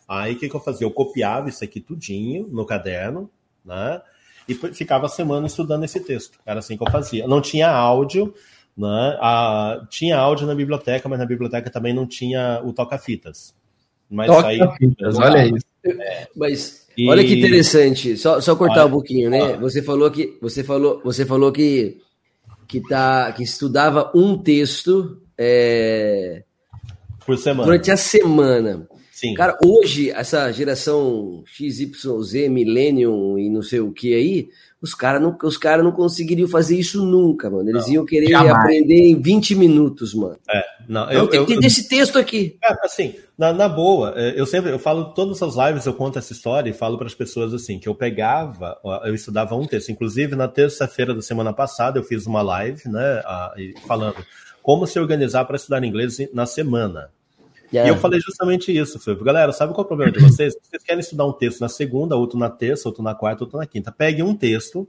Aí 0.07 0.33
o 0.33 0.39
que, 0.39 0.47
que 0.47 0.55
eu 0.55 0.59
fazia? 0.59 0.87
Eu 0.87 0.91
copiava 0.91 1.49
isso 1.49 1.63
aqui 1.63 1.81
tudinho 1.81 2.47
no 2.47 2.65
caderno, 2.65 3.29
né? 3.65 4.01
E 4.47 4.53
ficava 4.55 5.07
a 5.07 5.09
semana 5.09 5.45
estudando 5.45 5.83
esse 5.83 5.99
texto. 5.99 6.39
Era 6.45 6.59
assim 6.59 6.77
que 6.77 6.83
eu 6.83 6.89
fazia. 6.89 7.27
Não 7.27 7.41
tinha 7.41 7.69
áudio, 7.69 8.33
né? 8.77 9.17
A, 9.19 9.85
tinha 9.89 10.17
áudio 10.17 10.45
na 10.45 10.53
biblioteca, 10.53 11.09
mas 11.09 11.17
na 11.17 11.25
biblioteca 11.25 11.69
também 11.69 11.93
não 11.93 12.05
tinha 12.05 12.61
o 12.63 12.71
toca-fitas. 12.71 13.55
Mas 14.09 14.27
toca-fitas, 14.27 15.17
olha 15.17 15.47
isso. 15.47 15.65
É. 15.85 16.27
Mas 16.35 16.87
e... 16.97 17.09
olha 17.09 17.23
que 17.23 17.33
interessante. 17.33 18.15
Só, 18.17 18.39
só 18.39 18.55
cortar 18.55 18.81
olha, 18.81 18.87
um 18.87 18.91
pouquinho, 18.91 19.29
né? 19.29 19.57
Você 19.57 19.81
falou 19.81 20.11
que 20.11 20.37
você 20.41 20.63
falou, 20.63 21.01
você 21.03 21.25
falou 21.25 21.51
que 21.51 21.97
que 22.67 22.81
tá 22.81 23.31
que 23.31 23.43
estudava 23.43 24.11
um 24.13 24.37
texto 24.37 25.21
é, 25.37 26.43
por 27.25 27.37
semana 27.37 27.65
durante 27.65 27.91
a 27.91 27.97
semana. 27.97 28.87
Sim. 29.17 29.33
Cara, 29.33 29.57
hoje, 29.65 30.11
essa 30.11 30.51
geração 30.51 31.43
XYZ, 31.47 32.47
Millennium 32.51 33.35
e 33.39 33.49
não 33.49 33.63
sei 33.63 33.79
o 33.79 33.91
que 33.91 34.13
aí, 34.13 34.47
os 34.79 34.93
caras 34.93 35.19
não, 35.19 35.35
os 35.43 35.57
cara 35.57 35.81
não 35.81 35.91
conseguiriam 35.91 36.47
fazer 36.47 36.77
isso 36.77 37.03
nunca, 37.03 37.49
mano. 37.49 37.67
Eles 37.67 37.87
não, 37.87 37.93
iam 37.95 38.05
querer 38.05 38.29
jamais. 38.29 38.55
aprender 38.55 39.09
em 39.09 39.19
20 39.19 39.55
minutos, 39.55 40.13
mano. 40.13 40.37
É, 40.47 40.63
não, 40.87 41.09
eu, 41.09 41.25
tem 41.25 41.39
eu, 41.39 41.61
esse 41.63 41.89
texto 41.89 42.19
aqui. 42.19 42.59
É, 42.63 42.71
assim, 42.85 43.15
na, 43.35 43.51
na, 43.51 43.67
boa, 43.67 44.13
é, 44.15 44.39
eu 44.39 44.45
sempre, 44.45 44.69
eu 44.69 44.77
falo, 44.77 45.05
todas 45.05 45.41
as 45.41 45.55
lives 45.55 45.87
eu 45.87 45.95
conto 45.95 46.19
essa 46.19 46.31
história 46.31 46.69
e 46.69 46.73
falo 46.73 46.95
para 46.95 47.07
as 47.07 47.15
pessoas 47.15 47.55
assim, 47.55 47.79
que 47.79 47.89
eu 47.89 47.95
pegava, 47.95 48.77
eu 49.03 49.15
estudava 49.15 49.55
um 49.55 49.65
texto. 49.65 49.91
Inclusive, 49.91 50.35
na 50.35 50.47
terça-feira 50.47 51.15
da 51.15 51.23
semana 51.23 51.51
passada, 51.51 51.97
eu 51.97 52.03
fiz 52.03 52.27
uma 52.27 52.43
live, 52.43 52.87
né, 52.87 53.23
falando 53.87 54.23
como 54.61 54.85
se 54.85 54.99
organizar 54.99 55.43
para 55.45 55.55
estudar 55.55 55.83
inglês 55.83 56.17
na 56.31 56.45
semana. 56.45 57.09
Yeah. 57.71 57.89
E 57.89 57.93
eu 57.93 57.99
falei 57.99 58.19
justamente 58.19 58.75
isso, 58.75 58.99
Felipe. 58.99 59.23
Galera, 59.23 59.51
sabe 59.51 59.73
qual 59.73 59.83
é 59.83 59.85
o 59.85 59.87
problema 59.87 60.11
de 60.11 60.19
vocês? 60.19 60.55
Vocês 60.63 60.83
querem 60.83 61.01
estudar 61.01 61.25
um 61.25 61.33
texto 61.33 61.59
na 61.59 61.69
segunda, 61.69 62.15
outro 62.15 62.39
na 62.39 62.49
terça, 62.49 62.87
outro 62.87 63.03
na 63.03 63.13
quarta, 63.13 63.43
outro 63.43 63.57
na 63.57 63.65
quinta. 63.65 63.91
Pegue 63.91 64.23
um 64.23 64.35
texto, 64.35 64.87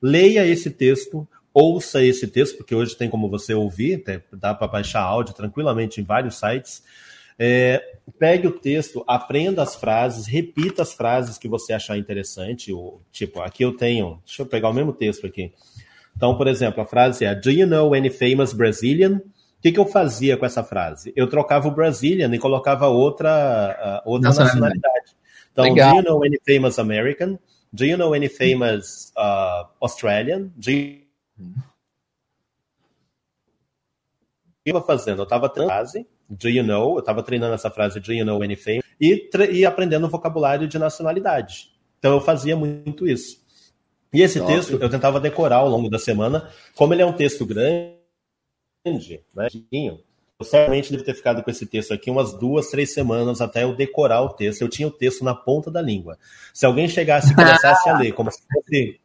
leia 0.00 0.46
esse 0.46 0.70
texto, 0.70 1.28
ouça 1.52 2.02
esse 2.02 2.26
texto, 2.26 2.56
porque 2.56 2.74
hoje 2.74 2.96
tem 2.96 3.08
como 3.08 3.28
você 3.28 3.54
ouvir, 3.54 4.02
dá 4.32 4.54
para 4.54 4.66
baixar 4.66 5.02
áudio 5.02 5.34
tranquilamente 5.34 6.00
em 6.00 6.04
vários 6.04 6.38
sites. 6.38 6.82
É, 7.38 7.82
pegue 8.18 8.46
o 8.46 8.52
texto, 8.52 9.04
aprenda 9.06 9.62
as 9.62 9.76
frases, 9.76 10.26
repita 10.26 10.82
as 10.82 10.94
frases 10.94 11.36
que 11.36 11.48
você 11.48 11.72
achar 11.72 11.98
interessante. 11.98 12.72
Ou, 12.72 13.02
tipo, 13.12 13.40
aqui 13.40 13.62
eu 13.62 13.76
tenho, 13.76 14.20
deixa 14.24 14.42
eu 14.42 14.46
pegar 14.46 14.70
o 14.70 14.74
mesmo 14.74 14.92
texto 14.92 15.26
aqui. 15.26 15.52
Então, 16.16 16.36
por 16.36 16.46
exemplo, 16.46 16.82
a 16.82 16.86
frase 16.86 17.24
é: 17.24 17.34
Do 17.34 17.50
you 17.50 17.66
know 17.66 17.92
any 17.92 18.08
famous 18.08 18.54
Brazilian? 18.54 19.20
Que, 19.66 19.72
que 19.72 19.80
eu 19.80 19.86
fazia 19.86 20.36
com 20.36 20.46
essa 20.46 20.62
frase? 20.62 21.12
Eu 21.16 21.28
trocava 21.28 21.66
o 21.66 21.72
Brazilian 21.72 22.32
e 22.32 22.38
colocava 22.38 22.86
outra, 22.86 24.02
uh, 24.04 24.10
outra 24.10 24.28
nacionalidade. 24.28 24.76
nacionalidade. 24.76 25.16
Então, 25.52 25.64
Legal. 25.64 25.90
do 25.90 25.96
you 25.96 26.04
know 26.04 26.24
any 26.24 26.38
famous 26.46 26.78
American? 26.78 27.38
Do 27.72 27.84
you 27.84 27.98
know 27.98 28.14
any 28.14 28.28
famous 28.28 29.12
uh, 29.16 29.66
Australian? 29.80 30.52
Do 30.56 30.70
you... 30.70 31.00
eu 34.64 34.70
estava 34.70 34.86
fazendo? 34.86 35.18
Eu 35.20 35.24
estava 35.24 35.48
treinando 35.48 35.72
a 35.72 35.76
frase, 35.76 36.06
do 36.28 36.48
you 36.48 36.62
know? 36.62 36.94
Eu 36.94 37.00
estava 37.00 37.22
treinando 37.22 37.54
essa 37.54 37.70
frase, 37.70 37.98
do 37.98 38.12
you 38.12 38.24
know 38.24 38.42
any 38.42 38.54
famous? 38.54 38.84
E, 39.00 39.28
e 39.50 39.66
aprendendo 39.66 40.06
o 40.06 40.10
vocabulário 40.10 40.68
de 40.68 40.78
nacionalidade. 40.78 41.70
Então, 41.98 42.12
eu 42.12 42.20
fazia 42.20 42.56
muito 42.56 43.06
isso. 43.06 43.44
E 44.12 44.22
esse 44.22 44.38
Nossa. 44.38 44.52
texto 44.52 44.78
eu 44.80 44.88
tentava 44.88 45.18
decorar 45.18 45.56
ao 45.56 45.68
longo 45.68 45.90
da 45.90 45.98
semana. 45.98 46.48
Como 46.76 46.94
ele 46.94 47.02
é 47.02 47.06
um 47.06 47.12
texto 47.12 47.44
grande, 47.44 47.95
grande, 48.86 49.20
né? 49.34 49.48
Eu 50.38 50.44
certamente 50.44 50.92
devo 50.92 51.02
ter 51.02 51.14
ficado 51.14 51.42
com 51.42 51.50
esse 51.50 51.64
texto 51.66 51.94
aqui 51.94 52.10
umas 52.10 52.34
duas, 52.34 52.68
três 52.68 52.92
semanas 52.92 53.40
até 53.40 53.64
eu 53.64 53.74
decorar 53.74 54.20
o 54.20 54.28
texto. 54.28 54.60
Eu 54.60 54.68
tinha 54.68 54.86
o 54.86 54.90
texto 54.90 55.24
na 55.24 55.34
ponta 55.34 55.70
da 55.70 55.80
língua. 55.80 56.18
Se 56.52 56.66
alguém 56.66 56.86
chegasse 56.88 57.32
e 57.32 57.34
começasse 57.34 57.88
a 57.88 57.98
ler 57.98 58.12
como 58.12 58.30
se 58.30 58.42
fosse, 58.52 59.00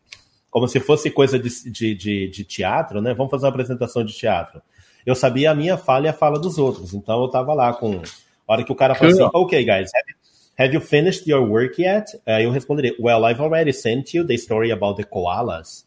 como 0.50 0.68
se 0.68 0.80
fosse 0.82 1.10
coisa 1.10 1.40
de, 1.40 1.72
de, 1.72 1.96
de, 1.96 2.28
de 2.28 2.44
teatro, 2.44 3.02
né? 3.02 3.14
Vamos 3.14 3.32
fazer 3.32 3.46
uma 3.46 3.52
apresentação 3.52 4.04
de 4.04 4.14
teatro. 4.14 4.62
Eu 5.06 5.16
sabia 5.16 5.52
a 5.52 5.56
minha 5.56 5.78
fala 5.78 6.08
e 6.08 6.10
a 6.10 6.14
fala 6.14 6.38
dos 6.38 6.58
outros. 6.58 6.94
Então 6.94 7.22
eu 7.22 7.28
estava 7.28 7.54
lá 7.54 7.74
com. 7.74 8.02
A 8.48 8.54
hora 8.54 8.64
que 8.66 8.72
o 8.72 8.76
cara 8.76 8.94
falou 8.94 9.14
assim, 9.14 9.30
ok, 9.34 9.64
guys, 9.64 9.90
have, 9.96 10.14
have 10.60 10.76
you 10.76 10.82
finished 10.82 11.30
your 11.30 11.48
work 11.48 11.82
yet? 11.82 12.06
Aí 12.26 12.44
eu 12.44 12.52
responderia, 12.52 12.94
well, 13.00 13.26
I've 13.26 13.42
already 13.42 13.72
sent 13.72 14.14
you 14.14 14.26
the 14.26 14.34
story 14.34 14.74
about 14.74 14.98
the 15.02 15.08
koalas 15.08 15.86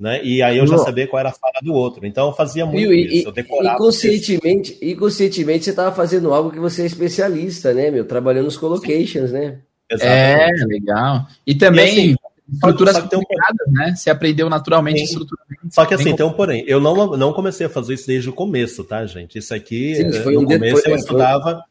né? 0.00 0.24
E 0.24 0.42
aí 0.42 0.56
eu 0.56 0.66
já 0.66 0.78
sabia 0.78 1.06
qual 1.06 1.20
era 1.20 1.28
a 1.28 1.32
fala 1.32 1.60
do 1.62 1.74
outro. 1.74 2.06
Então 2.06 2.28
eu 2.28 2.32
fazia 2.32 2.64
muito 2.64 2.92
e, 2.92 3.18
isso, 3.18 3.28
eu 3.28 3.32
decorava. 3.32 3.74
Inconscientemente, 3.74 4.78
inconscientemente 4.80 5.64
você 5.64 5.70
estava 5.70 5.94
fazendo 5.94 6.32
algo 6.32 6.50
que 6.50 6.58
você 6.58 6.82
é 6.82 6.86
especialista, 6.86 7.74
né, 7.74 7.90
meu? 7.90 8.06
Trabalhando 8.06 8.46
nos 8.46 8.56
collocations, 8.56 9.30
né? 9.30 9.58
Exatamente. 9.90 10.62
É, 10.62 10.64
legal. 10.64 11.26
E 11.46 11.54
também 11.54 11.86
e 11.86 11.90
assim, 11.90 12.16
estruturas 12.50 12.98
complicadas, 12.98 13.66
um... 13.68 13.72
né? 13.72 13.94
Você 13.94 14.08
aprendeu 14.08 14.48
naturalmente 14.48 15.02
estrutura. 15.02 15.40
Só 15.70 15.84
que 15.84 15.92
assim, 15.92 16.16
tem 16.16 16.24
um 16.24 16.32
porém. 16.32 16.64
Eu 16.66 16.80
não, 16.80 17.16
não 17.16 17.32
comecei 17.32 17.66
a 17.66 17.70
fazer 17.70 17.94
isso 17.94 18.06
desde 18.06 18.30
o 18.30 18.32
começo, 18.32 18.82
tá, 18.82 19.04
gente? 19.04 19.38
Isso 19.38 19.54
aqui, 19.54 19.96
Sim, 19.96 20.12
foi 20.22 20.34
no 20.34 20.40
um 20.40 20.46
começo 20.46 20.88
eu 20.88 20.96
estudava... 20.96 21.62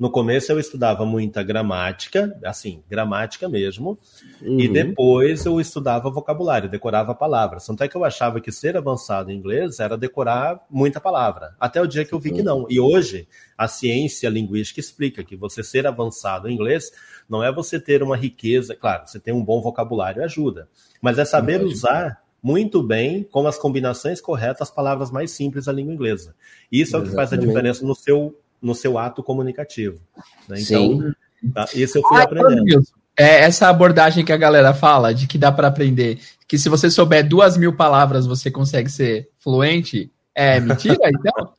No 0.00 0.10
começo 0.10 0.50
eu 0.50 0.58
estudava 0.58 1.04
muita 1.04 1.42
gramática, 1.42 2.34
assim, 2.42 2.82
gramática 2.88 3.46
mesmo, 3.50 3.98
uhum. 4.40 4.58
e 4.58 4.66
depois 4.66 5.44
eu 5.44 5.60
estudava 5.60 6.10
vocabulário, 6.10 6.70
decorava 6.70 7.14
palavras. 7.14 7.66
Tanto 7.66 7.84
é 7.84 7.88
que 7.88 7.94
eu 7.94 8.02
achava 8.02 8.40
que 8.40 8.50
ser 8.50 8.78
avançado 8.78 9.30
em 9.30 9.36
inglês 9.36 9.78
era 9.78 9.98
decorar 9.98 10.58
muita 10.70 11.02
palavra, 11.02 11.54
até 11.60 11.82
o 11.82 11.86
dia 11.86 12.02
que 12.02 12.14
eu 12.14 12.18
vi 12.18 12.32
que 12.32 12.42
não. 12.42 12.66
E 12.70 12.80
hoje 12.80 13.28
a 13.58 13.68
ciência 13.68 14.30
linguística 14.30 14.80
explica 14.80 15.22
que 15.22 15.36
você 15.36 15.62
ser 15.62 15.86
avançado 15.86 16.48
em 16.48 16.54
inglês 16.54 16.90
não 17.28 17.44
é 17.44 17.52
você 17.52 17.78
ter 17.78 18.02
uma 18.02 18.16
riqueza, 18.16 18.74
claro, 18.74 19.06
você 19.06 19.20
tem 19.20 19.34
um 19.34 19.44
bom 19.44 19.60
vocabulário 19.60 20.24
ajuda, 20.24 20.66
mas 21.02 21.18
é 21.18 21.26
saber 21.26 21.62
usar 21.62 22.22
muito 22.42 22.82
bem, 22.82 23.22
com 23.22 23.46
as 23.46 23.58
combinações 23.58 24.18
corretas, 24.18 24.62
as 24.62 24.70
palavras 24.74 25.10
mais 25.10 25.30
simples 25.30 25.66
da 25.66 25.72
língua 25.72 25.92
inglesa. 25.92 26.34
Isso 26.72 26.96
é 26.96 26.98
o 26.98 27.02
que 27.02 27.10
faz 27.10 27.34
a 27.34 27.36
diferença 27.36 27.84
no 27.84 27.94
seu 27.94 28.34
no 28.60 28.74
seu 28.74 28.98
ato 28.98 29.22
comunicativo. 29.22 30.00
Né? 30.48 30.60
Então, 30.60 31.12
tá, 31.54 31.66
isso 31.74 31.98
eu 31.98 32.02
fui 32.02 32.18
ah, 32.18 32.24
aprendendo. 32.24 32.82
É 33.16 33.42
essa 33.42 33.68
abordagem 33.68 34.24
que 34.24 34.32
a 34.32 34.36
galera 34.36 34.72
fala, 34.72 35.12
de 35.12 35.26
que 35.26 35.36
dá 35.36 35.52
para 35.52 35.68
aprender, 35.68 36.18
que 36.48 36.58
se 36.58 36.68
você 36.68 36.90
souber 36.90 37.26
duas 37.26 37.56
mil 37.56 37.76
palavras 37.76 38.26
você 38.26 38.50
consegue 38.50 38.90
ser 38.90 39.28
fluente, 39.38 40.10
é 40.34 40.58
mentira, 40.60 40.96
então? 41.04 41.52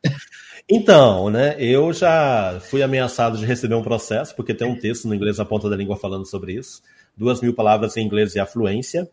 Então, 0.70 1.30
né, 1.30 1.56
eu 1.60 1.92
já 1.92 2.60
fui 2.62 2.82
ameaçado 2.82 3.38
de 3.38 3.46
receber 3.46 3.76
um 3.76 3.84
processo, 3.84 4.36
porque 4.36 4.54
tem 4.54 4.68
um 4.68 4.80
texto 4.80 5.08
no 5.08 5.14
inglês 5.14 5.38
na 5.38 5.46
ponta 5.46 5.70
da 5.70 5.76
língua 5.76 5.98
falando 5.98 6.26
sobre 6.26 6.54
isso. 6.54 6.82
Duas 7.16 7.42
mil 7.42 7.54
palavras 7.54 7.98
em 7.98 8.06
inglês 8.06 8.36
e 8.36 8.40
a 8.40 8.46
fluência. 8.46 9.10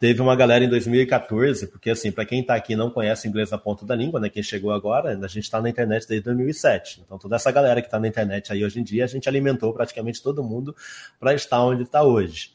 Teve 0.00 0.22
uma 0.22 0.34
galera 0.34 0.64
em 0.64 0.68
2014, 0.68 1.66
porque 1.66 1.90
assim, 1.90 2.10
para 2.10 2.24
quem 2.24 2.40
está 2.40 2.54
aqui 2.54 2.72
e 2.72 2.76
não 2.76 2.90
conhece 2.90 3.28
inglês 3.28 3.50
na 3.50 3.58
ponta 3.58 3.84
da 3.84 3.94
língua, 3.94 4.18
né, 4.18 4.30
quem 4.30 4.42
chegou 4.42 4.72
agora, 4.72 5.10
a 5.10 5.26
gente 5.28 5.44
está 5.44 5.60
na 5.60 5.68
internet 5.68 6.08
desde 6.08 6.24
2007. 6.24 7.02
Então 7.04 7.18
toda 7.18 7.36
essa 7.36 7.52
galera 7.52 7.82
que 7.82 7.86
está 7.86 8.00
na 8.00 8.08
internet 8.08 8.50
aí 8.50 8.64
hoje 8.64 8.80
em 8.80 8.82
dia, 8.82 9.04
a 9.04 9.06
gente 9.06 9.28
alimentou 9.28 9.74
praticamente 9.74 10.22
todo 10.22 10.42
mundo 10.42 10.74
para 11.18 11.34
estar 11.34 11.62
onde 11.62 11.82
está 11.82 12.02
hoje. 12.02 12.50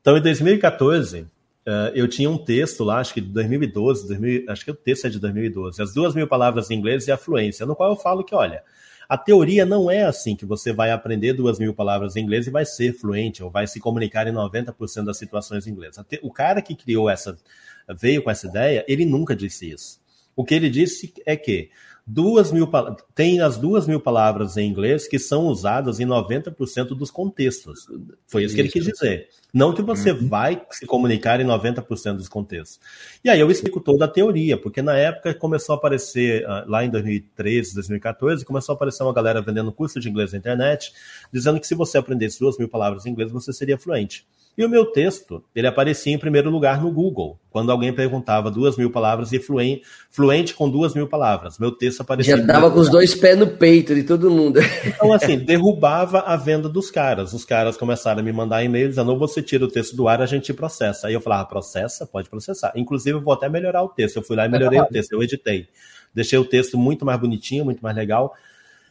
Então 0.00 0.16
em 0.16 0.22
2014, 0.22 1.26
Uh, 1.66 1.92
eu 1.94 2.08
tinha 2.08 2.30
um 2.30 2.38
texto 2.38 2.82
lá, 2.82 2.98
acho 2.98 3.12
que 3.12 3.20
de 3.20 3.28
2012, 3.28 4.08
2000, 4.08 4.44
acho 4.48 4.64
que 4.64 4.70
o 4.70 4.74
texto 4.74 5.06
é 5.06 5.10
de 5.10 5.18
2012, 5.20 5.82
as 5.82 5.92
duas 5.92 6.14
mil 6.14 6.26
palavras 6.26 6.70
em 6.70 6.74
inglês 6.74 7.06
e 7.06 7.12
a 7.12 7.16
fluência, 7.18 7.66
no 7.66 7.76
qual 7.76 7.90
eu 7.90 7.96
falo 7.96 8.24
que, 8.24 8.34
olha, 8.34 8.62
a 9.08 9.16
teoria 9.16 9.64
não 9.64 9.90
é 9.90 10.02
assim 10.02 10.36
que 10.36 10.44
você 10.44 10.72
vai 10.72 10.90
aprender 10.90 11.32
duas 11.32 11.58
mil 11.58 11.72
palavras 11.72 12.14
em 12.14 12.20
inglês 12.20 12.46
e 12.46 12.50
vai 12.50 12.66
ser 12.66 12.92
fluente 12.92 13.42
ou 13.42 13.50
vai 13.50 13.66
se 13.66 13.80
comunicar 13.80 14.26
em 14.26 14.32
90% 14.32 15.04
das 15.04 15.16
situações 15.16 15.66
em 15.66 15.70
inglês. 15.70 15.96
O 16.22 16.30
cara 16.30 16.60
que 16.60 16.74
criou 16.74 17.08
essa, 17.08 17.38
veio 17.96 18.22
com 18.22 18.30
essa 18.30 18.46
ideia, 18.46 18.84
ele 18.86 19.06
nunca 19.06 19.34
disse 19.34 19.70
isso. 19.70 19.98
O 20.36 20.44
que 20.44 20.54
ele 20.54 20.68
disse 20.68 21.14
é 21.24 21.36
que 21.36 21.70
duas 22.08 22.50
mil, 22.50 22.66
tem 23.14 23.40
as 23.40 23.58
duas 23.58 23.86
mil 23.86 24.00
palavras 24.00 24.56
em 24.56 24.66
inglês 24.66 25.06
que 25.06 25.18
são 25.18 25.46
usadas 25.46 26.00
em 26.00 26.06
90% 26.06 26.88
dos 26.96 27.10
contextos. 27.10 27.86
Foi 28.26 28.42
isso, 28.42 28.46
isso, 28.46 28.54
que 28.54 28.60
ele 28.62 28.70
quis 28.70 28.84
dizer. 28.84 29.28
Não 29.52 29.74
que 29.74 29.82
você 29.82 30.12
uhum. 30.12 30.26
vai 30.26 30.62
se 30.70 30.86
comunicar 30.86 31.40
em 31.40 31.44
90% 31.44 32.16
dos 32.16 32.28
contextos. 32.28 32.80
E 33.22 33.28
aí 33.28 33.38
eu 33.38 33.50
explico 33.50 33.80
toda 33.80 34.06
a 34.06 34.08
teoria, 34.08 34.56
porque 34.56 34.80
na 34.80 34.96
época 34.96 35.34
começou 35.34 35.74
a 35.74 35.78
aparecer, 35.78 36.46
ah, 36.46 36.64
lá 36.66 36.84
em 36.84 36.90
2013, 36.90 37.74
2014, 37.74 38.44
começou 38.44 38.72
a 38.72 38.76
aparecer 38.76 39.02
uma 39.02 39.12
galera 39.12 39.42
vendendo 39.42 39.70
curso 39.70 40.00
de 40.00 40.08
inglês 40.08 40.32
na 40.32 40.38
internet, 40.38 40.92
dizendo 41.32 41.60
que 41.60 41.66
se 41.66 41.74
você 41.74 41.98
aprendesse 41.98 42.40
duas 42.40 42.58
mil 42.58 42.68
palavras 42.68 43.04
em 43.04 43.10
inglês, 43.10 43.30
você 43.30 43.52
seria 43.52 43.76
fluente. 43.78 44.26
E 44.58 44.64
o 44.64 44.68
meu 44.68 44.86
texto, 44.86 45.44
ele 45.54 45.68
aparecia 45.68 46.12
em 46.12 46.18
primeiro 46.18 46.50
lugar 46.50 46.82
no 46.82 46.90
Google, 46.90 47.38
quando 47.48 47.70
alguém 47.70 47.92
perguntava 47.92 48.50
duas 48.50 48.76
mil 48.76 48.90
palavras 48.90 49.32
e 49.32 49.38
fluente, 49.38 49.84
fluente 50.10 50.52
com 50.52 50.68
duas 50.68 50.94
mil 50.96 51.06
palavras. 51.06 51.60
Meu 51.60 51.70
texto 51.70 52.00
aparecia. 52.00 52.36
Já 52.36 52.44
tava 52.44 52.68
com 52.68 52.80
os 52.80 52.90
dois 52.90 53.14
pés 53.14 53.38
no 53.38 53.46
peito 53.46 53.94
de 53.94 54.02
todo 54.02 54.28
mundo. 54.28 54.58
Então, 54.84 55.12
assim, 55.12 55.38
derrubava 55.38 56.22
a 56.22 56.34
venda 56.34 56.68
dos 56.68 56.90
caras. 56.90 57.32
Os 57.32 57.44
caras 57.44 57.76
começaram 57.76 58.18
a 58.18 58.22
me 58.24 58.32
mandar 58.32 58.64
e-mails 58.64 58.96
dizendo: 58.96 59.16
você 59.16 59.40
tira 59.40 59.64
o 59.64 59.68
texto 59.68 59.94
do 59.94 60.08
ar, 60.08 60.20
a 60.20 60.26
gente 60.26 60.52
processa. 60.52 61.06
Aí 61.06 61.14
eu 61.14 61.20
falava: 61.20 61.44
processa? 61.44 62.04
Pode 62.04 62.28
processar. 62.28 62.72
Inclusive, 62.74 63.16
eu 63.16 63.22
vou 63.22 63.34
até 63.34 63.48
melhorar 63.48 63.84
o 63.84 63.88
texto. 63.88 64.16
Eu 64.16 64.22
fui 64.24 64.34
lá 64.34 64.46
e 64.46 64.48
melhorei 64.48 64.80
o 64.80 64.86
texto, 64.86 65.12
eu 65.12 65.22
editei. 65.22 65.68
Deixei 66.12 66.36
o 66.36 66.44
texto 66.44 66.76
muito 66.76 67.06
mais 67.06 67.20
bonitinho, 67.20 67.64
muito 67.64 67.80
mais 67.80 67.94
legal. 67.94 68.34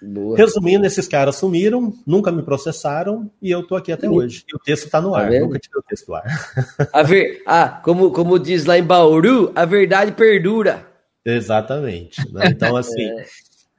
Boa. 0.01 0.37
Resumindo, 0.37 0.85
esses 0.85 1.07
caras 1.07 1.35
sumiram, 1.35 1.93
nunca 2.05 2.31
me 2.31 2.43
processaram 2.43 3.29
e 3.41 3.49
eu 3.49 3.65
tô 3.65 3.75
aqui 3.75 3.91
até 3.91 4.09
hoje. 4.09 4.43
E 4.47 4.55
o 4.55 4.59
texto 4.59 4.85
está 4.85 5.01
no 5.01 5.11
tá 5.11 5.19
ar, 5.19 5.31
nunca 5.31 5.59
tirei 5.59 5.79
o 5.79 5.83
texto 5.83 6.07
do 6.07 6.15
ar. 6.15 6.23
A 6.93 7.03
ver... 7.03 7.41
Ah, 7.45 7.81
como, 7.83 8.11
como 8.11 8.37
diz 8.37 8.65
lá 8.65 8.77
em 8.77 8.83
Bauru, 8.83 9.51
a 9.55 9.65
verdade 9.65 10.11
perdura. 10.11 10.85
Exatamente. 11.25 12.21
Né? 12.31 12.45
Então, 12.47 12.75
assim. 12.75 13.03
é. 13.19 13.25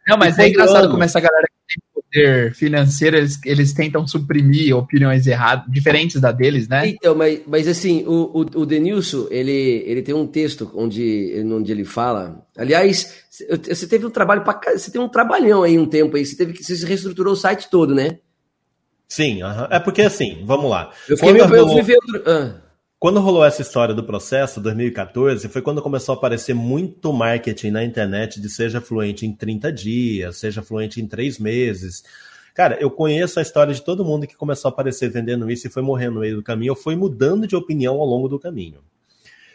Não, 0.08 0.16
mas 0.16 0.38
é 0.38 0.48
engraçado 0.48 0.90
como 0.90 1.02
essa 1.02 1.20
galera 1.20 1.46
poder 2.10 2.54
financeiro, 2.54 3.16
eles, 3.16 3.38
eles 3.44 3.72
tentam 3.72 4.06
suprimir 4.06 4.76
opiniões 4.76 5.26
erradas, 5.26 5.64
diferentes 5.68 6.20
da 6.20 6.32
deles, 6.32 6.68
né? 6.68 6.88
Então, 6.88 7.14
mas, 7.14 7.40
mas 7.46 7.68
assim, 7.68 8.04
o, 8.06 8.30
o, 8.34 8.60
o 8.60 8.66
Denilson, 8.66 9.26
ele, 9.30 9.82
ele 9.86 10.02
tem 10.02 10.14
um 10.14 10.26
texto 10.26 10.70
onde, 10.74 11.34
onde 11.52 11.70
ele 11.70 11.84
fala. 11.84 12.44
Aliás, 12.56 13.24
você 13.30 13.86
teve 13.86 14.06
um 14.06 14.10
trabalho 14.10 14.42
para 14.42 14.60
você 14.76 14.90
tem 14.90 15.00
um 15.00 15.08
trabalhão 15.08 15.62
aí 15.62 15.78
um 15.78 15.86
tempo 15.86 16.16
aí, 16.16 16.24
você 16.24 16.36
teve 16.36 16.52
que 16.52 16.64
você 16.64 16.86
reestruturou 16.86 17.34
o 17.34 17.36
site 17.36 17.68
todo, 17.70 17.94
né? 17.94 18.18
Sim, 19.08 19.42
uh 19.42 19.46
-huh. 19.46 19.68
é 19.70 19.80
porque 19.80 20.02
assim, 20.02 20.42
vamos 20.44 20.70
lá. 20.70 20.90
Eu, 21.08 21.16
fiquei 21.16 21.32
meio, 21.32 21.54
eu 21.54 21.68
fui 21.68 21.82
ver 21.82 21.96
outro... 21.96 22.22
Ah. 22.26 22.67
Quando 22.98 23.20
rolou 23.20 23.44
essa 23.44 23.62
história 23.62 23.94
do 23.94 24.02
processo, 24.02 24.60
2014, 24.60 25.48
foi 25.48 25.62
quando 25.62 25.80
começou 25.80 26.14
a 26.14 26.18
aparecer 26.18 26.52
muito 26.52 27.12
marketing 27.12 27.70
na 27.70 27.84
internet 27.84 28.40
de 28.40 28.50
seja 28.50 28.80
fluente 28.80 29.24
em 29.24 29.32
30 29.32 29.72
dias, 29.72 30.36
seja 30.36 30.62
fluente 30.62 31.00
em 31.00 31.06
3 31.06 31.38
meses. 31.38 32.02
Cara, 32.52 32.76
eu 32.80 32.90
conheço 32.90 33.38
a 33.38 33.42
história 33.42 33.72
de 33.72 33.82
todo 33.82 34.04
mundo 34.04 34.26
que 34.26 34.36
começou 34.36 34.68
a 34.68 34.72
aparecer 34.72 35.08
vendendo 35.10 35.48
isso 35.48 35.68
e 35.68 35.70
foi 35.70 35.80
morrendo 35.80 36.14
no 36.14 36.20
meio 36.20 36.34
do 36.34 36.42
caminho, 36.42 36.72
ou 36.72 36.76
foi 36.76 36.96
mudando 36.96 37.46
de 37.46 37.54
opinião 37.54 38.00
ao 38.00 38.04
longo 38.04 38.28
do 38.28 38.36
caminho. 38.36 38.80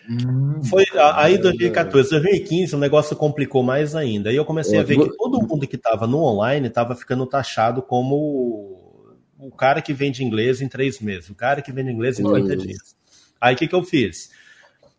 Hum, 0.09 0.63
foi 0.63 0.85
aí 1.13 1.37
2014, 1.37 2.11
2015 2.11 2.75
o 2.75 2.79
negócio 2.79 3.13
complicou 3.13 3.61
mais 3.61 3.93
ainda. 3.93 4.29
Aí 4.29 4.37
eu 4.37 4.45
comecei 4.45 4.79
a 4.79 4.83
ver 4.83 4.97
que 4.97 5.17
todo 5.17 5.45
mundo 5.45 5.67
que 5.67 5.75
estava 5.75 6.07
no 6.07 6.19
online 6.19 6.67
estava 6.67 6.95
ficando 6.95 7.25
taxado 7.25 7.81
como 7.81 9.03
o 9.37 9.51
cara 9.51 9.81
que 9.81 9.91
vende 9.91 10.23
inglês 10.23 10.61
em 10.61 10.69
três 10.69 11.01
meses, 11.01 11.29
o 11.29 11.35
cara 11.35 11.61
que 11.61 11.73
vende 11.73 11.91
inglês 11.91 12.21
em 12.21 12.23
30 12.23 12.55
dias. 12.55 13.02
Aí 13.43 13.55
o 13.55 13.57
que, 13.57 13.67
que 13.67 13.75
eu 13.75 13.83
fiz? 13.83 14.31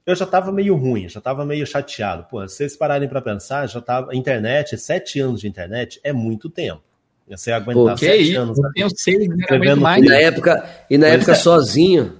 Eu 0.04 0.14
já 0.14 0.26
estava 0.26 0.52
meio 0.52 0.76
ruim, 0.76 1.08
já 1.08 1.18
estava 1.18 1.46
meio 1.46 1.66
chateado. 1.66 2.26
Pô, 2.30 2.46
se 2.46 2.56
vocês 2.56 2.76
pararem 2.76 3.08
para 3.08 3.22
pensar, 3.22 3.66
já 3.66 3.80
tava. 3.80 4.14
Internet, 4.14 4.76
sete 4.76 5.18
anos 5.18 5.40
de 5.40 5.48
internet 5.48 5.98
é 6.04 6.12
muito 6.12 6.50
tempo. 6.50 6.82
Você 7.26 7.50
aguentar 7.50 7.94
Pô, 7.94 7.96
sete 7.96 8.32
isso? 8.32 8.38
anos. 8.38 8.58
Eu 8.58 8.72
tenho 8.74 8.90
seis, 8.94 9.28
mais. 9.78 10.04
E 10.04 10.06
na 10.06 10.16
época, 10.16 10.68
e 10.90 10.98
na 10.98 11.06
época 11.06 11.32
é. 11.32 11.34
sozinho. 11.34 12.18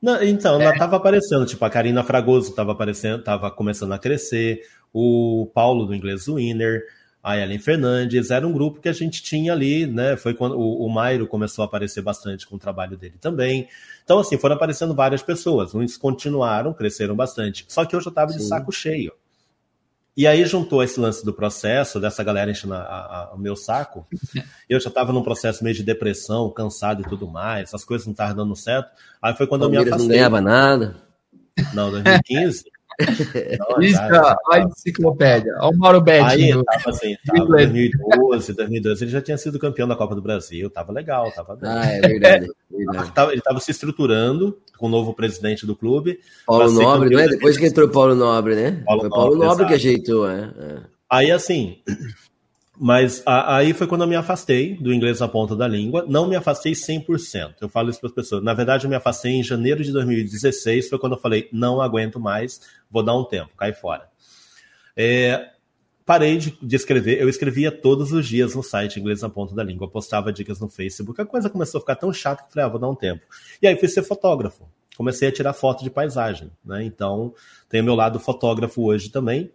Não, 0.00 0.22
então, 0.22 0.60
é. 0.60 0.64
ela 0.64 0.78
tava 0.78 0.94
aparecendo, 0.94 1.44
tipo, 1.44 1.64
a 1.64 1.70
Karina 1.70 2.04
Fragoso 2.04 2.50
estava 2.50 2.70
aparecendo, 2.70 3.18
estava 3.18 3.50
começando 3.50 3.92
a 3.94 3.98
crescer, 3.98 4.60
o 4.92 5.50
Paulo 5.52 5.86
do 5.86 5.94
Inglês 5.94 6.26
Winner, 6.28 6.84
a 7.24 7.38
Ellen 7.38 7.58
Fernandes, 7.58 8.30
era 8.30 8.46
um 8.46 8.52
grupo 8.52 8.82
que 8.82 8.88
a 8.88 8.92
gente 8.92 9.22
tinha 9.22 9.54
ali, 9.54 9.86
né? 9.86 10.14
Foi 10.14 10.34
quando 10.34 10.58
o, 10.58 10.84
o 10.84 10.88
Mairo 10.90 11.26
começou 11.26 11.62
a 11.62 11.66
aparecer 11.66 12.02
bastante 12.02 12.46
com 12.46 12.56
o 12.56 12.58
trabalho 12.58 12.98
dele 12.98 13.14
também. 13.18 13.66
Então, 14.04 14.18
assim, 14.18 14.36
foram 14.36 14.56
aparecendo 14.56 14.94
várias 14.94 15.22
pessoas. 15.22 15.74
Uns 15.74 15.96
continuaram, 15.96 16.74
cresceram 16.74 17.16
bastante. 17.16 17.64
Só 17.66 17.86
que 17.86 17.96
eu 17.96 18.00
já 18.02 18.10
estava 18.10 18.30
de 18.30 18.42
saco 18.42 18.70
cheio. 18.70 19.10
E 20.14 20.26
aí 20.26 20.44
juntou 20.44 20.82
esse 20.82 21.00
lance 21.00 21.24
do 21.24 21.32
processo, 21.32 21.98
dessa 21.98 22.22
galera 22.22 22.50
enchendo 22.50 22.74
a, 22.74 22.82
a, 22.82 23.34
o 23.34 23.38
meu 23.38 23.56
saco. 23.56 24.06
Eu 24.68 24.78
já 24.78 24.88
estava 24.88 25.12
num 25.12 25.22
processo 25.22 25.64
meio 25.64 25.74
de 25.74 25.82
depressão, 25.82 26.50
cansado 26.50 27.02
e 27.02 27.08
tudo 27.08 27.26
mais. 27.26 27.74
As 27.74 27.84
coisas 27.84 28.06
não 28.06 28.12
estavam 28.12 28.36
dando 28.36 28.54
certo. 28.54 28.90
Aí 29.20 29.34
foi 29.34 29.46
quando 29.46 29.64
eu 29.64 29.70
me 29.70 29.76
afastei. 29.76 29.98
não 29.98 30.08
ganhava 30.08 30.40
nada. 30.40 30.96
Não, 31.72 31.90
2015. 31.90 32.64
Isso, 33.80 34.00
a 34.00 34.60
enciclopédia. 34.60 35.54
Olha 35.60 35.74
o 35.74 35.78
Mauro 35.78 36.00
Betti. 36.00 36.24
Aí 36.24 36.64
tava 36.64 36.90
assim, 36.90 37.16
tava 37.26 37.46
2012, 37.46 38.52
2012, 38.52 39.04
ele 39.04 39.10
já 39.10 39.20
tinha 39.20 39.38
sido 39.38 39.58
campeão 39.58 39.88
da 39.88 39.96
Copa 39.96 40.14
do 40.14 40.22
Brasil, 40.22 40.70
tava 40.70 40.92
legal, 40.92 41.30
tava 41.32 41.56
bem. 41.56 41.70
Ah, 41.70 41.86
é 41.86 42.00
verdade. 42.00 42.48
verdade. 42.70 43.32
Ele 43.32 43.40
tava 43.40 43.60
se 43.60 43.70
estruturando 43.70 44.58
com 44.78 44.86
o 44.86 44.90
novo 44.90 45.14
presidente 45.14 45.66
do 45.66 45.76
clube. 45.76 46.18
Paulo 46.46 46.70
Nobre, 46.70 47.10
não 47.10 47.20
é? 47.20 47.28
Depois 47.28 47.56
que 47.56 47.66
entrou 47.66 47.88
Paulo 47.88 48.14
Nobre, 48.14 48.54
né? 48.54 48.82
Paulo 48.84 49.02
Foi 49.02 49.10
Paulo 49.10 49.34
Nobre, 49.36 49.48
Nobre 49.48 49.66
que 49.66 49.74
ajeitou, 49.74 50.28
é. 50.28 50.52
é. 50.58 50.78
Aí 51.10 51.30
assim, 51.30 51.78
mas 52.76 53.22
a, 53.24 53.56
aí 53.56 53.72
foi 53.72 53.86
quando 53.86 54.02
eu 54.02 54.08
me 54.08 54.16
afastei 54.16 54.76
do 54.76 54.92
inglês 54.92 55.20
na 55.20 55.28
ponta 55.28 55.54
da 55.54 55.66
língua. 55.66 56.04
Não 56.08 56.28
me 56.28 56.34
afastei 56.34 56.72
100%. 56.72 57.54
Eu 57.60 57.68
falo 57.68 57.88
isso 57.88 58.00
para 58.00 58.08
as 58.08 58.14
pessoas. 58.14 58.42
Na 58.42 58.52
verdade, 58.52 58.84
eu 58.84 58.90
me 58.90 58.96
afastei 58.96 59.32
em 59.32 59.42
janeiro 59.42 59.82
de 59.82 59.92
2016. 59.92 60.88
Foi 60.88 60.98
quando 60.98 61.14
eu 61.14 61.20
falei: 61.20 61.48
não 61.52 61.80
aguento 61.80 62.18
mais, 62.18 62.60
vou 62.90 63.02
dar 63.02 63.16
um 63.16 63.24
tempo, 63.24 63.50
cai 63.56 63.72
fora. 63.72 64.08
É, 64.96 65.50
parei 66.04 66.36
de, 66.36 66.58
de, 66.60 66.76
escrever. 66.76 67.20
Eu 67.20 67.28
escrevia 67.28 67.70
todos 67.70 68.12
os 68.12 68.26
dias 68.26 68.54
no 68.56 68.62
site 68.62 68.98
Inglês 68.98 69.22
na 69.22 69.28
Ponta 69.28 69.54
da 69.54 69.62
Língua. 69.62 69.88
Postava 69.88 70.32
dicas 70.32 70.58
no 70.58 70.68
Facebook. 70.68 71.20
A 71.20 71.26
coisa 71.26 71.48
começou 71.48 71.78
a 71.78 71.80
ficar 71.80 71.96
tão 71.96 72.12
chata 72.12 72.42
que 72.42 72.48
eu 72.48 72.52
falei: 72.52 72.66
ah, 72.66 72.68
vou 72.68 72.80
dar 72.80 72.88
um 72.88 72.96
tempo. 72.96 73.22
E 73.62 73.68
aí 73.68 73.76
fui 73.76 73.88
ser 73.88 74.02
fotógrafo. 74.02 74.68
Comecei 74.96 75.28
a 75.28 75.32
tirar 75.32 75.52
foto 75.52 75.84
de 75.84 75.90
paisagem. 75.90 76.50
Né? 76.64 76.84
Então, 76.84 77.34
tenho 77.68 77.84
meu 77.84 77.94
lado 77.94 78.18
fotógrafo 78.18 78.82
hoje 78.82 79.10
também. 79.10 79.52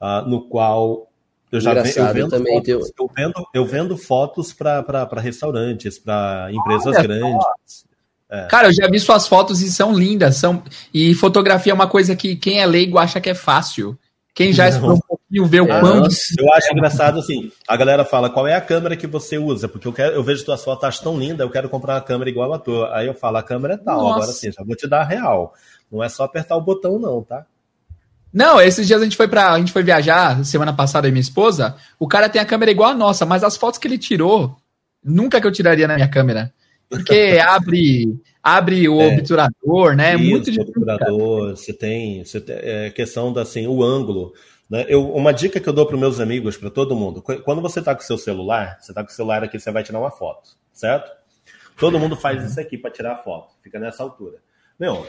Uh, 0.00 0.28
no 0.28 0.48
qual 0.48 1.11
eu 1.52 1.60
já 1.60 1.74
eu 1.74 2.12
vendo, 2.14 2.30
também 2.30 2.54
fotos, 2.54 2.64
teu... 2.64 2.80
eu 2.98 3.10
vendo, 3.14 3.48
eu 3.54 3.66
vendo 3.66 3.96
fotos 3.96 4.52
para 4.52 5.06
restaurantes, 5.18 5.98
para 5.98 6.48
empresas 6.50 6.96
Olha, 6.96 7.02
grandes. 7.02 7.84
É. 8.30 8.46
Cara, 8.46 8.68
eu 8.68 8.72
já 8.72 8.88
vi 8.88 8.98
suas 8.98 9.28
fotos 9.28 9.60
e 9.60 9.70
são 9.70 9.92
lindas. 9.92 10.36
São... 10.36 10.62
E 10.94 11.14
fotografia 11.14 11.70
é 11.70 11.74
uma 11.74 11.86
coisa 11.86 12.16
que 12.16 12.34
quem 12.34 12.60
é 12.60 12.66
leigo 12.66 12.98
acha 12.98 13.20
que 13.20 13.28
é 13.28 13.34
fácil. 13.34 13.98
Quem 14.34 14.50
já 14.50 14.66
explorou 14.66 14.96
um 14.96 15.00
pouquinho 15.00 15.44
vê 15.44 15.60
o 15.60 15.70
é, 15.70 15.80
quão. 15.80 16.08
Eu 16.38 16.52
acho 16.54 16.72
engraçado 16.72 17.18
assim. 17.18 17.52
A 17.68 17.76
galera 17.76 18.02
fala 18.02 18.30
qual 18.30 18.46
é 18.46 18.54
a 18.54 18.60
câmera 18.62 18.96
que 18.96 19.06
você 19.06 19.36
usa, 19.36 19.68
porque 19.68 19.86
eu, 19.86 19.92
quero, 19.92 20.14
eu 20.14 20.22
vejo 20.22 20.42
tuas 20.42 20.64
fotos, 20.64 20.84
acho 20.84 21.02
tão 21.02 21.18
linda, 21.18 21.44
eu 21.44 21.50
quero 21.50 21.68
comprar 21.68 21.96
uma 21.96 22.00
câmera 22.00 22.30
igual 22.30 22.50
a 22.54 22.58
tua. 22.58 22.96
Aí 22.96 23.06
eu 23.06 23.12
falo, 23.12 23.36
a 23.36 23.42
câmera 23.42 23.74
é 23.74 23.76
tal. 23.76 23.98
Nossa. 23.98 24.14
Agora 24.14 24.32
sim, 24.32 24.50
já 24.50 24.64
vou 24.64 24.74
te 24.74 24.88
dar 24.88 25.02
a 25.02 25.04
real. 25.04 25.52
Não 25.90 26.02
é 26.02 26.08
só 26.08 26.24
apertar 26.24 26.56
o 26.56 26.62
botão, 26.62 26.98
não, 26.98 27.22
tá? 27.22 27.44
Não, 28.32 28.60
esses 28.60 28.86
dias 28.86 29.00
a 29.00 29.04
gente 29.04 29.16
foi 29.16 29.28
para 29.28 29.52
a 29.52 29.58
gente 29.58 29.72
foi 29.72 29.82
viajar 29.82 30.42
semana 30.44 30.72
passada 30.72 31.06
e 31.06 31.10
minha 31.10 31.20
esposa. 31.20 31.76
O 31.98 32.08
cara 32.08 32.28
tem 32.28 32.40
a 32.40 32.46
câmera 32.46 32.70
igual 32.70 32.90
a 32.90 32.94
nossa, 32.94 33.26
mas 33.26 33.44
as 33.44 33.56
fotos 33.56 33.78
que 33.78 33.86
ele 33.86 33.98
tirou, 33.98 34.56
nunca 35.04 35.40
que 35.40 35.46
eu 35.46 35.52
tiraria 35.52 35.86
na 35.86 35.96
minha 35.96 36.08
câmera. 36.08 36.52
Porque 36.88 37.38
abre 37.46 38.18
abre 38.42 38.88
o 38.88 39.00
é, 39.00 39.08
obturador, 39.08 39.94
né? 39.94 40.12
É 40.12 40.16
isso, 40.16 40.30
muito 40.30 40.50
difícil. 40.50 40.72
obturador, 40.76 41.56
você 41.56 41.72
tem, 41.72 42.24
você 42.24 42.40
tem 42.40 42.56
é, 42.58 42.90
questão 42.90 43.32
da 43.32 43.42
assim, 43.42 43.66
o 43.66 43.82
ângulo. 43.82 44.32
Né? 44.68 44.86
Eu, 44.88 45.12
uma 45.14 45.32
dica 45.32 45.60
que 45.60 45.68
eu 45.68 45.72
dou 45.72 45.86
para 45.86 45.96
meus 45.96 46.18
amigos, 46.18 46.56
para 46.56 46.70
todo 46.70 46.96
mundo, 46.96 47.22
quando 47.22 47.60
você 47.60 47.78
está 47.78 47.94
com 47.94 48.02
o 48.02 48.04
seu 48.04 48.18
celular, 48.18 48.78
você 48.80 48.90
está 48.90 49.04
com 49.04 49.10
o 49.10 49.14
celular 49.14 49.44
aqui, 49.44 49.60
você 49.60 49.70
vai 49.70 49.82
tirar 49.82 50.00
uma 50.00 50.10
foto, 50.10 50.50
certo? 50.72 51.12
Todo 51.76 51.98
mundo 51.98 52.16
faz 52.16 52.42
isso 52.44 52.58
aqui 52.58 52.76
para 52.76 52.90
tirar 52.90 53.12
a 53.12 53.16
foto, 53.16 53.54
fica 53.62 53.78
nessa 53.78 54.02
altura. 54.02 54.38
Meu, 54.78 55.06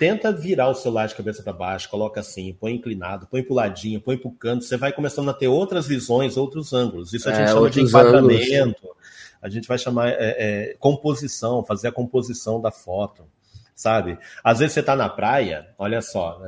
tenta 0.00 0.32
virar 0.32 0.70
o 0.70 0.74
celular 0.74 1.06
de 1.06 1.14
cabeça 1.14 1.42
para 1.42 1.52
baixo, 1.52 1.90
coloca 1.90 2.20
assim, 2.20 2.56
põe 2.58 2.72
inclinado, 2.72 3.26
põe 3.26 3.42
pro 3.42 3.52
ladinho, 3.52 4.00
põe 4.00 4.16
pro 4.16 4.30
canto, 4.30 4.64
você 4.64 4.78
vai 4.78 4.94
começando 4.94 5.28
a 5.28 5.34
ter 5.34 5.46
outras 5.46 5.86
visões, 5.86 6.38
outros 6.38 6.72
ângulos. 6.72 7.12
Isso 7.12 7.28
a 7.28 7.34
gente 7.34 7.50
é, 7.50 7.52
chama 7.52 7.68
de 7.68 7.82
enquadramento, 7.82 8.78
ângulos. 8.78 8.96
a 9.42 9.48
gente 9.50 9.68
vai 9.68 9.76
chamar 9.76 10.08
é, 10.08 10.16
é, 10.18 10.76
composição, 10.78 11.62
fazer 11.62 11.88
a 11.88 11.92
composição 11.92 12.58
da 12.58 12.70
foto, 12.70 13.26
sabe? 13.74 14.18
Às 14.42 14.60
vezes 14.60 14.72
você 14.72 14.82
tá 14.82 14.96
na 14.96 15.06
praia, 15.06 15.68
olha 15.78 16.00
só, 16.00 16.40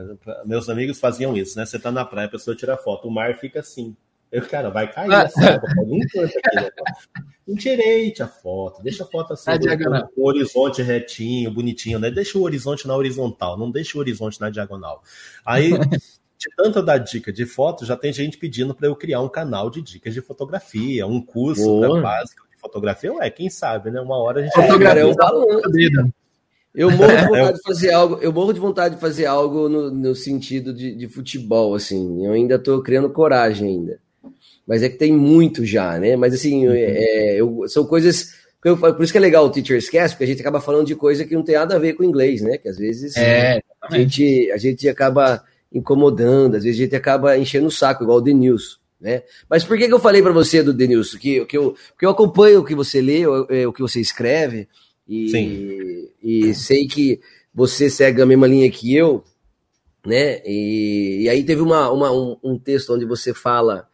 meus 0.47 0.71
amigos 0.71 0.99
faziam 0.99 1.37
isso, 1.37 1.59
né? 1.59 1.67
Você 1.67 1.79
tá 1.79 1.93
na 1.93 2.07
praia, 2.07 2.29
a 2.29 2.31
pessoa 2.31 2.57
tira 2.57 2.79
foto, 2.79 3.07
o 3.07 3.11
mar 3.11 3.35
fica 3.35 3.61
assim. 3.61 3.95
Eu, 4.33 4.41
cara, 4.47 4.71
vai 4.71 4.91
cair 4.91 5.13
essa 5.13 5.45
água, 5.45 5.69
algum 5.77 6.01
canto 6.09 6.39
aqui, 6.39 6.57
né? 6.57 6.71
Endireite 7.47 8.23
a 8.23 8.27
foto, 8.27 8.83
deixa 8.83 9.05
a 9.05 9.07
foto 9.07 9.35
assim, 9.35 9.51
o, 10.17 10.23
o 10.23 10.27
horizonte 10.27 10.81
retinho, 10.81 11.51
bonitinho, 11.51 11.99
né? 11.99 12.11
Deixa 12.11 12.39
o 12.39 12.43
horizonte 12.43 12.89
na 12.89 12.97
horizontal, 12.97 13.59
não 13.59 13.71
deixa 13.71 13.99
o 13.99 14.01
horizonte 14.01 14.41
na 14.41 14.49
diagonal. 14.49 15.03
Aí, 15.45 15.73
de 15.73 16.49
tanto 16.57 16.83
dar 16.83 16.97
dica 16.97 17.31
de 17.31 17.45
foto, 17.45 17.85
já 17.85 17.95
tem 17.95 18.11
gente 18.11 18.39
pedindo 18.39 18.75
para 18.75 18.87
eu 18.87 18.97
criar 18.97 19.21
um 19.21 19.29
canal 19.29 19.69
de 19.69 19.83
dicas 19.83 20.15
de 20.15 20.23
fotografia, 20.23 21.07
um 21.07 21.21
curso 21.21 21.81
né, 21.81 22.01
básico 22.01 22.47
de 22.51 22.59
fotografia. 22.59 23.13
Ué, 23.13 23.29
quem 23.29 23.51
sabe, 23.51 23.91
né? 23.91 24.01
Uma 24.01 24.17
hora 24.17 24.41
a 24.41 24.45
gente. 24.45 24.55
Fotografia 24.55 25.03
é 25.03 25.07
um 25.07 25.15
valor. 25.15 25.63
Eu 26.75 26.91
morro 26.91 27.13
de 27.15 27.27
vontade 27.27 27.59
de 27.59 27.63
fazer 27.63 27.93
algo, 27.93 28.15
eu 28.23 28.33
morro 28.33 28.53
de 28.55 28.61
vontade 28.61 28.95
de 28.95 29.01
fazer 29.01 29.27
algo 29.27 29.69
no, 29.69 29.91
no 29.91 30.15
sentido 30.15 30.73
de, 30.73 30.95
de 30.95 31.07
futebol, 31.07 31.75
assim. 31.75 32.25
Eu 32.25 32.33
ainda 32.33 32.55
estou 32.55 32.83
criando 32.83 33.11
coragem 33.11 33.69
ainda 33.69 34.01
mas 34.67 34.83
é 34.83 34.89
que 34.89 34.97
tem 34.97 35.13
muito 35.13 35.65
já, 35.65 35.99
né? 35.99 36.17
Mas 36.17 36.35
assim, 36.35 36.67
uhum. 36.67 36.75
é, 36.75 37.37
eu, 37.37 37.65
são 37.69 37.85
coisas. 37.85 38.35
Eu, 38.65 38.77
por 38.77 39.03
isso 39.03 39.13
que 39.13 39.19
é 39.19 39.21
legal 39.21 39.45
o 39.45 39.51
Teacher's 39.51 39.89
Cast, 39.89 40.15
porque 40.15 40.25
a 40.25 40.27
gente 40.27 40.41
acaba 40.41 40.61
falando 40.61 40.87
de 40.87 40.95
coisa 40.95 41.25
que 41.25 41.35
não 41.35 41.43
tem 41.43 41.57
nada 41.57 41.75
a 41.75 41.79
ver 41.79 41.95
com 41.95 42.05
inglês, 42.05 42.41
né? 42.43 42.59
Que 42.59 42.69
às 42.69 42.79
vezes 42.79 43.17
é, 43.17 43.61
a, 43.83 43.97
gente, 43.97 44.51
a 44.53 44.57
gente 44.57 44.89
acaba 44.89 45.43
incomodando, 45.73 46.57
às 46.57 46.65
vezes 46.65 46.81
a 46.81 46.85
gente 46.85 46.97
acaba 46.97 47.37
enchendo 47.37 47.67
o 47.67 47.73
saco, 47.73 48.05
igual 48.05 48.19
o 48.19 48.23
Denilson. 48.23 48.77
Né? 49.01 49.25
Mas 49.51 49.65
por 49.65 49.77
que, 49.77 49.89
que 49.89 49.93
eu 49.93 49.99
falei 49.99 50.23
para 50.23 50.31
você 50.31 50.63
do 50.63 50.73
Denilson? 50.73 51.19
Que, 51.19 51.45
que, 51.45 51.59
eu, 51.59 51.75
que 51.99 52.07
eu 52.07 52.11
acompanho 52.11 52.61
o 52.61 52.65
que 52.65 52.75
você 52.75 53.01
lê, 53.01 53.27
o, 53.27 53.47
é, 53.51 53.67
o 53.67 53.73
que 53.73 53.83
você 53.83 54.01
escreve, 54.01 54.69
e, 55.09 56.09
e 56.23 56.55
sei 56.55 56.87
que 56.87 57.21
você 57.53 57.91
segue 57.91 58.23
a 58.23 58.27
mesma 58.27 58.47
linha 58.47 58.71
que 58.71 58.95
eu, 58.95 59.25
né? 60.07 60.41
E, 60.45 61.23
e 61.23 61.29
aí 61.29 61.45
teve 61.45 61.61
uma, 61.61 61.91
uma 61.91 62.13
um, 62.13 62.37
um, 62.43 62.59
texto 62.59 62.95
onde 62.95 63.05
você 63.05 63.35
fala 63.35 63.89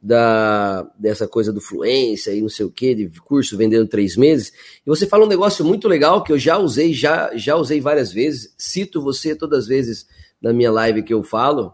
da, 0.00 0.88
dessa 0.98 1.26
coisa 1.26 1.52
do 1.52 1.60
fluência 1.60 2.32
e 2.32 2.40
não 2.40 2.48
sei 2.48 2.64
o 2.64 2.70
que, 2.70 2.94
de 2.94 3.20
curso 3.20 3.56
vendendo 3.56 3.88
três 3.88 4.16
meses. 4.16 4.52
E 4.86 4.88
você 4.88 5.06
fala 5.06 5.24
um 5.24 5.28
negócio 5.28 5.64
muito 5.64 5.88
legal 5.88 6.22
que 6.22 6.32
eu 6.32 6.38
já 6.38 6.56
usei, 6.56 6.92
já, 6.92 7.30
já 7.36 7.56
usei 7.56 7.80
várias 7.80 8.12
vezes, 8.12 8.54
cito 8.56 9.02
você 9.02 9.34
todas 9.34 9.60
as 9.60 9.66
vezes 9.66 10.06
na 10.40 10.52
minha 10.52 10.70
live 10.70 11.02
que 11.02 11.12
eu 11.12 11.22
falo. 11.22 11.72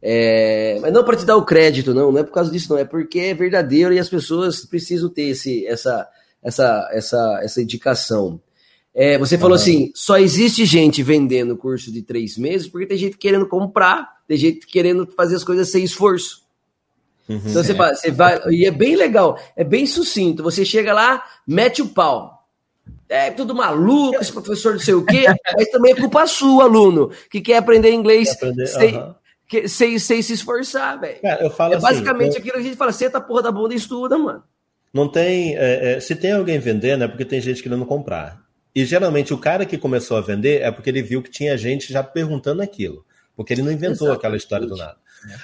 É, 0.00 0.78
mas 0.80 0.92
não 0.92 1.02
para 1.02 1.16
te 1.16 1.24
dar 1.24 1.36
o 1.36 1.44
crédito, 1.44 1.92
não, 1.92 2.12
não 2.12 2.20
é 2.20 2.22
por 2.22 2.32
causa 2.32 2.52
disso, 2.52 2.70
não, 2.70 2.78
é 2.78 2.84
porque 2.84 3.18
é 3.18 3.34
verdadeiro 3.34 3.92
e 3.92 3.98
as 3.98 4.08
pessoas 4.08 4.64
precisam 4.64 5.08
ter 5.08 5.24
esse, 5.24 5.66
essa, 5.66 6.08
essa, 6.40 6.88
essa, 6.92 7.40
essa 7.42 7.60
indicação. 7.60 8.40
É, 8.94 9.18
você 9.18 9.36
falou 9.36 9.56
assim: 9.56 9.90
só 9.94 10.18
existe 10.18 10.64
gente 10.64 11.02
vendendo 11.02 11.56
curso 11.56 11.92
de 11.92 12.02
três 12.02 12.38
meses 12.38 12.68
porque 12.68 12.86
tem 12.86 12.96
gente 12.96 13.18
querendo 13.18 13.48
comprar, 13.48 14.08
tem 14.28 14.36
gente 14.36 14.66
querendo 14.66 15.06
fazer 15.16 15.34
as 15.34 15.44
coisas 15.44 15.68
sem 15.68 15.82
esforço. 15.82 16.47
Uhum, 17.28 17.40
então 17.44 17.62
você, 17.62 17.74
vai, 17.74 17.94
você 17.94 18.10
vai. 18.10 18.40
E 18.50 18.64
é 18.64 18.70
bem 18.70 18.96
legal, 18.96 19.38
é 19.54 19.62
bem 19.62 19.86
sucinto. 19.86 20.42
Você 20.42 20.64
chega 20.64 20.92
lá, 20.92 21.22
mete 21.46 21.82
o 21.82 21.88
pau. 21.88 22.46
É 23.08 23.30
tudo 23.30 23.54
maluco, 23.54 24.20
esse 24.20 24.32
professor 24.32 24.72
não 24.72 24.80
sei 24.80 24.94
o 24.94 25.04
quê, 25.04 25.26
mas 25.56 25.68
também 25.70 25.92
é 25.92 25.94
culpa 25.94 26.26
sua, 26.26 26.64
aluno, 26.64 27.10
que 27.30 27.40
quer 27.40 27.56
aprender 27.56 27.92
inglês 27.92 28.30
aprender, 28.32 28.66
sem, 28.66 28.96
uh 28.96 29.00
-huh. 29.00 29.14
que, 29.46 29.68
sem, 29.68 29.98
sem 29.98 30.20
se 30.20 30.34
esforçar, 30.34 31.00
velho. 31.00 31.18
É, 31.22 31.44
é 31.44 31.46
assim, 31.46 31.80
basicamente 31.80 32.34
eu... 32.34 32.38
aquilo 32.38 32.54
que 32.54 32.60
a 32.60 32.62
gente 32.62 32.76
fala, 32.76 32.92
senta 32.92 33.18
a 33.18 33.20
porra 33.20 33.42
da 33.42 33.52
bunda 33.52 33.74
e 33.74 33.76
estuda, 33.76 34.18
mano. 34.18 34.42
Não 34.92 35.08
tem. 35.08 35.56
É, 35.56 35.96
é, 35.96 36.00
se 36.00 36.16
tem 36.16 36.32
alguém 36.32 36.58
vendendo, 36.58 37.04
é 37.04 37.08
porque 37.08 37.24
tem 37.24 37.40
gente 37.40 37.62
querendo 37.62 37.84
comprar. 37.84 38.40
E 38.74 38.84
geralmente 38.84 39.34
o 39.34 39.38
cara 39.38 39.66
que 39.66 39.76
começou 39.76 40.16
a 40.16 40.20
vender 40.20 40.62
é 40.62 40.70
porque 40.70 40.90
ele 40.90 41.02
viu 41.02 41.22
que 41.22 41.30
tinha 41.30 41.56
gente 41.56 41.92
já 41.92 42.02
perguntando 42.02 42.62
aquilo. 42.62 43.04
Porque 43.36 43.52
ele 43.52 43.62
não 43.62 43.72
inventou 43.72 44.08
Exatamente. 44.08 44.18
aquela 44.18 44.36
história 44.36 44.66
do 44.66 44.76
nada. 44.76 44.96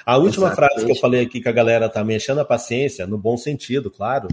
A 0.05 0.17
última 0.17 0.47
Exatamente. 0.47 0.55
frase 0.55 0.85
que 0.85 0.91
eu 0.91 1.01
falei 1.01 1.21
aqui 1.21 1.41
que 1.41 1.49
a 1.49 1.51
galera 1.51 1.89
tá 1.89 2.03
me 2.03 2.15
enchendo 2.15 2.41
a 2.41 2.45
paciência, 2.45 3.05
no 3.05 3.17
bom 3.17 3.37
sentido, 3.37 3.89
claro, 3.91 4.27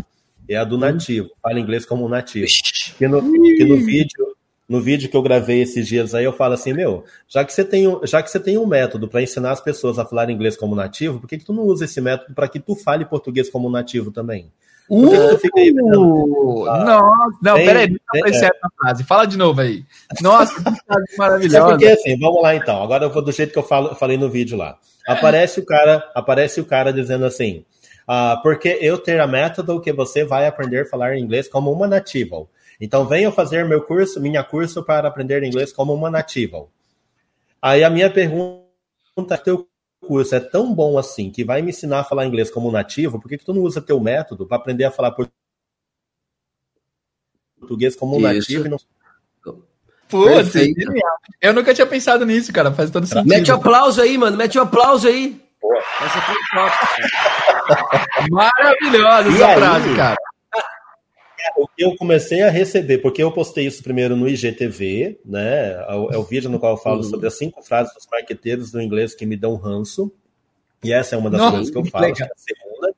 é 0.48 0.56
a 0.56 0.64
do 0.64 0.78
nativo. 0.78 1.30
Fala 1.42 1.58
inglês 1.58 1.84
como 1.84 2.08
nativo. 2.08 2.46
Que 2.98 3.08
no, 3.08 3.20
que 3.20 3.64
no 3.64 3.76
vídeo 3.78 4.32
no 4.68 4.80
vídeo 4.80 5.10
que 5.10 5.16
eu 5.16 5.22
gravei 5.22 5.60
esses 5.60 5.86
dias 5.86 6.14
aí, 6.14 6.24
eu 6.24 6.32
falo 6.32 6.54
assim, 6.54 6.72
meu, 6.72 7.04
já 7.28 7.44
que 7.44 7.52
você 7.52 7.62
tem, 7.62 7.84
já 8.04 8.22
que 8.22 8.30
você 8.30 8.40
tem 8.40 8.56
um 8.56 8.66
método 8.66 9.06
para 9.06 9.20
ensinar 9.20 9.50
as 9.50 9.60
pessoas 9.60 9.98
a 9.98 10.04
falar 10.06 10.30
inglês 10.30 10.56
como 10.56 10.74
nativo, 10.74 11.20
por 11.20 11.28
que, 11.28 11.36
que 11.36 11.44
tu 11.44 11.52
não 11.52 11.64
usa 11.64 11.84
esse 11.84 12.00
método 12.00 12.34
para 12.34 12.48
que 12.48 12.58
tu 12.58 12.74
fale 12.74 13.04
português 13.04 13.50
como 13.50 13.68
nativo 13.68 14.10
também? 14.10 14.50
Uh, 14.90 15.38
aí, 15.56 15.72
nossa, 15.72 17.38
não, 17.40 17.54
tem, 17.54 17.66
peraí, 17.66 17.88
não 17.88 17.98
tem, 18.12 18.22
é. 18.24 18.28
essa 18.28 18.50
frase. 18.78 19.04
Fala 19.04 19.26
de 19.26 19.38
novo 19.38 19.60
aí. 19.60 19.84
Nossa, 20.20 20.54
que 20.54 20.62
frase 20.62 21.06
maravilhosa. 21.16 21.58
É 21.58 21.70
porque 21.70 21.86
assim, 21.86 22.18
vamos 22.18 22.42
lá 22.42 22.54
então. 22.54 22.82
Agora 22.82 23.04
eu 23.04 23.10
vou 23.10 23.22
do 23.22 23.32
jeito 23.32 23.52
que 23.52 23.58
eu 23.58 23.62
falo, 23.62 23.94
falei 23.94 24.18
no 24.18 24.28
vídeo 24.28 24.56
lá. 24.56 24.76
Aparece 25.06 25.60
o 25.60 25.64
cara, 25.64 26.10
aparece 26.14 26.60
o 26.60 26.64
cara 26.64 26.92
dizendo 26.92 27.24
assim: 27.24 27.64
ah, 28.06 28.38
porque 28.42 28.78
eu 28.80 28.98
ter 28.98 29.20
a 29.20 29.26
método 29.26 29.80
que 29.80 29.92
você 29.92 30.24
vai 30.24 30.46
aprender 30.46 30.82
a 30.82 30.86
falar 30.86 31.16
inglês 31.16 31.48
como 31.48 31.72
uma 31.72 31.86
nativa. 31.86 32.46
Então 32.80 33.06
venha 33.06 33.30
fazer 33.30 33.64
meu 33.64 33.82
curso, 33.82 34.20
minha 34.20 34.42
curso 34.42 34.82
para 34.82 35.08
aprender 35.08 35.42
inglês 35.42 35.72
como 35.72 35.94
uma 35.94 36.10
nativa. 36.10 36.66
Aí 37.60 37.84
a 37.84 37.88
minha 37.88 38.10
pergunta 38.10 38.64
é, 39.30 39.36
teu 39.36 39.68
curso 40.06 40.34
é 40.34 40.40
tão 40.40 40.74
bom 40.74 40.98
assim, 40.98 41.30
que 41.30 41.44
vai 41.44 41.62
me 41.62 41.70
ensinar 41.70 42.00
a 42.00 42.04
falar 42.04 42.26
inglês 42.26 42.50
como 42.50 42.70
nativo, 42.70 43.20
por 43.20 43.28
que, 43.28 43.38
que 43.38 43.44
tu 43.44 43.54
não 43.54 43.62
usa 43.62 43.80
teu 43.80 44.00
método 44.00 44.46
para 44.46 44.56
aprender 44.56 44.84
a 44.84 44.90
falar 44.90 45.14
português 47.60 47.96
como 47.96 48.16
um 48.16 48.20
nativo 48.20 48.66
e 48.66 48.68
não 48.68 48.78
Putz, 50.08 50.52
eu 51.40 51.54
nunca 51.54 51.72
tinha 51.72 51.86
pensado 51.86 52.26
nisso, 52.26 52.52
cara. 52.52 52.70
Faz 52.70 52.90
todo 52.90 53.06
sentido. 53.06 53.26
Mete 53.26 53.50
um 53.50 53.54
aplauso 53.54 54.02
aí, 54.02 54.18
mano. 54.18 54.36
Mete 54.36 54.58
um 54.58 54.62
aplauso 54.62 55.08
aí. 55.08 55.40
Essa 56.02 56.20
foi 56.20 56.36
top. 56.52 56.76
Maravilhosa 58.30 59.28
essa 59.30 59.54
frase, 59.54 59.96
cara. 59.96 60.16
O 61.56 61.66
que 61.68 61.84
eu 61.84 61.96
comecei 61.96 62.42
a 62.42 62.50
receber, 62.50 62.98
porque 62.98 63.22
eu 63.22 63.32
postei 63.32 63.66
isso 63.66 63.82
primeiro 63.82 64.16
no 64.16 64.28
IGTV, 64.28 65.20
né? 65.24 65.72
É 65.88 65.94
o, 65.94 66.10
é 66.12 66.16
o 66.16 66.22
vídeo 66.22 66.50
no 66.50 66.58
qual 66.58 66.72
eu 66.72 66.78
falo 66.78 66.98
uhum. 66.98 67.02
sobre 67.02 67.26
as 67.26 67.34
cinco 67.34 67.62
frases 67.62 67.94
dos 67.94 68.06
marqueteiros 68.10 68.70
do 68.70 68.80
inglês 68.80 69.14
que 69.14 69.26
me 69.26 69.36
dão 69.36 69.56
ranço. 69.56 70.12
E 70.82 70.92
essa 70.92 71.14
é 71.14 71.18
uma 71.18 71.30
das 71.30 71.40
Nossa, 71.40 71.52
coisas 71.52 71.70
que 71.70 71.78
eu 71.78 71.84
falo, 71.84 72.12
que 72.12 72.22
é 72.22 72.26
a 72.26 72.30
segunda. 72.36 72.94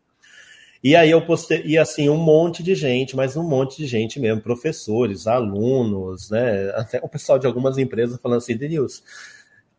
E 0.83 0.95
aí 0.95 1.11
eu 1.11 1.25
postei, 1.25 1.63
e 1.65 1.79
assim, 1.79 2.11
um 2.11 2.17
monte 2.17 2.63
de 2.63 2.75
gente, 2.75 3.17
mas 3.17 3.37
um 3.37 3.43
monte 3.43 3.79
de 3.79 3.87
gente 3.87 4.21
mesmo, 4.21 4.43
professores, 4.43 5.27
alunos, 5.27 6.29
né? 6.29 6.71
Até 6.75 7.01
o 7.03 7.09
pessoal 7.09 7.39
de 7.39 7.47
algumas 7.47 7.79
empresas 7.79 8.21
falando 8.21 8.39
assim, 8.39 8.57
Denilson, 8.57 9.03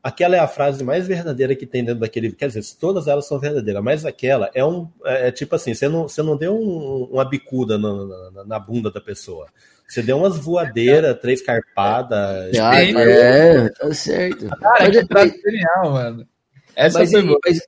aquela 0.06 0.36
é 0.36 0.40
a 0.40 0.48
frase 0.48 0.84
mais 0.84 1.08
verdadeira 1.08 1.56
que 1.56 1.66
tem 1.66 1.84
dentro 1.84 2.02
daquele. 2.02 2.32
Quer 2.32 2.50
dizer, 2.50 2.62
todas 2.80 3.08
elas 3.08 3.28
são 3.28 3.40
verdadeiras, 3.40 3.84
mas 3.84 4.06
aquela 4.06 4.52
é 4.54 4.64
um. 4.64 4.88
É, 5.04 5.30
é 5.30 5.32
tipo 5.32 5.56
assim, 5.56 5.74
você 5.74 5.90
não, 5.90 6.08
você 6.08 6.22
não 6.22 6.38
deu 6.38 6.56
um, 6.56 7.06
uma 7.12 7.26
bicuda 7.26 7.76
na, 7.76 8.06
na, 8.32 8.46
na, 8.46 8.60
bunda 8.60 8.92
da 8.92 9.02
pessoa. 9.02 9.48
Você 9.88 10.04
deu 10.04 10.18
umas 10.18 10.38
voadeiras, 10.38 11.20
três 11.20 11.42
carpadas. 11.42 12.56
Ah, 12.56 12.84
é, 12.84 13.68
tá 13.70 13.92
certo. 13.96 14.48
Cara, 14.48 14.92
que 14.92 15.06
frase 15.08 15.42
genial, 15.44 15.92
mano. 15.92 16.28
Essa 16.76 17.00
mas, 17.00 17.12
foi 17.12 17.22
boa. 17.24 17.40
Mas, 17.44 17.62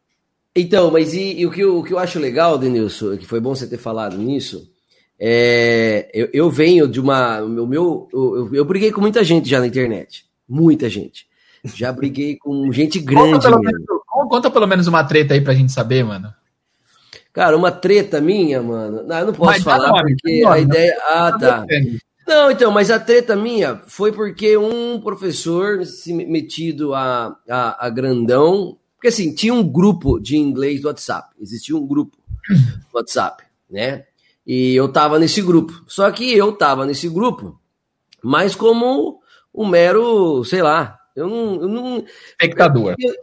então, 0.56 0.92
mas 0.92 1.14
e, 1.16 1.40
e, 1.40 1.46
o, 1.46 1.52
que 1.52 1.62
eu, 1.62 1.80
o 1.80 1.84
que 1.84 1.94
eu 1.94 2.00
acho 2.00 2.20
legal, 2.20 2.58
Denilson, 2.60 3.18
que 3.18 3.26
foi 3.26 3.40
bom 3.40 3.56
você 3.56 3.68
ter 3.68 3.78
falado 3.78 4.16
nisso, 4.16 4.72
é, 5.20 6.10
eu, 6.14 6.30
eu 6.32 6.52
venho 6.52 6.88
de 6.88 7.00
uma. 7.00 7.42
O 7.42 7.66
meu, 7.66 8.08
eu, 8.14 8.54
eu 8.54 8.66
briguei 8.66 8.92
com 8.92 9.02
muita 9.02 9.24
gente 9.24 9.50
já 9.50 9.60
na 9.60 9.68
internet. 9.68 10.26
Muita 10.48 10.88
gente. 10.88 11.27
Já 11.76 11.92
briguei 11.92 12.38
com 12.38 12.72
gente 12.72 13.00
grande. 13.00 13.34
Conta 13.34 13.50
pelo, 13.50 13.62
menos, 13.62 13.86
conta 14.30 14.52
pelo 14.52 14.68
menos 14.68 14.88
uma 14.88 15.04
treta 15.04 15.34
aí 15.34 15.42
pra 15.42 15.54
gente 15.54 15.72
saber, 15.72 16.04
mano. 16.04 16.34
Cara, 17.34 17.56
uma 17.56 17.72
treta 17.72 18.20
minha, 18.20 18.62
mano. 18.62 19.04
Não, 19.04 19.20
eu 19.20 19.26
não 19.28 19.34
posso 19.34 19.52
mas 19.52 19.64
falar 19.64 19.90
nome, 19.90 20.16
porque 20.16 20.42
nome, 20.42 20.56
a 20.56 20.60
ideia. 20.60 20.98
Ah, 21.04 21.38
tá. 21.38 21.66
Não, 22.28 22.52
então, 22.52 22.72
mas 22.72 22.92
a 22.92 23.00
treta 23.00 23.36
minha 23.36 23.82
foi 23.88 24.12
porque 24.12 24.58
um 24.58 25.00
professor 25.00 25.86
se 25.86 26.14
metido 26.14 26.94
a, 26.94 27.38
a, 27.50 27.88
a 27.88 27.90
grandão 27.90 28.78
porque 28.98 29.10
assim, 29.10 29.34
tinha 29.34 29.54
um 29.54 29.64
grupo 29.64 30.20
de 30.20 30.38
inglês 30.38 30.82
do 30.82 30.88
WhatsApp. 30.88 31.30
Existia 31.40 31.78
um 31.78 31.86
grupo 31.86 32.18
do 32.50 32.96
WhatsApp, 32.96 33.44
né? 33.70 34.06
E 34.46 34.76
eu 34.76 34.92
tava 34.92 35.20
nesse 35.20 35.42
grupo. 35.42 35.84
Só 35.88 36.10
que 36.12 36.36
eu 36.36 36.52
tava 36.52 36.86
nesse 36.86 37.08
grupo, 37.08 37.60
mas 38.24 38.56
como 38.56 39.20
um 39.54 39.68
mero, 39.68 40.44
sei 40.44 40.64
lá, 40.64 40.97
eu 41.18 41.28
não. 41.28 41.62
Eu 41.62 41.68
não 41.68 42.06
Espectador. 42.30 42.96
Eu, 43.00 43.14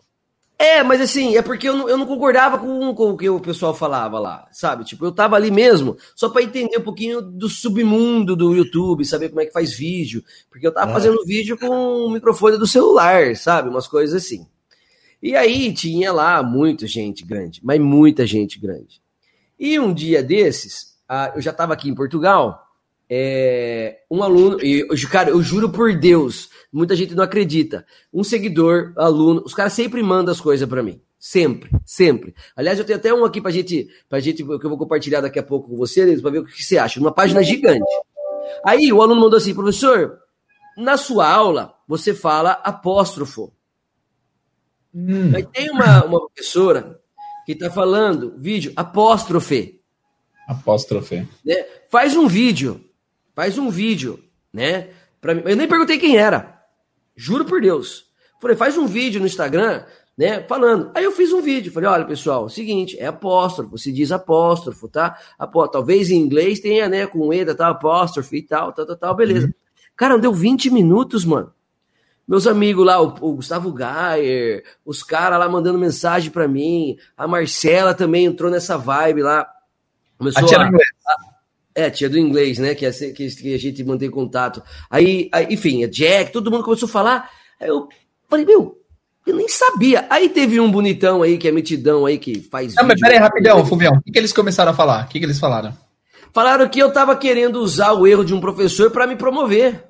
é, 0.57 0.83
mas 0.83 1.01
assim, 1.01 1.37
é 1.37 1.43
porque 1.43 1.69
eu 1.69 1.77
não, 1.77 1.89
eu 1.89 1.97
não 1.97 2.07
concordava 2.07 2.59
com, 2.59 2.95
com, 2.95 3.11
o 3.11 3.17
que 3.17 3.29
o 3.29 3.41
pessoal 3.41 3.75
falava 3.75 4.21
lá, 4.21 4.47
sabe? 4.53 4.85
Tipo, 4.85 5.05
eu 5.05 5.13
tava 5.13 5.35
ali 5.35 5.51
mesmo, 5.51 5.97
só 6.15 6.29
para 6.29 6.43
entender 6.43 6.79
um 6.79 6.83
pouquinho 6.83 7.21
do 7.21 7.49
submundo 7.49 8.37
do 8.37 8.55
YouTube, 8.55 9.05
saber 9.05 9.31
como 9.31 9.41
é 9.41 9.47
que 9.47 9.53
faz 9.53 9.75
vídeo. 9.75 10.23
Porque 10.49 10.67
eu 10.67 10.73
tava 10.73 10.93
é. 10.93 10.95
fazendo 10.95 11.25
vídeo 11.25 11.59
com 11.59 11.69
o 11.69 12.11
microfone 12.11 12.57
do 12.57 12.69
celular, 12.69 13.35
sabe? 13.37 13.69
Umas 13.69 13.89
coisas 13.89 14.23
assim. 14.23 14.47
E 15.21 15.35
aí 15.35 15.73
tinha 15.73 16.13
lá 16.13 16.43
muita 16.43 16.87
gente 16.87 17.25
grande, 17.25 17.61
mas 17.65 17.81
muita 17.81 18.27
gente 18.27 18.61
grande. 18.61 19.03
E 19.59 19.79
um 19.79 19.93
dia 19.93 20.23
desses, 20.23 20.95
eu 21.35 21.41
já 21.41 21.51
estava 21.51 21.73
aqui 21.73 21.89
em 21.89 21.95
Portugal, 21.95 22.64
é, 23.09 23.99
um 24.11 24.23
aluno, 24.23 24.59
e, 24.63 24.87
cara, 25.11 25.31
eu 25.31 25.43
juro 25.43 25.71
por 25.71 25.95
Deus, 25.95 26.49
muita 26.73 26.97
gente 26.97 27.15
não 27.15 27.25
acredita. 27.25 27.85
Um 28.13 28.25
seguidor, 28.25 28.93
aluno, 28.97 29.43
os 29.45 29.55
caras 29.55 29.73
sempre 29.73 30.03
mandam 30.03 30.33
as 30.33 30.41
coisas 30.41 30.69
para 30.69 30.83
mim. 30.83 31.01
Sempre, 31.19 31.71
sempre. 31.87 32.35
Aliás, 32.55 32.79
eu 32.79 32.85
tenho 32.85 32.99
até 32.99 33.13
um 33.15 33.25
aqui 33.25 33.41
pra 33.41 33.51
gente, 33.51 33.89
pra 34.11 34.21
gente, 34.21 34.45
que 34.45 34.51
eu 34.51 34.69
vou 34.69 34.77
compartilhar 34.77 35.23
daqui 35.23 35.39
a 35.39 35.43
pouco 35.43 35.71
com 35.71 35.77
você, 35.77 36.21
para 36.21 36.31
ver 36.31 36.41
o 36.41 36.45
que 36.45 36.63
você 36.63 36.77
acha. 36.77 37.01
Uma 37.01 37.13
página 37.13 37.43
gigante. 37.43 37.83
Aí 38.63 38.93
o 38.93 39.01
aluno 39.01 39.23
mandou 39.23 39.39
assim, 39.39 39.55
professor, 39.55 40.19
na 40.77 40.97
sua 40.97 41.27
aula 41.27 41.75
você 41.89 42.13
fala 42.13 42.53
apóstrofo. 42.53 43.53
Hum. 44.95 45.31
Mas 45.33 45.47
tem 45.53 45.71
uma, 45.71 46.05
uma 46.05 46.27
professora 46.27 47.01
que 47.47 47.53
está 47.53 47.71
falando 47.71 48.35
vídeo 48.39 48.73
apóstrofe. 48.77 49.81
Apóstrofe. 50.47 51.27
Né? 51.45 51.65
Faz 51.91 52.17
um 52.17 52.27
vídeo. 52.27 52.85
Faz 53.35 53.59
um 53.59 53.69
vídeo, 53.71 54.23
né? 54.53 54.91
Pra 55.21 55.35
mim. 55.35 55.43
Eu 55.45 55.57
nem 55.57 55.67
perguntei 55.67 55.99
quem 55.99 56.17
era. 56.17 56.63
Juro 57.17 57.45
por 57.45 57.61
Deus. 57.61 58.07
Falei, 58.41 58.57
faz 58.57 58.77
um 58.77 58.87
vídeo 58.87 59.21
no 59.21 59.27
Instagram, 59.27 59.85
né? 60.17 60.43
Falando. 60.43 60.91
Aí 60.95 61.05
eu 61.05 61.13
fiz 61.13 61.33
um 61.33 61.41
vídeo. 61.41 61.73
Falei, 61.73 61.89
olha, 61.89 62.05
pessoal, 62.05 62.47
é 62.47 62.49
seguinte, 62.49 62.97
é 62.99 63.07
apóstrofo, 63.07 63.79
se 63.79 63.93
diz 63.93 64.13
apóstrofo, 64.13 64.89
tá? 64.89 65.19
Apó, 65.39 65.67
talvez 65.67 66.11
em 66.11 66.17
inglês 66.17 66.61
tenha, 66.61 66.89
né, 66.89 67.07
com 67.07 67.33
EDA, 67.33 67.55
tal, 67.55 67.73
apóstrofe 67.73 68.37
e 68.37 68.43
tal, 68.43 68.73
tal, 68.73 68.87
tal, 68.87 68.97
tal, 68.97 69.17
beleza. 69.17 69.47
Uhum. 69.47 69.53
Cara, 69.97 70.19
deu 70.19 70.33
20 70.33 70.71
minutos, 70.71 71.25
mano. 71.25 71.53
Meus 72.27 72.47
amigos 72.47 72.85
lá, 72.87 73.01
o, 73.01 73.15
o 73.21 73.35
Gustavo 73.35 73.73
Gayer, 73.73 74.65
os 74.85 75.03
caras 75.03 75.39
lá 75.39 75.49
mandando 75.49 75.79
mensagem 75.79 76.31
para 76.31 76.49
mim, 76.49 76.97
a 77.17 77.29
Marcela 77.29 77.95
também 77.95 78.25
entrou 78.25 78.51
nessa 78.51 78.79
vibe 78.79 79.23
lá. 79.23 79.47
Começou 80.17 80.43
a 80.57 80.63
a. 80.63 80.67
A, 80.67 81.34
é, 81.75 81.91
tia 81.91 82.09
do 82.09 82.19
inglês, 82.19 82.59
né? 82.59 82.75
Que, 82.75 82.87
é, 82.87 82.91
que, 82.93 83.55
a 83.55 83.59
gente 83.59 83.83
mantém 83.83 84.11
contato. 84.11 84.63
Aí, 84.89 85.29
aí, 85.33 85.49
enfim, 85.51 85.85
a 85.85 85.89
Jack, 85.89 86.33
todo 86.33 86.51
mundo 86.51 86.65
começou 86.65 86.89
a 86.89 86.93
falar. 86.93 87.31
Aí 87.61 87.69
eu 87.69 87.89
falei, 88.29 88.47
meu, 88.47 88.79
eu 89.27 89.35
nem 89.35 89.49
sabia. 89.49 90.07
Aí 90.09 90.29
teve 90.29 90.61
um 90.61 90.71
bonitão 90.71 91.23
aí, 91.23 91.37
que 91.37 91.49
é 91.49 91.53
metidão 91.53 92.07
aí, 92.07 92.19
que 92.19 92.41
faz. 92.43 92.75
Não, 92.75 92.85
mas 92.85 93.01
peraí, 93.01 93.19
rapidão, 93.19 93.65
Fulvião. 93.67 93.95
O 93.95 94.03
que, 94.03 94.13
que 94.13 94.19
eles 94.19 94.33
começaram 94.33 94.71
a 94.71 94.75
falar? 94.75 95.05
O 95.05 95.09
que, 95.09 95.19
que 95.19 95.25
eles 95.25 95.39
falaram? 95.39 95.77
Falaram 96.33 96.69
que 96.69 96.79
eu 96.79 96.93
tava 96.93 97.17
querendo 97.17 97.61
usar 97.61 97.93
o 97.93 98.07
erro 98.07 98.25
de 98.25 98.35
um 98.35 98.41
professor 98.41 98.91
para 98.91 99.07
me 99.07 99.17
promover. 99.17 99.85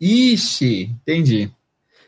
Ixi, 0.00 0.90
entendi. 1.02 1.50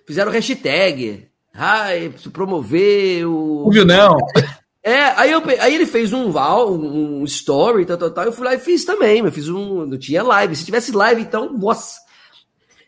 Fizeram 0.06 0.32
hashtag. 0.32 1.28
Ai, 1.54 2.12
promover 2.32 3.26
o. 3.26 3.70
Viu, 3.70 3.84
não? 3.84 4.16
É, 4.86 5.02
aí, 5.16 5.32
eu, 5.32 5.42
aí 5.60 5.74
ele 5.74 5.84
fez 5.84 6.12
um 6.12 6.30
val, 6.30 6.72
um 6.72 7.24
story, 7.24 7.84
tal, 7.84 7.98
tal, 7.98 8.10
tal. 8.12 8.24
Eu 8.26 8.30
fui 8.30 8.46
lá 8.46 8.54
e 8.54 8.60
fiz 8.60 8.84
também. 8.84 9.18
Eu 9.18 9.32
fiz 9.32 9.48
um. 9.48 9.84
Não 9.84 9.98
tinha 9.98 10.22
live. 10.22 10.54
Se 10.54 10.64
tivesse 10.64 10.92
live, 10.92 11.22
então, 11.22 11.52
nossa. 11.52 11.98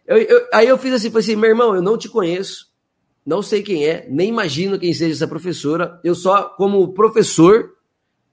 Eu, 0.07 0.17
eu, 0.19 0.47
aí 0.55 0.69
eu 0.69 0.79
fiz 0.79 0.95
assim, 0.95 1.11
falei 1.11 1.25
assim, 1.25 1.35
meu 1.35 1.51
irmão, 1.51 1.75
eu 1.75 1.83
não 1.83 1.99
te 1.99 2.09
conheço, 2.09 2.69
não 3.27 3.43
sei 3.43 3.65
quem 3.65 3.85
é, 3.85 4.07
nem 4.09 4.29
imagino 4.29 4.79
quem 4.79 4.95
seja 4.95 5.13
essa 5.13 5.27
professora. 5.27 5.99
Eu 6.05 6.15
só, 6.15 6.45
como 6.51 6.95
professor, 6.95 7.73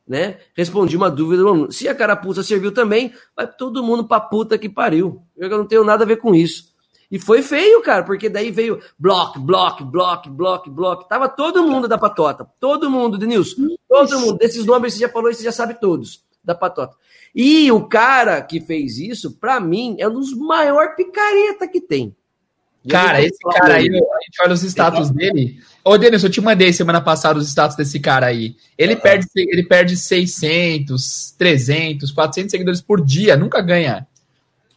né? 0.07 0.38
Respondi 0.55 0.95
uma 0.95 1.09
dúvida 1.09 1.41
do 1.41 1.49
aluno. 1.49 1.72
Se 1.72 1.88
a 1.88 1.95
carapuça 1.95 2.43
serviu 2.43 2.72
também, 2.72 3.11
vai 3.36 3.51
todo 3.51 3.84
mundo 3.84 4.07
pra 4.07 4.20
puta 4.20 4.59
que 4.59 4.70
pariu. 4.70 5.24
Eu 5.36 5.49
não 5.49 5.66
tenho 5.66 5.84
nada 5.84 6.03
a 6.03 6.07
ver 6.07 6.18
com 6.18 6.36
isso. 6.36 6.75
E 7.16 7.20
foi 7.20 7.41
feio, 7.41 7.82
cara, 7.82 8.03
porque 8.03 8.28
daí 8.28 8.51
veio 8.51 8.82
bloco, 8.99 9.39
bloco, 9.39 9.86
bloco, 9.86 10.30
bloco, 10.30 10.70
bloco. 10.70 11.07
Tava 11.07 11.30
todo 11.30 11.66
mundo 11.66 11.88
da 11.88 11.97
patota. 11.97 12.45
Todo 12.59 12.89
mundo, 12.91 13.18
Denilson. 13.18 13.70
Todo 13.88 14.20
mundo. 14.20 14.38
Desses 14.38 14.66
nomes 14.66 14.95
você 14.95 14.99
já 14.99 15.07
falou 15.07 15.32
e 15.32 15.34
você 15.34 15.41
já 15.41 15.51
sabe 15.53 15.80
todos 15.80 16.26
da 16.43 16.53
patota. 16.53 16.93
E 17.34 17.72
o 17.72 17.88
cara 17.88 18.41
que 18.41 18.59
fez 18.59 18.97
isso, 18.97 19.32
para 19.32 19.61
mim, 19.61 19.95
é 19.97 20.05
um 20.09 20.13
dos 20.13 20.38
maiores 20.38 20.97
picareta 20.97 21.66
que 21.70 21.80
tem. 21.80 22.13
Cara, 22.89 23.22
esse 23.22 23.39
cara 23.49 23.76
aí, 23.76 23.88
a 23.88 23.91
gente 23.93 24.41
olha 24.41 24.53
os 24.53 24.63
status 24.63 25.09
dele. 25.09 25.57
Ô, 25.86 25.97
Denis, 25.97 26.22
eu 26.22 26.30
te 26.30 26.41
mandei 26.41 26.74
semana 26.74 26.99
passada 26.99 27.39
os 27.39 27.47
status 27.47 27.78
desse 27.78 27.97
cara 27.97 28.26
aí. 28.26 28.57
Ele, 28.78 28.91
ah. 28.91 28.97
perde, 28.97 29.26
ele 29.36 29.63
perde 29.63 29.95
600, 29.95 31.34
300, 31.38 32.11
400 32.11 32.51
seguidores 32.51 32.82
por 32.82 32.99
dia, 32.99 33.38
nunca 33.38 33.61
ganha. 33.61 34.05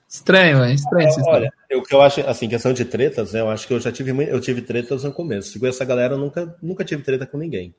Estranho, 0.08 0.64
é 0.64 0.72
estranho. 0.72 1.06
É, 1.06 1.22
olha, 1.28 1.52
o 1.74 1.82
que 1.82 1.94
eu 1.94 2.00
acho, 2.00 2.22
assim, 2.22 2.48
questão 2.48 2.72
de 2.72 2.86
tretas, 2.86 3.34
né, 3.34 3.40
eu 3.40 3.50
acho 3.50 3.66
que 3.66 3.74
eu 3.74 3.80
já 3.80 3.92
tive, 3.92 4.10
eu 4.24 4.40
tive 4.40 4.62
tretas 4.62 5.04
no 5.04 5.12
começo. 5.12 5.60
Com 5.60 5.66
essa 5.66 5.84
galera, 5.84 6.14
eu 6.14 6.18
nunca, 6.18 6.56
nunca 6.62 6.82
tive 6.82 7.02
treta 7.02 7.26
com 7.26 7.36
ninguém. 7.36 7.74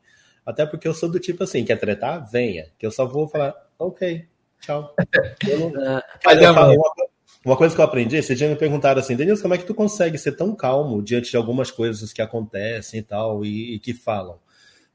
Até 0.46 0.64
porque 0.64 0.88
eu 0.88 0.94
sou 0.94 1.10
do 1.10 1.20
tipo 1.20 1.44
assim, 1.44 1.66
quer 1.66 1.80
tretar? 1.80 2.30
Venha. 2.30 2.68
Que 2.78 2.86
eu 2.86 2.92
só 2.92 3.08
vou 3.08 3.28
falar, 3.28 3.56
ok, 3.80 4.28
tchau. 4.62 4.94
Não... 5.74 6.02
Cara, 6.22 6.44
eu 6.44 6.54
falo, 6.54 6.74
uma, 6.76 6.92
uma, 7.46 7.58
coisa 7.58 7.74
que 7.74 7.82
eu 7.82 7.86
aprendi, 7.86 8.18
esse 8.18 8.36
dia 8.36 8.48
me 8.48 8.56
perguntaram 8.56 9.00
assim, 9.00 9.16
Denilson, 9.16 9.42
como 9.42 9.56
é 9.56 9.58
que 9.58 9.66
tu 9.66 9.74
consegue 9.74 10.18
ser 10.20 10.34
tão 10.34 10.56
calmo 10.56 11.02
diante 11.02 11.32
de 11.32 11.38
algumas 11.38 11.72
coisas 11.72 12.14
que 12.14 12.22
acontecem 12.22 13.00
e 13.00 13.04
tal, 13.04 13.44
e, 13.44 13.76
e 13.76 13.80
que 13.80 13.92
falam? 13.92 14.40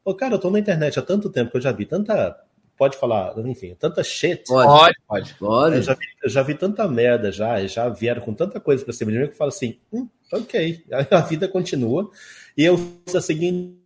Pô, 0.05 0.15
cara, 0.15 0.35
eu 0.35 0.39
tô 0.39 0.51
na 0.51 0.61
internet 0.61 1.01
há 1.01 1.03
tanto 1.03 1.31
tempo 1.31 1.51
que 1.51 1.57
eu 1.57 1.63
já 1.63 1.73
vi 1.73 1.85
tanta 1.85 2.39
pode 2.77 2.97
falar, 2.97 3.39
enfim, 3.47 3.75
tanta 3.79 4.03
shit. 4.03 4.45
Pode, 4.47 4.95
pode. 5.07 5.35
pode. 5.35 5.77
Eu, 5.77 5.83
já 5.83 5.95
vi, 5.95 6.07
eu 6.23 6.31
já 6.31 6.43
vi 6.43 6.55
tanta 6.55 6.87
merda 6.89 7.31
já, 7.31 7.65
já 7.67 7.89
vieram 7.89 8.23
com 8.23 8.35
tanta 8.35 8.61
coisa 8.61 8.85
para 8.85 8.93
cima 8.93 9.13
de 9.13 9.19
mim 9.19 9.27
que 9.27 9.33
eu 9.33 9.37
falo 9.37 9.49
assim, 9.49 9.79
hum, 9.93 10.09
ok, 10.33 10.85
a, 11.11 11.21
vida 11.21 11.49
continua. 11.49 12.11
E 12.57 12.65
eu 12.65 12.77
sou 13.07 13.19
a 13.19 13.23
seguinte 13.23 13.79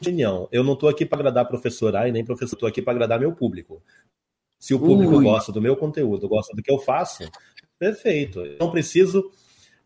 opinião, 0.00 0.48
eu 0.50 0.64
não 0.64 0.72
estou 0.72 0.88
aqui 0.88 1.04
para 1.04 1.18
agradar 1.18 1.46
professor 1.46 1.94
A 1.94 2.08
e 2.08 2.12
nem 2.12 2.24
professor, 2.24 2.54
estou 2.54 2.68
aqui 2.68 2.80
para 2.80 2.92
agradar 2.92 3.20
meu 3.20 3.32
público. 3.32 3.82
Se 4.58 4.74
o 4.74 4.78
público 4.78 5.16
Ui. 5.16 5.24
gosta 5.24 5.52
do 5.52 5.60
meu 5.60 5.76
conteúdo, 5.76 6.28
gosta 6.28 6.54
do 6.54 6.62
que 6.62 6.70
eu 6.70 6.78
faço, 6.78 7.30
perfeito. 7.78 8.40
Eu 8.40 8.56
não 8.58 8.70
preciso, 8.70 9.30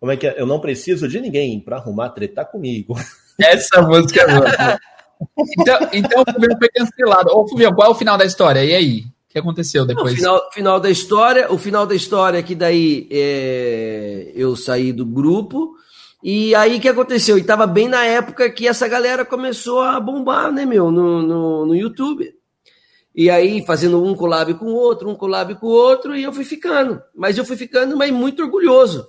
como 0.00 0.10
é 0.10 0.16
que 0.16 0.26
é? 0.26 0.40
Eu 0.40 0.46
não 0.46 0.60
preciso 0.60 1.08
de 1.08 1.20
ninguém 1.20 1.60
para 1.60 1.76
arrumar 1.76 2.10
tretar 2.10 2.50
comigo. 2.50 2.94
Essa 3.38 3.82
música 3.82 4.22
é 4.22 4.26
boa. 4.26 4.80
Então, 5.58 5.78
então 5.92 6.22
o 6.22 6.32
Fulvio 6.32 6.58
foi 6.58 6.68
cancelado. 6.68 7.30
Ô, 7.30 7.46
Fulvio, 7.46 7.74
qual 7.74 7.88
é 7.88 7.90
o 7.90 7.94
final 7.94 8.16
da 8.16 8.24
história? 8.24 8.64
E 8.64 8.74
aí? 8.74 9.00
O 9.00 9.32
que 9.34 9.38
aconteceu 9.38 9.84
depois? 9.84 10.12
O 10.12 10.16
final, 10.16 10.50
final 10.52 10.80
da 10.80 10.90
história, 10.90 11.52
o 11.52 11.58
final 11.58 11.86
da 11.86 11.94
história 11.94 12.38
é 12.38 12.42
que 12.42 12.54
daí 12.54 13.08
é, 13.10 14.32
eu 14.34 14.54
saí 14.54 14.92
do 14.92 15.04
grupo. 15.04 15.74
E 16.22 16.54
aí 16.54 16.78
o 16.78 16.80
que 16.80 16.88
aconteceu? 16.88 17.36
E 17.36 17.44
tava 17.44 17.66
bem 17.66 17.88
na 17.88 18.04
época 18.04 18.50
que 18.50 18.66
essa 18.66 18.88
galera 18.88 19.24
começou 19.24 19.80
a 19.82 20.00
bombar, 20.00 20.50
né, 20.50 20.64
meu, 20.64 20.90
no, 20.90 21.20
no, 21.20 21.66
no 21.66 21.76
YouTube. 21.76 22.32
E 23.14 23.30
aí, 23.30 23.64
fazendo 23.64 24.02
um 24.02 24.14
collab 24.14 24.54
com 24.54 24.66
o 24.66 24.74
outro, 24.74 25.08
um 25.08 25.14
collab 25.14 25.54
com 25.54 25.66
o 25.66 25.70
outro, 25.70 26.16
e 26.16 26.24
eu 26.24 26.32
fui 26.32 26.44
ficando. 26.44 27.00
Mas 27.14 27.38
eu 27.38 27.44
fui 27.44 27.56
ficando, 27.56 27.96
mas 27.96 28.10
muito 28.10 28.42
orgulhoso. 28.42 29.06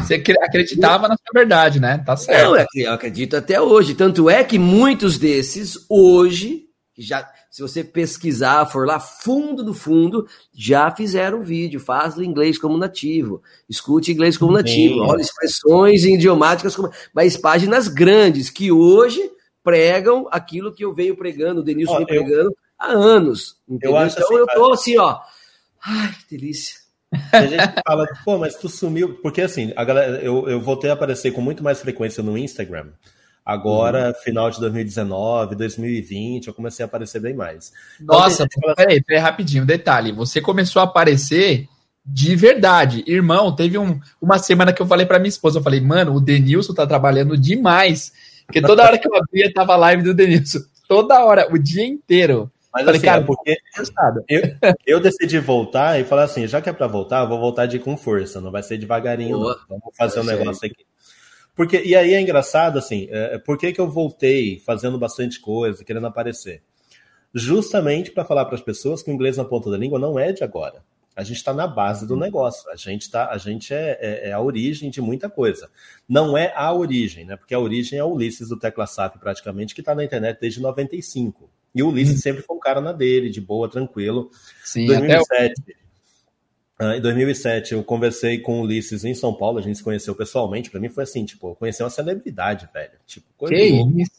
Você 0.00 0.14
acreditava 0.14 1.08
na 1.08 1.16
sua 1.16 1.32
verdade, 1.32 1.80
né? 1.80 1.98
Tá 2.04 2.16
certo. 2.16 2.50
Não, 2.50 2.66
eu 2.74 2.92
acredito 2.92 3.36
até 3.36 3.60
hoje. 3.60 3.94
Tanto 3.94 4.28
é 4.28 4.44
que 4.44 4.58
muitos 4.58 5.18
desses, 5.18 5.86
hoje, 5.88 6.64
já, 6.96 7.26
se 7.50 7.62
você 7.62 7.82
pesquisar, 7.82 8.66
for 8.66 8.86
lá 8.86 9.00
fundo 9.00 9.62
do 9.62 9.72
fundo, 9.72 10.26
já 10.52 10.90
fizeram 10.90 11.42
vídeo. 11.42 11.80
Faz 11.80 12.18
inglês 12.18 12.58
como 12.58 12.76
nativo. 12.76 13.42
Escute 13.68 14.12
inglês 14.12 14.36
como 14.36 14.52
nativo. 14.52 15.00
Olha, 15.00 15.20
expressões 15.20 16.04
idiomáticas, 16.04 16.76
como, 16.76 16.90
mas 17.14 17.36
páginas 17.36 17.88
grandes 17.88 18.50
que 18.50 18.70
hoje 18.70 19.30
pregam 19.62 20.28
aquilo 20.30 20.74
que 20.74 20.84
eu 20.84 20.92
venho 20.92 21.16
pregando, 21.16 21.62
o 21.62 21.64
Denilson 21.64 21.96
vem 21.96 22.06
pregando 22.06 22.54
há 22.78 22.88
anos. 22.88 23.56
Entendeu? 23.66 23.90
então 23.90 24.22
assim, 24.24 24.34
eu 24.34 24.46
tô 24.46 24.72
assim, 24.72 24.98
ó. 24.98 25.18
Ai, 25.82 26.14
que 26.28 26.36
delícia. 26.36 26.83
A 27.32 27.46
gente 27.46 27.82
fala, 27.86 28.06
pô, 28.24 28.38
mas 28.38 28.56
tu 28.56 28.68
sumiu. 28.68 29.14
Porque 29.22 29.42
assim, 29.42 29.72
a 29.76 29.84
galera, 29.84 30.18
eu, 30.22 30.48
eu 30.48 30.60
voltei 30.60 30.90
a 30.90 30.94
aparecer 30.94 31.32
com 31.32 31.40
muito 31.40 31.62
mais 31.62 31.80
frequência 31.80 32.22
no 32.22 32.36
Instagram. 32.36 32.88
Agora, 33.44 34.08
uhum. 34.08 34.14
final 34.22 34.50
de 34.50 34.58
2019, 34.58 35.54
2020, 35.54 36.46
eu 36.46 36.54
comecei 36.54 36.82
a 36.82 36.86
aparecer 36.86 37.20
bem 37.20 37.34
mais. 37.34 37.72
Então, 38.00 38.18
Nossa, 38.18 38.46
fala... 38.62 38.74
peraí, 38.74 39.02
peraí, 39.02 39.20
rapidinho, 39.20 39.66
detalhe. 39.66 40.12
Você 40.12 40.40
começou 40.40 40.80
a 40.80 40.86
aparecer 40.86 41.68
de 42.04 42.34
verdade. 42.34 43.04
Irmão, 43.06 43.54
teve 43.54 43.76
um, 43.76 44.00
uma 44.20 44.38
semana 44.38 44.72
que 44.72 44.80
eu 44.80 44.86
falei 44.86 45.04
para 45.04 45.18
minha 45.18 45.28
esposa, 45.28 45.58
eu 45.58 45.62
falei, 45.62 45.80
mano, 45.80 46.14
o 46.14 46.20
Denilson 46.20 46.72
tá 46.72 46.86
trabalhando 46.86 47.36
demais. 47.36 48.12
Porque 48.46 48.62
toda 48.62 48.82
hora 48.82 48.98
que 48.98 49.06
eu 49.06 49.14
abria, 49.14 49.52
tava 49.52 49.76
live 49.76 50.02
do 50.02 50.14
Denilson. 50.14 50.60
Toda 50.88 51.24
hora, 51.24 51.48
o 51.52 51.58
dia 51.58 51.84
inteiro. 51.84 52.50
Mas 52.74 52.84
falei, 52.84 52.98
assim, 52.98 53.06
cara, 53.06 53.20
é 53.20 53.24
porque 53.24 53.56
eu, 54.28 54.74
eu, 54.84 55.00
decidi 55.00 55.38
voltar 55.38 56.00
e 56.00 56.04
falar 56.04 56.24
assim, 56.24 56.44
já 56.48 56.60
que 56.60 56.68
é 56.68 56.72
para 56.72 56.88
voltar, 56.88 57.22
eu 57.22 57.28
vou 57.28 57.38
voltar 57.38 57.66
de 57.66 57.78
com 57.78 57.96
força, 57.96 58.40
não 58.40 58.50
vai 58.50 58.64
ser 58.64 58.78
devagarinho, 58.78 59.38
Boa. 59.38 59.60
não. 59.70 59.78
Vamos 59.78 59.96
fazer 59.96 60.18
um 60.18 60.24
negócio 60.24 60.66
aqui. 60.66 60.84
Porque, 61.54 61.80
e 61.84 61.94
aí 61.94 62.14
é 62.14 62.20
engraçado, 62.20 62.76
assim, 62.76 63.06
é, 63.10 63.38
por 63.38 63.56
que, 63.56 63.72
que 63.72 63.80
eu 63.80 63.88
voltei 63.88 64.58
fazendo 64.58 64.98
bastante 64.98 65.38
coisa, 65.40 65.84
querendo 65.84 66.08
aparecer? 66.08 66.62
Justamente 67.32 68.10
para 68.10 68.24
falar 68.24 68.44
para 68.44 68.56
as 68.56 68.60
pessoas 68.60 69.04
que 69.04 69.10
o 69.10 69.14
inglês 69.14 69.36
na 69.36 69.44
ponta 69.44 69.70
da 69.70 69.78
língua 69.78 69.98
não 69.98 70.18
é 70.18 70.32
de 70.32 70.42
agora. 70.42 70.82
A 71.16 71.22
gente 71.22 71.36
está 71.36 71.54
na 71.54 71.68
base 71.68 72.08
do 72.08 72.16
negócio. 72.16 72.68
A 72.70 72.74
gente 72.74 73.08
tá, 73.08 73.30
a 73.30 73.38
gente 73.38 73.72
é, 73.72 73.98
é, 74.00 74.28
é, 74.30 74.32
a 74.32 74.40
origem 74.40 74.90
de 74.90 75.00
muita 75.00 75.30
coisa. 75.30 75.70
Não 76.08 76.36
é 76.36 76.52
a 76.56 76.72
origem, 76.72 77.24
né? 77.24 77.36
Porque 77.36 77.54
a 77.54 77.58
origem 77.58 77.98
é 77.98 78.02
o 78.02 78.08
Ulisses 78.08 78.48
do 78.48 78.58
Tecla 78.58 78.84
SAP, 78.84 79.18
praticamente, 79.18 79.76
que 79.76 79.80
está 79.80 79.94
na 79.94 80.04
internet 80.04 80.38
desde 80.40 80.60
95. 80.60 81.48
E 81.74 81.82
o 81.82 81.88
Ulisses 81.88 82.16
hum. 82.16 82.22
sempre 82.22 82.42
foi 82.42 82.56
um 82.56 82.60
cara 82.60 82.80
na 82.80 82.92
dele, 82.92 83.28
de 83.28 83.40
boa, 83.40 83.68
tranquilo. 83.68 84.30
Sim, 84.64 84.86
2007. 84.86 85.54
Até... 86.78 86.96
em 86.96 87.00
2007, 87.00 87.74
eu 87.74 87.82
conversei 87.82 88.38
com 88.38 88.60
o 88.60 88.62
Ulisses 88.62 89.04
em 89.04 89.14
São 89.14 89.34
Paulo, 89.34 89.58
a 89.58 89.62
gente 89.62 89.78
se 89.78 89.84
conheceu 89.84 90.14
pessoalmente. 90.14 90.70
Para 90.70 90.80
mim 90.80 90.88
foi 90.88 91.04
assim, 91.04 91.24
tipo, 91.24 91.50
eu 91.50 91.54
conheci 91.54 91.82
uma 91.82 91.90
celebridade, 91.90 92.68
velho. 92.72 92.92
Tipo, 93.06 93.26
coisa 93.36 93.54
que 93.54 94.02
isso? 94.02 94.12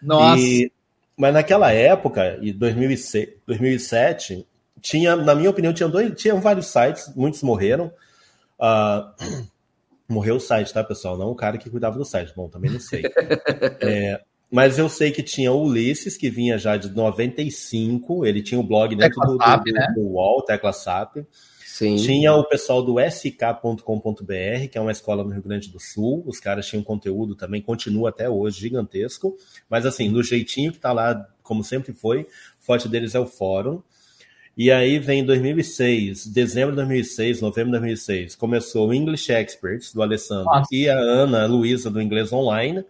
Nossa. 0.00 0.40
E... 0.40 0.72
Mas 1.16 1.32
naquela 1.32 1.72
época, 1.72 2.38
em 2.42 2.52
2006, 2.52 3.28
2007, 3.46 4.46
tinha, 4.80 5.16
na 5.16 5.34
minha 5.34 5.50
opinião, 5.50 5.72
tinha, 5.72 5.88
dois, 5.88 6.14
tinha 6.14 6.34
vários 6.34 6.66
sites, 6.66 7.12
muitos 7.14 7.42
morreram. 7.42 7.90
Uh, 8.58 9.46
morreu 10.08 10.36
o 10.36 10.40
site, 10.40 10.72
tá, 10.72 10.84
pessoal? 10.84 11.16
Não 11.16 11.30
o 11.30 11.34
cara 11.34 11.58
que 11.58 11.70
cuidava 11.70 11.98
do 11.98 12.04
site. 12.04 12.32
Bom, 12.36 12.48
também 12.48 12.70
não 12.70 12.80
sei. 12.80 13.02
é, 13.80 14.20
mas 14.50 14.78
eu 14.78 14.88
sei 14.88 15.10
que 15.10 15.22
tinha 15.22 15.52
o 15.52 15.64
Ulisses, 15.64 16.16
que 16.16 16.30
vinha 16.30 16.56
já 16.56 16.76
de 16.76 16.90
95, 16.90 18.24
ele 18.24 18.42
tinha 18.42 18.60
o 18.60 18.62
um 18.62 18.66
blog 18.66 18.94
dentro 18.94 19.20
do, 19.20 19.36
SAP, 19.36 19.64
do, 19.64 19.72
né? 19.72 19.86
do 19.94 20.00
UOL, 20.02 20.42
Tecla 20.42 20.72
SAP. 20.72 21.18
Sim. 21.76 21.96
Tinha 21.96 22.32
o 22.32 22.42
pessoal 22.42 22.82
do 22.82 22.98
sk.com.br, 22.98 24.68
que 24.70 24.78
é 24.78 24.80
uma 24.80 24.92
escola 24.92 25.22
no 25.22 25.30
Rio 25.30 25.42
Grande 25.42 25.68
do 25.68 25.78
Sul. 25.78 26.24
Os 26.26 26.40
caras 26.40 26.66
tinham 26.66 26.82
conteúdo 26.82 27.34
também, 27.34 27.60
continua 27.60 28.08
até 28.08 28.30
hoje, 28.30 28.60
gigantesco. 28.60 29.36
Mas 29.68 29.84
assim, 29.84 30.10
do 30.10 30.22
jeitinho 30.22 30.72
que 30.72 30.78
tá 30.78 30.90
lá, 30.90 31.28
como 31.42 31.62
sempre 31.62 31.92
foi, 31.92 32.26
forte 32.60 32.88
deles 32.88 33.14
é 33.14 33.20
o 33.20 33.26
fórum. 33.26 33.82
E 34.56 34.70
aí 34.70 34.98
vem 34.98 35.22
2006, 35.22 36.28
dezembro 36.28 36.70
de 36.70 36.76
2006, 36.76 37.42
novembro 37.42 37.72
de 37.72 37.78
2006, 37.78 38.34
começou 38.36 38.88
o 38.88 38.94
English 38.94 39.30
Experts, 39.30 39.92
do 39.92 40.00
Alessandro, 40.00 40.46
Nossa. 40.46 40.68
e 40.72 40.88
a 40.88 40.96
Ana 40.96 41.42
a 41.42 41.46
Luísa, 41.46 41.90
do 41.90 42.00
Inglês 42.00 42.32
Online. 42.32 42.82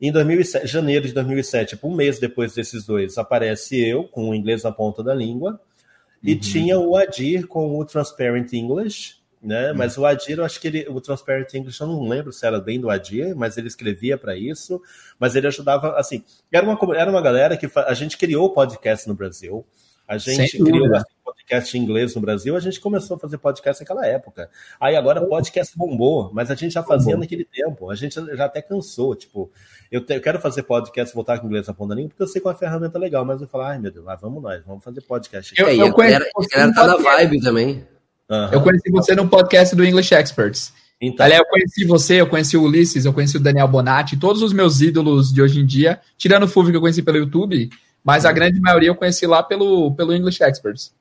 Em 0.00 0.10
2007, 0.10 0.66
janeiro 0.66 1.06
de 1.06 1.12
2007, 1.12 1.70
tipo, 1.70 1.88
um 1.88 1.94
mês 1.94 2.18
depois 2.18 2.54
desses 2.54 2.86
dois, 2.86 3.18
aparece 3.18 3.78
eu 3.78 4.04
com 4.04 4.30
o 4.30 4.34
inglês 4.34 4.62
na 4.62 4.72
ponta 4.72 5.02
da 5.02 5.14
língua. 5.14 5.60
E 6.22 6.32
uhum. 6.32 6.38
tinha 6.38 6.78
o 6.78 6.96
Adir 6.96 7.46
com 7.46 7.78
o 7.78 7.84
Transparent 7.84 8.52
English, 8.52 9.16
né? 9.42 9.70
Uhum. 9.70 9.76
Mas 9.76 9.98
o 9.98 10.04
Adir, 10.04 10.38
eu 10.38 10.44
acho 10.44 10.60
que 10.60 10.68
ele, 10.68 10.88
o 10.88 11.00
Transparent 11.00 11.52
English, 11.54 11.80
eu 11.80 11.86
não 11.86 12.08
lembro 12.08 12.32
se 12.32 12.46
era 12.46 12.60
bem 12.60 12.80
do 12.80 12.90
Adir, 12.90 13.34
mas 13.34 13.56
ele 13.56 13.68
escrevia 13.68 14.16
para 14.16 14.36
isso, 14.36 14.80
mas 15.18 15.36
ele 15.36 15.46
ajudava, 15.46 15.98
assim, 15.98 16.22
era 16.52 16.64
uma, 16.64 16.96
era 16.96 17.10
uma 17.10 17.22
galera 17.22 17.56
que 17.56 17.70
a 17.74 17.94
gente 17.94 18.16
criou 18.16 18.52
podcast 18.52 19.08
no 19.08 19.14
Brasil, 19.14 19.64
a 20.10 20.18
gente 20.18 20.58
criou 20.58 20.88
podcast 21.24 21.78
em 21.78 21.82
inglês 21.82 22.16
no 22.16 22.20
Brasil, 22.20 22.56
a 22.56 22.60
gente 22.60 22.80
começou 22.80 23.16
a 23.16 23.20
fazer 23.20 23.38
podcast 23.38 23.80
naquela 23.80 24.04
época. 24.04 24.50
Aí 24.80 24.96
agora 24.96 25.24
podcast 25.24 25.78
bombou, 25.78 26.32
mas 26.32 26.50
a 26.50 26.56
gente 26.56 26.72
já 26.72 26.82
fazia 26.82 27.16
naquele 27.16 27.44
tempo. 27.44 27.88
A 27.88 27.94
gente 27.94 28.14
já 28.14 28.46
até 28.46 28.60
cansou. 28.60 29.14
Tipo, 29.14 29.52
eu, 29.88 30.04
te, 30.04 30.14
eu 30.14 30.20
quero 30.20 30.40
fazer 30.40 30.64
podcast 30.64 31.14
voltar 31.14 31.38
com 31.38 31.46
inglês 31.46 31.68
na 31.68 31.74
ponta 31.74 31.94
língua 31.94 32.08
porque 32.08 32.24
eu 32.24 32.26
sei 32.26 32.40
que 32.40 32.48
é 32.48 32.50
uma 32.50 32.56
ferramenta 32.56 32.98
legal, 32.98 33.24
mas 33.24 33.40
eu 33.40 33.46
falo, 33.46 33.64
ai 33.64 33.78
meu 33.78 33.92
Deus, 33.92 34.04
lá 34.04 34.16
vamos 34.16 34.42
nós, 34.42 34.64
vamos 34.66 34.82
fazer 34.82 35.00
podcast. 35.02 35.54
Eu, 35.56 35.68
eu, 35.68 35.86
eu 35.86 35.92
conheci 35.92 36.28
você 36.34 36.72
tá 36.72 36.86
na 36.88 36.96
vibe 36.96 37.40
também. 37.40 37.86
Uhum. 38.28 38.48
Eu 38.50 38.62
conheci 38.62 38.90
você 38.90 39.14
no 39.14 39.28
podcast 39.28 39.76
do 39.76 39.84
English 39.84 40.12
Experts. 40.12 40.72
Então, 41.00 41.24
Aliás, 41.24 41.40
eu 41.40 41.48
conheci 41.48 41.84
você, 41.84 42.20
eu 42.20 42.26
conheci 42.26 42.56
o 42.56 42.62
Ulisses, 42.62 43.04
eu 43.04 43.12
conheci 43.12 43.36
o 43.36 43.40
Daniel 43.40 43.68
Bonatti, 43.68 44.18
todos 44.18 44.42
os 44.42 44.52
meus 44.52 44.80
ídolos 44.80 45.32
de 45.32 45.40
hoje 45.40 45.60
em 45.60 45.66
dia, 45.66 46.00
tirando 46.18 46.42
o 46.42 46.48
Fulvio 46.48 46.72
que 46.72 46.76
eu 46.76 46.80
conheci 46.80 47.02
pelo 47.02 47.16
YouTube, 47.16 47.70
Mas 48.02 48.24
a 48.24 48.32
grande 48.32 48.60
maioria 48.60 48.88
eu 48.88 48.94
conheci 48.94 49.26
lá 49.26 49.42
pelo, 49.42 49.94
pelo 49.94 50.14
English 50.14 50.42
Experts. 50.42 50.94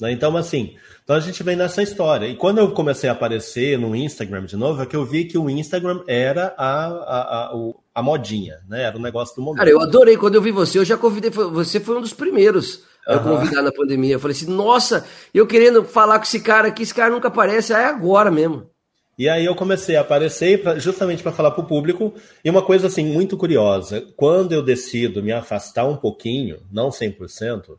Né? 0.00 0.10
Então, 0.10 0.36
assim, 0.36 0.74
então 1.04 1.14
a 1.14 1.20
gente 1.20 1.42
vem 1.42 1.54
nessa 1.54 1.82
história. 1.82 2.26
E 2.26 2.34
quando 2.34 2.58
eu 2.58 2.72
comecei 2.72 3.08
a 3.08 3.12
aparecer 3.12 3.78
no 3.78 3.94
Instagram 3.94 4.44
de 4.44 4.56
novo, 4.56 4.82
é 4.82 4.86
que 4.86 4.96
eu 4.96 5.04
vi 5.04 5.24
que 5.24 5.38
o 5.38 5.48
Instagram 5.48 6.02
era 6.08 6.54
a, 6.58 6.86
a, 6.86 7.46
a, 7.46 7.52
a 7.94 8.02
modinha, 8.02 8.58
né? 8.68 8.82
Era 8.82 8.96
o 8.96 9.00
negócio 9.00 9.36
do 9.36 9.42
momento. 9.42 9.58
Cara, 9.58 9.70
eu 9.70 9.80
adorei. 9.80 10.16
Quando 10.16 10.34
eu 10.34 10.42
vi 10.42 10.50
você, 10.50 10.78
eu 10.78 10.84
já 10.84 10.96
convidei. 10.96 11.30
Você 11.30 11.78
foi 11.78 11.96
um 11.96 12.00
dos 12.00 12.12
primeiros 12.12 12.82
a 13.06 13.16
uhum. 13.16 13.22
convidar 13.22 13.62
na 13.62 13.70
pandemia. 13.70 14.14
Eu 14.14 14.20
falei 14.20 14.36
assim, 14.36 14.50
nossa, 14.50 15.06
eu 15.32 15.46
querendo 15.46 15.84
falar 15.84 16.18
com 16.18 16.24
esse 16.24 16.40
cara 16.40 16.68
aqui, 16.68 16.82
esse 16.82 16.94
cara 16.94 17.10
nunca 17.10 17.28
aparece, 17.28 17.72
é 17.72 17.84
agora 17.84 18.30
mesmo. 18.30 18.71
E 19.18 19.28
aí 19.28 19.44
eu 19.44 19.54
comecei 19.54 19.96
a 19.96 20.00
aparecer 20.00 20.62
pra, 20.62 20.78
justamente 20.78 21.22
para 21.22 21.32
falar 21.32 21.50
para 21.50 21.62
o 21.62 21.66
público. 21.66 22.14
E 22.44 22.48
uma 22.48 22.62
coisa 22.62 22.86
assim 22.86 23.04
muito 23.04 23.36
curiosa, 23.36 24.06
quando 24.16 24.52
eu 24.52 24.62
decido 24.62 25.22
me 25.22 25.32
afastar 25.32 25.86
um 25.86 25.96
pouquinho, 25.96 26.60
não 26.70 26.88
100%, 26.88 27.78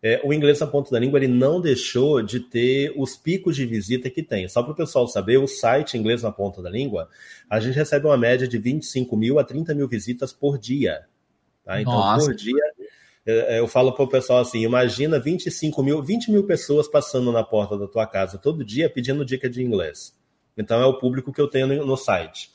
é, 0.00 0.20
o 0.22 0.32
inglês 0.32 0.60
na 0.60 0.66
ponta 0.66 0.92
da 0.92 0.98
língua 0.98 1.18
ele 1.18 1.26
não 1.26 1.60
deixou 1.60 2.22
de 2.22 2.38
ter 2.38 2.92
os 2.96 3.16
picos 3.16 3.56
de 3.56 3.66
visita 3.66 4.08
que 4.08 4.22
tem. 4.22 4.46
Só 4.48 4.62
para 4.62 4.72
o 4.72 4.76
pessoal 4.76 5.08
saber, 5.08 5.38
o 5.38 5.48
site 5.48 5.98
Inglês 5.98 6.22
na 6.22 6.30
Ponta 6.30 6.62
da 6.62 6.70
Língua, 6.70 7.08
a 7.50 7.58
gente 7.58 7.74
recebe 7.74 8.06
uma 8.06 8.16
média 8.16 8.46
de 8.46 8.58
25 8.58 9.16
mil 9.16 9.38
a 9.38 9.44
30 9.44 9.74
mil 9.74 9.88
visitas 9.88 10.32
por 10.32 10.56
dia. 10.56 11.06
Tá? 11.64 11.80
Então, 11.80 11.94
Nossa. 11.94 12.26
por 12.26 12.34
dia, 12.34 12.62
é, 13.26 13.56
é, 13.56 13.58
eu 13.58 13.66
falo 13.66 13.92
para 13.92 14.04
o 14.04 14.08
pessoal 14.08 14.38
assim: 14.38 14.62
imagina 14.62 15.18
25 15.18 15.82
mil, 15.82 16.00
20 16.00 16.30
mil 16.30 16.44
pessoas 16.44 16.86
passando 16.86 17.32
na 17.32 17.42
porta 17.42 17.76
da 17.76 17.88
tua 17.88 18.06
casa 18.06 18.38
todo 18.38 18.64
dia 18.64 18.88
pedindo 18.88 19.24
dica 19.24 19.50
de 19.50 19.62
inglês. 19.62 20.16
Então, 20.58 20.80
é 20.80 20.86
o 20.86 20.98
público 20.98 21.32
que 21.32 21.40
eu 21.40 21.48
tenho 21.48 21.84
no 21.84 21.96
site. 21.96 22.50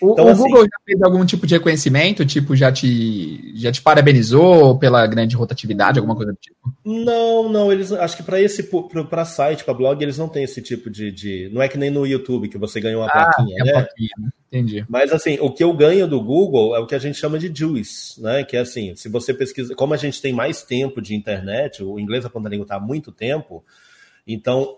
O, 0.00 0.12
então, 0.12 0.26
o 0.26 0.28
assim, 0.28 0.42
Google 0.42 0.64
já 0.64 0.78
fez 0.84 1.02
algum 1.02 1.24
tipo 1.24 1.46
de 1.46 1.54
reconhecimento? 1.54 2.26
Tipo, 2.26 2.54
já 2.54 2.70
te, 2.70 3.54
já 3.56 3.72
te 3.72 3.80
parabenizou 3.80 4.78
pela 4.78 5.06
grande 5.06 5.36
rotatividade, 5.36 5.98
alguma 5.98 6.14
coisa 6.14 6.32
do 6.32 6.38
tipo? 6.38 6.56
Não, 6.84 7.48
não. 7.48 7.72
Eles 7.72 7.92
acho 7.92 8.16
que 8.16 8.22
para 8.22 8.40
esse 8.40 8.68
para 9.08 9.24
site, 9.24 9.64
para 9.64 9.72
blog, 9.72 10.02
eles 10.02 10.18
não 10.18 10.28
têm 10.28 10.44
esse 10.44 10.60
tipo 10.60 10.90
de, 10.90 11.10
de, 11.10 11.50
Não 11.52 11.62
é 11.62 11.68
que 11.68 11.78
nem 11.78 11.90
no 11.90 12.06
YouTube 12.06 12.48
que 12.48 12.58
você 12.58 12.78
ganha 12.80 12.98
uma 12.98 13.06
ah, 13.06 13.10
plaquinha, 13.10 13.64
né? 13.64 13.72
Plaquinha, 13.72 14.10
né? 14.18 14.28
Entendi. 14.48 14.84
Mas 14.88 15.12
assim, 15.12 15.38
o 15.40 15.50
que 15.50 15.64
eu 15.64 15.72
ganho 15.72 16.06
do 16.06 16.22
Google 16.22 16.76
é 16.76 16.78
o 16.78 16.86
que 16.86 16.94
a 16.94 16.98
gente 16.98 17.18
chama 17.18 17.38
de 17.38 17.50
juice, 17.54 18.20
né? 18.20 18.44
Que 18.44 18.56
é 18.56 18.60
assim, 18.60 18.94
se 18.96 19.08
você 19.08 19.32
pesquisa, 19.32 19.74
como 19.74 19.94
a 19.94 19.98
gente 19.98 20.20
tem 20.20 20.32
mais 20.32 20.62
tempo 20.62 21.00
de 21.00 21.14
internet, 21.14 21.82
o 21.82 21.98
inglês 21.98 22.24
a 22.24 22.30
ponta 22.30 22.48
língua 22.48 22.64
está 22.64 22.76
há 22.76 22.80
muito 22.80 23.10
tempo, 23.10 23.64
então 24.26 24.76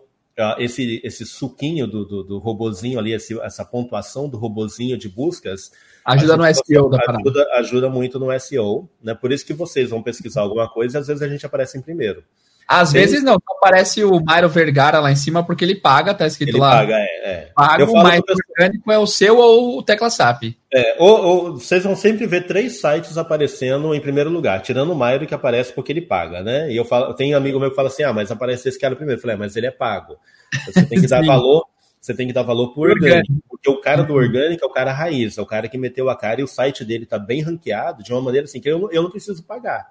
esse, 0.58 1.00
esse 1.02 1.26
suquinho 1.26 1.86
do, 1.86 2.04
do, 2.04 2.22
do 2.22 2.38
robozinho 2.38 2.98
ali, 2.98 3.12
esse, 3.12 3.38
essa 3.40 3.64
pontuação 3.64 4.28
do 4.28 4.36
robozinho 4.36 4.96
de 4.96 5.08
buscas. 5.08 5.72
Ajuda 6.04 6.36
no 6.36 6.54
SEO 6.54 6.88
da 6.88 6.98
parada. 6.98 7.22
Ajuda, 7.22 7.46
ajuda 7.56 7.90
muito 7.90 8.18
no 8.18 8.38
SEO, 8.38 8.88
né? 9.02 9.14
Por 9.14 9.32
isso 9.32 9.44
que 9.44 9.52
vocês 9.52 9.90
vão 9.90 10.02
pesquisar 10.02 10.42
alguma 10.42 10.68
coisa 10.68 10.98
e 10.98 11.00
às 11.00 11.06
vezes 11.06 11.22
a 11.22 11.28
gente 11.28 11.44
aparece 11.44 11.76
em 11.76 11.82
primeiro. 11.82 12.22
Às 12.68 12.92
Tem... 12.92 13.00
vezes 13.00 13.22
não, 13.22 13.38
aparece 13.56 14.04
o 14.04 14.22
Mairo 14.22 14.46
Vergara 14.46 15.00
lá 15.00 15.10
em 15.10 15.16
cima 15.16 15.42
porque 15.42 15.64
ele 15.64 15.74
paga, 15.74 16.12
tá 16.12 16.26
escrito 16.26 16.50
ele 16.50 16.58
lá. 16.58 16.76
Paga, 16.76 16.96
é. 16.96 17.22
é. 17.24 17.50
Paga, 17.54 17.86
o 17.86 17.94
mais 17.94 18.20
orgânico 18.20 18.92
é 18.92 18.98
o 18.98 19.06
seu 19.06 19.38
ou 19.38 19.78
o 19.78 19.82
Tecla 19.82 20.10
SAP. 20.10 20.54
É, 20.70 20.96
ou, 20.98 21.24
ou, 21.24 21.52
vocês 21.54 21.82
vão 21.82 21.96
sempre 21.96 22.26
ver 22.26 22.46
três 22.46 22.78
sites 22.78 23.16
aparecendo 23.16 23.94
em 23.94 24.00
primeiro 24.00 24.28
lugar, 24.28 24.60
tirando 24.60 24.92
o 24.92 24.94
Mairo 24.94 25.26
que 25.26 25.32
aparece 25.32 25.72
porque 25.72 25.92
ele 25.92 26.02
paga, 26.02 26.42
né? 26.42 26.70
E 26.70 26.76
eu 26.76 26.84
falo, 26.84 27.14
tem 27.14 27.34
um 27.34 27.38
amigo 27.38 27.58
meu 27.58 27.70
que 27.70 27.76
fala 27.76 27.88
assim: 27.88 28.02
ah, 28.02 28.12
mas 28.12 28.30
aparece 28.30 28.68
esse 28.68 28.78
cara 28.78 28.94
primeiro. 28.94 29.18
Eu 29.18 29.22
falei, 29.22 29.36
é, 29.36 29.38
mas 29.38 29.56
ele 29.56 29.66
é 29.66 29.70
pago. 29.70 30.18
Você 30.66 30.84
tem 30.84 31.00
que 31.00 31.06
dar 31.08 31.24
valor, 31.24 31.64
você 31.98 32.12
tem 32.12 32.26
que 32.26 32.34
dar 32.34 32.42
valor 32.42 32.74
pro 32.74 32.82
orgânico, 32.82 33.06
orgânico, 33.06 33.44
porque 33.48 33.70
o 33.70 33.80
cara 33.80 34.02
do 34.02 34.12
orgânico 34.12 34.62
é 34.62 34.68
o 34.68 34.72
cara 34.72 34.92
raiz, 34.92 35.38
é 35.38 35.40
o 35.40 35.46
cara 35.46 35.68
que 35.68 35.78
meteu 35.78 36.10
a 36.10 36.16
cara 36.16 36.42
e 36.42 36.44
o 36.44 36.48
site 36.48 36.84
dele 36.84 37.06
tá 37.06 37.18
bem 37.18 37.40
ranqueado 37.40 38.02
de 38.02 38.12
uma 38.12 38.20
maneira 38.20 38.44
assim 38.44 38.60
que 38.60 38.68
eu, 38.68 38.90
eu 38.92 39.02
não 39.02 39.10
preciso 39.10 39.42
pagar. 39.42 39.86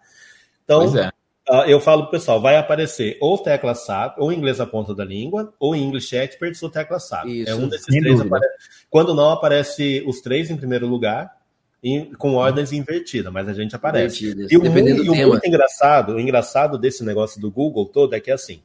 Então, 0.64 0.96
é. 0.96 1.10
Uh, 1.50 1.64
eu 1.66 1.80
falo 1.80 2.04
pro 2.04 2.12
pessoal, 2.12 2.42
vai 2.42 2.58
aparecer 2.58 3.18
ou 3.22 3.38
tecla 3.38 3.74
SAP, 3.74 4.18
ou 4.20 4.34
inglês 4.34 4.60
à 4.60 4.66
ponta 4.66 4.94
da 4.94 5.06
língua, 5.06 5.54
ou 5.58 5.76
English 5.76 6.16
Experts 6.16 6.62
ou 6.62 6.70
tecla 6.70 7.00
SAP. 7.00 7.26
Isso, 7.26 7.50
é 7.50 7.56
um 7.56 7.70
desses 7.70 7.86
três. 7.86 8.20
Quando 8.90 9.14
não 9.14 9.32
aparece 9.32 10.04
os 10.06 10.20
três 10.20 10.52
em 10.52 10.58
primeiro 10.58 10.86
lugar, 10.86 11.38
em, 11.82 12.12
com 12.14 12.34
ordens 12.34 12.74
invertidas, 12.74 13.32
mas 13.32 13.48
a 13.48 13.54
gente 13.54 13.76
aparece. 13.76 14.26
E, 14.26 14.58
o, 14.58 14.66
e 14.66 15.10
o 15.10 15.28
muito 15.28 15.48
engraçado, 15.48 16.16
o 16.16 16.20
engraçado 16.20 16.78
desse 16.78 17.04
negócio 17.04 17.40
do 17.40 17.50
Google 17.50 17.86
todo 17.86 18.14
é 18.14 18.20
que 18.20 18.30
é 18.30 18.34
assim. 18.34 18.62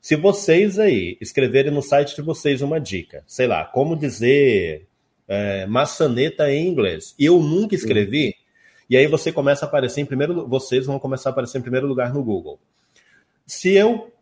Se 0.00 0.16
vocês 0.16 0.78
aí 0.78 1.18
escreverem 1.20 1.72
no 1.72 1.82
site 1.82 2.16
de 2.16 2.22
vocês 2.22 2.62
uma 2.62 2.80
dica, 2.80 3.22
sei 3.26 3.46
lá, 3.46 3.64
como 3.64 3.96
dizer 3.96 4.86
é, 5.28 5.66
maçaneta 5.66 6.50
em 6.50 6.68
inglês, 6.68 7.14
e 7.18 7.26
eu 7.26 7.38
nunca 7.40 7.74
escrevi, 7.74 8.34
e 8.90 8.96
aí 8.96 9.06
você 9.06 9.30
começa 9.30 9.64
a 9.64 9.68
aparecer 9.68 10.00
em 10.00 10.04
primeiro, 10.04 10.48
vocês 10.48 10.84
vão 10.84 10.98
começar 10.98 11.30
a 11.30 11.32
aparecer 11.32 11.58
em 11.58 11.62
primeiro 11.62 11.86
lugar 11.86 12.12
no 12.12 12.24
Google. 12.24 12.58
Se 13.46 13.74
eu 13.74 14.12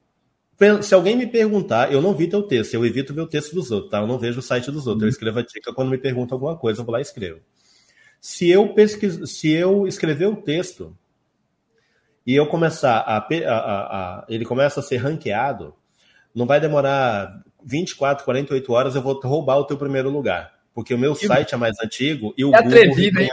se 0.82 0.92
alguém 0.92 1.16
me 1.16 1.26
perguntar, 1.26 1.92
eu 1.92 2.02
não 2.02 2.12
vi 2.12 2.26
teu 2.26 2.42
texto, 2.42 2.74
eu 2.74 2.84
evito 2.84 3.14
ver 3.14 3.20
o 3.20 3.28
texto 3.28 3.54
dos 3.54 3.70
outros, 3.70 3.92
tá? 3.92 4.00
Eu 4.00 4.08
não 4.08 4.18
vejo 4.18 4.40
o 4.40 4.42
site 4.42 4.72
dos 4.72 4.88
outros. 4.88 5.02
Eu 5.02 5.06
uhum. 5.06 5.10
escrevo 5.10 5.38
a 5.38 5.42
dica 5.42 5.72
quando 5.72 5.88
me 5.88 5.96
perguntam 5.96 6.34
alguma 6.34 6.56
coisa, 6.56 6.80
eu 6.80 6.84
vou 6.84 6.92
lá 6.92 6.98
e 6.98 7.02
escrevo. 7.02 7.40
Se 8.20 8.50
eu 8.50 8.74
pesquis... 8.74 9.38
se 9.38 9.50
eu 9.50 9.86
escrever 9.86 10.26
o 10.26 10.36
texto 10.36 10.96
e 12.26 12.34
eu 12.34 12.44
começar 12.48 12.98
a, 12.98 13.18
a, 13.18 13.26
a, 13.26 14.18
a, 14.18 14.26
ele 14.28 14.44
começa 14.44 14.80
a 14.80 14.82
ser 14.82 14.96
ranqueado, 14.96 15.74
não 16.34 16.44
vai 16.44 16.60
demorar 16.60 17.40
24, 17.64 18.24
48 18.24 18.72
horas, 18.72 18.96
eu 18.96 19.02
vou 19.02 19.20
roubar 19.20 19.58
o 19.58 19.64
teu 19.64 19.78
primeiro 19.78 20.10
lugar. 20.10 20.52
Porque 20.74 20.92
o 20.92 20.98
meu 20.98 21.14
site 21.14 21.54
é 21.54 21.56
mais 21.56 21.76
antigo 21.80 22.34
e 22.36 22.44
o 22.44 22.54
é 22.54 22.62
Google 22.62 22.78
atrevido, 22.78 23.20
hein? 23.20 23.30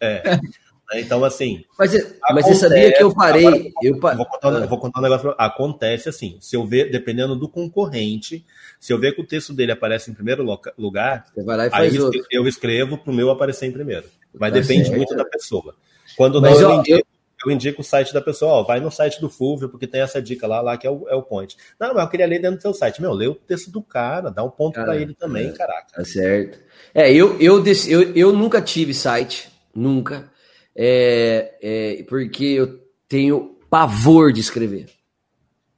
É. 0.00 0.22
Então, 0.92 1.24
assim. 1.24 1.64
Mas, 1.78 1.92
mas 2.32 2.44
você 2.44 2.54
sabia 2.56 2.92
que 2.92 3.02
eu 3.02 3.14
parei. 3.14 3.46
Agora, 3.46 3.62
eu, 3.82 4.00
vou, 4.00 4.26
contar, 4.26 4.66
vou 4.66 4.78
contar 4.78 4.98
um 4.98 5.02
negócio. 5.02 5.34
Pra... 5.34 5.46
Acontece 5.46 6.08
assim. 6.08 6.36
Se 6.40 6.56
eu 6.56 6.66
ver, 6.66 6.90
dependendo 6.90 7.36
do 7.36 7.48
concorrente, 7.48 8.44
se 8.78 8.92
eu 8.92 8.98
ver 8.98 9.14
que 9.14 9.20
o 9.20 9.26
texto 9.26 9.52
dele 9.52 9.70
aparece 9.70 10.10
em 10.10 10.14
primeiro 10.14 10.44
lugar, 10.76 11.26
você 11.32 11.44
vai 11.44 11.56
lá 11.56 11.66
e 11.66 11.70
faz 11.70 11.92
aí 11.92 12.00
outro. 12.00 12.26
eu 12.30 12.46
escrevo 12.48 12.98
para 12.98 13.12
o 13.12 13.14
meu 13.14 13.30
aparecer 13.30 13.66
em 13.66 13.72
primeiro. 13.72 14.06
Mas 14.36 14.52
tá 14.52 14.60
depende 14.60 14.86
certo. 14.86 14.96
muito 14.96 15.14
da 15.14 15.24
pessoa. 15.24 15.76
Quando 16.16 16.40
não, 16.40 16.50
eu, 16.50 16.60
eu, 16.60 16.78
indico, 16.80 17.08
eu, 17.46 17.50
indico, 17.52 17.80
o 17.82 17.84
site 17.84 18.12
da 18.12 18.20
pessoa, 18.20 18.54
ó, 18.54 18.62
vai 18.64 18.80
no 18.80 18.90
site 18.90 19.20
do 19.20 19.30
Fulvio, 19.30 19.68
porque 19.68 19.86
tem 19.86 20.00
essa 20.00 20.20
dica 20.20 20.44
lá, 20.46 20.60
lá 20.60 20.76
que 20.76 20.88
é 20.88 20.90
o, 20.90 21.08
é 21.08 21.14
o 21.14 21.22
point. 21.22 21.56
Não, 21.78 21.94
mas 21.94 22.02
eu 22.02 22.10
queria 22.10 22.26
ler 22.26 22.40
dentro 22.40 22.56
do 22.56 22.62
seu 22.62 22.74
site. 22.74 23.00
Meu, 23.00 23.12
lê 23.12 23.28
o 23.28 23.34
texto 23.34 23.70
do 23.70 23.80
cara, 23.80 24.28
dá 24.28 24.42
um 24.42 24.50
ponto 24.50 24.74
para 24.74 24.96
ele 24.96 25.14
também, 25.14 25.50
é, 25.50 25.52
caraca. 25.52 25.86
Tá 25.94 26.04
certo. 26.04 26.58
É, 26.92 27.12
eu, 27.12 27.40
eu, 27.40 27.62
eu, 27.88 28.16
eu 28.16 28.32
nunca 28.32 28.60
tive 28.60 28.92
site 28.92 29.49
nunca. 29.74 30.30
É, 30.74 31.56
é, 31.60 32.02
porque 32.04 32.44
eu 32.44 32.80
tenho 33.08 33.56
pavor 33.68 34.32
de 34.32 34.40
escrever. 34.40 34.86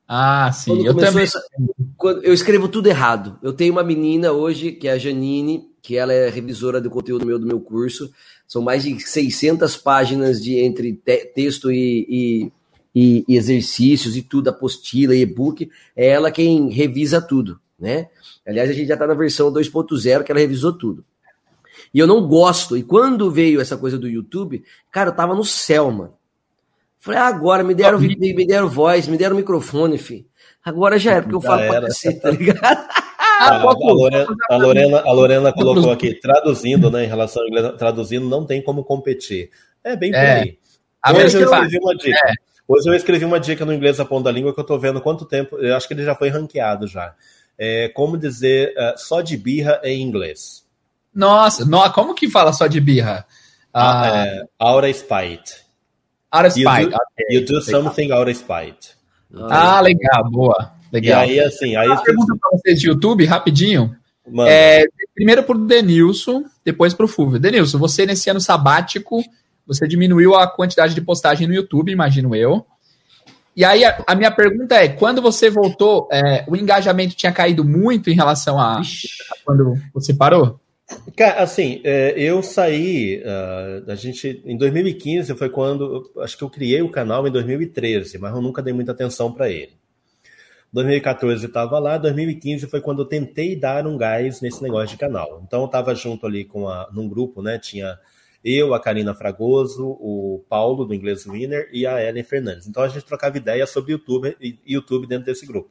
Ah, 0.07 0.53
sim, 0.53 0.71
quando 0.71 0.87
eu 0.87 0.95
também. 0.95 1.25
Essa, 1.25 1.43
quando, 1.97 2.23
eu 2.23 2.35
escrevo 2.35 2.69
tudo 2.69 2.87
errado. 2.87 3.39
Eu 3.43 3.53
tenho 3.53 3.73
uma 3.73 3.83
menina 3.83 4.33
hoje, 4.33 4.73
que 4.73 4.87
é 4.87 4.93
a 4.93 4.99
Janine, 4.99 5.71
que 5.81 5.97
ela 5.97 6.13
é 6.13 6.29
revisora 6.29 6.81
do 6.81 6.91
conteúdo 6.91 7.25
meu 7.25 7.39
do 7.39 7.47
meu 7.47 7.61
curso. 7.61 8.13
São 8.47 8.61
mais 8.61 8.83
de 8.83 9.01
600 9.01 9.77
páginas 9.79 10.43
de 10.43 10.59
entre 10.59 10.93
te, 10.93 11.25
texto 11.35 11.73
e, 11.73 12.53
e, 12.95 13.25
e, 13.27 13.37
exercícios 13.37 14.15
e 14.17 14.23
tudo, 14.23 14.49
apostila 14.49 15.15
e 15.15 15.23
e-book. 15.23 15.71
É 15.97 16.09
ela 16.09 16.31
quem 16.31 16.69
revisa 16.69 17.21
tudo, 17.21 17.59
né? 17.79 18.09
Aliás, 18.47 18.69
a 18.69 18.73
gente 18.75 18.89
já 18.89 18.95
está 18.95 19.07
na 19.07 19.15
versão 19.15 19.51
2.0 19.51 20.25
que 20.25 20.31
ela 20.31 20.41
revisou 20.41 20.73
tudo. 20.77 21.05
E 21.93 21.99
eu 21.99 22.07
não 22.07 22.27
gosto. 22.27 22.77
E 22.77 22.83
quando 22.83 23.31
veio 23.31 23.61
essa 23.61 23.77
coisa 23.77 23.99
do 23.99 24.09
YouTube, 24.09 24.65
cara, 24.91 25.11
eu 25.11 25.15
tava 25.15 25.35
no 25.35 25.45
céu, 25.45 25.91
mano. 25.91 26.15
Falei, 26.99 27.19
ah, 27.19 27.27
agora 27.27 27.65
me 27.65 27.75
deram, 27.75 27.99
me 27.99 28.47
deram 28.47 28.69
voz, 28.69 29.09
me 29.09 29.17
deram 29.17 29.35
microfone, 29.35 29.99
filho. 29.99 30.25
Agora 30.65 30.99
já 30.99 31.15
era, 31.15 31.23
porque 31.23 31.35
eu 31.35 31.41
falo 31.41 31.63
era. 31.63 31.81
pra 31.81 31.91
você, 31.91 32.13
tá 32.13 32.31
ligado? 32.31 32.87
Ah, 33.19 33.59
a, 33.67 33.73
Lorena, 33.73 34.27
a, 34.49 34.57
Lorena, 34.57 35.01
a 35.01 35.13
Lorena 35.13 35.53
colocou 35.53 35.91
aqui, 35.91 36.15
traduzindo, 36.15 36.91
né, 36.93 37.05
em 37.05 37.09
relação 37.09 37.43
ao 37.43 37.49
inglês, 37.49 37.73
traduzindo, 37.77 38.29
não 38.29 38.47
tem 38.47 38.63
como 38.63 38.85
competir. 38.85 39.51
É 39.83 39.97
bem 39.97 40.13
por 40.13 40.19
é. 40.19 40.41
aí. 40.41 40.59
Hoje 41.13 41.39
eu 41.39 41.45
escrevi 41.45 41.79
uma 41.79 41.97
dica. 41.97 42.29
É. 42.29 42.33
Hoje 42.69 42.89
eu 42.89 42.95
escrevi 42.95 43.25
uma 43.25 43.41
dica 43.41 43.65
no 43.65 43.75
inglês 43.75 43.99
a 43.99 44.05
ponta 44.05 44.25
da 44.25 44.31
língua 44.31 44.55
que 44.55 44.61
eu 44.61 44.65
tô 44.65 44.79
vendo 44.79 45.01
quanto 45.01 45.25
tempo, 45.25 45.59
eu 45.59 45.77
acho 45.77 45.89
que 45.89 45.95
ele 45.95 46.05
já 46.05 46.15
foi 46.15 46.29
ranqueado 46.29 46.87
já. 46.87 47.15
É, 47.59 47.89
como 47.89 48.17
dizer 48.17 48.73
uh, 48.79 48.97
só 48.97 49.21
de 49.21 49.37
birra 49.37 49.81
em 49.83 50.01
inglês. 50.01 50.62
Nossa, 51.15 51.65
no, 51.65 51.91
como 51.93 52.15
que 52.15 52.31
fala 52.31 52.53
só 52.53 52.67
de 52.67 52.81
birra? 52.81 53.27
Ah, 53.73 54.03
uh, 54.03 54.15
é, 54.15 54.45
out 54.59 54.87
of 54.87 54.95
spite. 54.95 55.63
Out 56.31 56.47
of 56.47 56.51
spite. 56.51 56.83
You 56.83 56.91
do, 56.91 56.97
okay. 56.97 57.37
you 57.37 57.45
do 57.45 57.63
something 57.63 58.13
out 58.13 58.31
of 58.31 58.39
spite. 58.39 58.91
Ah, 59.51 59.81
legal, 59.81 60.31
boa. 60.31 60.73
Legal. 60.93 61.25
E 61.27 61.31
aí, 61.31 61.41
assim. 61.41 61.75
Aí 61.77 61.89
Uma 61.89 62.03
pergunta 62.03 62.35
para 62.39 62.51
vocês 62.59 62.81
de 62.81 62.89
YouTube, 62.89 63.25
rapidinho. 63.25 63.97
É, 64.47 64.85
primeiro 65.15 65.43
para 65.43 65.57
o 65.57 65.67
Denilson, 65.67 66.45
depois 66.65 66.95
para 66.95 67.05
o 67.05 67.09
Fulvio. 67.09 67.41
Denilson, 67.41 67.79
você 67.79 68.07
nesse 68.07 68.31
ano 68.31 68.41
sabático, 68.41 69.23
você 69.67 69.87
diminuiu 69.87 70.35
a 70.35 70.47
quantidade 70.47 70.95
de 70.95 71.01
postagem 71.01 71.47
no 71.47 71.55
YouTube, 71.55 71.91
imagino 71.91 72.35
eu. 72.35 72.65
E 73.55 73.65
aí 73.65 73.85
a, 73.85 74.03
a 74.07 74.15
minha 74.15 74.31
pergunta 74.31 74.77
é, 74.77 74.89
quando 74.89 75.21
você 75.21 75.51
voltou, 75.51 76.09
é, 76.11 76.45
o 76.49 76.57
engajamento 76.57 77.15
tinha 77.15 77.33
caído 77.33 77.65
muito 77.65 78.09
em 78.09 78.15
relação 78.15 78.59
a, 78.59 78.79
a 78.79 78.83
quando 79.45 79.77
você 79.93 80.15
parou? 80.15 80.59
Cara, 81.17 81.43
assim, 81.43 81.81
é, 81.85 82.15
eu 82.17 82.43
saí, 82.43 83.23
uh, 83.23 83.91
a 83.91 83.95
gente, 83.95 84.43
em 84.45 84.57
2015 84.57 85.35
foi 85.35 85.51
quando, 85.51 86.11
acho 86.19 86.37
que 86.37 86.45
eu 86.45 86.51
criei 86.51 86.83
o 86.83 86.91
canal 86.91 87.27
em 87.27 87.31
2013, 87.31 88.19
mas 88.19 88.35
eu 88.35 88.41
nunca 88.41 88.63
dei 88.63 88.73
muita 88.73 88.93
atenção 88.93 89.33
para 89.33 89.51
ele. 89.51 89.73
2014 90.73 91.45
estava 91.45 91.79
lá, 91.79 91.99
2015 91.99 92.67
foi 92.67 92.81
quando 92.81 93.03
eu 93.03 93.07
tentei 93.07 93.55
dar 93.55 93.87
um 93.87 93.97
gás 93.97 94.41
nesse 94.41 94.63
negócio 94.63 94.89
de 94.89 94.97
canal. 94.97 95.43
Então 95.47 95.61
eu 95.61 95.67
estava 95.67 95.95
junto 95.95 96.27
ali 96.27 96.45
com 96.45 96.67
a, 96.67 96.89
num 96.93 97.09
grupo, 97.09 97.43
né? 97.43 97.59
Tinha 97.59 97.99
eu, 98.43 98.73
a 98.73 98.81
Karina 98.81 99.15
Fragoso, 99.15 99.87
o 100.01 100.43
Paulo 100.49 100.87
do 100.87 100.95
Inglês 100.95 101.25
Winner 101.25 101.69
e 101.73 101.87
a 101.87 102.03
Ellen 102.03 102.25
Fernandes. 102.25 102.67
Então 102.67 102.83
a 102.83 102.89
gente 102.89 103.05
trocava 103.05 103.37
ideia 103.37 103.67
sobre 103.67 103.93
YouTube 103.93 104.35
YouTube 104.67 105.07
dentro 105.07 105.27
desse 105.27 105.47
grupo. 105.47 105.71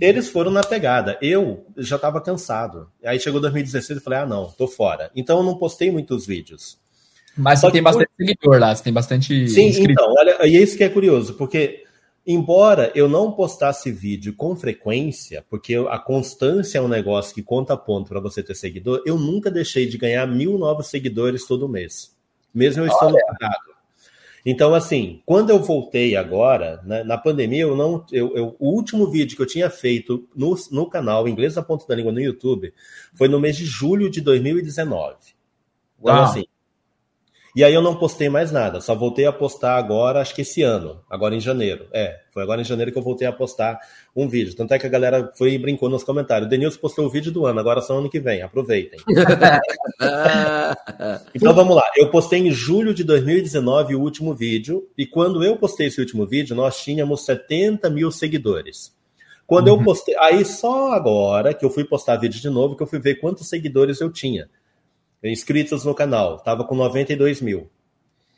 Eles 0.00 0.28
foram 0.28 0.50
na 0.50 0.62
pegada. 0.62 1.18
Eu 1.22 1.66
já 1.76 1.96
estava 1.96 2.20
cansado. 2.20 2.90
Aí 3.04 3.18
chegou 3.18 3.40
2016 3.40 4.00
e 4.00 4.02
falei: 4.02 4.18
ah, 4.20 4.26
não, 4.26 4.50
tô 4.50 4.68
fora. 4.68 5.10
Então 5.14 5.38
eu 5.38 5.44
não 5.44 5.56
postei 5.56 5.90
muitos 5.90 6.26
vídeos. 6.26 6.78
Mas 7.36 7.60
Só 7.60 7.68
você 7.68 7.72
tem 7.72 7.82
bastante 7.82 8.10
seguidor 8.16 8.58
lá, 8.58 8.74
você 8.74 8.82
tem 8.82 8.92
bastante. 8.92 9.48
Sim, 9.48 9.68
inscrito. 9.68 9.92
então, 9.92 10.12
olha, 10.18 10.46
e 10.46 10.56
é 10.56 10.60
isso 10.60 10.76
que 10.76 10.84
é 10.84 10.88
curioso, 10.88 11.34
porque 11.34 11.84
embora 12.26 12.92
eu 12.94 13.08
não 13.08 13.32
postasse 13.32 13.90
vídeo 13.90 14.34
com 14.34 14.54
frequência, 14.54 15.44
porque 15.48 15.74
a 15.74 15.98
constância 15.98 16.78
é 16.78 16.82
um 16.82 16.88
negócio 16.88 17.34
que 17.34 17.42
conta 17.42 17.76
ponto 17.76 18.10
para 18.10 18.20
você 18.20 18.42
ter 18.42 18.54
seguidor, 18.54 19.02
eu 19.06 19.18
nunca 19.18 19.50
deixei 19.50 19.86
de 19.86 19.96
ganhar 19.96 20.26
mil 20.26 20.58
novos 20.58 20.88
seguidores 20.88 21.46
todo 21.46 21.68
mês, 21.68 22.14
mesmo 22.54 22.82
eu 22.82 22.88
estando 22.88 23.16
parado. 23.16 23.71
Então, 24.44 24.74
assim, 24.74 25.22
quando 25.24 25.50
eu 25.50 25.60
voltei 25.60 26.16
agora, 26.16 26.82
né, 26.84 27.04
na 27.04 27.16
pandemia, 27.16 27.62
eu 27.62 27.76
não. 27.76 28.04
Eu, 28.10 28.36
eu, 28.36 28.56
o 28.58 28.70
último 28.70 29.08
vídeo 29.08 29.36
que 29.36 29.42
eu 29.42 29.46
tinha 29.46 29.70
feito 29.70 30.28
no, 30.34 30.56
no 30.70 30.90
canal 30.90 31.28
Inglês 31.28 31.54
da 31.54 31.62
Ponta 31.62 31.86
da 31.86 31.94
Língua 31.94 32.10
no 32.10 32.20
YouTube 32.20 32.72
foi 33.14 33.28
no 33.28 33.38
mês 33.38 33.56
de 33.56 33.64
julho 33.64 34.10
de 34.10 34.20
2019. 34.20 35.16
Então, 36.00 36.14
ah. 36.14 36.24
assim. 36.24 36.44
E 37.54 37.62
aí 37.62 37.74
eu 37.74 37.82
não 37.82 37.94
postei 37.94 38.30
mais 38.30 38.50
nada, 38.50 38.80
só 38.80 38.94
voltei 38.94 39.26
a 39.26 39.32
postar 39.32 39.76
agora, 39.76 40.22
acho 40.22 40.34
que 40.34 40.40
esse 40.40 40.62
ano, 40.62 41.02
agora 41.08 41.34
em 41.34 41.40
janeiro. 41.40 41.86
É, 41.92 42.18
foi 42.32 42.42
agora 42.42 42.62
em 42.62 42.64
janeiro 42.64 42.90
que 42.90 42.96
eu 42.96 43.02
voltei 43.02 43.28
a 43.28 43.32
postar 43.32 43.78
um 44.16 44.26
vídeo. 44.26 44.56
Tanto 44.56 44.72
é 44.72 44.78
que 44.78 44.86
a 44.86 44.90
galera 44.90 45.30
foi 45.36 45.52
e 45.52 45.58
brincou 45.58 45.90
nos 45.90 46.02
comentários. 46.02 46.46
O 46.46 46.50
Denilson 46.50 46.80
postou 46.80 47.04
o 47.04 47.10
vídeo 47.10 47.30
do 47.30 47.44
ano, 47.44 47.60
agora 47.60 47.82
só 47.82 47.98
ano 47.98 48.08
que 48.08 48.18
vem, 48.18 48.40
aproveitem. 48.40 48.98
então 51.34 51.52
vamos 51.52 51.76
lá. 51.76 51.84
Eu 51.94 52.10
postei 52.10 52.40
em 52.40 52.50
julho 52.50 52.94
de 52.94 53.04
2019 53.04 53.96
o 53.96 54.00
último 54.00 54.32
vídeo, 54.32 54.88
e 54.96 55.04
quando 55.04 55.44
eu 55.44 55.54
postei 55.58 55.88
esse 55.88 56.00
último 56.00 56.26
vídeo, 56.26 56.56
nós 56.56 56.82
tínhamos 56.82 57.26
70 57.26 57.90
mil 57.90 58.10
seguidores. 58.10 58.96
Quando 59.46 59.68
uhum. 59.68 59.78
eu 59.78 59.84
postei, 59.84 60.16
aí 60.18 60.42
só 60.42 60.92
agora 60.92 61.52
que 61.52 61.66
eu 61.66 61.70
fui 61.70 61.84
postar 61.84 62.16
vídeo 62.16 62.40
de 62.40 62.48
novo, 62.48 62.76
que 62.76 62.82
eu 62.82 62.86
fui 62.86 62.98
ver 62.98 63.16
quantos 63.16 63.46
seguidores 63.46 64.00
eu 64.00 64.10
tinha 64.10 64.48
inscritos 65.30 65.84
no 65.84 65.94
canal. 65.94 66.38
Tava 66.38 66.64
com 66.64 66.74
92 66.74 67.40
mil. 67.40 67.70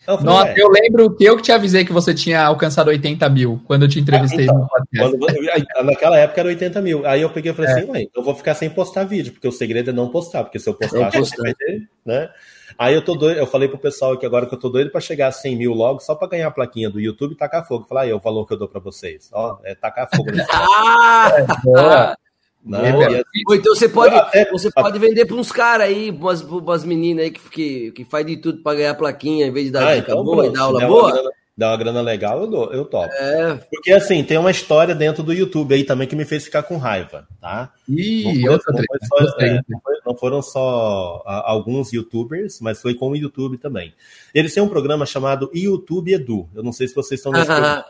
Eu 0.06 0.18
falei, 0.18 0.34
Nossa, 0.34 0.48
é. 0.48 0.54
eu 0.58 0.68
lembro 0.68 1.16
que 1.16 1.24
eu 1.24 1.36
que 1.36 1.42
te 1.42 1.50
avisei 1.50 1.82
que 1.82 1.92
você 1.92 2.12
tinha 2.12 2.44
alcançado 2.44 2.88
80 2.88 3.26
mil 3.30 3.60
quando 3.66 3.84
eu 3.84 3.88
te 3.88 3.98
entrevistei 3.98 4.46
ah, 4.46 4.52
então, 4.92 5.10
no 5.10 5.18
podcast. 5.18 5.66
Quando, 5.72 5.86
naquela 5.86 6.18
época 6.18 6.40
era 6.42 6.48
80 6.50 6.82
mil. 6.82 7.06
Aí 7.06 7.22
eu 7.22 7.30
peguei 7.30 7.52
e 7.52 7.54
falei 7.54 7.70
é. 7.70 7.74
assim, 7.74 7.90
ué, 7.90 8.06
eu 8.14 8.22
vou 8.22 8.34
ficar 8.34 8.54
sem 8.54 8.68
postar 8.68 9.04
vídeo, 9.04 9.32
porque 9.32 9.48
o 9.48 9.52
segredo 9.52 9.90
é 9.90 9.92
não 9.94 10.10
postar, 10.10 10.44
porque 10.44 10.58
se 10.58 10.68
eu 10.68 10.74
postar, 10.74 11.10
eu 11.14 11.24
vai 11.38 11.54
ter, 11.54 11.88
né? 12.04 12.28
Aí 12.76 12.94
eu 12.94 13.02
tô 13.02 13.14
doido, 13.14 13.38
eu 13.38 13.46
falei 13.46 13.68
pro 13.68 13.78
pessoal 13.78 14.18
que 14.18 14.26
agora 14.26 14.46
que 14.46 14.54
eu 14.54 14.58
tô 14.58 14.68
doido 14.68 14.90
para 14.90 15.00
chegar 15.00 15.28
a 15.28 15.32
100 15.32 15.56
mil 15.56 15.72
logo, 15.72 16.00
só 16.00 16.14
para 16.14 16.28
ganhar 16.28 16.48
a 16.48 16.50
plaquinha 16.50 16.90
do 16.90 17.00
YouTube 17.00 17.32
e 17.32 17.36
tacar 17.36 17.66
fogo. 17.66 17.86
Falar 17.88 18.02
aí, 18.02 18.12
o 18.12 18.18
valor 18.18 18.46
que 18.46 18.52
eu 18.52 18.58
dou 18.58 18.68
para 18.68 18.80
vocês. 18.80 19.30
Ó, 19.32 19.58
é 19.64 19.74
tacar 19.74 20.08
fogo. 20.14 20.30
ah! 20.52 21.32
É, 21.38 22.23
não, 22.64 22.80
assim, 22.80 23.22
Ou 23.46 23.54
então 23.54 23.74
você 23.74 23.88
pode, 23.88 24.14
até, 24.14 24.50
você 24.50 24.70
pode 24.70 24.98
vender 24.98 25.26
para 25.26 25.36
uns 25.36 25.52
caras 25.52 25.86
aí, 25.86 26.10
umas, 26.10 26.40
umas 26.40 26.82
meninas 26.82 27.24
aí 27.24 27.30
que, 27.30 27.50
que, 27.50 27.92
que 27.92 28.04
faz 28.04 28.24
de 28.24 28.38
tudo 28.38 28.62
para 28.62 28.78
ganhar 28.78 28.94
plaquinha, 28.94 29.46
em 29.46 29.52
vez 29.52 29.66
de 29.66 29.72
dar 29.72 29.86
ah, 29.86 29.96
então, 29.98 30.24
boa 30.24 30.46
e 30.46 30.50
dar 30.50 30.62
aula 30.62 30.86
boa. 30.86 31.12
Grana, 31.12 31.30
dá 31.56 31.70
uma 31.70 31.76
grana 31.76 32.00
legal, 32.00 32.40
eu, 32.40 32.46
dou, 32.46 32.72
eu 32.72 32.86
topo. 32.86 33.12
É. 33.12 33.60
Porque 33.70 33.92
assim, 33.92 34.24
tem 34.24 34.38
uma 34.38 34.50
história 34.50 34.94
dentro 34.94 35.22
do 35.22 35.34
YouTube 35.34 35.74
aí 35.74 35.84
também 35.84 36.08
que 36.08 36.16
me 36.16 36.24
fez 36.24 36.44
ficar 36.44 36.62
com 36.62 36.78
raiva, 36.78 37.28
tá? 37.38 37.70
Ih, 37.86 38.42
não, 38.44 38.58
foi, 38.58 38.74
não, 38.74 38.84
foi 38.88 38.98
só, 39.02 39.40
é, 39.40 39.60
não, 39.68 39.80
foi, 39.80 39.94
não, 40.06 40.16
foram 40.16 40.40
só 40.40 41.22
a, 41.26 41.50
alguns 41.50 41.92
youtubers, 41.92 42.60
mas 42.62 42.80
foi 42.80 42.94
com 42.94 43.10
o 43.10 43.16
YouTube 43.16 43.58
também. 43.58 43.92
Eles 44.34 44.54
têm 44.54 44.62
um 44.62 44.68
programa 44.68 45.04
chamado 45.04 45.50
YouTube 45.52 46.14
Edu. 46.14 46.48
Eu 46.54 46.62
não 46.62 46.72
sei 46.72 46.88
se 46.88 46.94
vocês 46.94 47.20
estão 47.20 47.30
nesse 47.30 47.44
programa. 47.44 47.84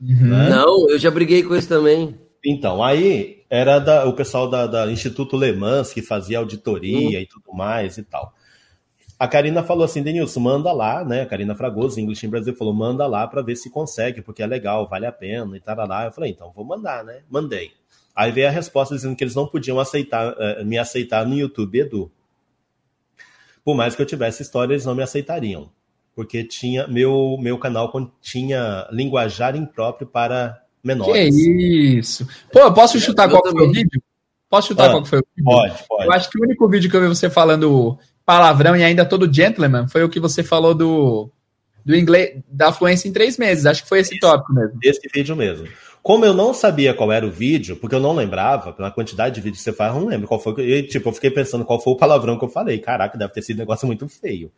Uhum. 0.00 0.28
Né? 0.28 0.48
Não, 0.48 0.90
eu 0.90 0.98
já 0.98 1.10
briguei 1.10 1.42
com 1.42 1.56
isso 1.56 1.68
também. 1.68 2.16
Então, 2.44 2.82
aí 2.82 3.44
era 3.48 3.78
da, 3.78 4.06
o 4.06 4.14
pessoal 4.14 4.48
da, 4.48 4.66
da, 4.66 4.90
Instituto 4.90 5.36
Le 5.36 5.52
Mans 5.52 5.92
que 5.92 6.02
fazia 6.02 6.38
auditoria 6.38 7.20
e 7.20 7.26
tudo 7.26 7.52
mais 7.52 7.98
e 7.98 8.02
tal. 8.02 8.34
A 9.18 9.28
Karina 9.28 9.62
falou 9.62 9.84
assim, 9.84 10.02
Denilson, 10.02 10.40
manda 10.40 10.72
lá, 10.72 11.04
né? 11.04 11.22
A 11.22 11.26
Karina 11.26 11.54
Fragoso, 11.54 12.00
English 12.00 12.26
em 12.26 12.28
Brasil, 12.28 12.56
falou, 12.56 12.74
manda 12.74 13.06
lá 13.06 13.28
para 13.28 13.40
ver 13.40 13.54
se 13.54 13.70
consegue, 13.70 14.20
porque 14.20 14.42
é 14.42 14.46
legal, 14.46 14.88
vale 14.88 15.06
a 15.06 15.12
pena 15.12 15.56
e 15.56 15.60
tal 15.60 15.86
lá. 15.86 16.06
Eu 16.06 16.12
falei, 16.12 16.32
então 16.32 16.50
vou 16.50 16.64
mandar, 16.64 17.04
né? 17.04 17.22
Mandei. 17.30 17.70
Aí 18.16 18.32
veio 18.32 18.48
a 18.48 18.50
resposta 18.50 18.94
dizendo 18.94 19.14
que 19.14 19.22
eles 19.22 19.36
não 19.36 19.46
podiam 19.46 19.78
aceitar, 19.78 20.32
uh, 20.32 20.64
me 20.64 20.76
aceitar 20.76 21.24
no 21.24 21.34
YouTube 21.34 21.78
Edu. 21.78 22.10
Por 23.64 23.76
mais 23.76 23.94
que 23.94 24.02
eu 24.02 24.06
tivesse 24.06 24.42
história, 24.42 24.72
eles 24.72 24.84
não 24.84 24.94
me 24.94 25.02
aceitariam. 25.02 25.70
Porque 26.14 26.44
tinha 26.44 26.86
meu, 26.88 27.38
meu 27.40 27.58
canal 27.58 27.90
tinha 28.20 28.88
linguajar 28.90 29.56
impróprio 29.56 30.06
para 30.06 30.61
menores. 30.82 31.34
Que 31.34 31.98
isso. 31.98 32.26
Pô, 32.52 32.60
eu 32.60 32.72
posso 32.72 32.98
chutar 33.00 33.30
eu 33.30 33.38
qual 33.38 33.52
foi 33.52 33.66
o 33.66 33.72
vídeo? 33.72 34.02
Posso 34.48 34.68
chutar 34.68 34.88
ah, 34.88 34.90
qual 34.90 35.04
foi 35.04 35.18
o 35.20 35.26
vídeo? 35.34 35.50
Pode, 35.50 35.74
pode. 35.88 36.04
Eu 36.04 36.12
acho 36.12 36.30
que 36.30 36.38
o 36.38 36.42
único 36.42 36.68
vídeo 36.68 36.90
que 36.90 36.96
eu 36.96 37.00
vi 37.00 37.08
você 37.08 37.30
falando 37.30 37.98
palavrão 38.24 38.76
e 38.76 38.84
ainda 38.84 39.04
todo 39.04 39.32
gentleman 39.32 39.88
foi 39.88 40.04
o 40.04 40.08
que 40.08 40.20
você 40.20 40.42
falou 40.42 40.74
do, 40.74 41.30
do 41.84 41.96
inglês, 41.96 42.38
da 42.48 42.72
fluência 42.72 43.08
em 43.08 43.12
três 43.12 43.38
meses. 43.38 43.66
Acho 43.66 43.82
que 43.82 43.88
foi 43.88 44.00
esse, 44.00 44.12
esse 44.12 44.20
tópico 44.20 44.52
mesmo. 44.52 44.78
Esse 44.82 45.08
vídeo 45.12 45.34
mesmo. 45.34 45.68
Como 46.02 46.24
eu 46.24 46.34
não 46.34 46.52
sabia 46.52 46.92
qual 46.92 47.12
era 47.12 47.24
o 47.24 47.30
vídeo, 47.30 47.76
porque 47.76 47.94
eu 47.94 48.00
não 48.00 48.12
lembrava, 48.12 48.72
pela 48.72 48.90
quantidade 48.90 49.36
de 49.36 49.40
vídeos 49.40 49.58
que 49.58 49.64
você 49.64 49.72
faz, 49.72 49.94
eu 49.94 50.00
não 50.00 50.08
lembro 50.08 50.26
qual 50.26 50.40
foi. 50.40 50.52
Eu, 50.58 50.86
tipo, 50.86 51.08
eu 51.08 51.12
fiquei 51.12 51.30
pensando 51.30 51.64
qual 51.64 51.80
foi 51.80 51.92
o 51.92 51.96
palavrão 51.96 52.36
que 52.36 52.44
eu 52.44 52.48
falei. 52.48 52.78
Caraca, 52.78 53.16
deve 53.16 53.32
ter 53.32 53.42
sido 53.42 53.58
um 53.58 53.60
negócio 53.60 53.86
muito 53.86 54.08
feio. 54.08 54.50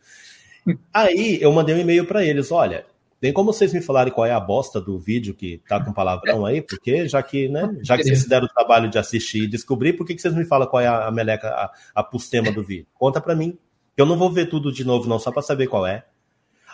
Aí 0.91 1.37
eu 1.39 1.51
mandei 1.51 1.75
um 1.75 1.79
e-mail 1.79 2.05
para 2.05 2.25
eles: 2.25 2.51
olha, 2.51 2.83
tem 3.19 3.31
como 3.33 3.51
vocês 3.51 3.73
me 3.73 3.81
falarem 3.81 4.13
qual 4.13 4.25
é 4.25 4.31
a 4.31 4.39
bosta 4.39 4.79
do 4.79 4.99
vídeo 4.99 5.33
que 5.33 5.61
tá 5.67 5.83
com 5.83 5.93
palavrão 5.93 6.45
aí? 6.45 6.61
Porque 6.61 7.07
já 7.07 7.23
que, 7.23 7.47
né, 7.47 7.75
já 7.81 7.97
que 7.97 8.03
vocês 8.03 8.23
se 8.23 8.29
deram 8.29 8.45
o 8.45 8.53
trabalho 8.53 8.89
de 8.89 8.97
assistir 8.97 9.43
e 9.43 9.47
descobrir, 9.47 9.93
por 9.93 10.05
que, 10.05 10.13
que 10.13 10.21
vocês 10.21 10.35
me 10.35 10.45
falam 10.45 10.67
qual 10.67 10.81
é 10.81 10.87
a, 10.87 11.09
meleca, 11.11 11.49
a, 11.49 11.71
a 11.95 12.03
pustema 12.03 12.51
do 12.51 12.63
vídeo? 12.63 12.87
Conta 12.93 13.21
para 13.21 13.35
mim. 13.35 13.57
Eu 13.97 14.05
não 14.05 14.17
vou 14.17 14.31
ver 14.31 14.47
tudo 14.47 14.71
de 14.71 14.83
novo, 14.83 15.07
não, 15.07 15.17
só 15.17 15.31
para 15.31 15.41
saber 15.41 15.67
qual 15.67 15.87
é. 15.87 16.05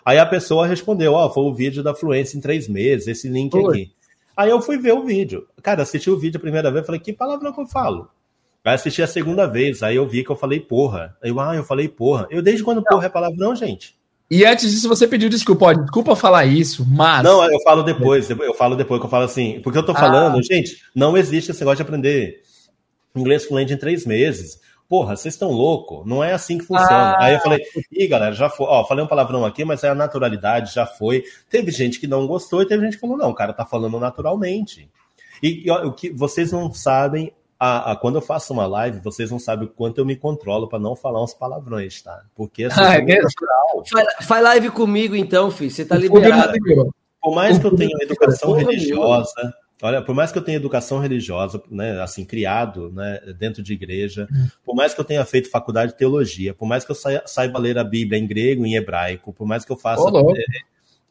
Aí 0.03 0.17
a 0.17 0.25
pessoa 0.25 0.65
respondeu: 0.65 1.13
Ó, 1.13 1.27
oh, 1.27 1.29
foi 1.29 1.43
o 1.43 1.53
vídeo 1.53 1.83
da 1.83 1.93
fluência 1.93 2.37
em 2.37 2.41
três 2.41 2.67
meses, 2.67 3.07
esse 3.07 3.29
link 3.29 3.55
Oi. 3.55 3.63
aqui. 3.65 3.93
Aí 4.35 4.49
eu 4.49 4.61
fui 4.61 4.77
ver 4.77 4.93
o 4.93 5.05
vídeo. 5.05 5.47
Cara, 5.61 5.83
assisti 5.83 6.09
o 6.09 6.17
vídeo 6.17 6.37
a 6.37 6.41
primeira 6.41 6.71
vez, 6.71 6.85
falei: 6.85 6.99
que 6.99 7.13
palavra 7.13 7.53
que 7.53 7.61
eu 7.61 7.67
falo? 7.67 8.09
Aí 8.63 8.73
assisti 8.73 9.01
a 9.01 9.07
segunda 9.07 9.47
vez, 9.47 9.81
aí 9.81 9.95
eu 9.95 10.07
vi 10.07 10.23
que 10.23 10.31
eu 10.31 10.35
falei 10.35 10.59
porra. 10.59 11.15
Aí 11.21 11.29
eu, 11.29 11.39
ah, 11.39 11.55
eu 11.55 11.63
falei 11.63 11.87
porra. 11.87 12.27
Eu 12.29 12.41
desde 12.41 12.63
quando 12.63 12.83
porra 12.83 13.05
é 13.05 13.09
palavrão, 13.09 13.55
gente? 13.55 13.95
E 14.31 14.45
antes 14.45 14.71
disso, 14.71 14.87
você 14.87 15.05
pediu 15.05 15.27
desculpa. 15.27 15.65
Ó, 15.65 15.73
desculpa 15.73 16.15
falar 16.15 16.45
isso, 16.45 16.87
mas. 16.89 17.21
Não, 17.21 17.43
eu 17.51 17.59
falo 17.63 17.83
depois. 17.83 18.29
Eu 18.29 18.53
falo 18.53 18.77
depois 18.77 19.01
que 19.01 19.05
eu 19.05 19.09
falo 19.09 19.25
assim. 19.25 19.59
Porque 19.61 19.77
eu 19.77 19.85
tô 19.85 19.93
falando, 19.93 20.37
ah. 20.37 20.41
gente, 20.41 20.77
não 20.95 21.17
existe 21.17 21.51
esse 21.51 21.59
negócio 21.59 21.75
de 21.75 21.81
aprender 21.81 22.41
inglês 23.13 23.43
fluente 23.43 23.73
em 23.73 23.77
três 23.77 24.05
meses. 24.05 24.57
Porra, 24.87 25.17
vocês 25.17 25.33
estão 25.33 25.51
loucos? 25.51 26.07
Não 26.07 26.23
é 26.23 26.31
assim 26.31 26.57
que 26.57 26.63
funciona. 26.63 27.11
Ah. 27.11 27.25
Aí 27.25 27.33
eu 27.33 27.41
falei, 27.41 27.61
ih, 27.91 28.07
galera, 28.07 28.33
já 28.33 28.49
foi. 28.49 28.67
Ó, 28.67 28.85
falei 28.85 29.03
um 29.03 29.07
palavrão 29.07 29.45
aqui, 29.45 29.65
mas 29.65 29.83
é 29.83 29.89
a 29.89 29.95
naturalidade, 29.95 30.73
já 30.73 30.85
foi. 30.85 31.25
Teve 31.49 31.69
gente 31.69 31.99
que 31.99 32.07
não 32.07 32.25
gostou 32.25 32.61
e 32.61 32.65
teve 32.65 32.85
gente 32.85 32.93
que 32.93 33.01
falou, 33.01 33.17
não, 33.17 33.31
o 33.31 33.35
cara 33.35 33.51
tá 33.51 33.65
falando 33.65 33.99
naturalmente. 33.99 34.89
E, 35.43 35.67
e 35.67 35.69
ó, 35.69 35.87
o 35.87 35.91
que 35.91 36.09
vocês 36.09 36.53
não 36.53 36.73
sabem 36.73 37.33
a, 37.63 37.91
a, 37.91 37.95
quando 37.95 38.15
eu 38.15 38.21
faço 38.23 38.51
uma 38.53 38.65
live, 38.65 38.99
vocês 39.01 39.29
não 39.29 39.37
sabem 39.37 39.67
o 39.67 39.71
quanto 39.71 39.99
eu 39.99 40.05
me 40.05 40.15
controlo 40.15 40.67
para 40.67 40.79
não 40.79 40.95
falar 40.95 41.23
uns 41.23 41.31
palavrões, 41.31 42.01
tá? 42.01 42.23
Porque 42.33 42.63
assim, 42.63 42.81
ah, 42.81 42.95
é 42.95 43.21
natural. 43.21 43.83
Faz, 43.87 44.25
faz 44.25 44.43
live 44.43 44.71
comigo 44.71 45.15
então, 45.15 45.51
filho. 45.51 45.69
Você 45.69 45.85
tá 45.85 45.95
liberado. 45.95 46.57
Por 47.21 47.35
mais 47.35 47.59
que 47.59 47.67
eu 47.67 47.75
tenha 47.75 47.95
educação 48.01 48.53
religiosa, 48.53 49.53
olha, 49.79 50.01
por 50.01 50.15
mais 50.15 50.31
que 50.31 50.39
eu 50.39 50.41
tenha 50.41 50.57
educação 50.57 50.97
religiosa, 50.97 51.61
né, 51.69 52.01
assim, 52.01 52.25
criado, 52.25 52.91
né, 52.91 53.19
dentro 53.37 53.61
de 53.61 53.73
igreja, 53.73 54.27
por 54.65 54.73
mais 54.73 54.95
que 54.95 54.99
eu 54.99 55.05
tenha 55.05 55.23
feito 55.23 55.51
faculdade 55.51 55.91
de 55.91 55.99
teologia, 55.99 56.55
por 56.55 56.67
mais 56.67 56.83
que 56.83 56.91
eu 56.91 56.97
saiba 57.27 57.59
ler 57.59 57.77
a 57.77 57.83
Bíblia 57.83 58.17
em 58.19 58.25
grego 58.25 58.65
e 58.65 58.71
em 58.71 58.75
hebraico, 58.75 59.31
por 59.31 59.45
mais 59.45 59.63
que 59.63 59.71
eu 59.71 59.77
faça 59.77 60.01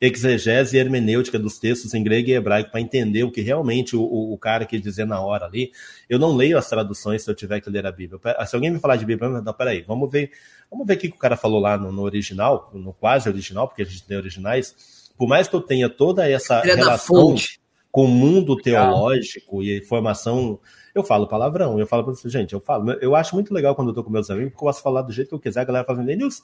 exegese 0.01 0.77
e 0.77 0.81
hermenêutica 0.81 1.39
dos 1.39 1.59
textos 1.59 1.93
em 1.93 2.03
grego 2.03 2.31
e 2.31 2.33
hebraico 2.33 2.71
para 2.71 2.81
entender 2.81 3.23
o 3.23 3.31
que 3.31 3.43
realmente 3.43 3.95
o, 3.95 4.03
o, 4.03 4.39
cara 4.39 4.65
quis 4.65 4.81
dizer 4.81 5.05
na 5.05 5.21
hora 5.21 5.45
ali. 5.45 5.71
Eu 6.09 6.19
não 6.19 6.35
leio 6.35 6.57
as 6.57 6.69
traduções 6.69 7.23
se 7.23 7.31
eu 7.31 7.35
tiver 7.35 7.61
que 7.61 7.69
ler 7.69 7.87
a 7.87 7.93
Bíblia. 7.93 8.19
Se 8.47 8.57
alguém 8.57 8.71
me 8.71 8.81
falar 8.81 8.97
de 8.97 9.05
Bíblia, 9.05 9.29
não, 9.43 9.53
peraí, 9.53 9.83
vamos 9.83 10.11
ver, 10.11 10.31
vamos 10.71 10.87
ver 10.87 10.95
o 10.95 10.99
que 10.99 11.09
o 11.09 11.19
cara 11.19 11.37
falou 11.37 11.61
lá 11.61 11.77
no, 11.77 11.93
no 11.93 12.03
original, 12.03 12.71
no 12.73 12.95
quase 12.95 13.29
original, 13.29 13.69
porque 13.69 13.83
a 13.83 13.85
gente 13.87 14.03
tem 14.05 14.17
originais. 14.17 15.11
Por 15.19 15.29
mais 15.29 15.49
que 15.49 15.55
eu 15.55 15.61
tenha 15.61 15.89
toda 15.89 16.29
essa 16.29 16.63
relação, 16.63 17.35
com 17.91 18.05
o 18.05 18.09
mundo 18.09 18.57
teológico 18.57 19.63
e 19.63 19.83
formação. 19.83 20.59
Eu 20.95 21.03
falo 21.03 21.27
palavrão, 21.27 21.79
eu 21.79 21.87
falo 21.87 22.05
para 22.05 22.15
você, 22.15 22.29
gente, 22.29 22.53
eu 22.53 22.61
falo, 22.61 22.93
eu 22.93 23.15
acho 23.15 23.35
muito 23.35 23.53
legal 23.55 23.75
quando 23.75 23.89
eu 23.89 23.95
tô 23.95 24.03
com 24.03 24.11
meus 24.11 24.31
amigos, 24.31 24.53
porque 24.53 24.65
eu 24.65 24.69
posso 24.69 24.83
falar 24.83 25.03
do 25.03 25.13
jeito 25.13 25.29
que 25.29 25.35
eu 25.35 25.41
quiser, 25.41 25.61
a 25.61 25.65
galera 25.65 25.85
fazendo 25.85 26.07
news. 26.07 26.43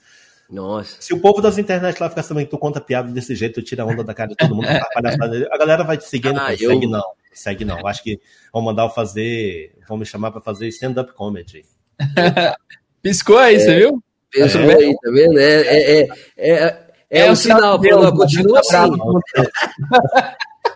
Nossa. 0.49 0.97
Se 1.01 1.13
o 1.13 1.21
povo 1.21 1.41
das 1.41 1.59
internet 1.59 2.01
lá 2.01 2.09
ficar 2.09 2.23
sabendo 2.23 2.45
que 2.45 2.51
tu 2.51 2.59
conta 2.59 2.81
piada 2.81 3.11
desse 3.11 3.35
jeito, 3.35 3.61
tu 3.61 3.65
tira 3.65 3.83
a 3.83 3.87
onda 3.87 4.05
da 4.05 4.15
cara 4.15 4.29
de 4.29 4.37
todo 4.37 4.55
mundo, 4.55 4.67
a 4.69 5.59
galera 5.59 5.83
vai 5.83 5.97
te 5.97 6.05
seguindo, 6.05 6.39
ah, 6.39 6.53
eu... 6.53 6.71
segue 6.71 6.87
não, 6.87 7.05
segue 7.33 7.65
não. 7.65 7.87
Acho 7.87 8.03
que 8.03 8.21
vão 8.53 8.63
mandar 8.63 8.85
eu 8.85 8.91
fazer, 8.91 9.75
vão 9.89 9.99
me 9.99 10.07
chamar 10.07 10.31
para 10.31 10.41
fazer 10.41 10.69
stand-up 10.69 11.13
comedy. 11.15 11.65
Piscou 13.03 13.39
aí, 13.39 13.57
é, 13.57 13.59
você 13.59 13.79
viu? 13.79 14.03
Penso 14.31 14.59
é. 14.59 14.75
aí, 14.75 14.95
tá 14.95 15.11
vendo? 15.11 15.39
É, 15.39 15.61
é, 15.61 16.01
é, 16.01 16.09
é, 16.37 16.87
é, 17.11 17.31
um 17.31 17.37
sinal, 17.37 17.79
Deus, 17.79 18.11
continua 18.11 18.61
assim. 18.61 18.77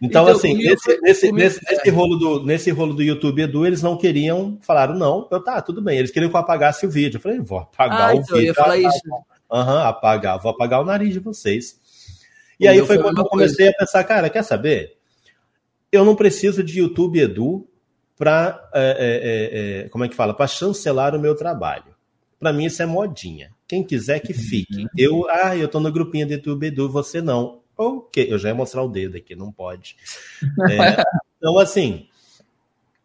Então, 0.00 0.22
então 0.22 0.36
assim, 0.36 0.54
nesse, 0.54 1.00
nesse, 1.00 1.32
nesse, 1.32 1.60
nesse, 1.64 1.90
rolo 1.90 2.16
do, 2.16 2.44
nesse 2.44 2.70
rolo 2.70 2.94
do 2.94 3.02
YouTube 3.02 3.42
Edu, 3.42 3.66
eles 3.66 3.82
não 3.82 3.96
queriam, 3.96 4.56
falaram, 4.62 4.94
não, 4.94 5.26
eu, 5.30 5.42
tá, 5.42 5.60
tudo 5.60 5.82
bem. 5.82 5.98
Eles 5.98 6.10
queriam 6.10 6.30
que 6.30 6.36
eu 6.36 6.40
apagasse 6.40 6.86
o 6.86 6.90
vídeo. 6.90 7.18
Eu 7.18 7.20
falei, 7.20 7.40
vou 7.40 7.58
apagar 7.58 8.10
ah, 8.10 8.14
o 8.14 8.18
então, 8.18 8.36
vídeo. 8.36 8.38
Eu 8.38 8.42
ia 8.42 8.54
falar 8.54 8.78
isso. 8.78 9.00
Aham, 9.50 9.74
uhum, 9.74 9.80
apagar, 9.80 10.38
vou 10.38 10.50
apagar 10.50 10.80
o 10.80 10.84
nariz 10.84 11.12
de 11.12 11.18
vocês. 11.18 11.76
E 12.60 12.66
o 12.66 12.70
aí 12.70 12.84
foi 12.86 12.98
quando 12.98 13.18
eu 13.18 13.24
comecei 13.24 13.66
coisa. 13.66 13.70
a 13.70 13.78
pensar, 13.78 14.04
cara, 14.04 14.30
quer 14.30 14.42
saber? 14.42 14.96
Eu 15.90 16.04
não 16.04 16.14
preciso 16.14 16.62
de 16.62 16.80
YouTube 16.80 17.18
Edu 17.18 17.66
para, 18.16 18.68
é, 18.74 18.82
é, 18.82 19.84
é, 19.84 19.88
como 19.88 20.04
é 20.04 20.08
que 20.08 20.14
fala? 20.14 20.34
Para 20.34 20.46
chancelar 20.46 21.14
o 21.14 21.20
meu 21.20 21.34
trabalho. 21.34 21.94
Para 22.38 22.52
mim 22.52 22.66
isso 22.66 22.82
é 22.82 22.86
modinha. 22.86 23.50
Quem 23.66 23.82
quiser 23.82 24.20
que 24.20 24.32
fique. 24.32 24.82
Uhum. 24.82 24.88
Eu, 24.96 25.30
ah, 25.30 25.56
eu 25.56 25.68
tô 25.68 25.80
no 25.80 25.90
grupinho 25.90 26.26
do 26.26 26.32
YouTube 26.32 26.66
Edu, 26.66 26.90
você 26.90 27.20
não. 27.20 27.60
Ok, 27.78 28.26
eu 28.28 28.36
já 28.38 28.48
ia 28.48 28.54
mostrar 28.56 28.82
o 28.82 28.88
dedo 28.88 29.16
aqui, 29.16 29.36
não 29.36 29.52
pode. 29.52 29.96
É, 30.68 31.02
então, 31.38 31.56
assim, 31.56 32.08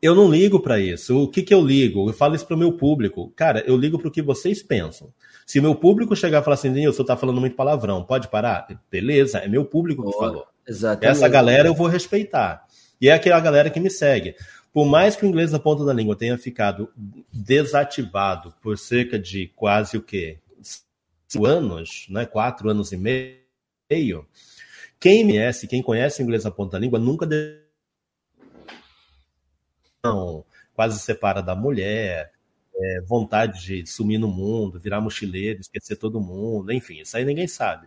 eu 0.02 0.16
não 0.16 0.30
ligo 0.30 0.60
para 0.60 0.80
isso. 0.80 1.22
O 1.22 1.28
que, 1.28 1.44
que 1.44 1.54
eu 1.54 1.62
ligo? 1.62 2.10
Eu 2.10 2.14
falo 2.14 2.36
isso 2.36 2.46
para 2.46 2.56
o 2.56 2.60
meu 2.60 2.74
público. 2.74 3.32
Cara, 3.36 3.64
eu 3.68 3.78
ligo 3.78 4.00
para 4.00 4.08
o 4.08 4.12
que 4.12 4.22
vocês 4.22 4.64
pensam. 4.64 5.14
Se 5.46 5.62
meu 5.62 5.76
público 5.76 6.16
chegar 6.16 6.42
e 6.42 6.44
falar 6.44 6.56
assim, 6.56 6.74
Denilson, 6.74 6.98
você 6.98 7.08
tá 7.08 7.16
falando 7.16 7.40
muito 7.40 7.56
palavrão, 7.56 8.04
pode 8.04 8.28
parar? 8.28 8.68
Beleza, 8.90 9.38
é 9.38 9.48
meu 9.48 9.64
público 9.64 10.04
que 10.04 10.18
falou. 10.18 10.46
Exatamente. 10.68 11.06
Essa 11.06 11.28
galera 11.28 11.68
eu 11.68 11.76
vou 11.76 11.88
respeitar. 11.88 12.66
E 13.00 13.10
é 13.10 13.14
aquela 13.14 13.40
galera 13.40 13.70
que 13.70 13.80
me 13.80 13.90
segue. 13.90 14.36
Por 14.74 14.86
mais 14.86 15.16
que 15.16 15.26
o 15.26 15.30
inglês 15.30 15.52
na 15.52 15.60
ponta 15.60 15.86
da 15.86 15.94
língua 15.94 16.16
tenha 16.16 16.38
ficado 16.38 16.90
desativado 17.32 18.54
por 18.62 18.78
cerca 18.78 19.20
de 19.20 19.52
quase 19.56 19.98
o 19.98 20.02
quê? 20.02 20.40
Cinco 21.30 21.46
anos, 21.46 22.08
né? 22.10 22.26
Quatro 22.26 22.70
anos 22.70 22.92
e 22.92 22.98
meio 22.98 24.26
quem 25.04 25.28
conhece, 25.28 25.68
quem 25.68 25.84
conhece 25.84 26.22
o 26.22 26.24
inglês 26.24 26.46
na 26.46 26.52
ponta 26.52 26.72
da 26.72 26.80
língua, 26.80 26.98
nunca 26.98 27.28
não, 30.02 30.46
quase 30.74 30.98
separa 30.98 31.44
da 31.44 31.54
mulher, 31.54 32.32
é, 32.74 33.02
vontade 33.02 33.66
de 33.66 33.86
sumir 33.86 34.18
no 34.18 34.30
mundo, 34.30 34.80
virar 34.80 35.02
mochileiro, 35.02 35.60
esquecer 35.60 35.98
todo 35.98 36.22
mundo, 36.22 36.72
enfim, 36.72 37.02
isso 37.02 37.18
aí 37.18 37.26
ninguém 37.26 37.50
sabe. 37.50 37.86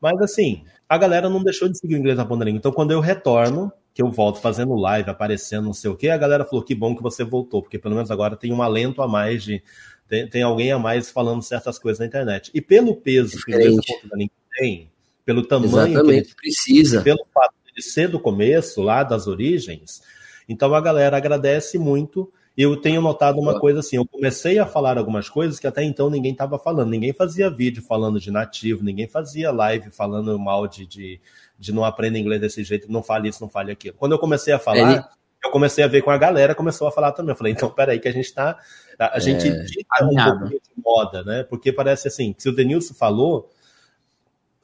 Mas 0.00 0.18
assim, 0.22 0.64
a 0.88 0.96
galera 0.96 1.28
não 1.28 1.44
deixou 1.44 1.68
de 1.68 1.78
seguir 1.78 1.94
o 1.94 1.98
inglês 1.98 2.16
na 2.16 2.24
ponta 2.24 2.38
da 2.38 2.46
língua. 2.46 2.58
Então, 2.58 2.72
quando 2.72 2.90
eu 2.90 3.00
retorno, 3.00 3.70
que 3.92 4.00
eu 4.00 4.10
volto 4.10 4.40
fazendo 4.40 4.74
live, 4.76 5.10
aparecendo, 5.10 5.66
não 5.66 5.74
sei 5.74 5.90
o 5.90 5.96
quê, 5.96 6.08
a 6.08 6.16
galera 6.16 6.46
falou 6.46 6.64
que 6.64 6.74
bom 6.74 6.96
que 6.96 7.02
você 7.02 7.22
voltou, 7.22 7.60
porque 7.60 7.78
pelo 7.78 7.96
menos 7.96 8.10
agora 8.10 8.34
tem 8.34 8.50
um 8.50 8.62
alento 8.62 9.02
a 9.02 9.08
mais 9.08 9.44
de. 9.44 9.62
Tem, 10.08 10.26
tem 10.26 10.42
alguém 10.42 10.72
a 10.72 10.78
mais 10.78 11.10
falando 11.10 11.42
certas 11.42 11.78
coisas 11.78 11.98
na 11.98 12.06
internet. 12.06 12.50
E 12.54 12.62
pelo 12.62 12.96
peso 12.96 13.36
que 13.44 13.52
o 13.52 13.54
inglês 13.54 13.76
na 13.76 13.82
ponta 13.82 14.08
da 14.08 14.16
língua 14.16 14.36
tem, 14.58 14.90
pelo 15.26 15.44
tamanho 15.44 15.88
Exatamente, 15.88 16.28
que 16.28 16.36
precisa. 16.36 17.02
Pelo 17.02 17.26
fato 17.34 17.54
de 17.74 17.82
ser 17.82 18.08
do 18.08 18.18
começo, 18.18 18.80
lá 18.80 19.02
das 19.02 19.26
origens. 19.26 20.00
Então 20.48 20.72
a 20.72 20.80
galera 20.80 21.16
agradece 21.16 21.76
muito. 21.78 22.32
Eu 22.56 22.76
tenho 22.80 23.02
notado 23.02 23.38
uma 23.38 23.60
coisa 23.60 23.80
assim, 23.80 23.96
eu 23.96 24.06
comecei 24.06 24.58
a 24.58 24.64
falar 24.64 24.96
algumas 24.96 25.28
coisas 25.28 25.58
que 25.58 25.66
até 25.66 25.82
então 25.82 26.08
ninguém 26.08 26.32
estava 26.32 26.58
falando. 26.58 26.88
Ninguém 26.88 27.12
fazia 27.12 27.50
vídeo 27.50 27.82
falando 27.82 28.18
de 28.18 28.30
nativo, 28.30 28.82
ninguém 28.82 29.06
fazia 29.06 29.50
live 29.50 29.90
falando 29.90 30.38
mal 30.38 30.66
de, 30.66 30.86
de, 30.86 31.20
de 31.58 31.74
não 31.74 31.84
aprender 31.84 32.18
inglês 32.18 32.40
desse 32.40 32.64
jeito, 32.64 32.90
não 32.90 33.02
fale 33.02 33.28
isso, 33.28 33.42
não 33.42 33.50
fale 33.50 33.72
aquilo. 33.72 33.96
Quando 33.98 34.12
eu 34.12 34.18
comecei 34.18 34.54
a 34.54 34.58
falar, 34.58 34.92
Ele... 34.92 35.04
eu 35.44 35.50
comecei 35.50 35.84
a 35.84 35.88
ver 35.88 36.00
com 36.00 36.10
a 36.10 36.16
galera, 36.16 36.54
começou 36.54 36.88
a 36.88 36.92
falar 36.92 37.12
também. 37.12 37.32
Eu 37.32 37.36
falei, 37.36 37.52
então 37.52 37.68
peraí 37.68 37.98
que 37.98 38.08
a 38.08 38.12
gente 38.12 38.26
está 38.26 38.56
A, 38.98 39.18
gente 39.18 39.48
é... 39.48 39.50
dita 39.50 40.04
um 40.04 40.14
pouco 40.14 40.48
de 40.48 40.60
moda, 40.82 41.22
né? 41.24 41.42
Porque 41.42 41.70
parece 41.70 42.08
assim, 42.08 42.34
se 42.38 42.48
o 42.48 42.54
Denilson 42.54 42.94
falou, 42.94 43.50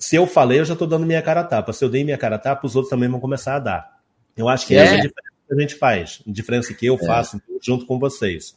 se 0.03 0.17
eu 0.17 0.27
falei, 0.27 0.59
eu 0.59 0.65
já 0.65 0.73
estou 0.73 0.89
dando 0.89 1.07
minha 1.07 1.23
cara 1.23 1.43
a 1.43 1.45
tapa. 1.45 1.73
Se 1.73 1.85
eu 1.85 1.89
dei 1.89 2.03
minha 2.03 2.19
cara 2.19 2.35
a 2.35 2.39
tapa, 2.39 2.67
os 2.67 2.75
outros 2.75 2.91
também 2.91 3.09
vão 3.09 3.21
começar 3.21 3.55
a 3.55 3.59
dar. 3.61 4.01
Eu 4.37 4.49
acho 4.49 4.67
que 4.67 4.75
é. 4.75 4.79
essa 4.79 4.95
é 4.95 4.99
a 4.99 5.01
diferença 5.01 5.31
que 5.47 5.55
a 5.55 5.61
gente 5.61 5.75
faz, 5.77 6.23
a 6.27 6.33
diferença 6.33 6.75
que 6.75 6.87
eu 6.87 6.97
é. 6.97 7.07
faço 7.07 7.41
junto 7.63 7.87
com 7.87 8.01
vocês. 8.01 8.53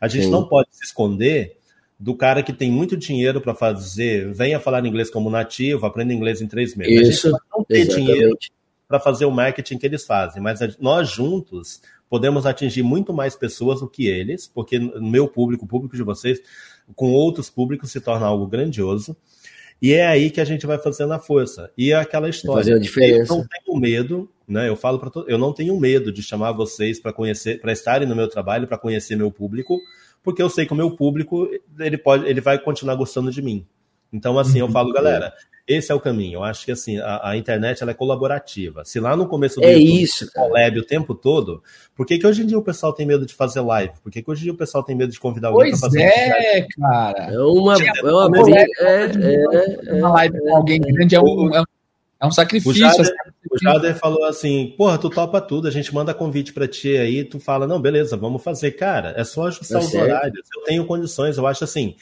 A 0.00 0.08
gente 0.08 0.24
Sim. 0.24 0.32
não 0.32 0.48
pode 0.48 0.68
se 0.72 0.82
esconder 0.82 1.56
do 1.96 2.12
cara 2.16 2.42
que 2.42 2.52
tem 2.52 2.72
muito 2.72 2.96
dinheiro 2.96 3.40
para 3.40 3.54
fazer, 3.54 4.32
venha 4.34 4.58
falar 4.58 4.84
inglês 4.84 5.08
como 5.08 5.30
nativo, 5.30 5.86
aprenda 5.86 6.12
inglês 6.12 6.42
em 6.42 6.48
três 6.48 6.74
meses. 6.74 7.08
Isso, 7.08 7.28
a 7.28 7.30
gente 7.30 7.42
não 7.56 7.64
tem 7.64 7.80
exatamente. 7.82 8.12
dinheiro 8.12 8.38
para 8.88 8.98
fazer 8.98 9.26
o 9.26 9.30
marketing 9.30 9.78
que 9.78 9.86
eles 9.86 10.04
fazem, 10.04 10.42
mas 10.42 10.58
nós 10.80 11.08
juntos 11.08 11.80
podemos 12.08 12.46
atingir 12.46 12.82
muito 12.82 13.14
mais 13.14 13.36
pessoas 13.36 13.78
do 13.78 13.88
que 13.88 14.08
eles, 14.08 14.48
porque 14.48 14.80
meu 14.80 15.28
público, 15.28 15.66
o 15.66 15.68
público 15.68 15.94
de 15.94 16.02
vocês, 16.02 16.40
com 16.96 17.12
outros 17.12 17.48
públicos 17.48 17.92
se 17.92 18.00
torna 18.00 18.26
algo 18.26 18.48
grandioso. 18.48 19.16
E 19.80 19.94
é 19.94 20.06
aí 20.06 20.30
que 20.30 20.40
a 20.40 20.44
gente 20.44 20.66
vai 20.66 20.78
fazendo 20.78 21.12
a 21.12 21.18
força. 21.18 21.70
E 21.76 21.92
é 21.92 21.96
aquela 21.96 22.28
história. 22.28 22.62
Fazer 22.62 22.74
a 22.74 22.78
diferença. 22.78 23.32
Eu 23.32 23.38
não 23.38 23.46
tenho 23.46 23.78
medo, 23.78 24.30
né? 24.46 24.68
Eu 24.68 24.76
falo 24.76 24.98
para 24.98 25.10
todo, 25.10 25.30
eu 25.30 25.38
não 25.38 25.52
tenho 25.52 25.78
medo 25.78 26.12
de 26.12 26.22
chamar 26.22 26.52
vocês 26.52 27.00
para 27.00 27.12
conhecer, 27.12 27.60
para 27.60 27.72
estarem 27.72 28.06
no 28.06 28.16
meu 28.16 28.28
trabalho, 28.28 28.66
para 28.66 28.76
conhecer 28.76 29.16
meu 29.16 29.30
público, 29.30 29.78
porque 30.22 30.42
eu 30.42 30.50
sei 30.50 30.66
que 30.66 30.72
o 30.72 30.76
meu 30.76 30.96
público 30.96 31.48
ele 31.78 31.96
pode, 31.96 32.26
ele 32.26 32.40
vai 32.40 32.58
continuar 32.58 32.94
gostando 32.96 33.30
de 33.30 33.40
mim. 33.40 33.66
Então 34.12 34.38
assim, 34.38 34.58
eu 34.58 34.68
falo, 34.68 34.92
galera, 34.92 35.32
esse 35.70 35.92
é 35.92 35.94
o 35.94 36.00
caminho. 36.00 36.38
Eu 36.38 36.44
acho 36.44 36.64
que 36.64 36.72
assim, 36.72 36.98
a, 36.98 37.30
a 37.30 37.36
internet 37.36 37.80
ela 37.80 37.92
é 37.92 37.94
colaborativa. 37.94 38.84
Se 38.84 38.98
lá 38.98 39.16
no 39.16 39.28
começo 39.28 39.60
do 39.60 39.64
é 39.64 39.74
YouTube, 39.74 40.02
isso, 40.02 40.32
collab 40.32 40.78
o 40.78 40.84
tempo 40.84 41.14
todo, 41.14 41.62
por 41.94 42.04
que, 42.04 42.18
que 42.18 42.26
hoje 42.26 42.42
em 42.42 42.46
dia 42.46 42.58
o 42.58 42.62
pessoal 42.62 42.92
tem 42.92 43.06
medo 43.06 43.24
de 43.24 43.32
fazer 43.32 43.60
live? 43.60 43.92
Por 44.02 44.10
que, 44.10 44.20
que 44.20 44.28
hoje 44.28 44.40
em 44.40 44.44
dia 44.44 44.52
o 44.52 44.56
pessoal 44.56 44.82
tem 44.82 44.96
medo 44.96 45.12
de 45.12 45.20
convidar 45.20 45.48
alguém 45.48 45.70
para 45.70 45.78
fazer 45.78 46.02
é, 46.02 46.66
cara. 46.76 47.32
É 47.32 47.38
uma, 47.38 47.74
é 47.74 48.12
uma, 48.12 48.28
briga, 48.28 48.66
é, 48.80 49.04
é, 49.86 49.94
uma 49.94 50.12
live 50.14 50.40
com 50.40 50.56
alguém 50.56 50.80
grande 50.80 51.14
é 51.14 51.20
um, 51.20 51.54
é 51.54 51.60
um, 51.60 51.64
é 52.20 52.26
um 52.26 52.32
sacrifício. 52.32 52.72
O 52.72 52.74
Jader, 52.74 53.14
o 53.48 53.58
Jader 53.62 53.96
falou 53.96 54.24
assim: 54.24 54.74
porra, 54.76 54.98
tu 54.98 55.08
topa 55.08 55.40
tudo, 55.40 55.68
a 55.68 55.70
gente 55.70 55.94
manda 55.94 56.12
convite 56.12 56.52
para 56.52 56.66
ti 56.66 56.96
aí, 56.96 57.22
tu 57.22 57.38
fala, 57.38 57.64
não, 57.64 57.80
beleza, 57.80 58.16
vamos 58.16 58.42
fazer. 58.42 58.72
Cara, 58.72 59.14
é 59.16 59.22
só 59.22 59.46
ajustar 59.46 59.80
os 59.80 59.94
horários. 59.94 60.48
Eu 60.56 60.64
tenho 60.64 60.84
condições, 60.84 61.38
eu 61.38 61.46
acho 61.46 61.62
assim. 61.62 61.94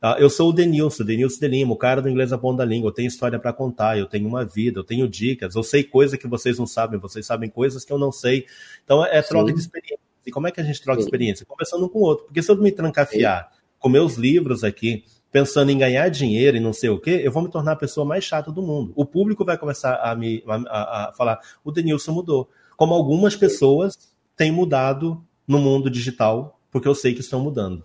Ah, 0.00 0.16
eu 0.18 0.28
sou 0.28 0.50
o 0.50 0.52
Denilson, 0.52 1.04
Denilson 1.04 1.40
de 1.40 1.48
Lima, 1.48 1.72
o 1.72 1.76
cara 1.76 2.02
do 2.02 2.08
inglês 2.08 2.32
a 2.32 2.38
ponta 2.38 2.58
da 2.58 2.64
língua. 2.64 2.88
Eu 2.88 2.92
tenho 2.92 3.08
história 3.08 3.38
para 3.38 3.52
contar, 3.52 3.98
eu 3.98 4.06
tenho 4.06 4.28
uma 4.28 4.44
vida, 4.44 4.80
eu 4.80 4.84
tenho 4.84 5.08
dicas, 5.08 5.54
eu 5.54 5.62
sei 5.62 5.82
coisas 5.82 6.18
que 6.18 6.28
vocês 6.28 6.58
não 6.58 6.66
sabem, 6.66 6.98
vocês 6.98 7.24
sabem 7.24 7.48
coisas 7.48 7.84
que 7.84 7.92
eu 7.92 7.98
não 7.98 8.12
sei. 8.12 8.46
Então 8.84 9.04
é 9.04 9.22
troca 9.22 9.48
Sim. 9.48 9.54
de 9.54 9.60
experiência. 9.60 10.04
E 10.26 10.30
como 10.30 10.46
é 10.46 10.50
que 10.50 10.60
a 10.60 10.64
gente 10.64 10.80
troca 10.82 11.00
Sim. 11.00 11.06
experiência? 11.06 11.46
Conversando 11.46 11.86
um 11.86 11.88
com 11.88 12.00
o 12.00 12.02
outro. 12.02 12.26
Porque 12.26 12.42
se 12.42 12.50
eu 12.50 12.56
me 12.56 12.72
trancafiar 12.72 13.50
Sim. 13.50 13.60
com 13.78 13.88
meus 13.88 14.16
livros 14.16 14.64
aqui, 14.64 15.04
pensando 15.30 15.70
em 15.70 15.78
ganhar 15.78 16.08
dinheiro 16.08 16.56
e 16.56 16.60
não 16.60 16.72
sei 16.72 16.90
o 16.90 17.00
quê, 17.00 17.20
eu 17.24 17.32
vou 17.32 17.42
me 17.42 17.50
tornar 17.50 17.72
a 17.72 17.76
pessoa 17.76 18.06
mais 18.06 18.24
chata 18.24 18.52
do 18.52 18.62
mundo. 18.62 18.92
O 18.94 19.04
público 19.04 19.44
vai 19.44 19.58
começar 19.58 19.96
a 19.96 20.14
me 20.14 20.42
a, 20.46 21.08
a 21.08 21.12
falar: 21.12 21.40
o 21.64 21.72
Denilson 21.72 22.12
mudou. 22.12 22.48
Como 22.76 22.94
algumas 22.94 23.34
pessoas 23.34 24.14
têm 24.36 24.52
mudado 24.52 25.24
no 25.46 25.58
mundo 25.58 25.90
digital, 25.90 26.60
porque 26.70 26.88
eu 26.88 26.94
sei 26.94 27.14
que 27.14 27.20
estão 27.20 27.40
mudando. 27.40 27.84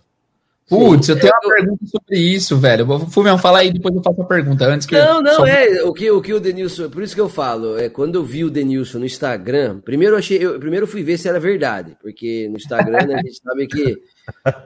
Putz, 0.70 1.08
eu 1.08 1.18
tenho 1.18 1.32
uma 1.32 1.52
pergunta 1.52 1.84
sobre 1.84 2.16
isso, 2.16 2.56
velho. 2.56 2.86
Fulmião, 3.08 3.36
fala 3.36 3.58
aí, 3.58 3.72
depois 3.72 3.92
eu 3.92 4.00
faço 4.04 4.22
a 4.22 4.24
pergunta. 4.24 4.66
Antes 4.66 4.86
que 4.86 4.96
não, 4.96 5.20
não, 5.20 5.44
é. 5.44 5.82
O 5.82 5.92
que, 5.92 6.08
o 6.08 6.22
que 6.22 6.32
o 6.32 6.38
Denilson. 6.38 6.88
Por 6.88 7.02
isso 7.02 7.12
que 7.12 7.20
eu 7.20 7.28
falo, 7.28 7.76
é 7.76 7.88
quando 7.88 8.14
eu 8.14 8.24
vi 8.24 8.44
o 8.44 8.50
Denilson 8.50 9.00
no 9.00 9.04
Instagram, 9.04 9.80
primeiro 9.80 10.14
eu 10.14 10.20
achei. 10.20 10.38
Eu, 10.38 10.60
primeiro 10.60 10.84
eu 10.84 10.88
fui 10.88 11.02
ver 11.02 11.18
se 11.18 11.28
era 11.28 11.40
verdade. 11.40 11.96
Porque 12.00 12.48
no 12.48 12.56
Instagram 12.56 13.04
né, 13.04 13.14
a 13.16 13.18
gente 13.18 13.42
sabe 13.42 13.66
que, 13.66 13.96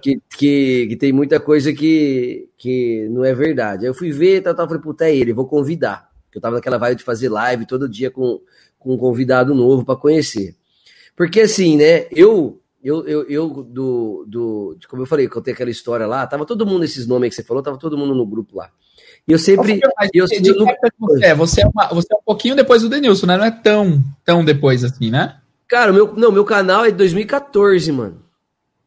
que, 0.02 0.20
que, 0.36 0.86
que, 0.88 0.96
tem 0.96 1.10
muita 1.10 1.40
coisa 1.40 1.72
que, 1.72 2.50
que 2.58 3.08
não 3.08 3.24
é 3.24 3.34
verdade. 3.34 3.84
Aí 3.84 3.90
eu 3.90 3.94
fui 3.94 4.12
ver 4.12 4.42
tal, 4.42 4.54
tal, 4.54 4.68
falei, 4.68 4.82
puta, 4.82 5.06
é 5.06 5.16
ele, 5.16 5.32
vou 5.32 5.46
convidar. 5.46 6.10
Porque 6.26 6.36
eu 6.36 6.42
tava 6.42 6.56
naquela 6.56 6.76
vibe 6.76 6.98
de 6.98 7.04
fazer 7.04 7.30
live 7.30 7.64
todo 7.64 7.88
dia 7.88 8.10
com, 8.10 8.42
com 8.78 8.92
um 8.92 8.98
convidado 8.98 9.54
novo 9.54 9.86
para 9.86 9.96
conhecer. 9.96 10.54
Porque 11.16 11.40
assim, 11.40 11.78
né, 11.78 12.08
eu 12.10 12.60
eu, 12.84 13.06
eu, 13.08 13.24
eu 13.30 13.48
do, 13.48 14.24
do, 14.28 14.78
como 14.88 15.02
eu 15.02 15.06
falei, 15.06 15.26
contei 15.26 15.54
aquela 15.54 15.70
história 15.70 16.06
lá, 16.06 16.26
tava 16.26 16.44
todo 16.44 16.66
mundo, 16.66 16.84
esses 16.84 17.06
nomes 17.06 17.30
que 17.30 17.36
você 17.36 17.42
falou, 17.42 17.62
tava 17.62 17.78
todo 17.78 17.96
mundo 17.96 18.14
no 18.14 18.26
grupo 18.26 18.56
lá. 18.56 18.70
E 19.26 19.32
eu 19.32 19.38
sempre. 19.38 19.80
Eu, 20.12 20.26
de, 20.26 20.50
eu, 20.50 20.66
você, 20.98 21.24
é, 21.24 21.34
você, 21.34 21.62
é 21.62 21.66
uma, 21.66 21.88
você 21.88 22.12
é 22.12 22.16
um 22.16 22.22
pouquinho 22.24 22.54
depois 22.54 22.82
do 22.82 22.90
Denilson, 22.90 23.26
né? 23.26 23.38
Não 23.38 23.44
é 23.44 23.50
tão, 23.50 24.04
tão 24.22 24.44
depois 24.44 24.84
assim, 24.84 25.10
né? 25.10 25.38
Cara, 25.66 25.92
meu, 25.92 26.14
não, 26.14 26.30
meu 26.30 26.44
canal 26.44 26.84
é 26.84 26.90
de 26.90 26.98
2014, 26.98 27.90
mano. 27.90 28.22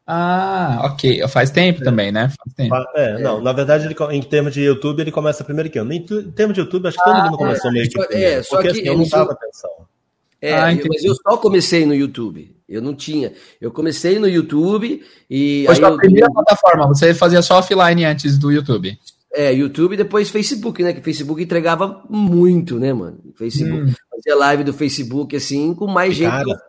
Ah, 0.05 0.81
ok. 0.85 1.27
Faz 1.27 1.49
tempo 1.49 1.83
também, 1.83 2.11
né? 2.11 2.29
Faz 2.29 2.53
tempo. 2.55 2.75
É, 2.95 3.13
é. 3.13 3.19
não, 3.19 3.41
na 3.41 3.51
verdade, 3.51 3.85
ele, 3.85 3.95
em 4.15 4.21
termos 4.21 4.53
de 4.53 4.61
YouTube, 4.61 5.01
ele 5.01 5.11
começa 5.11 5.43
primeiro 5.43 5.69
que 5.69 5.79
eu. 5.79 5.91
Em 5.91 6.05
termos 6.31 6.53
de 6.53 6.61
YouTube, 6.61 6.87
acho 6.87 6.97
que 6.97 7.03
todo 7.03 7.15
ah, 7.15 7.25
mundo 7.25 7.37
começou 7.37 7.71
é, 7.71 7.73
meio 7.73 7.89
que. 7.89 7.99
É, 8.13 8.43
só 8.43 8.57
porque, 8.57 8.71
que 8.73 8.79
assim, 8.79 8.87
eu 8.87 8.97
não 8.97 9.09
tava 9.09 9.31
atenção. 9.31 9.71
É, 10.39 10.53
ah, 10.53 10.67
mas 10.87 11.03
eu 11.03 11.15
só 11.15 11.35
comecei 11.37 11.85
no 11.85 11.95
YouTube. 11.95 12.56
Eu 12.67 12.81
não 12.81 12.93
tinha. 12.93 13.33
Eu 13.61 13.71
comecei 13.71 14.19
no 14.19 14.27
YouTube 14.27 15.01
e. 15.29 15.65
Foi 15.65 15.83
a 15.83 15.91
primeira 15.91 16.27
eu... 16.27 16.33
plataforma, 16.33 16.87
você 16.87 17.13
fazia 17.13 17.41
só 17.41 17.59
offline 17.59 18.03
antes 18.03 18.37
do 18.37 18.51
YouTube. 18.51 18.97
É, 19.33 19.53
YouTube 19.53 19.93
e 19.93 19.97
depois 19.97 20.29
Facebook, 20.29 20.83
né? 20.83 20.93
Que 20.93 21.01
Facebook 21.01 21.41
entregava 21.41 22.03
muito, 22.09 22.79
né, 22.79 22.91
mano? 22.91 23.19
Facebook. 23.35 23.91
Hum. 23.91 23.93
Fazia 24.09 24.35
live 24.35 24.63
do 24.63 24.73
Facebook, 24.73 25.35
assim, 25.35 25.73
com 25.73 25.85
mais 25.85 26.15
gente 26.15 26.31
Cara, 26.31 26.61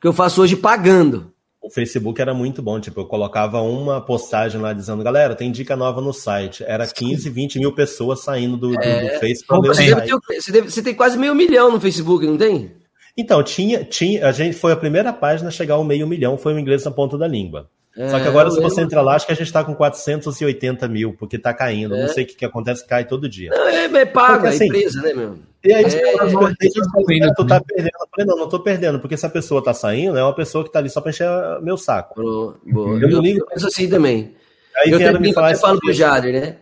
que 0.00 0.06
eu 0.06 0.12
faço 0.12 0.42
hoje 0.42 0.54
pagando. 0.54 1.32
O 1.62 1.70
Facebook 1.70 2.20
era 2.20 2.32
muito 2.32 2.62
bom, 2.62 2.80
tipo, 2.80 3.00
eu 3.00 3.06
colocava 3.06 3.60
uma 3.60 4.00
postagem 4.00 4.60
lá 4.60 4.72
dizendo, 4.72 5.02
galera, 5.02 5.34
tem 5.34 5.52
dica 5.52 5.76
nova 5.76 6.00
no 6.00 6.12
site. 6.12 6.64
Era 6.66 6.86
15, 6.86 7.28
20 7.28 7.58
mil 7.58 7.74
pessoas 7.74 8.22
saindo 8.22 8.56
do, 8.56 8.74
é, 8.80 9.00
do, 9.00 9.12
do 9.12 9.20
Facebook. 9.20 9.68
Você, 9.68 10.62
você 10.62 10.82
tem 10.82 10.94
quase 10.94 11.18
meio 11.18 11.34
milhão 11.34 11.70
no 11.70 11.80
Facebook, 11.80 12.26
não 12.26 12.36
tem? 12.38 12.72
Então, 13.20 13.42
tinha, 13.42 13.84
tinha, 13.84 14.26
a 14.26 14.32
gente 14.32 14.56
foi 14.56 14.72
a 14.72 14.76
primeira 14.76 15.12
página 15.12 15.48
a 15.48 15.52
chegar 15.52 15.74
ao 15.74 15.84
meio 15.84 16.06
milhão, 16.06 16.38
foi 16.38 16.54
o 16.54 16.58
inglês 16.58 16.84
na 16.84 16.90
ponta 16.90 17.18
da 17.18 17.28
língua. 17.28 17.68
É, 17.96 18.08
Só 18.08 18.18
que 18.20 18.26
agora, 18.26 18.50
se 18.50 18.60
você 18.60 18.80
entrar 18.80 19.02
lá, 19.02 19.16
acho 19.16 19.26
que 19.26 19.32
a 19.32 19.36
gente 19.36 19.48
está 19.48 19.62
com 19.62 19.74
480 19.74 20.88
mil, 20.88 21.14
porque 21.18 21.36
está 21.36 21.52
caindo. 21.52 21.94
É. 21.94 22.02
Não 22.02 22.08
sei 22.08 22.24
o 22.24 22.26
que, 22.26 22.34
que 22.34 22.44
acontece, 22.44 22.86
cai 22.86 23.04
todo 23.04 23.28
dia. 23.28 23.50
Não, 23.50 23.68
é, 23.68 23.84
é 23.84 24.06
paga 24.06 24.34
porque, 24.34 24.48
assim, 24.48 24.64
a 24.64 24.66
empresa, 24.68 25.02
né, 25.02 25.12
meu? 25.12 25.38
E 25.62 25.72
aí, 25.72 25.84
é, 25.84 26.14
é, 26.14 27.34
tu 27.34 27.46
tá 27.46 27.60
perdendo. 27.60 27.90
Eu 28.00 28.08
falei, 28.10 28.26
não, 28.26 28.36
não 28.36 28.48
tô 28.48 28.60
perdendo, 28.60 29.00
porque 29.00 29.16
se 29.16 29.26
a 29.26 29.30
pessoa 29.30 29.62
tá 29.62 29.74
saindo, 29.74 30.16
é 30.16 30.22
uma 30.22 30.34
pessoa 30.34 30.64
que 30.64 30.72
tá 30.72 30.78
ali 30.78 30.88
só 30.88 31.00
para 31.00 31.10
encher 31.10 31.28
meu 31.62 31.76
saco. 31.76 32.22
Boa, 32.22 32.56
boa. 32.64 32.96
Eu, 32.96 33.02
eu 33.02 33.10
não 33.10 33.20
ligo. 33.20 33.40
Eu 33.40 33.46
penso 33.46 33.66
assim 33.66 33.88
também. 33.88 34.34
Aí 34.76 34.90
eu 34.90 34.98
também 34.98 35.32
falar 35.34 35.54
falo 35.56 35.78
pro 35.78 35.92
Jader, 35.92 36.32
né? 36.32 36.56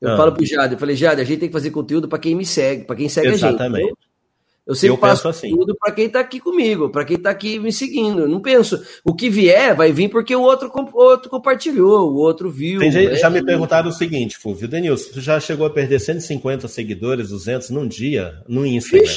Eu 0.00 0.14
ah. 0.14 0.16
falo 0.16 0.32
pro 0.32 0.44
Jader, 0.44 0.72
eu 0.72 0.80
falei, 0.80 0.96
Jader, 0.96 1.24
a 1.24 1.28
gente 1.28 1.38
tem 1.38 1.48
que 1.48 1.52
fazer 1.52 1.70
conteúdo 1.70 2.08
para 2.08 2.18
quem 2.18 2.34
me 2.34 2.44
segue, 2.44 2.84
para 2.84 2.96
quem 2.96 3.08
segue 3.08 3.28
Exatamente. 3.28 3.54
a 3.54 3.78
gente. 3.78 3.82
Exatamente. 3.86 4.11
Eu 4.64 4.76
sempre 4.76 4.94
eu 4.94 4.98
passo 4.98 5.26
assim. 5.26 5.50
tudo 5.50 5.74
para 5.76 5.92
quem 5.92 6.06
está 6.06 6.20
aqui 6.20 6.38
comigo, 6.38 6.88
para 6.88 7.04
quem 7.04 7.16
está 7.16 7.30
aqui 7.30 7.58
me 7.58 7.72
seguindo. 7.72 8.28
Não 8.28 8.40
penso, 8.40 8.80
o 9.04 9.12
que 9.12 9.28
vier 9.28 9.74
vai 9.74 9.92
vir 9.92 10.08
porque 10.08 10.34
o 10.36 10.40
outro, 10.40 10.70
outro 10.94 11.28
compartilhou, 11.28 12.12
o 12.12 12.16
outro 12.16 12.48
viu. 12.48 12.78
Tem 12.78 12.92
gente, 12.92 13.10
né? 13.10 13.16
Já 13.16 13.28
me 13.28 13.44
perguntaram 13.44 13.88
o 13.88 13.92
seguinte, 13.92 14.38
Fulvio, 14.38 14.68
Denilson, 14.68 15.14
tu 15.14 15.20
já 15.20 15.40
chegou 15.40 15.66
a 15.66 15.70
perder 15.70 15.98
150 15.98 16.68
seguidores, 16.68 17.30
200 17.30 17.70
num 17.70 17.88
dia 17.88 18.40
no 18.46 18.64
Instagram? 18.64 19.10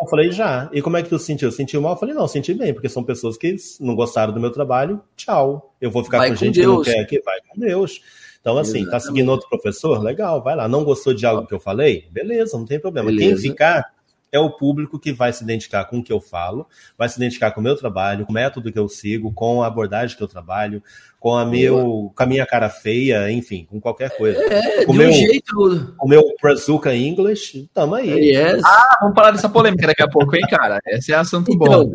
Eu 0.00 0.08
falei, 0.08 0.32
já. 0.32 0.68
E 0.72 0.82
como 0.82 0.96
é 0.96 1.02
que 1.02 1.08
tu 1.08 1.18
sentiu? 1.18 1.52
Sentiu 1.52 1.80
mal? 1.80 1.92
Eu 1.92 1.98
falei, 1.98 2.12
não, 2.12 2.26
senti 2.26 2.52
bem, 2.52 2.74
porque 2.74 2.88
são 2.88 3.04
pessoas 3.04 3.36
que 3.36 3.54
não 3.78 3.94
gostaram 3.94 4.32
do 4.32 4.40
meu 4.40 4.50
trabalho. 4.50 5.00
Tchau. 5.16 5.72
Eu 5.80 5.92
vou 5.92 6.02
ficar 6.02 6.18
vai 6.18 6.30
com, 6.30 6.34
com 6.34 6.40
gente 6.40 6.56
Deus. 6.56 6.66
que 6.66 6.90
não 6.90 6.96
quer 6.96 7.02
aqui, 7.02 7.22
vai 7.22 7.38
com 7.48 7.60
Deus. 7.60 8.00
Então, 8.40 8.58
assim, 8.58 8.78
Exatamente. 8.78 8.90
tá 8.90 8.98
seguindo 8.98 9.28
outro 9.30 9.48
professor? 9.48 10.02
Legal, 10.02 10.42
vai 10.42 10.56
lá. 10.56 10.66
Não 10.66 10.82
gostou 10.82 11.14
de 11.14 11.24
algo 11.24 11.46
que 11.46 11.54
eu 11.54 11.60
falei? 11.60 12.08
Beleza, 12.10 12.58
não 12.58 12.64
tem 12.64 12.80
problema. 12.80 13.12
Beleza. 13.12 13.30
Quem 13.30 13.50
ficar 13.50 13.91
é 14.32 14.40
o 14.40 14.50
público 14.50 14.98
que 14.98 15.12
vai 15.12 15.32
se 15.32 15.44
identificar 15.44 15.84
com 15.84 15.98
o 15.98 16.02
que 16.02 16.12
eu 16.12 16.20
falo, 16.20 16.66
vai 16.96 17.08
se 17.08 17.18
identificar 17.18 17.50
com 17.52 17.60
o 17.60 17.62
meu 17.62 17.76
trabalho, 17.76 18.24
com 18.24 18.32
o 18.32 18.34
método 18.34 18.72
que 18.72 18.78
eu 18.78 18.88
sigo, 18.88 19.30
com 19.32 19.62
a 19.62 19.66
abordagem 19.66 20.16
que 20.16 20.22
eu 20.22 20.28
trabalho, 20.28 20.82
com 21.20 21.36
a, 21.36 21.44
meu, 21.44 22.10
com 22.16 22.22
a 22.22 22.26
minha 22.26 22.46
cara 22.46 22.70
feia, 22.70 23.30
enfim, 23.30 23.66
com 23.70 23.78
qualquer 23.78 24.16
coisa. 24.16 24.42
É, 24.42 24.84
com 24.86 24.92
de 24.92 24.98
meu, 24.98 25.10
um 25.10 25.12
jeito. 25.12 25.94
O 26.00 26.08
meu 26.08 26.22
Brazuca 26.40 26.96
English, 26.96 27.68
tamo 27.74 27.94
aí. 27.94 28.30
Yes. 28.30 28.62
Ah, 28.64 28.98
vamos 29.02 29.14
falar 29.14 29.32
dessa 29.32 29.48
polêmica 29.50 29.86
daqui 29.86 30.02
a 30.02 30.08
pouco, 30.08 30.34
hein, 30.34 30.42
cara? 30.50 30.80
Esse 30.86 31.12
é 31.12 31.16
assunto 31.16 31.52
então, 31.52 31.84
bom. 31.84 31.92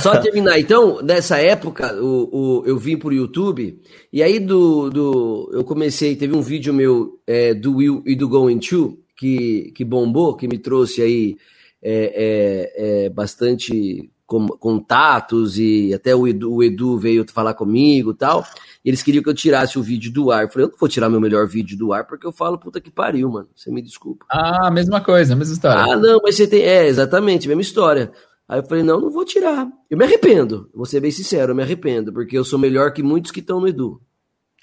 Só 0.00 0.16
terminar, 0.18 0.58
então, 0.58 1.02
nessa 1.02 1.38
época, 1.38 1.94
o, 1.94 2.60
o, 2.60 2.66
eu 2.66 2.78
vim 2.78 2.96
pro 2.96 3.12
YouTube, 3.12 3.80
e 4.12 4.22
aí 4.22 4.38
do, 4.38 4.88
do 4.90 5.50
eu 5.52 5.64
comecei, 5.64 6.14
teve 6.14 6.36
um 6.36 6.42
vídeo 6.42 6.72
meu 6.72 7.18
é, 7.26 7.52
do 7.52 7.76
Will 7.76 8.02
e 8.06 8.14
do 8.14 8.28
Going 8.28 8.58
To, 8.60 8.96
que, 9.22 9.70
que 9.72 9.84
bombou, 9.84 10.34
que 10.34 10.48
me 10.48 10.58
trouxe 10.58 11.00
aí 11.00 11.36
é, 11.80 12.72
é, 12.74 13.04
é 13.04 13.08
bastante 13.08 14.10
contatos 14.26 15.58
e 15.58 15.92
até 15.94 16.16
o 16.16 16.26
Edu, 16.26 16.54
o 16.54 16.62
Edu 16.62 16.98
veio 16.98 17.24
falar 17.30 17.54
comigo 17.54 18.14
tal. 18.14 18.44
E 18.84 18.88
eles 18.88 19.02
queriam 19.02 19.22
que 19.22 19.28
eu 19.28 19.34
tirasse 19.34 19.78
o 19.78 19.82
vídeo 19.82 20.12
do 20.12 20.32
ar. 20.32 20.44
Eu 20.44 20.48
falei, 20.48 20.66
eu 20.66 20.70
não 20.70 20.78
vou 20.78 20.88
tirar 20.88 21.08
meu 21.08 21.20
melhor 21.20 21.46
vídeo 21.46 21.78
do 21.78 21.92
ar 21.92 22.04
porque 22.04 22.26
eu 22.26 22.32
falo, 22.32 22.58
puta 22.58 22.80
que 22.80 22.90
pariu, 22.90 23.30
mano. 23.30 23.48
Você 23.54 23.70
me 23.70 23.80
desculpa. 23.80 24.24
Ah, 24.28 24.70
mesma 24.72 25.00
coisa, 25.00 25.36
mesma 25.36 25.54
história. 25.54 25.84
Ah, 25.84 25.96
não, 25.96 26.18
mas 26.20 26.34
você 26.34 26.48
tem. 26.48 26.62
É, 26.62 26.88
exatamente, 26.88 27.46
mesma 27.46 27.62
história. 27.62 28.10
Aí 28.48 28.58
eu 28.58 28.64
falei, 28.64 28.82
não, 28.82 29.00
não 29.00 29.10
vou 29.10 29.24
tirar. 29.24 29.68
Eu 29.88 29.96
me 29.96 30.04
arrependo, 30.04 30.68
vou 30.74 30.84
ser 30.84 30.98
bem 30.98 31.12
sincero, 31.12 31.52
eu 31.52 31.56
me 31.56 31.62
arrependo, 31.62 32.12
porque 32.12 32.36
eu 32.36 32.44
sou 32.44 32.58
melhor 32.58 32.92
que 32.92 33.02
muitos 33.02 33.30
que 33.30 33.40
estão 33.40 33.60
no 33.60 33.68
Edu. 33.68 34.00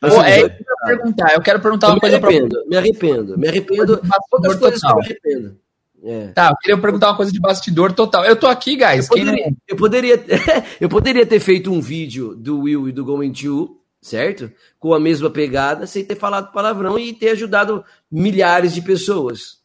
Assim, 0.02 0.20
é, 0.22 0.43
eu, 0.43 0.50
quero 0.50 0.78
perguntar, 0.86 1.34
eu 1.34 1.41
quero 1.41 1.60
perguntar 1.60 1.88
eu 1.88 1.93
uma 1.93 2.00
coisa 2.00 2.20
para 2.20 2.32
você. 2.32 2.47
Me 2.68 2.78
arrependo, 2.78 3.38
me 3.38 3.47
arrependo. 3.47 4.02
Poucas 4.30 4.56
coisas 4.56 4.82
que 4.82 4.88
eu 4.88 4.95
me 4.95 5.06
arrependo. 5.06 5.58
É. 6.02 6.28
Tá, 6.28 6.50
eu 6.50 6.58
queria 6.62 6.78
perguntar 6.78 7.08
uma 7.10 7.18
coisa 7.18 7.32
de 7.32 7.39
bastidor 7.39 7.91
total. 7.91 8.24
Eu 8.24 8.36
tô 8.36 8.47
aqui, 8.47 8.78
guys. 8.78 9.10
Eu 9.10 9.18
poderia, 9.18 9.45
não... 9.45 9.58
eu 9.68 9.76
poderia, 9.76 10.26
eu 10.80 10.89
poderia 10.89 11.26
ter 11.26 11.39
feito 11.39 11.72
um 11.72 11.82
vídeo 11.82 12.36
do 12.36 12.62
Will 12.62 12.88
e 12.88 12.91
do 12.91 13.04
Going 13.04 13.34
To, 13.34 13.78
certo? 14.02 14.50
Com 14.80 14.93
a 14.93 15.00
mesma 15.00 15.30
pegada, 15.30 15.86
sem 15.86 16.06
ter 16.06 16.16
falado 16.16 16.54
palavrão 16.54 16.97
e 16.97 17.14
ter 17.14 17.32
ajudado 17.32 17.84
milhares 18.10 18.74
de 18.74 18.82
pessoas. 18.82 19.59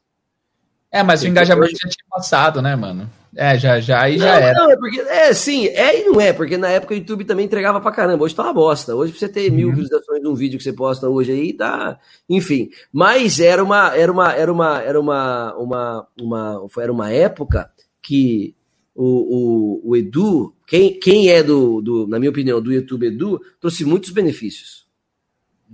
É, 0.95 1.03
mas 1.03 1.25
o 1.25 1.27
engajamento 1.27 1.73
já 1.73 1.89
tinha 1.89 2.07
passado, 2.09 2.63
né, 2.63 2.77
mano? 2.77 3.11
É, 3.35 3.59
já, 3.59 3.81
já, 3.81 4.03
aí 4.03 4.17
já 4.17 4.39
era. 4.39 4.57
Não, 4.57 4.71
é 4.71 4.77
porque, 4.77 5.01
é, 5.01 5.35
sim, 5.35 5.67
é 5.67 6.01
e 6.01 6.05
não 6.05 6.21
é, 6.21 6.33
porque 6.33 6.57
na 6.57 6.69
época 6.69 6.95
o 6.95 6.97
YouTube 6.97 7.25
também 7.25 7.47
entregava 7.47 7.81
pra 7.81 7.91
caramba. 7.91 8.23
Hoje 8.23 8.33
tá 8.33 8.45
uma 8.45 8.55
bosta. 8.55 8.95
Hoje, 8.95 9.11
pra 9.11 9.19
você 9.19 9.29
ter 9.29 9.51
mil 9.51 9.71
uhum. 9.71 9.75
visualizações 9.75 10.21
de 10.21 10.29
um 10.29 10.37
vídeo 10.37 10.57
que 10.57 10.63
você 10.63 10.73
posta 10.73 11.09
hoje 11.09 11.33
aí, 11.33 11.53
tá. 11.53 11.99
Enfim. 12.31 12.71
Mas 12.93 13.41
era 13.41 13.65
uma, 13.65 13.93
era 13.97 14.13
uma, 14.13 14.33
era 14.35 14.53
uma, 14.53 14.83
era 14.83 15.01
uma, 15.01 15.55
uma, 15.57 16.07
uma, 16.17 16.67
era 16.79 16.93
uma 16.93 17.11
época 17.11 17.69
que 18.01 18.55
o, 18.95 19.81
o, 19.83 19.91
o 19.91 19.97
Edu, 19.97 20.55
quem, 20.65 20.97
quem 21.01 21.29
é 21.29 21.43
do, 21.43 21.81
do, 21.83 22.07
na 22.07 22.21
minha 22.21 22.31
opinião, 22.31 22.63
do 22.63 22.73
YouTube 22.73 23.09
Edu, 23.09 23.41
trouxe 23.61 23.85
muitos 23.85 24.11
benefícios 24.11 24.87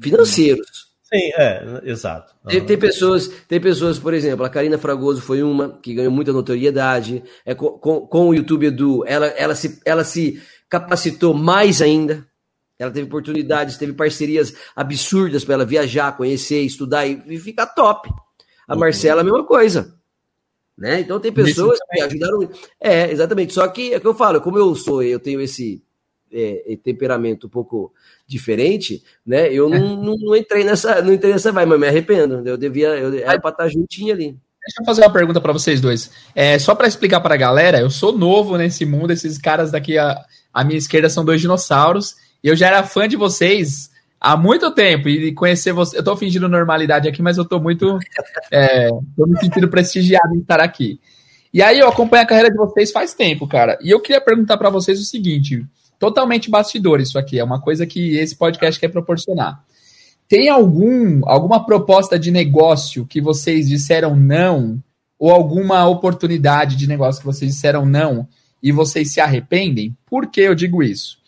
financeiros. 0.01 0.90
Sim, 1.13 1.33
é, 1.37 1.81
exato. 1.85 2.35
Uhum. 2.45 2.51
Tem, 2.51 2.65
tem, 2.65 2.79
pessoas, 2.79 3.29
tem 3.49 3.61
pessoas, 3.61 3.99
por 3.99 4.15
exemplo, 4.15 4.45
a 4.45 4.49
Karina 4.49 4.79
Fragoso 4.79 5.21
foi 5.21 5.43
uma 5.43 5.79
que 5.83 5.93
ganhou 5.93 6.13
muita 6.13 6.33
notoriedade. 6.33 7.25
É, 7.45 7.53
com, 7.53 7.71
com, 7.71 8.07
com 8.07 8.29
o 8.29 8.35
YouTube 8.35 8.67
Edu, 8.67 9.05
ela, 9.07 9.27
ela, 9.27 9.55
se, 9.57 9.81
ela 9.85 10.05
se 10.05 10.41
capacitou 10.69 11.35
mais 11.35 11.83
ainda. 11.83 12.25
Ela 12.79 12.93
teve 12.93 13.09
oportunidades, 13.09 13.77
teve 13.77 13.93
parcerias 13.93 14.55
absurdas 14.75 15.45
para 15.45 15.55
ela 15.55 15.67
viajar, 15.67 16.17
conhecer, 16.17 16.63
estudar 16.63 17.07
e, 17.07 17.21
e 17.27 17.39
ficar 17.39 17.67
top. 17.67 18.09
A 18.69 18.75
uhum. 18.75 18.81
Marcela, 18.81 19.21
a 19.21 19.25
mesma 19.25 19.45
coisa. 19.45 19.99
Né? 20.79 21.01
Então 21.01 21.19
tem 21.19 21.33
pessoas 21.33 21.79
que 21.91 22.01
ajudaram. 22.01 22.49
É, 22.81 23.11
exatamente. 23.11 23.53
Só 23.53 23.67
que 23.67 23.93
é 23.93 23.99
o 23.99 24.01
que 24.01 24.07
eu 24.07 24.15
falo, 24.15 24.41
como 24.41 24.57
eu 24.57 24.75
sou, 24.77 25.03
eu 25.03 25.19
tenho 25.19 25.41
esse 25.41 25.83
é, 26.33 26.79
temperamento 26.83 27.47
um 27.47 27.51
pouco 27.51 27.93
diferente, 28.27 29.03
né? 29.27 29.53
Eu 29.53 29.69
não, 29.69 29.97
não, 29.97 30.17
não, 30.17 30.37
entrei 30.37 30.65
nessa, 30.65 31.03
não 31.03 31.13
entrei 31.13 31.33
nessa 31.33 31.53
vai, 31.53 31.67
mas 31.67 31.81
me 31.81 31.89
arrependo. 31.89 32.47
Eu 32.49 32.57
devia, 32.57 32.89
eu 32.89 33.19
era 33.19 33.41
para 33.41 33.51
estar 33.51 33.69
juntinho 33.69 34.15
ali. 34.15 34.37
Deixa 34.63 34.83
eu 34.83 34.85
fazer 34.85 35.03
uma 35.03 35.13
pergunta 35.13 35.41
para 35.41 35.53
vocês 35.53 35.81
dois. 35.81 36.11
É, 36.35 36.59
só 36.59 36.75
para 36.75 36.87
explicar 36.87 37.21
para 37.21 37.35
a 37.35 37.39
galera, 37.39 37.81
eu 37.81 37.91
sou 37.91 38.17
novo 38.17 38.57
nesse 38.57 38.85
mundo, 38.85 39.11
esses 39.11 39.39
caras 39.39 39.71
daqui 39.71 39.97
à, 39.97 40.23
à 40.53 40.63
minha 40.63 40.79
esquerda 40.79 41.09
são 41.09 41.25
dois 41.25 41.41
dinossauros, 41.41 42.15
e 42.45 42.49
eu 42.49 42.55
já 42.55 42.67
era 42.67 42.83
fã 42.83 43.09
de 43.09 43.17
vocês 43.17 43.91
há 44.21 44.37
muito 44.37 44.71
tempo, 44.73 45.09
e 45.09 45.33
conhecer 45.33 45.73
vocês, 45.73 45.99
eu 45.99 46.05
tô 46.05 46.15
fingindo 46.15 46.47
normalidade 46.47 47.09
aqui, 47.09 47.23
mas 47.23 47.39
eu 47.39 47.45
tô 47.45 47.59
muito, 47.59 47.99
é, 48.53 48.91
tô 49.17 49.27
me 49.27 49.39
sentindo 49.41 49.69
prestigiado 49.69 50.35
em 50.35 50.41
estar 50.41 50.61
aqui. 50.61 51.01
E 51.53 51.63
aí 51.63 51.79
eu 51.79 51.89
acompanho 51.89 52.23
a 52.23 52.27
carreira 52.27 52.51
de 52.51 52.57
vocês 52.57 52.93
faz 52.93 53.15
tempo, 53.15 53.49
cara, 53.49 53.79
e 53.83 53.91
eu 53.91 53.99
queria 53.99 54.21
perguntar 54.21 54.59
para 54.59 54.69
vocês 54.69 55.01
o 55.01 55.05
seguinte, 55.05 55.65
totalmente 56.01 56.51
bastidor 56.51 56.99
isso 56.99 57.19
aqui, 57.19 57.39
é 57.39 57.45
uma 57.45 57.61
coisa 57.61 57.87
que 57.87 58.17
esse 58.17 58.35
podcast 58.35 58.81
quer 58.81 58.89
proporcionar. 58.89 59.63
Tem 60.27 60.49
algum 60.49 61.21
alguma 61.29 61.65
proposta 61.65 62.19
de 62.19 62.31
negócio 62.31 63.07
que 63.07 63.21
vocês 63.21 63.69
disseram 63.69 64.17
não 64.17 64.83
ou 65.19 65.31
alguma 65.31 65.87
oportunidade 65.87 66.75
de 66.75 66.89
negócio 66.89 67.21
que 67.21 67.27
vocês 67.27 67.53
disseram 67.53 67.85
não 67.85 68.27
e 68.63 68.73
vocês 68.73 69.13
se 69.13 69.21
arrependem? 69.21 69.95
Por 70.07 70.29
que 70.29 70.41
eu 70.41 70.55
digo 70.55 70.83
isso? 70.83 71.19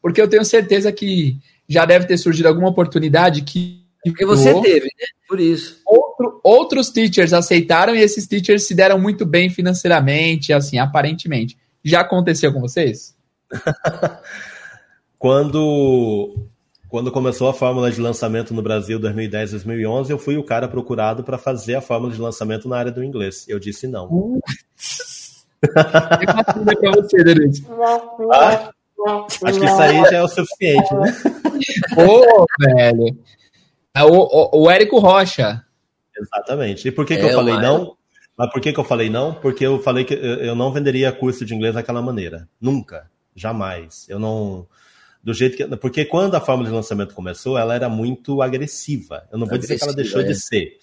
Porque 0.00 0.20
eu 0.20 0.28
tenho 0.28 0.44
certeza 0.44 0.92
que 0.92 1.36
já 1.68 1.84
deve 1.84 2.06
ter 2.06 2.16
surgido 2.16 2.48
alguma 2.48 2.68
oportunidade 2.68 3.42
que 3.42 3.82
porque 4.04 4.26
você 4.26 4.52
teve, 4.60 4.86
né? 4.86 5.06
Por 5.28 5.38
isso. 5.38 5.80
Outro, 5.86 6.40
outros 6.42 6.90
teachers 6.90 7.32
aceitaram 7.32 7.94
e 7.94 8.00
esses 8.00 8.26
teachers 8.26 8.66
se 8.66 8.74
deram 8.74 8.98
muito 8.98 9.24
bem 9.24 9.48
financeiramente, 9.48 10.52
assim, 10.52 10.78
aparentemente. 10.78 11.56
Já 11.84 12.00
aconteceu 12.00 12.52
com 12.52 12.60
vocês? 12.60 13.14
quando, 15.18 16.34
quando 16.88 17.12
começou 17.12 17.48
a 17.48 17.54
fórmula 17.54 17.90
de 17.90 18.00
lançamento 18.00 18.52
no 18.54 18.62
Brasil 18.62 18.98
2010, 18.98 19.52
2011, 19.52 20.12
eu 20.12 20.18
fui 20.18 20.36
o 20.36 20.44
cara 20.44 20.68
procurado 20.68 21.22
para 21.22 21.38
fazer 21.38 21.74
a 21.74 21.80
fórmula 21.80 22.12
de 22.12 22.20
lançamento 22.20 22.68
na 22.68 22.76
área 22.76 22.92
do 22.92 23.04
inglês. 23.04 23.46
Eu 23.48 23.58
disse 23.58 23.86
não. 23.86 24.06
Uh. 24.06 24.40
você, 25.62 27.22
ah, 28.32 28.72
acho 29.44 29.58
que 29.60 29.66
isso 29.66 29.82
aí 29.82 30.02
já 30.10 30.16
é 30.16 30.22
o 30.22 30.28
suficiente, 30.28 30.94
né? 30.94 31.14
Pô, 31.94 32.46
velho. 32.60 33.16
É 33.94 34.04
o, 34.04 34.12
o, 34.12 34.62
o 34.62 34.70
Érico 34.70 34.98
Rocha. 34.98 35.64
Exatamente. 36.16 36.88
E 36.88 36.92
por 36.92 37.04
que, 37.04 37.14
é, 37.14 37.16
que 37.18 37.24
eu 37.24 37.34
falei 37.34 37.56
não? 37.56 37.96
Mas 38.36 38.50
por 38.50 38.60
que, 38.60 38.72
que 38.72 38.80
eu 38.80 38.84
falei 38.84 39.10
não? 39.10 39.34
Porque 39.34 39.64
eu 39.64 39.80
falei 39.80 40.04
que 40.04 40.14
eu 40.14 40.54
não 40.54 40.72
venderia 40.72 41.12
curso 41.12 41.44
de 41.44 41.54
inglês 41.54 41.74
daquela 41.74 42.02
maneira. 42.02 42.48
Nunca. 42.60 43.10
Jamais. 43.34 44.06
Eu 44.08 44.18
não. 44.18 44.66
Do 45.22 45.32
jeito 45.32 45.56
que. 45.56 45.76
Porque 45.76 46.04
quando 46.04 46.34
a 46.34 46.40
fórmula 46.40 46.68
de 46.68 46.74
lançamento 46.74 47.14
começou, 47.14 47.56
ela 47.56 47.74
era 47.74 47.88
muito 47.88 48.42
agressiva. 48.42 49.28
Eu 49.30 49.38
não 49.38 49.46
vou 49.46 49.58
dizer 49.58 49.78
que 49.78 49.84
ela 49.84 49.94
deixou 49.94 50.20
é. 50.20 50.24
de 50.24 50.34
ser. 50.34 50.78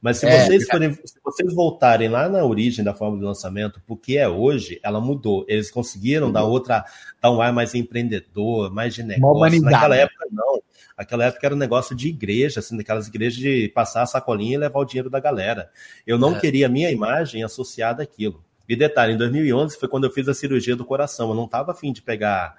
Mas 0.00 0.18
se, 0.18 0.26
é, 0.26 0.44
vocês 0.44 0.66
forem, 0.66 0.92
se 0.92 1.18
vocês 1.24 1.52
voltarem 1.52 2.08
lá 2.08 2.28
na 2.28 2.44
origem 2.44 2.84
da 2.84 2.94
fórmula 2.94 3.20
de 3.20 3.26
lançamento, 3.26 3.82
porque 3.84 4.16
é 4.16 4.28
hoje, 4.28 4.78
ela 4.82 5.00
mudou. 5.00 5.44
Eles 5.48 5.70
conseguiram 5.70 6.28
uhum. 6.28 6.32
dar 6.32 6.44
outra, 6.44 6.84
dar 7.20 7.32
um 7.32 7.40
ar 7.40 7.52
mais 7.52 7.74
empreendedor, 7.74 8.72
mais 8.72 8.94
de 8.94 9.02
negócio. 9.02 9.60
Naquela 9.60 9.96
época, 9.96 10.26
não. 10.30 10.62
Aquela 10.96 11.24
época 11.24 11.46
era 11.46 11.54
um 11.54 11.58
negócio 11.58 11.94
de 11.96 12.08
igreja, 12.08 12.60
assim, 12.60 12.76
daquelas 12.76 13.08
igrejas 13.08 13.38
de 13.38 13.68
passar 13.68 14.02
a 14.02 14.06
sacolinha 14.06 14.54
e 14.54 14.58
levar 14.58 14.80
o 14.80 14.84
dinheiro 14.84 15.10
da 15.10 15.20
galera. 15.20 15.70
Eu 16.06 16.18
não 16.18 16.36
é. 16.36 16.40
queria 16.40 16.66
a 16.66 16.68
minha 16.68 16.90
imagem 16.90 17.42
associada 17.42 18.02
àquilo. 18.02 18.44
E 18.68 18.76
detalhe, 18.76 19.14
em 19.14 19.16
2011 19.16 19.78
foi 19.78 19.88
quando 19.88 20.04
eu 20.04 20.10
fiz 20.10 20.28
a 20.28 20.34
cirurgia 20.34 20.76
do 20.76 20.84
coração. 20.84 21.30
Eu 21.30 21.34
não 21.34 21.46
estava 21.46 21.72
afim 21.72 21.92
de 21.92 22.02
pegar, 22.02 22.56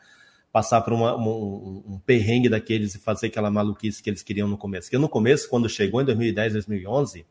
passar 0.51 0.81
por 0.81 0.91
uma, 0.93 1.15
um, 1.15 1.83
um, 1.87 2.01
perrengue 2.05 2.49
daqueles 2.49 2.95
e 2.95 2.99
fazer 2.99 3.27
aquela 3.27 3.51
maluquice 3.51 4.01
que 4.01 4.09
eles 4.09 4.23
queriam 4.23 4.47
no 4.47 4.57
começo. 4.57 4.87
Porque 4.87 4.97
no 4.97 5.09
começo, 5.09 5.47
quando 5.47 5.69
chegou 5.69 6.01
em 6.01 6.05
2010, 6.05 6.53
2011, 6.53 7.25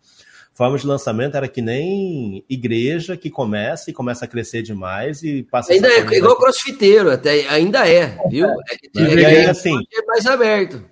forma 0.59 0.77
de 0.77 0.87
lançamento 0.87 1.37
era 1.37 1.47
que 1.47 1.63
nem 1.63 2.45
igreja 2.49 3.17
que 3.17 3.31
começa 3.31 3.91
e 3.91 3.93
começa 3.93 4.25
a 4.25 4.29
crescer 4.29 4.63
demais 4.63 5.23
e 5.23 5.45
passa. 5.45 5.73
Ainda 5.73 5.89
é 5.89 6.01
igual 6.17 6.37
crossfiteiro, 6.37 7.11
até 7.11 7.49
ainda 7.49 7.89
é, 7.89 8.19
viu? 8.29 8.47
É, 8.47 8.55
é, 8.97 9.23
é, 9.23 9.35
é, 9.45 9.51
assim, 9.51 9.77
é 9.93 10.05
mais 10.05 10.27
aberto. 10.27 10.85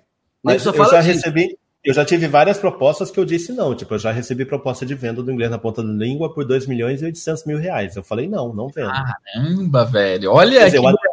Mas 0.43 0.65
eu 0.65 0.73
já 0.73 1.01
disso. 1.01 1.13
recebi, 1.13 1.57
eu 1.87 1.93
já 1.93 2.03
tive 2.03 2.27
várias 2.27 2.57
propostas 2.57 3.09
que 3.09 3.17
eu 3.17 3.23
disse 3.23 3.53
não. 3.53 3.73
Tipo, 3.73 3.93
eu 3.93 3.99
já 3.99 4.11
recebi 4.11 4.43
proposta 4.43 4.85
de 4.85 4.93
venda 4.93 5.23
do 5.23 5.31
inglês 5.31 5.49
na 5.49 5.57
ponta 5.57 5.81
da 5.81 5.89
língua 5.89 6.33
por 6.33 6.43
2 6.43 6.67
milhões 6.67 7.01
e 7.01 7.05
800 7.05 7.45
mil 7.45 7.57
reais. 7.57 7.95
Eu 7.95 8.03
falei, 8.03 8.27
não, 8.27 8.53
não 8.53 8.67
vendo. 8.67 8.91
Caramba, 8.91 9.85
velho. 9.85 10.33
Olha 10.33 10.65
dizer, 10.65 10.79
eu, 10.79 10.87
até, 10.89 11.07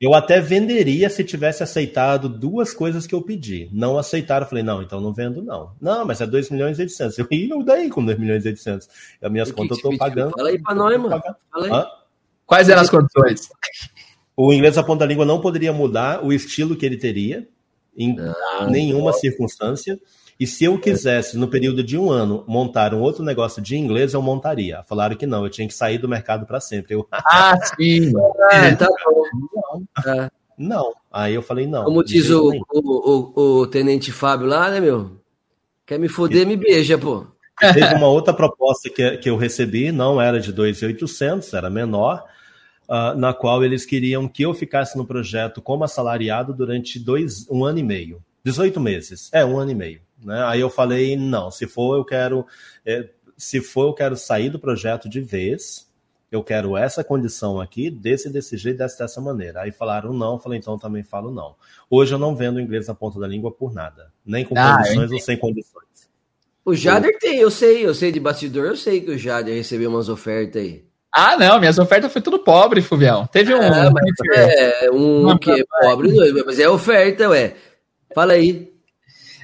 eu, 0.00 0.14
até, 0.14 0.40
venderia 0.40 1.10
se 1.10 1.22
tivesse 1.22 1.62
aceitado 1.62 2.30
duas 2.30 2.72
coisas 2.72 3.06
que 3.06 3.14
eu 3.14 3.20
pedi. 3.20 3.68
Não 3.74 3.98
aceitaram. 3.98 4.46
Eu 4.46 4.48
falei, 4.48 4.64
não, 4.64 4.80
então 4.80 5.02
não 5.02 5.12
vendo, 5.12 5.42
não. 5.42 5.72
Não, 5.78 6.06
mas 6.06 6.22
é 6.22 6.26
2 6.26 6.48
milhões 6.48 6.78
e 6.78 6.82
800. 6.82 7.18
Eu 7.18 7.26
eu 7.30 7.62
daí 7.62 7.90
com 7.90 8.02
2 8.02 8.18
milhões 8.18 8.46
e 8.46 8.48
800. 8.48 8.88
As 9.20 9.30
minhas 9.30 9.52
contas 9.52 9.76
eu 9.84 9.90
tô 9.90 9.98
pagando. 9.98 10.30
Fala 10.30 10.48
aí 10.48 10.58
pra 10.58 10.74
nós, 10.74 10.98
mano. 10.98 11.22
Fala 11.52 11.78
aí. 11.78 11.86
Quais 12.46 12.70
eram 12.70 12.80
as 12.80 12.88
condições? 12.88 13.50
O 14.34 14.50
inglês 14.50 14.76
na 14.76 14.82
ponta 14.82 15.00
da 15.00 15.06
língua 15.06 15.26
não 15.26 15.42
poderia 15.42 15.74
mudar 15.74 16.24
o 16.24 16.32
estilo 16.32 16.74
que 16.74 16.86
ele 16.86 16.96
teria 16.96 17.46
em 17.96 18.16
ah, 18.18 18.66
nenhuma 18.68 19.12
circunstância. 19.12 19.98
E 20.40 20.46
se 20.46 20.64
eu 20.64 20.78
quisesse, 20.78 21.36
no 21.36 21.48
período 21.48 21.84
de 21.84 21.98
um 21.98 22.10
ano, 22.10 22.44
montar 22.48 22.94
um 22.94 23.00
outro 23.00 23.22
negócio 23.22 23.60
de 23.60 23.76
inglês, 23.76 24.14
eu 24.14 24.22
montaria. 24.22 24.82
Falaram 24.88 25.14
que 25.14 25.26
não, 25.26 25.44
eu 25.44 25.50
tinha 25.50 25.68
que 25.68 25.74
sair 25.74 25.98
do 25.98 26.08
mercado 26.08 26.46
para 26.46 26.58
sempre. 26.60 26.94
Eu... 26.94 27.06
Ah, 27.12 27.58
sim! 27.60 28.10
é, 28.50 28.74
tá 28.74 28.86
bom. 28.86 29.22
Não. 29.54 30.14
É. 30.14 30.30
não. 30.56 30.94
Aí 31.12 31.34
eu 31.34 31.42
falei, 31.42 31.66
não. 31.66 31.84
Como 31.84 32.02
diz 32.02 32.30
o, 32.30 32.52
o, 32.72 32.80
o, 32.80 33.60
o, 33.60 33.66
tenente 33.66 34.10
Fábio 34.10 34.46
lá, 34.46 34.70
né, 34.70 34.80
meu? 34.80 35.20
Quer 35.84 35.98
me 35.98 36.08
foder, 36.08 36.46
me 36.46 36.56
beija, 36.56 36.96
pô. 36.96 37.26
Teve 37.58 37.94
uma 37.94 38.08
outra 38.08 38.32
proposta 38.32 38.88
que, 38.88 39.18
que 39.18 39.28
eu 39.28 39.36
recebi, 39.36 39.92
não 39.92 40.18
era 40.18 40.40
de 40.40 40.54
2.800, 40.54 41.52
era 41.52 41.68
menor, 41.68 42.24
uh, 42.90 43.16
na 43.16 43.32
qual 43.32 43.64
eles 43.64 43.86
queriam 43.86 44.26
que 44.26 44.42
eu 44.42 44.52
ficasse 44.52 44.98
no 44.98 45.06
projeto 45.06 45.62
como 45.62 45.84
assalariado 45.84 46.52
durante 46.52 46.98
dois, 46.98 47.48
um 47.48 47.64
ano 47.64 47.78
e 47.78 47.84
meio. 47.84 48.22
18 48.44 48.80
meses. 48.80 49.30
É, 49.32 49.44
um 49.44 49.56
ano 49.58 49.70
e 49.70 49.74
meio. 49.74 50.00
Né? 50.22 50.42
Aí 50.44 50.60
eu 50.60 50.68
falei, 50.68 51.16
não, 51.16 51.50
se 51.50 51.66
for, 51.66 51.96
eu 51.96 52.04
quero. 52.04 52.44
É, 52.84 53.08
se 53.36 53.60
for, 53.60 53.86
eu 53.86 53.94
quero 53.94 54.16
sair 54.16 54.50
do 54.50 54.58
projeto 54.58 55.08
de 55.08 55.20
vez. 55.20 55.88
Eu 56.32 56.44
quero 56.44 56.76
essa 56.76 57.02
condição 57.02 57.60
aqui, 57.60 57.90
desse 57.90 58.30
desse 58.30 58.56
jeito, 58.56 58.78
dessa, 58.78 58.98
dessa 58.98 59.20
maneira. 59.20 59.62
Aí 59.62 59.72
falaram 59.72 60.12
não, 60.12 60.34
eu 60.34 60.38
falei, 60.38 60.60
então 60.60 60.74
eu 60.74 60.78
também 60.78 61.02
falo 61.02 61.32
não. 61.32 61.56
Hoje 61.88 62.14
eu 62.14 62.20
não 62.20 62.36
vendo 62.36 62.60
inglês 62.60 62.86
na 62.86 62.94
ponta 62.94 63.18
da 63.18 63.26
língua 63.26 63.50
por 63.50 63.72
nada. 63.72 64.12
Nem 64.24 64.44
com 64.44 64.56
ah, 64.56 64.76
condições 64.76 65.10
ou 65.10 65.18
sem 65.18 65.36
condições. 65.36 66.08
O 66.64 66.72
Jader 66.72 67.18
tem, 67.18 67.38
eu 67.38 67.50
sei, 67.50 67.84
eu 67.84 67.92
sei 67.92 68.12
de 68.12 68.20
bastidor, 68.20 68.66
eu 68.66 68.76
sei 68.76 69.00
que 69.00 69.10
o 69.10 69.18
Jader 69.18 69.56
recebeu 69.56 69.90
umas 69.90 70.08
ofertas 70.08 70.62
aí. 70.62 70.84
Ah, 71.12 71.36
não, 71.36 71.58
minhas 71.58 71.78
ofertas 71.78 72.12
foi 72.12 72.22
tudo 72.22 72.38
pobre, 72.38 72.80
Fuvião. 72.80 73.26
Teve 73.26 73.54
um. 73.54 73.62
É, 73.62 73.90
mas 73.90 74.04
é 74.36 74.90
um 74.92 75.36
que 75.36 75.64
pobre, 75.80 76.12
mas 76.44 76.58
é 76.58 76.68
oferta, 76.68 77.28
ué. 77.28 77.54
Fala 78.14 78.34
aí. 78.34 78.70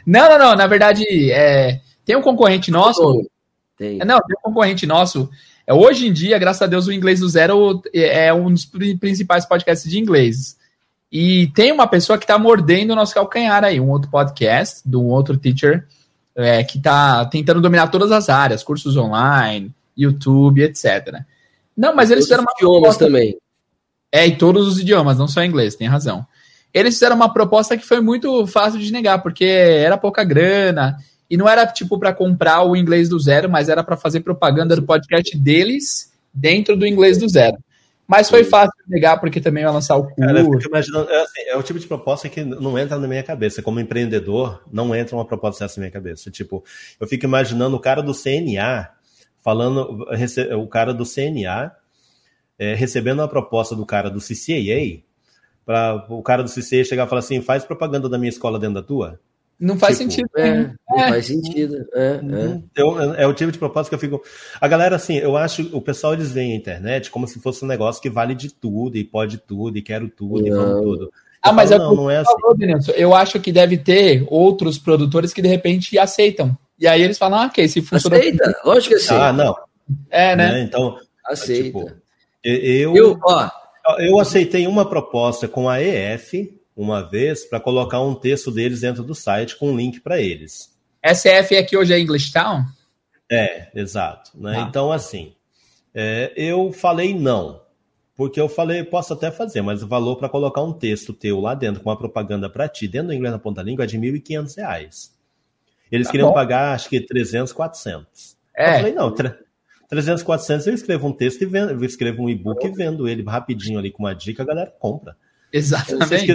Não, 0.06 0.28
não, 0.28 0.38
não. 0.38 0.56
Na 0.56 0.66
verdade, 0.66 1.04
é, 1.32 1.80
tem 2.04 2.16
um 2.16 2.22
concorrente 2.22 2.70
nosso. 2.70 3.28
Tem. 3.76 3.98
Não, 3.98 4.18
tem 4.20 4.36
um 4.38 4.42
concorrente 4.42 4.86
nosso. 4.86 5.28
É, 5.66 5.74
hoje 5.74 6.06
em 6.06 6.12
dia, 6.12 6.38
graças 6.38 6.62
a 6.62 6.66
Deus, 6.66 6.86
o 6.86 6.92
Inglês 6.92 7.18
do 7.18 7.28
Zero 7.28 7.82
é 7.92 8.32
um 8.32 8.52
dos 8.52 8.64
principais 9.00 9.44
podcasts 9.44 9.90
de 9.90 9.98
inglês. 9.98 10.56
E 11.10 11.48
tem 11.48 11.72
uma 11.72 11.86
pessoa 11.86 12.18
que 12.18 12.24
está 12.24 12.38
mordendo 12.38 12.92
o 12.92 12.96
nosso 12.96 13.14
calcanhar 13.14 13.64
aí, 13.64 13.80
um 13.80 13.90
outro 13.90 14.10
podcast, 14.10 14.88
de 14.88 14.96
um 14.96 15.06
outro 15.06 15.36
teacher, 15.36 15.86
é, 16.36 16.62
que 16.62 16.78
está 16.78 17.24
tentando 17.26 17.60
dominar 17.60 17.88
todas 17.88 18.12
as 18.12 18.28
áreas, 18.28 18.62
cursos 18.62 18.96
online, 18.96 19.74
YouTube, 19.96 20.62
etc. 20.62 21.24
Não, 21.76 21.94
mas 21.94 22.10
eles 22.10 22.24
fizeram 22.24 22.42
uma 22.42 22.52
idiomas 22.56 22.96
proposta... 22.96 23.04
também. 23.04 23.36
É, 24.10 24.26
e 24.26 24.36
todos 24.36 24.66
os 24.66 24.78
idiomas, 24.78 25.18
não 25.18 25.28
só 25.28 25.44
inglês, 25.44 25.74
tem 25.74 25.88
razão. 25.88 26.26
Eles 26.72 26.94
fizeram 26.94 27.16
uma 27.16 27.32
proposta 27.32 27.76
que 27.76 27.86
foi 27.86 28.00
muito 28.00 28.46
fácil 28.46 28.78
de 28.80 28.92
negar, 28.92 29.22
porque 29.22 29.44
era 29.44 29.96
pouca 29.98 30.24
grana, 30.24 30.96
e 31.28 31.36
não 31.36 31.48
era 31.48 31.66
tipo 31.66 31.98
para 31.98 32.12
comprar 32.12 32.62
o 32.62 32.76
inglês 32.76 33.08
do 33.08 33.18
zero, 33.18 33.50
mas 33.50 33.68
era 33.68 33.82
para 33.82 33.96
fazer 33.96 34.20
propaganda 34.20 34.76
do 34.76 34.82
podcast 34.82 35.36
deles 35.36 36.12
dentro 36.32 36.76
do 36.76 36.86
inglês 36.86 37.18
do 37.18 37.28
zero. 37.28 37.56
Mas 38.06 38.30
foi 38.30 38.44
fácil 38.44 38.72
de 38.86 38.92
negar, 38.94 39.18
porque 39.18 39.40
também 39.40 39.64
ia 39.64 39.70
lançar 39.70 39.96
o 39.96 40.04
curso. 40.04 40.20
Cara, 40.20 40.38
é, 41.10 41.22
assim, 41.22 41.40
é 41.48 41.56
o 41.56 41.62
tipo 41.62 41.78
de 41.78 41.88
proposta 41.88 42.28
que 42.28 42.44
não 42.44 42.78
entra 42.78 42.96
na 42.98 43.08
minha 43.08 43.22
cabeça. 43.22 43.60
Como 43.60 43.80
empreendedor, 43.80 44.62
não 44.72 44.94
entra 44.94 45.16
uma 45.16 45.24
proposta 45.24 45.64
dessa 45.64 45.80
na 45.80 45.86
minha 45.86 45.92
cabeça. 45.92 46.30
Tipo, 46.30 46.62
eu 47.00 47.06
fico 47.08 47.24
imaginando 47.24 47.74
o 47.74 47.80
cara 47.80 48.00
do 48.00 48.14
CNA 48.14 48.90
falando, 49.46 50.04
o 50.60 50.66
cara 50.66 50.92
do 50.92 51.04
CNA 51.04 51.70
é, 52.58 52.74
recebendo 52.74 53.20
uma 53.20 53.28
proposta 53.28 53.76
do 53.76 53.86
cara 53.86 54.10
do 54.10 54.18
CCAA, 54.18 55.04
para 55.64 56.04
o 56.08 56.20
cara 56.20 56.42
do 56.42 56.50
CCAA 56.50 56.82
chegar 56.82 57.06
e 57.06 57.08
falar 57.08 57.20
assim: 57.20 57.40
faz 57.40 57.64
propaganda 57.64 58.08
da 58.08 58.18
minha 58.18 58.28
escola 58.28 58.58
dentro 58.58 58.74
da 58.74 58.82
tua? 58.82 59.20
Não 59.58 59.78
faz 59.78 59.98
tipo, 59.98 60.10
sentido. 60.10 60.30
É, 60.36 60.72
não 60.88 60.98
é. 60.98 61.08
faz 61.10 61.26
sentido. 61.26 61.76
É, 61.94 62.20
uhum. 62.20 62.64
é. 63.16 63.22
é, 63.22 63.26
o 63.26 63.32
tipo 63.32 63.52
de 63.52 63.58
proposta 63.58 63.88
que 63.88 63.94
eu 63.94 64.00
fico. 64.00 64.20
A 64.60 64.66
galera, 64.66 64.96
assim, 64.96 65.16
eu 65.16 65.36
acho. 65.36 65.62
O 65.72 65.80
pessoal 65.80 66.12
eles 66.12 66.32
veem 66.32 66.52
a 66.52 66.56
internet 66.56 67.08
como 67.08 67.28
se 67.28 67.38
fosse 67.38 67.64
um 67.64 67.68
negócio 67.68 68.02
que 68.02 68.10
vale 68.10 68.34
de 68.34 68.52
tudo, 68.52 68.98
e 68.98 69.04
pode 69.04 69.38
tudo, 69.38 69.78
e 69.78 69.82
quero 69.82 70.08
tudo, 70.08 70.40
não. 70.40 70.46
e 70.46 70.50
vamos 70.50 70.82
tudo. 70.82 71.12
ah, 71.40 71.52
mas 71.52 71.70
falo, 71.70 71.82
é 71.82 71.86
não, 71.86 71.94
não 71.94 72.10
é 72.10 72.16
assim. 72.18 72.92
eu 72.96 73.14
acho 73.14 73.38
que 73.38 73.52
deve 73.52 73.78
ter 73.78 74.26
outros 74.28 74.76
produtores 74.76 75.32
que 75.32 75.40
de 75.40 75.48
repente 75.48 75.96
aceitam. 75.96 76.58
E 76.78 76.86
aí 76.86 77.02
eles 77.02 77.18
falam, 77.18 77.40
ah, 77.40 77.46
ok, 77.46 77.66
se 77.68 77.80
funciona. 77.80 78.16
Aceita, 78.16 78.60
lógico 78.64 78.94
que 78.94 79.00
sim. 79.00 79.14
Ah, 79.14 79.32
não. 79.32 79.56
É, 80.10 80.36
né? 80.36 80.52
né? 80.52 80.60
Então, 80.62 80.98
aceita. 81.24 81.64
Tipo, 81.64 81.92
eu, 82.42 82.96
eu, 82.96 83.18
ó, 83.22 83.50
eu 83.98 84.20
aceitei 84.20 84.66
uma 84.66 84.88
proposta 84.88 85.48
com 85.48 85.68
a 85.68 85.80
EF 85.80 86.52
uma 86.76 87.02
vez 87.02 87.44
para 87.44 87.58
colocar 87.58 88.00
um 88.00 88.14
texto 88.14 88.50
deles 88.50 88.80
dentro 88.80 89.02
do 89.02 89.14
site 89.14 89.56
com 89.56 89.70
um 89.70 89.76
link 89.76 90.00
para 90.00 90.20
eles. 90.20 90.76
SF 91.04 91.54
é 91.54 91.62
que 91.62 91.76
hoje 91.76 91.94
é 91.94 91.98
English 91.98 92.32
Town? 92.32 92.64
É, 93.30 93.68
exato. 93.74 94.30
Né? 94.34 94.56
Ah. 94.58 94.66
Então, 94.68 94.92
assim, 94.92 95.34
é, 95.94 96.32
eu 96.36 96.72
falei 96.72 97.14
não. 97.14 97.64
Porque 98.14 98.40
eu 98.40 98.48
falei, 98.48 98.82
posso 98.82 99.12
até 99.12 99.30
fazer, 99.30 99.60
mas 99.60 99.82
o 99.82 99.88
valor 99.88 100.16
para 100.16 100.28
colocar 100.28 100.62
um 100.62 100.72
texto 100.72 101.12
teu 101.12 101.38
lá 101.38 101.54
dentro 101.54 101.82
com 101.82 101.90
uma 101.90 101.98
propaganda 101.98 102.48
para 102.48 102.66
ti, 102.66 102.88
dentro 102.88 103.08
do 103.08 103.14
inglês 103.14 103.32
na 103.32 103.38
ponta 103.38 103.62
língua, 103.62 103.84
é 103.84 103.86
de 103.86 103.98
R$ 103.98 104.12
1.500. 104.20 105.10
Eles 105.90 106.06
tá 106.06 106.12
queriam 106.12 106.28
bom. 106.28 106.34
pagar, 106.34 106.74
acho 106.74 106.88
que 106.88 107.00
300, 107.00 107.52
400. 107.52 108.36
É. 108.56 108.68
Eu 108.68 108.76
falei, 108.78 108.94
não, 108.94 109.14
300, 109.88 110.22
400 110.22 110.66
eu 110.66 110.74
escrevo 110.74 111.06
um 111.06 111.12
texto 111.12 111.42
e 111.42 111.46
vendo, 111.46 111.70
eu 111.72 111.84
escrevo 111.84 112.22
um 112.22 112.28
e-book 112.28 112.64
e 112.66 112.70
vendo 112.70 113.08
ele 113.08 113.22
rapidinho 113.22 113.78
ali 113.78 113.90
com 113.90 114.02
uma 114.02 114.14
dica, 114.14 114.42
a 114.42 114.46
galera 114.46 114.72
compra. 114.78 115.16
Exatamente. 115.52 116.08
Vocês, 116.08 116.26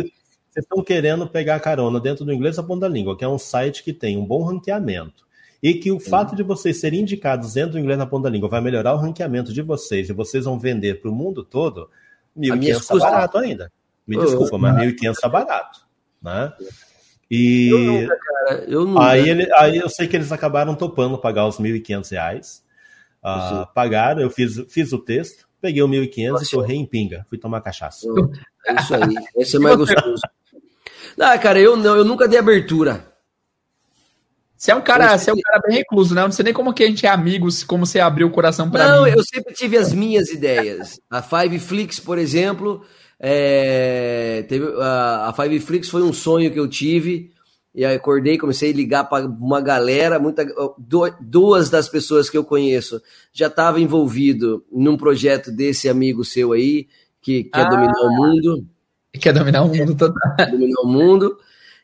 vocês 0.51 0.65
estão 0.65 0.83
querendo 0.83 1.27
pegar 1.27 1.59
carona 1.59 1.99
dentro 1.99 2.25
do 2.25 2.33
inglês 2.33 2.57
a 2.59 2.63
ponta 2.63 2.81
da 2.81 2.89
língua, 2.89 3.17
que 3.17 3.23
é 3.23 3.27
um 3.27 3.37
site 3.37 3.83
que 3.83 3.93
tem 3.93 4.17
um 4.17 4.25
bom 4.25 4.43
ranqueamento. 4.43 5.25
E 5.63 5.75
que 5.75 5.91
o 5.91 5.99
fato 5.99 6.35
de 6.35 6.41
vocês 6.41 6.79
serem 6.79 7.01
indicados 7.01 7.53
dentro 7.53 7.73
do 7.73 7.79
inglês 7.79 7.97
na 7.97 8.07
ponta 8.07 8.23
da 8.23 8.29
língua 8.29 8.49
vai 8.49 8.61
melhorar 8.61 8.93
o 8.93 8.97
ranqueamento 8.97 9.53
de 9.53 9.61
vocês 9.61 10.09
e 10.09 10.13
vocês 10.13 10.45
vão 10.45 10.57
vender 10.57 10.99
para 10.99 11.11
o 11.11 11.13
mundo 11.13 11.43
todo, 11.43 11.87
1.500 12.35 12.79
está 12.79 12.95
barato 12.97 13.37
ainda. 13.37 13.71
Me 14.07 14.17
desculpa, 14.17 14.57
mas 14.57 14.75
1.500 14.75 15.11
está 15.11 15.29
barato. 15.29 15.79
Né? 16.21 16.51
E 17.31 17.69
eu 17.69 17.79
nunca, 17.79 18.17
cara, 18.17 18.65
eu 18.67 18.85
nunca. 18.85 19.05
Aí, 19.05 19.29
ele, 19.29 19.49
aí 19.53 19.77
eu 19.77 19.87
sei 19.87 20.05
que 20.05 20.17
eles 20.17 20.33
acabaram 20.33 20.75
topando 20.75 21.17
pagar 21.17 21.47
os 21.47 21.57
R$ 21.57 21.79
1.500. 21.79 22.59
Uh, 23.23 23.65
pagaram, 23.73 24.21
eu 24.21 24.29
fiz, 24.29 24.61
fiz 24.67 24.91
o 24.91 24.99
texto, 24.99 25.47
peguei 25.61 25.81
o 25.81 25.87
1.500 25.87 26.41
e 26.43 26.51
corri 26.51 26.75
em 26.75 26.85
pinga. 26.85 27.25
Fui 27.29 27.37
tomar 27.37 27.61
cachaça. 27.61 28.05
É 28.67 28.75
isso 28.75 28.93
aí, 28.93 29.15
esse 29.37 29.55
é 29.55 29.59
mais 29.59 29.77
gostoso. 29.79 30.21
Não, 31.17 31.39
cara, 31.39 31.57
eu, 31.57 31.77
não, 31.77 31.95
eu 31.95 32.03
nunca 32.03 32.27
dei 32.27 32.37
abertura. 32.37 33.09
Você 34.57 34.71
é 34.71 34.75
um 34.75 34.81
cara, 34.81 35.17
você 35.17 35.29
é 35.29 35.33
um 35.33 35.39
cara 35.41 35.61
bem 35.65 35.77
recluso, 35.77 36.13
né? 36.13 36.21
Eu 36.21 36.25
não 36.25 36.31
sei 36.33 36.43
nem 36.43 36.53
como 36.53 36.73
que 36.73 36.83
a 36.83 36.87
gente 36.87 37.05
é 37.05 37.09
amigos, 37.09 37.63
como 37.63 37.85
você 37.85 37.99
abriu 37.99 38.27
o 38.27 38.31
coração 38.31 38.69
para 38.69 38.83
mim. 38.83 38.91
Não, 38.91 39.07
eu 39.07 39.23
sempre 39.23 39.53
tive 39.53 39.77
as 39.77 39.93
minhas 39.93 40.29
ideias. 40.29 40.99
A 41.09 41.21
Five 41.21 41.57
Flix, 41.59 41.99
por 41.99 42.19
exemplo, 42.19 42.85
é, 43.23 44.43
teve, 44.49 44.65
a, 44.79 45.27
a 45.29 45.33
Five 45.33 45.59
Flix 45.59 45.87
foi 45.87 46.01
um 46.01 46.11
sonho 46.11 46.51
que 46.51 46.59
eu 46.59 46.67
tive. 46.67 47.31
E 47.73 47.85
aí 47.85 47.95
acordei, 47.95 48.37
comecei 48.37 48.71
a 48.71 48.75
ligar 48.75 49.03
para 49.05 49.25
uma 49.25 49.61
galera, 49.61 50.19
muita, 50.19 50.45
duas 51.21 51.69
das 51.69 51.87
pessoas 51.87 52.29
que 52.29 52.37
eu 52.37 52.43
conheço 52.43 53.01
já 53.31 53.47
estavam 53.47 53.79
envolvido 53.79 54.65
num 54.69 54.97
projeto 54.97 55.51
desse 55.51 55.87
amigo 55.87 56.25
seu 56.25 56.51
aí, 56.51 56.87
que 57.21 57.45
quer 57.45 57.61
ah, 57.67 57.69
dominar 57.69 58.01
o 58.01 58.09
mundo. 58.09 58.65
Quer 59.13 59.33
dominar 59.33 59.61
o 59.61 59.73
mundo 59.73 59.95
total. 59.95 60.21
Dominar 60.51 60.81
o 60.81 60.87
mundo. 60.87 61.37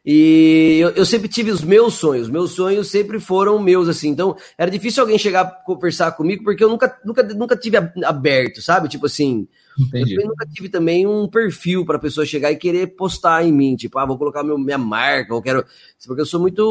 E 0.05 0.79
eu, 0.79 0.89
eu, 0.89 1.05
sempre 1.05 1.27
tive 1.27 1.51
os 1.51 1.61
meus 1.61 1.95
sonhos, 1.95 2.29
meus 2.29 2.51
sonhos 2.51 2.87
sempre 2.87 3.19
foram 3.19 3.59
meus, 3.59 3.87
assim. 3.87 4.09
Então, 4.09 4.35
era 4.57 4.71
difícil 4.71 5.03
alguém 5.03 5.17
chegar 5.17 5.41
a 5.41 5.45
conversar 5.45 6.13
comigo, 6.13 6.43
porque 6.43 6.63
eu 6.63 6.69
nunca, 6.69 6.97
nunca, 7.03 7.23
nunca 7.23 7.57
tive 7.57 7.77
aberto, 8.05 8.61
sabe? 8.61 8.87
Tipo 8.87 9.05
assim, 9.05 9.47
Entendi. 9.79 10.15
eu 10.15 10.27
nunca 10.27 10.45
tive 10.45 10.69
também 10.69 11.05
um 11.05 11.27
perfil 11.27 11.85
para 11.85 11.99
pessoa 11.99 12.25
chegar 12.25 12.51
e 12.51 12.55
querer 12.55 12.95
postar 12.95 13.45
em 13.45 13.51
mim, 13.51 13.75
tipo, 13.75 13.97
ah, 13.99 14.05
vou 14.05 14.17
colocar 14.17 14.43
meu, 14.43 14.57
minha 14.57 14.77
marca, 14.77 15.33
eu 15.33 15.41
quero. 15.41 15.65
Porque 16.05 16.21
eu 16.21 16.25
sou 16.25 16.39
muito. 16.39 16.61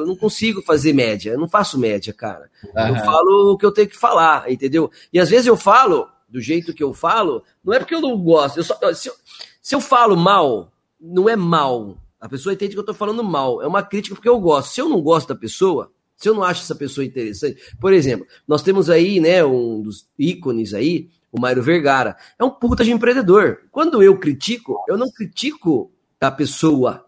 Eu 0.00 0.06
não 0.06 0.16
consigo 0.16 0.62
fazer 0.62 0.92
média, 0.92 1.32
eu 1.32 1.38
não 1.38 1.48
faço 1.48 1.78
média, 1.78 2.12
cara. 2.12 2.50
Uhum. 2.64 2.88
Eu 2.88 2.96
falo 3.04 3.52
o 3.52 3.58
que 3.58 3.66
eu 3.66 3.72
tenho 3.72 3.88
que 3.88 3.96
falar, 3.96 4.50
entendeu? 4.50 4.90
E 5.12 5.18
às 5.18 5.30
vezes 5.30 5.46
eu 5.46 5.56
falo 5.56 6.08
do 6.28 6.40
jeito 6.40 6.74
que 6.74 6.82
eu 6.82 6.92
falo, 6.92 7.42
não 7.62 7.72
é 7.72 7.78
porque 7.78 7.94
eu 7.94 8.00
não 8.00 8.16
gosto. 8.16 8.58
Eu 8.58 8.64
só, 8.64 8.76
se, 8.94 9.08
eu, 9.08 9.14
se 9.60 9.74
eu 9.74 9.80
falo 9.80 10.16
mal, 10.16 10.72
não 11.00 11.28
é 11.28 11.36
mal 11.36 11.98
a 12.24 12.28
pessoa 12.28 12.54
entende 12.54 12.72
que 12.72 12.78
eu 12.78 12.80
estou 12.80 12.94
falando 12.94 13.22
mal. 13.22 13.60
É 13.60 13.66
uma 13.66 13.82
crítica 13.82 14.14
porque 14.14 14.30
eu 14.30 14.40
gosto. 14.40 14.72
Se 14.72 14.80
eu 14.80 14.88
não 14.88 15.02
gosto 15.02 15.28
da 15.28 15.34
pessoa, 15.34 15.92
se 16.16 16.26
eu 16.26 16.34
não 16.34 16.42
acho 16.42 16.62
essa 16.62 16.74
pessoa 16.74 17.04
interessante, 17.04 17.60
por 17.78 17.92
exemplo, 17.92 18.26
nós 18.48 18.62
temos 18.62 18.88
aí, 18.88 19.20
né, 19.20 19.44
um 19.44 19.82
dos 19.82 20.08
ícones 20.18 20.72
aí, 20.72 21.10
o 21.34 21.40
Mário 21.40 21.64
Vergara. 21.64 22.16
É 22.38 22.44
um 22.44 22.50
puta 22.50 22.84
de 22.84 22.92
empreendedor. 22.92 23.62
Quando 23.72 24.00
eu 24.00 24.16
critico, 24.16 24.80
eu 24.88 24.96
não 24.96 25.10
critico 25.10 25.90
a 26.20 26.30
pessoa, 26.30 27.04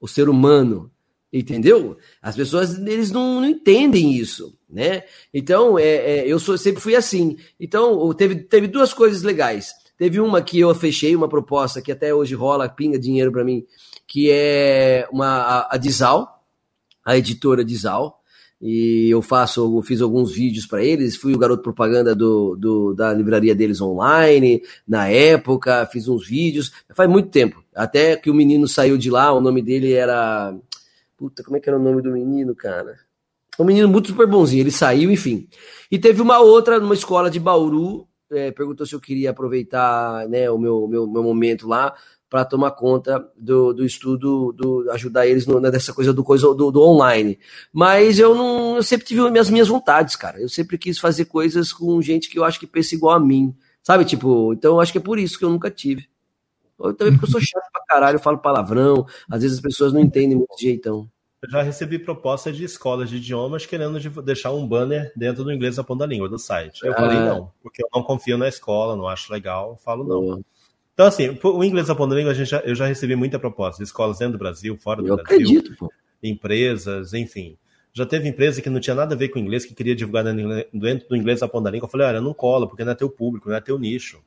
o 0.00 0.08
ser 0.08 0.30
humano, 0.30 0.90
entendeu? 1.30 1.98
As 2.22 2.34
pessoas 2.34 2.78
eles 2.78 3.10
não, 3.10 3.42
não 3.42 3.48
entendem 3.48 4.14
isso, 4.14 4.58
né? 4.68 5.02
Então, 5.32 5.78
é, 5.78 5.84
é, 5.84 6.26
eu 6.26 6.38
sou, 6.38 6.56
sempre 6.56 6.80
fui 6.80 6.96
assim. 6.96 7.36
Então, 7.60 8.12
teve, 8.14 8.36
teve 8.36 8.66
duas 8.66 8.94
coisas 8.94 9.22
legais. 9.22 9.74
Teve 9.98 10.20
uma 10.20 10.40
que 10.40 10.58
eu 10.58 10.74
fechei 10.74 11.14
uma 11.14 11.28
proposta 11.28 11.82
que 11.82 11.92
até 11.92 12.14
hoje 12.14 12.34
rola, 12.34 12.68
pinga 12.70 12.98
dinheiro 12.98 13.30
para 13.30 13.44
mim, 13.44 13.64
que 14.06 14.30
é 14.30 15.06
uma, 15.12 15.26
a, 15.26 15.74
a 15.74 15.76
Dizal, 15.76 16.42
a 17.04 17.16
editora 17.16 17.62
Dizal, 17.62 18.22
e 18.60 19.08
eu 19.10 19.20
faço, 19.20 19.60
eu 19.60 19.82
fiz 19.82 20.00
alguns 20.00 20.32
vídeos 20.32 20.66
para 20.66 20.82
eles, 20.82 21.16
fui 21.16 21.34
o 21.34 21.38
garoto 21.38 21.62
propaganda 21.62 22.14
do, 22.14 22.56
do, 22.56 22.94
da 22.94 23.12
livraria 23.12 23.54
deles 23.54 23.80
online, 23.80 24.62
na 24.86 25.08
época, 25.08 25.86
fiz 25.86 26.08
uns 26.08 26.26
vídeos, 26.26 26.72
faz 26.94 27.08
muito 27.08 27.28
tempo, 27.28 27.62
até 27.74 28.16
que 28.16 28.30
o 28.30 28.34
menino 28.34 28.66
saiu 28.66 28.96
de 28.96 29.10
lá, 29.10 29.32
o 29.32 29.40
nome 29.40 29.60
dele 29.60 29.92
era, 29.92 30.56
puta, 31.16 31.42
como 31.42 31.56
é 31.56 31.60
que 31.60 31.68
era 31.68 31.78
o 31.78 31.82
nome 31.82 32.00
do 32.00 32.10
menino, 32.10 32.54
cara? 32.54 32.98
Um 33.58 33.64
menino 33.64 33.88
muito 33.88 34.08
super 34.08 34.26
bonzinho, 34.26 34.62
ele 34.62 34.70
saiu, 34.70 35.10
enfim. 35.10 35.48
E 35.90 35.98
teve 35.98 36.20
uma 36.20 36.40
outra 36.40 36.78
numa 36.78 36.94
escola 36.94 37.30
de 37.30 37.40
Bauru, 37.40 38.06
é, 38.30 38.50
perguntou 38.50 38.84
se 38.84 38.94
eu 38.94 39.00
queria 39.00 39.30
aproveitar 39.30 40.28
né, 40.28 40.50
o 40.50 40.58
meu, 40.58 40.88
meu, 40.88 41.06
meu 41.06 41.22
momento 41.22 41.68
lá 41.68 41.94
para 42.28 42.44
tomar 42.44 42.72
conta 42.72 43.24
do, 43.36 43.72
do 43.72 43.84
estudo, 43.84 44.52
do, 44.52 44.90
ajudar 44.92 45.26
eles 45.26 45.46
no, 45.46 45.60
nessa 45.60 45.92
coisa 45.92 46.12
do 46.12 46.24
coisa 46.24 46.52
do, 46.54 46.70
do, 46.70 46.82
online. 46.82 47.38
Mas 47.72 48.18
eu 48.18 48.34
não, 48.34 48.76
eu 48.76 48.82
sempre 48.82 49.06
tive 49.06 49.38
as 49.38 49.50
minhas 49.50 49.68
vontades, 49.68 50.16
cara. 50.16 50.40
Eu 50.40 50.48
sempre 50.48 50.76
quis 50.76 50.98
fazer 50.98 51.26
coisas 51.26 51.72
com 51.72 52.02
gente 52.02 52.28
que 52.28 52.38
eu 52.38 52.44
acho 52.44 52.58
que 52.58 52.66
pensa 52.66 52.94
igual 52.94 53.14
a 53.14 53.20
mim, 53.20 53.54
sabe? 53.82 54.04
Tipo, 54.04 54.52
então 54.52 54.74
eu 54.74 54.80
acho 54.80 54.92
que 54.92 54.98
é 54.98 55.00
por 55.00 55.18
isso 55.18 55.38
que 55.38 55.44
eu 55.44 55.50
nunca 55.50 55.70
tive. 55.70 56.08
Ou 56.78 56.92
também 56.92 57.14
porque 57.14 57.26
eu 57.26 57.30
sou 57.30 57.40
chato 57.40 57.70
pra 57.72 57.84
caralho, 57.86 58.16
eu 58.16 58.22
falo 58.22 58.38
palavrão, 58.38 59.06
às 59.30 59.42
vezes 59.42 59.58
as 59.58 59.62
pessoas 59.62 59.92
não 59.92 60.00
entendem 60.00 60.36
muito 60.36 60.60
jeitão. 60.60 61.08
Eu 61.42 61.50
já 61.50 61.62
recebi 61.62 61.98
propostas 61.98 62.56
de 62.56 62.64
escolas 62.64 63.08
de 63.08 63.16
idiomas 63.16 63.64
querendo 63.64 63.98
deixar 64.22 64.52
um 64.52 64.66
banner 64.66 65.12
dentro 65.14 65.44
do 65.44 65.52
inglês 65.52 65.76
da 65.76 65.84
ponta 65.84 66.04
língua 66.04 66.28
do 66.28 66.38
site. 66.38 66.84
Eu 66.84 66.92
ah. 66.92 66.96
falei 66.96 67.18
não, 67.18 67.52
porque 67.62 67.82
eu 67.82 67.88
não 67.94 68.02
confio 68.02 68.36
na 68.36 68.48
escola, 68.48 68.96
não 68.96 69.06
acho 69.06 69.32
legal, 69.32 69.70
eu 69.70 69.76
falo 69.76 70.04
não. 70.04 70.44
Então, 70.96 71.04
assim, 71.04 71.38
o 71.42 71.62
inglês 71.62 71.88
da 71.88 71.94
ponta 71.94 72.14
língua, 72.14 72.32
a 72.32 72.34
gente 72.34 72.48
já, 72.48 72.60
eu 72.60 72.74
já 72.74 72.86
recebi 72.86 73.14
muita 73.14 73.38
proposta 73.38 73.82
de 73.82 73.86
escolas 73.86 74.16
dentro 74.16 74.32
do 74.32 74.38
Brasil, 74.38 74.78
fora 74.78 75.02
do 75.02 75.08
eu 75.08 75.16
Brasil. 75.16 75.36
Acredito, 75.36 75.76
pô. 75.76 75.92
Empresas, 76.22 77.12
enfim. 77.12 77.58
Já 77.92 78.06
teve 78.06 78.26
empresa 78.26 78.62
que 78.62 78.70
não 78.70 78.80
tinha 78.80 78.96
nada 78.96 79.14
a 79.14 79.18
ver 79.18 79.28
com 79.28 79.38
inglês, 79.38 79.66
que 79.66 79.74
queria 79.74 79.94
divulgar 79.94 80.24
dentro 80.24 81.06
do 81.06 81.14
inglês 81.14 81.40
da 81.40 81.48
ponta 81.48 81.68
língua. 81.68 81.84
Eu 81.84 81.90
falei, 81.90 82.06
olha, 82.06 82.20
não 82.22 82.32
cola, 82.32 82.66
porque 82.66 82.82
não 82.82 82.92
é 82.92 82.94
teu 82.94 83.10
público, 83.10 83.50
não 83.50 83.56
é 83.56 83.60
teu 83.60 83.78
nicho. 83.78 84.22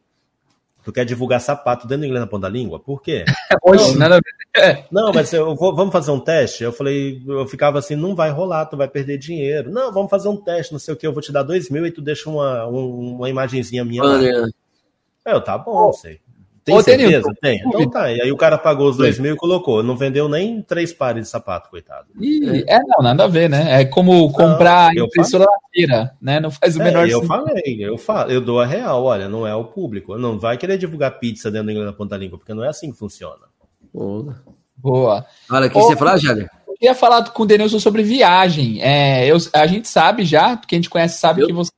Tu 0.84 0.92
quer 0.92 1.06
divulgar 1.06 1.42
sapato 1.42 1.88
dentro 1.88 2.02
do 2.02 2.06
inglês 2.06 2.22
na 2.22 2.28
ponta 2.30 2.48
língua? 2.48 2.80
Por 2.80 3.02
quê? 3.02 3.26
Hoje, 3.66 3.98
nada 3.98 4.18
a 4.18 4.20
ver. 4.20 4.86
Não, 4.92 5.12
mas 5.12 5.34
eu 5.34 5.56
vou, 5.56 5.76
vamos 5.76 5.92
fazer 5.92 6.12
um 6.12 6.20
teste? 6.20 6.64
Eu 6.64 6.72
falei, 6.72 7.22
eu 7.28 7.48
ficava 7.48 7.80
assim, 7.80 7.96
não 7.96 8.16
vai 8.16 8.32
rolar, 8.32 8.66
tu 8.66 8.76
vai 8.76 8.88
perder 8.88 9.18
dinheiro. 9.18 9.72
Não, 9.72 9.92
vamos 9.94 10.10
fazer 10.10 10.28
um 10.28 10.38
teste, 10.38 10.74
não 10.74 10.80
sei 10.80 10.94
o 10.94 10.98
que, 10.98 11.06
eu 11.06 11.14
vou 11.14 11.22
te 11.22 11.32
dar 11.32 11.44
dois 11.44 11.70
mil 11.70 11.86
e 11.86 11.92
tu 11.92 12.02
deixa 12.02 12.28
uma, 12.30 12.66
uma 12.66 13.30
imagenzinha 13.30 13.86
minha 13.86 14.04
lá. 14.04 14.20
É, 15.24 15.34
eu, 15.34 15.42
tá 15.42 15.56
bom, 15.56 15.80
não 15.80 15.94
sei. 15.94 16.20
Tem 16.70 16.78
Ô, 16.78 16.84
certeza? 16.84 17.34
Tem. 17.42 17.62
Então 17.66 17.90
tá. 17.90 18.12
E 18.12 18.22
aí 18.22 18.32
o 18.32 18.38
cara 18.38 18.58
pagou 18.58 18.90
os 18.90 18.98
dois 18.98 19.18
mil 19.18 19.34
e 19.34 19.38
colocou. 19.38 19.82
Não 19.82 19.98
vendeu 19.98 20.30
nem 20.30 20.62
três 20.62 20.94
pares 20.94 21.24
de 21.24 21.30
sapato, 21.30 21.70
coitado. 21.70 22.08
Ih, 22.20 22.64
é, 22.68 22.80
não, 22.80 23.04
nada 23.04 23.24
a 23.24 23.28
ver, 23.28 23.50
né? 23.50 23.82
É 23.82 23.86
como 23.86 24.32
comprar 24.32 24.94
não, 24.94 25.06
impressora 25.06 25.46
na 25.46 25.58
feira, 25.74 26.12
né? 26.22 26.40
Não 26.40 26.52
faz 26.52 26.78
o 26.78 26.82
é, 26.82 26.84
menor 26.84 27.10
eu 27.10 27.22
sentido. 27.22 27.34
Eu 27.34 27.38
falei, 27.38 27.78
eu 27.80 27.98
falo, 27.98 28.32
eu 28.32 28.42
dou 28.42 28.60
a 28.60 28.68
real, 28.68 29.04
olha, 29.04 29.28
não 29.28 29.48
é 29.48 29.56
o 29.56 29.66
público. 29.66 30.16
Não 30.16 30.38
vai 30.38 30.58
querer 30.58 30.78
divulgar 30.78 31.20
pizza 31.20 31.50
dentro 31.50 31.66
do 31.66 31.72
inglês 31.72 31.90
da 31.90 31.94
ponta 31.94 32.16
língua, 32.16 32.38
porque 32.38 32.54
não 32.54 32.64
é 32.64 32.68
assim 32.68 32.92
que 32.92 32.98
funciona. 32.98 33.48
Boa. 33.92 34.36
Boa. 34.78 35.26
Olha, 35.50 35.68
o 35.68 35.70
que 35.70 35.76
você 35.76 35.96
falar, 35.96 36.18
Jader? 36.18 36.50
Eu 36.68 36.74
queria 36.76 36.96
falar 36.96 37.24
com 37.32 37.44
o 37.44 37.46
Denilson 37.46 37.80
sobre 37.80 38.04
viagem. 38.04 38.80
É, 38.82 39.26
eu, 39.26 39.38
a 39.54 39.66
gente 39.66 39.88
sabe 39.88 40.24
já, 40.24 40.56
quem 40.56 40.78
a 40.78 40.82
gente 40.82 40.90
conhece 40.90 41.20
sabe 41.20 41.42
eu... 41.42 41.48
que 41.48 41.54
você 41.54 41.72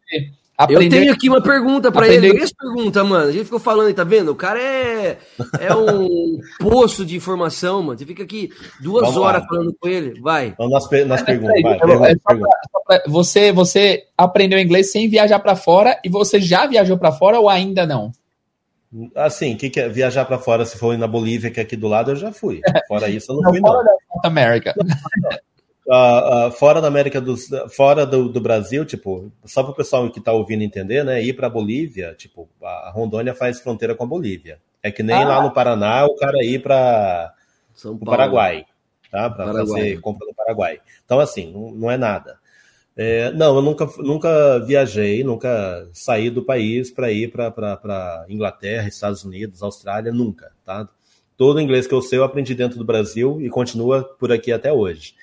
Aprender... 0.63 0.85
Eu 0.85 0.99
tenho 0.99 1.13
aqui 1.13 1.27
uma 1.27 1.41
pergunta 1.41 1.91
para 1.91 2.05
Aprender... 2.05 2.29
ele. 2.29 2.43
Essa 2.43 2.53
pergunta, 2.55 3.03
mano. 3.03 3.29
A 3.29 3.31
gente 3.31 3.45
ficou 3.45 3.59
falando, 3.59 3.93
tá 3.93 4.03
vendo? 4.03 4.31
O 4.31 4.35
cara 4.35 4.61
é, 4.61 5.17
é 5.59 5.75
um 5.75 6.39
poço 6.59 7.03
de 7.05 7.15
informação, 7.15 7.81
mano. 7.81 7.97
Você 7.97 8.05
fica 8.05 8.23
aqui 8.23 8.51
duas 8.79 9.07
Vamos 9.07 9.17
horas 9.17 9.41
lá. 9.41 9.47
falando 9.47 9.75
com 9.79 9.88
ele. 9.88 10.19
Vai. 10.21 10.53
Vamos 10.57 10.73
nas, 10.73 11.07
nas 11.07 11.21
perguntas. 11.23 11.61
Vai, 11.61 11.79
pergunta, 11.79 12.19
pergunta. 12.27 13.01
Você, 13.07 13.51
você 13.51 14.03
aprendeu 14.17 14.59
inglês 14.59 14.91
sem 14.91 15.09
viajar 15.09 15.39
para 15.39 15.55
fora 15.55 15.99
e 16.03 16.09
você 16.09 16.39
já 16.39 16.67
viajou 16.67 16.97
para 16.97 17.11
fora 17.11 17.39
ou 17.39 17.49
ainda 17.49 17.85
não? 17.85 18.11
Assim, 19.15 19.55
que, 19.55 19.69
que 19.69 19.79
é 19.79 19.88
viajar 19.88 20.25
para 20.25 20.38
fora? 20.38 20.65
Se 20.65 20.77
for 20.77 20.97
na 20.97 21.07
Bolívia, 21.07 21.49
que 21.49 21.61
é 21.61 21.63
aqui 21.63 21.77
do 21.77 21.88
lado, 21.88 22.11
eu 22.11 22.15
já 22.17 22.33
fui. 22.33 22.59
Fora 22.89 23.07
isso, 23.07 23.31
eu 23.31 23.35
não, 23.38 23.43
não 23.43 23.51
fui, 23.51 23.61
não. 23.61 23.71
Fora 23.71 23.85
da 24.21 24.27
América. 24.27 24.75
Uh, 25.88 26.48
uh, 26.48 26.52
fora 26.52 26.80
da 26.80 26.88
América 26.88 27.20
do 27.20 27.36
fora 27.70 28.06
do, 28.06 28.30
do 28.30 28.40
Brasil, 28.40 28.86
tipo, 28.86 29.32
só 29.44 29.64
para 29.64 29.72
o 29.72 29.76
pessoal 29.76 30.10
que 30.12 30.20
está 30.20 30.32
ouvindo 30.32 30.62
entender, 30.62 31.03
né? 31.03 31.24
Ir 31.24 31.34
para 31.34 31.49
Bolívia, 31.49 32.14
tipo, 32.14 32.48
a 32.62 32.91
Rondônia 32.94 33.34
faz 33.34 33.60
fronteira 33.60 33.95
com 33.95 34.03
a 34.03 34.08
Bolívia. 34.08 34.60
É 34.84 34.91
que 34.91 35.02
nem 35.02 35.16
ah. 35.16 35.28
lá 35.28 35.44
no 35.44 35.52
Paraná 35.52 36.06
o 36.06 36.16
cara 36.16 36.44
ir 36.44 36.62
para 36.62 37.34
o 37.86 37.98
Paraguai, 38.06 38.66
tá? 39.10 39.30
Para 39.30 39.52
fazer 39.53 39.99
compra 40.02 40.28
no 40.28 40.36
Paraguai. 40.36 40.80
Então, 41.03 41.20
assim, 41.20 41.52
não, 41.52 41.72
não 41.72 41.91
é 41.91 41.98
nada. 41.98 42.40
É, 42.95 43.32
não, 43.32 43.56
eu 43.56 43.62
nunca, 43.62 43.90
nunca 43.99 44.60
viajei, 44.60 45.24
nunca 45.24 45.90
saí 45.94 46.30
do 46.30 46.44
país 46.44 46.91
para 46.91 47.12
ir 47.12 47.32
para 47.32 48.26
Inglaterra, 48.30 48.88
Estados 48.88 49.24
Unidos, 49.24 49.64
Austrália, 49.64 50.12
nunca, 50.12 50.52
tá? 50.66 50.88
Todo 51.38 51.58
o 51.58 51.62
inglês 51.62 51.88
que 51.88 51.94
eu 51.94 52.02
sei 52.02 52.20
eu 52.20 52.24
aprendi 52.24 52.53
dentro 52.53 52.78
do 52.78 52.86
Brasil 52.86 53.41
e 53.41 53.49
continua 53.49 54.03
por 54.03 54.32
aqui 54.32 54.52
até 54.52 54.72
hoje. 54.72 55.16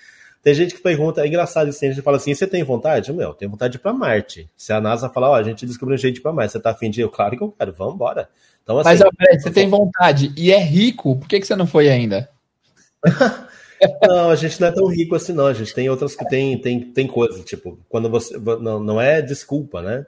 Tem 0.48 0.54
gente 0.54 0.74
que 0.74 0.80
pergunta, 0.80 1.20
é 1.20 1.26
engraçado 1.26 1.68
isso, 1.68 1.84
a 1.84 1.88
gente 1.88 2.00
fala 2.00 2.16
assim, 2.16 2.32
você 2.32 2.46
tem 2.46 2.64
vontade? 2.64 3.12
Meu, 3.12 3.34
tenho 3.34 3.50
vontade 3.50 3.72
de 3.72 3.76
ir 3.76 3.80
para 3.82 3.92
Marte. 3.92 4.48
Se 4.56 4.72
a 4.72 4.80
NASA 4.80 5.06
falar, 5.10 5.28
ó, 5.28 5.34
a 5.34 5.42
gente 5.42 5.66
descobriu 5.66 5.94
um 5.94 5.98
jeito 5.98 6.14
de 6.14 6.20
ir 6.20 6.22
para 6.22 6.32
Marte, 6.32 6.52
você 6.52 6.58
tá 6.58 6.70
afim 6.70 6.88
de 6.90 7.02
ir? 7.02 7.02
Eu, 7.02 7.10
claro 7.10 7.36
que 7.36 7.44
eu 7.44 7.52
quero, 7.52 7.70
vamos 7.74 7.96
embora. 7.96 8.30
Então, 8.62 8.78
assim, 8.78 8.88
Mas, 8.88 9.02
ó, 9.02 9.10
peraí, 9.14 9.38
você 9.38 9.50
tem 9.50 9.68
vontade 9.68 10.32
e 10.38 10.50
é 10.50 10.58
rico, 10.58 11.16
por 11.16 11.28
que, 11.28 11.38
que 11.38 11.46
você 11.46 11.54
não 11.54 11.66
foi 11.66 11.90
ainda? 11.90 12.30
não, 14.08 14.30
a 14.30 14.36
gente 14.36 14.58
não 14.58 14.68
é 14.68 14.72
tão 14.72 14.86
rico 14.86 15.14
assim, 15.16 15.34
não. 15.34 15.48
A 15.48 15.52
gente 15.52 15.74
tem 15.74 15.90
outras 15.90 16.16
que 16.16 16.26
tem, 16.26 16.58
tem, 16.58 16.80
tem 16.80 17.06
coisas, 17.06 17.44
tipo, 17.44 17.78
quando 17.86 18.08
você. 18.08 18.38
Não, 18.38 18.80
não 18.80 18.98
é 18.98 19.20
desculpa, 19.20 19.82
né? 19.82 20.06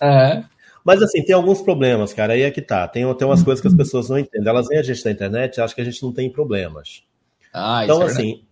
Uhum. 0.00 0.44
Mas 0.84 1.02
assim, 1.02 1.20
tem 1.24 1.34
alguns 1.34 1.60
problemas, 1.62 2.12
cara. 2.12 2.34
Aí 2.34 2.42
é 2.42 2.50
que 2.52 2.62
tá. 2.62 2.86
Tem, 2.86 3.12
tem 3.16 3.26
umas 3.26 3.42
coisas 3.42 3.60
que 3.60 3.66
as 3.66 3.74
pessoas 3.74 4.08
não 4.08 4.20
entendem. 4.20 4.48
Elas 4.48 4.68
veem 4.68 4.78
a 4.78 4.84
gente 4.84 5.04
na 5.04 5.10
internet 5.10 5.56
e 5.56 5.60
acham 5.60 5.74
que 5.74 5.80
a 5.80 5.84
gente 5.84 6.00
não 6.00 6.12
tem 6.12 6.30
problemas. 6.30 7.02
Ah, 7.52 7.82
então, 7.82 8.02
é 8.02 8.06
assim, 8.06 8.44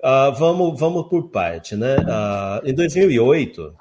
Uh, 0.00 0.32
vamos, 0.38 0.78
vamos 0.78 1.08
por 1.08 1.30
parte, 1.30 1.74
né? 1.74 1.96
Uh, 1.96 2.68
em 2.68 2.74
2008, 2.74 3.74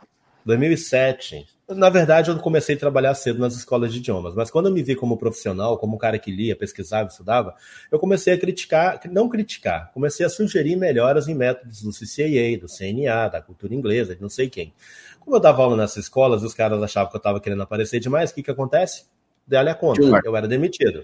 2007, 0.46 1.46
na 1.68 1.90
verdade, 1.90 2.30
eu 2.30 2.38
comecei 2.38 2.76
a 2.76 2.80
trabalhar 2.80 3.16
cedo 3.16 3.40
nas 3.40 3.56
escolas 3.56 3.92
de 3.92 3.98
idiomas, 3.98 4.36
mas 4.36 4.52
quando 4.52 4.68
eu 4.68 4.72
me 4.72 4.84
vi 4.84 4.96
como 4.96 5.18
profissional, 5.18 5.80
como 5.80 5.96
um 5.96 5.98
cara 5.98 6.20
que 6.20 6.32
lia, 6.32 6.56
pesquisava, 6.56 7.10
estudava, 7.10 7.56
eu 7.92 7.98
comecei 7.98 8.34
a 8.34 8.38
criticar, 8.38 9.00
não 9.12 9.28
criticar, 9.28 9.92
comecei 9.92 10.26
a 10.26 10.30
sugerir 10.30 10.76
melhoras 10.76 11.28
em 11.28 11.34
métodos 11.34 11.82
do 11.82 11.90
CCAA, 11.90 12.60
do 12.60 12.68
CNA, 12.68 13.30
da 13.30 13.42
cultura 13.42 13.74
inglesa, 13.74 14.16
de 14.16 14.22
não 14.22 14.30
sei 14.30 14.48
quem. 14.48 14.74
Como 15.20 15.36
eu 15.36 15.40
dava 15.40 15.64
aula 15.64 15.76
nessas 15.76 16.04
escolas, 16.04 16.44
os 16.44 16.54
caras 16.54 16.82
achavam 16.84 17.10
que 17.10 17.16
eu 17.16 17.20
estava 17.20 17.42
querendo 17.42 17.64
aparecer 17.64 18.00
demais, 18.00 18.30
o 18.30 18.36
que, 18.36 18.44
que 18.44 18.52
acontece? 18.52 19.06
Dá-lhe 19.48 19.70
a 19.70 19.76
conta, 19.76 20.02
eu 20.24 20.36
era 20.36 20.48
demitido. 20.48 21.04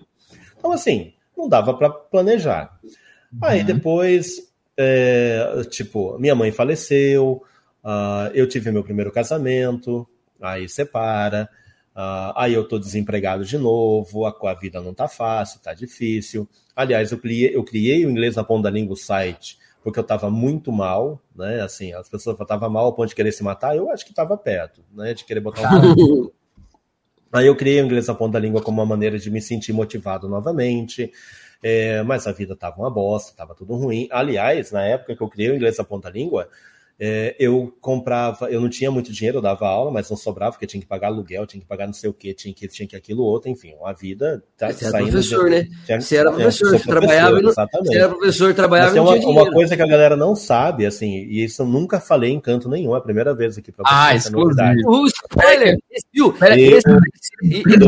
Então, 0.58 0.72
assim, 0.72 1.12
não 1.36 1.50
dava 1.50 1.74
para 1.74 1.90
planejar. 1.90 2.80
Aí 3.42 3.62
uhum. 3.62 3.66
depois, 3.66 4.51
é, 4.82 5.64
tipo, 5.70 6.18
minha 6.18 6.34
mãe 6.34 6.52
faleceu, 6.52 7.44
uh, 7.84 8.32
eu 8.34 8.48
tive 8.48 8.72
meu 8.72 8.84
primeiro 8.84 9.12
casamento, 9.12 10.08
aí 10.42 10.68
separa, 10.68 11.50
uh, 11.96 12.34
aí 12.36 12.54
eu 12.54 12.68
tô 12.68 12.80
desempregado 12.80 13.46
de 13.46 13.58
novo, 13.58 14.26
a, 14.26 14.36
a, 14.50 14.54
vida 14.54 14.82
não 14.82 14.94
tá 14.94 15.08
fácil, 15.08 15.62
tá 15.62 15.74
difícil. 15.74 16.48
Aliás, 16.76 17.12
eu 17.12 17.20
criei, 17.20 17.56
eu 17.56 17.64
criei 17.64 18.06
o 18.06 18.10
inglês 18.10 18.36
na 18.36 18.44
ponta 18.44 18.64
da 18.64 18.70
língua 18.70 18.96
site 18.96 19.60
porque 19.84 19.98
eu 19.98 20.04
estava 20.04 20.30
muito 20.30 20.72
mal, 20.72 21.20
né? 21.36 21.62
Assim, 21.62 21.92
as 21.94 22.08
pessoas 22.08 22.40
estavam 22.40 22.70
mal 22.70 22.86
ao 22.86 22.94
ponto 22.94 23.10
de 23.10 23.16
querer 23.16 23.32
se 23.32 23.44
matar, 23.44 23.76
eu 23.76 23.90
acho 23.90 24.06
que 24.06 24.12
estava 24.12 24.38
perto, 24.38 24.84
né? 24.94 25.14
De 25.14 25.26
querer 25.26 25.40
botar 25.40 25.74
um. 25.74 26.30
Aí 27.34 27.48
eu 27.48 27.56
criei 27.56 27.82
o 27.82 27.86
inglês 27.86 28.08
na 28.08 28.14
ponta 28.14 28.34
da 28.34 28.40
língua 28.40 28.62
como 28.62 28.82
uma 28.82 28.86
maneira 28.86 29.18
de 29.18 29.32
me 29.32 29.42
sentir 29.42 29.72
motivado 29.72 30.28
novamente. 30.28 31.12
É, 31.64 32.02
mas 32.04 32.26
a 32.26 32.32
vida 32.32 32.54
estava 32.54 32.78
uma 32.78 32.90
bosta, 32.90 33.32
estava 33.32 33.54
tudo 33.54 33.76
ruim. 33.76 34.08
Aliás, 34.12 34.72
na 34.72 34.84
época 34.84 35.16
que 35.16 35.22
eu 35.22 35.30
criei 35.30 35.52
o 35.52 35.56
inglês 35.56 35.78
na 35.78 35.84
ponta 35.84 36.10
da 36.10 36.14
língua, 36.14 36.50
é, 37.04 37.36
eu 37.40 37.76
comprava, 37.82 38.48
eu 38.52 38.62
não 38.62 38.70
tinha 38.70 38.92
muito 38.92 39.12
dinheiro, 39.12 39.40
eu 39.40 39.42
dava 39.42 39.68
aula, 39.68 39.90
mas 39.90 40.08
não 40.08 40.16
sobrava, 40.16 40.52
porque 40.52 40.68
tinha 40.68 40.80
que 40.80 40.88
pagar 40.88 41.08
aluguel, 41.08 41.48
tinha 41.48 41.60
que 41.60 41.68
pagar 41.68 41.88
não 41.88 41.94
sei 41.94 42.08
o 42.08 42.14
que, 42.14 42.32
tinha 42.32 42.54
que, 42.54 42.68
tinha 42.68 42.88
que 42.88 42.96
aquilo 42.96 43.24
outro, 43.24 43.50
enfim, 43.50 43.74
a 43.84 43.92
vida 43.92 44.44
tá 44.56 44.72
você 44.72 44.86
saindo. 44.86 44.98
Era 44.98 45.12
professor, 45.12 45.46
de... 45.46 45.50
né? 45.50 45.68
Tinha, 45.84 46.00
você 46.00 46.16
era 46.18 46.32
professor, 46.32 46.70
você 46.70 46.88
trabalhava. 46.88 47.40
Exatamente. 47.40 47.88
Você 47.88 47.98
era 47.98 48.10
professor, 48.10 48.54
trabalhava 48.54 49.04
mas 49.04 49.20
tem 49.20 49.28
uma, 49.28 49.42
uma 49.42 49.52
coisa 49.52 49.76
que 49.76 49.82
a 49.82 49.88
galera 49.88 50.16
não 50.16 50.36
sabe, 50.36 50.86
assim, 50.86 51.26
e 51.28 51.44
isso 51.44 51.64
eu 51.64 51.66
nunca 51.66 52.00
falei 52.00 52.34
em 52.34 52.40
canto 52.40 52.70
nenhum, 52.70 52.94
é 52.94 53.00
a 53.00 53.02
primeira 53.02 53.34
vez 53.34 53.58
aqui 53.58 53.72
para 53.72 53.84
ah, 53.88 53.90
você. 53.90 54.12
Ah, 54.12 54.16
exclusivo. 54.16 54.80
O 54.86 55.08
spoiler! 55.08 55.78
Viu? 56.14 56.36
E, 56.56 56.74
esse 56.74 56.88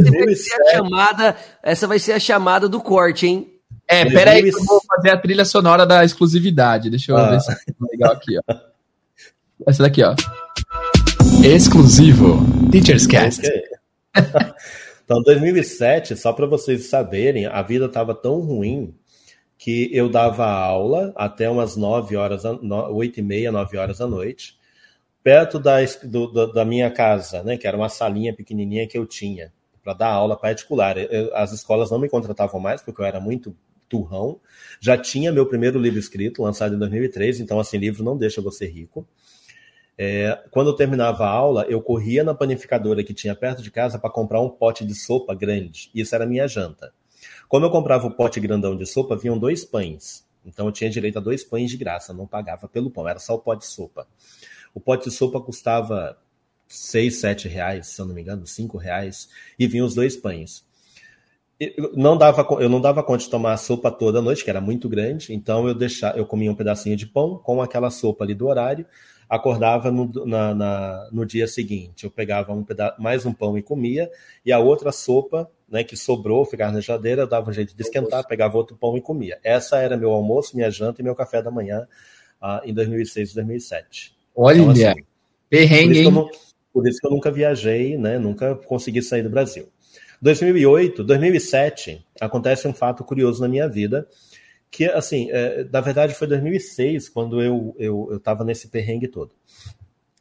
vai 0.10 0.36
ser 0.36 0.56
a 0.56 0.72
chamada, 0.72 1.36
essa 1.62 1.88
vai 1.88 2.00
ser 2.00 2.14
a 2.14 2.20
chamada 2.20 2.68
do 2.68 2.82
corte, 2.82 3.28
hein? 3.28 3.53
É, 3.94 4.10
pera 4.10 4.32
aí 4.32 4.42
que 4.42 4.50
eu 4.50 4.66
vou 4.66 4.82
fazer 4.88 5.12
a 5.12 5.18
trilha 5.18 5.46
sonora 5.46 5.86
da 5.86 6.04
exclusividade. 6.04 6.90
Deixa 6.90 7.12
eu 7.12 7.18
ah. 7.18 7.30
ver 7.30 7.42
se 7.42 7.52
é 7.52 7.56
legal 7.92 8.14
aqui, 8.14 8.38
ó. 8.38 8.56
Essa 9.68 9.84
daqui, 9.84 10.04
ó. 10.04 10.16
Exclusivo. 11.44 12.40
Teacher's 12.72 13.06
Cast. 13.06 13.46
Okay. 13.46 13.62
então, 15.06 15.22
2007, 15.22 16.16
só 16.16 16.34
para 16.34 16.48
vocês 16.48 16.88
saberem, 16.90 17.46
a 17.46 17.62
vida 17.62 17.86
estava 17.86 18.16
tão 18.16 18.40
ruim 18.40 18.96
que 19.58 19.90
eu 19.94 20.10
dava 20.10 20.46
aula 20.46 21.14
até 21.16 21.50
umas 21.50 21.78
9 21.78 22.16
horas, 22.16 22.44
8 22.46 23.20
e 23.20 23.24
meia, 23.24 23.52
9 23.52 23.78
horas 23.78 24.00
da 24.00 24.08
noite, 24.08 24.58
perto 25.24 25.60
da, 25.60 25.78
do, 26.04 26.52
da 26.52 26.66
minha 26.66 26.90
casa, 26.92 27.44
né, 27.44 27.58
que 27.58 27.66
era 27.68 27.78
uma 27.78 27.88
salinha 27.90 28.34
pequenininha 28.34 28.88
que 28.88 28.98
eu 28.98 29.06
tinha 29.06 29.54
para 29.84 29.94
dar 29.94 30.10
aula 30.10 30.36
particular. 30.36 30.98
Eu, 30.98 31.34
as 31.36 31.54
escolas 31.54 31.92
não 31.92 32.00
me 32.00 32.10
contratavam 32.10 32.60
mais 32.60 32.82
porque 32.82 33.02
eu 33.02 33.06
era 33.06 33.22
muito 33.22 33.56
turrão. 33.94 34.40
Já 34.80 34.98
tinha 34.98 35.32
meu 35.32 35.46
primeiro 35.46 35.80
livro 35.80 36.00
escrito, 36.00 36.42
lançado 36.42 36.74
em 36.74 36.80
2003, 36.80 37.40
então 37.40 37.60
assim, 37.60 37.78
livro 37.78 38.04
não 38.04 38.18
deixa 38.18 38.42
você 38.42 38.66
rico. 38.66 39.08
É, 39.96 40.42
quando 40.50 40.72
eu 40.72 40.74
terminava 40.74 41.26
a 41.26 41.30
aula, 41.30 41.66
eu 41.70 41.80
corria 41.80 42.24
na 42.24 42.34
panificadora 42.34 43.04
que 43.04 43.14
tinha 43.14 43.36
perto 43.36 43.62
de 43.62 43.70
casa 43.70 44.00
para 44.00 44.10
comprar 44.10 44.42
um 44.42 44.50
pote 44.50 44.84
de 44.84 44.96
sopa 44.96 45.36
grande. 45.36 45.92
Isso 45.94 46.16
era 46.16 46.26
minha 46.26 46.48
janta. 46.48 46.92
Quando 47.48 47.68
eu 47.68 47.70
comprava 47.70 48.08
o 48.08 48.12
pote 48.12 48.40
grandão 48.40 48.76
de 48.76 48.88
sopa, 48.88 49.16
vinham 49.16 49.38
dois 49.38 49.64
pães. 49.64 50.26
Então 50.44 50.66
eu 50.66 50.72
tinha 50.72 50.90
direito 50.90 51.20
a 51.20 51.22
dois 51.22 51.44
pães 51.44 51.70
de 51.70 51.78
graça, 51.78 52.12
não 52.12 52.26
pagava 52.26 52.68
pelo 52.68 52.90
pão, 52.90 53.08
era 53.08 53.20
só 53.20 53.36
o 53.36 53.40
pote 53.40 53.62
de 53.62 53.72
sopa. 53.72 54.08
O 54.74 54.80
pote 54.80 55.08
de 55.08 55.16
sopa 55.16 55.40
custava 55.40 56.18
seis, 56.68 57.20
sete 57.20 57.48
reais, 57.48 57.88
se 57.88 58.02
eu 58.02 58.06
não 58.08 58.16
me 58.16 58.22
engano, 58.22 58.48
cinco 58.48 58.78
reais, 58.78 59.30
e 59.60 59.68
vinham 59.68 59.86
os 59.86 59.94
dois 59.94 60.18
pães. 60.18 60.66
Eu 61.78 61.92
não 61.94 62.18
dava, 62.18 62.46
eu 62.60 62.70
não 62.70 62.82
dava 62.82 63.04
conta 63.04 63.24
de 63.24 63.30
tomar 63.30 63.54
a 63.54 63.58
sopa 63.58 63.92
toda 63.92 64.20
a 64.20 64.22
noite, 64.22 64.44
que 64.44 64.50
era 64.50 64.62
muito 64.62 64.90
grande, 64.90 65.34
então 65.34 65.68
eu 65.68 65.74
deixava, 65.74 66.18
eu 66.18 66.26
comia 66.26 66.52
um 66.52 66.56
pedacinho 66.56 66.96
de 66.96 67.06
pão 67.06 67.38
com 67.38 67.62
aquela 67.62 67.90
sopa 67.90 68.24
ali 68.24 68.34
do 68.34 68.48
horário, 68.48 68.86
acordava 69.30 69.92
no, 69.92 70.12
na, 70.26 70.54
na, 70.54 71.10
no 71.12 71.26
dia 71.26 71.48
seguinte. 71.48 72.04
Eu 72.04 72.12
pegava 72.12 72.54
um 72.54 72.64
peda 72.64 72.96
mais 73.00 73.26
um 73.26 73.34
pão 73.34 73.58
e 73.58 73.62
comia, 73.62 74.10
e 74.46 74.52
a 74.52 74.60
outra 74.60 74.92
sopa 74.92 75.50
né, 75.74 75.84
que 75.84 75.98
sobrou, 75.98 76.46
ficava 76.46 76.72
na 76.72 76.82
geladeira, 76.82 77.24
eu 77.24 77.28
dava 77.28 77.50
um 77.50 77.54
jeito 77.54 77.76
de 77.76 77.82
esquentar, 77.82 78.28
pegava 78.28 78.56
outro 78.56 78.78
pão 78.78 78.96
e 78.96 79.02
comia. 79.02 79.40
Essa 79.44 79.80
era 79.80 79.98
meu 79.98 80.12
almoço, 80.12 80.56
minha 80.56 80.70
janta 80.70 81.02
e 81.02 81.04
meu 81.04 81.16
café 81.16 81.42
da 81.42 81.50
manhã 81.50 81.88
uh, 82.40 82.62
em 82.64 82.74
2006 82.74 83.32
e 83.32 83.36
2007. 83.36 84.16
Olha, 84.36 84.60
então, 84.60 84.72
assim, 84.72 85.04
perrengue, 85.50 86.04
por 86.04 86.22
isso, 86.22 86.42
por 86.72 86.88
isso 86.88 87.00
que 87.00 87.08
eu 87.08 87.12
nunca 87.12 87.32
viajei, 87.32 87.98
né, 87.98 88.20
nunca 88.20 88.56
consegui 88.56 89.02
sair 89.02 89.24
do 89.24 89.32
Brasil. 89.32 89.68
2008, 90.24 91.04
2007, 91.04 92.02
acontece 92.22 92.66
um 92.66 92.74
fato 92.74 93.04
curioso 93.04 93.42
na 93.42 93.48
minha 93.50 93.68
vida, 93.68 94.08
que, 94.72 94.86
assim, 94.86 95.30
é, 95.30 95.66
na 95.66 95.82
verdade 95.82 96.14
foi 96.14 96.28
2006, 96.28 97.10
quando 97.10 97.42
eu 97.42 97.76
eu, 97.78 98.08
eu 98.10 98.20
tava 98.22 98.46
nesse 98.46 98.70
perrengue 98.70 99.10
todo. 99.10 99.36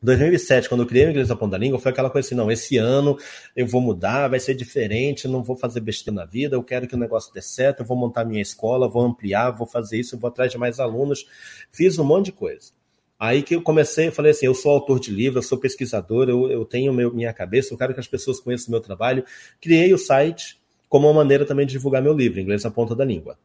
2007, 0.03 0.69
quando 0.69 0.81
eu 0.81 0.89
criei 0.89 1.07
o 1.07 1.11
Inglês 1.11 1.29
da 1.29 1.37
Ponta 1.37 1.53
da 1.53 1.59
Língua, 1.59 1.79
foi 1.79 1.93
aquela 1.93 2.11
coisa 2.11 2.27
assim, 2.27 2.35
não, 2.35 2.51
esse 2.51 2.77
ano 2.79 3.17
eu 3.55 3.65
vou 3.65 3.81
mudar, 3.81 4.27
vai 4.27 4.41
ser 4.41 4.55
diferente, 4.55 5.29
não 5.29 5.41
vou 5.41 5.57
fazer 5.57 5.79
besteira 5.79 6.17
na 6.17 6.25
vida, 6.25 6.57
eu 6.57 6.65
quero 6.65 6.89
que 6.89 6.97
o 6.97 6.99
negócio 6.99 7.33
dê 7.33 7.41
certo, 7.41 7.81
eu 7.81 7.87
vou 7.87 7.97
montar 7.97 8.25
minha 8.25 8.43
escola, 8.43 8.89
vou 8.89 9.05
ampliar, 9.05 9.53
vou 9.53 9.69
fazer 9.69 10.01
isso, 10.01 10.19
vou 10.19 10.27
atrás 10.27 10.51
de 10.51 10.59
mais 10.59 10.81
alunos. 10.81 11.25
Fiz 11.71 11.97
um 12.01 12.05
monte 12.05 12.27
de 12.27 12.33
coisa. 12.33 12.73
Aí 13.23 13.43
que 13.43 13.55
eu 13.55 13.63
comecei, 13.63 14.09
eu 14.09 14.13
falei 14.13 14.33
assim, 14.33 14.47
eu 14.47 14.55
sou 14.55 14.73
autor 14.73 14.99
de 14.99 15.13
livro, 15.13 15.39
eu 15.39 15.43
sou 15.43 15.59
pesquisador, 15.59 16.29
eu, 16.29 16.51
eu 16.51 16.65
tenho 16.65 16.93
meu, 16.93 17.15
minha 17.15 17.33
cabeça, 17.33 17.73
eu 17.73 17.79
quero 17.79 17.95
que 17.95 18.01
as 18.01 18.09
pessoas 18.09 18.41
conheçam 18.41 18.69
o 18.69 18.71
meu 18.73 18.81
trabalho. 18.81 19.25
Criei 19.61 19.95
o 19.95 19.99
site 19.99 20.61
como 20.89 21.07
uma 21.07 21.15
maneira 21.15 21.47
também 21.47 21.65
de 21.65 21.73
divulgar 21.73 22.03
meu 22.03 22.15
livro, 22.15 22.41
Inglês 22.41 22.65
na 22.65 22.71
Ponta 22.71 22.97
da 22.97 23.05
Língua 23.05 23.39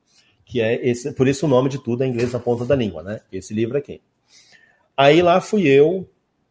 que 0.47 0.61
é 0.61 0.87
esse, 0.87 1.11
por 1.11 1.27
isso 1.27 1.45
o 1.45 1.49
nome 1.49 1.69
de 1.69 1.77
tudo 1.77 2.03
é 2.03 2.07
inglês 2.07 2.31
na 2.31 2.39
ponta 2.39 2.65
da 2.65 2.75
língua, 2.75 3.03
né? 3.03 3.19
Esse 3.31 3.53
livro 3.53 3.77
aqui. 3.77 4.01
Aí 4.95 5.21
lá 5.21 5.41
fui 5.41 5.67
eu, 5.67 6.09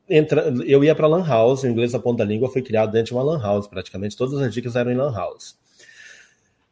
entra, 0.09 0.53
eu 0.66 0.85
ia 0.85 0.94
para 0.94 1.07
Lan 1.07 1.27
House, 1.27 1.62
o 1.62 1.66
inglês 1.66 1.93
na 1.94 1.98
ponta 1.98 2.19
da 2.19 2.24
língua 2.24 2.51
foi 2.51 2.62
criado 2.62 2.93
dentro 2.93 3.07
de 3.07 3.12
uma 3.15 3.23
Lan 3.23 3.40
House, 3.40 3.66
praticamente 3.66 4.16
todas 4.16 4.39
as 4.40 4.53
dicas 4.53 4.77
eram 4.77 4.93
em 4.93 4.97
Lan 4.97 5.12
House. 5.12 5.57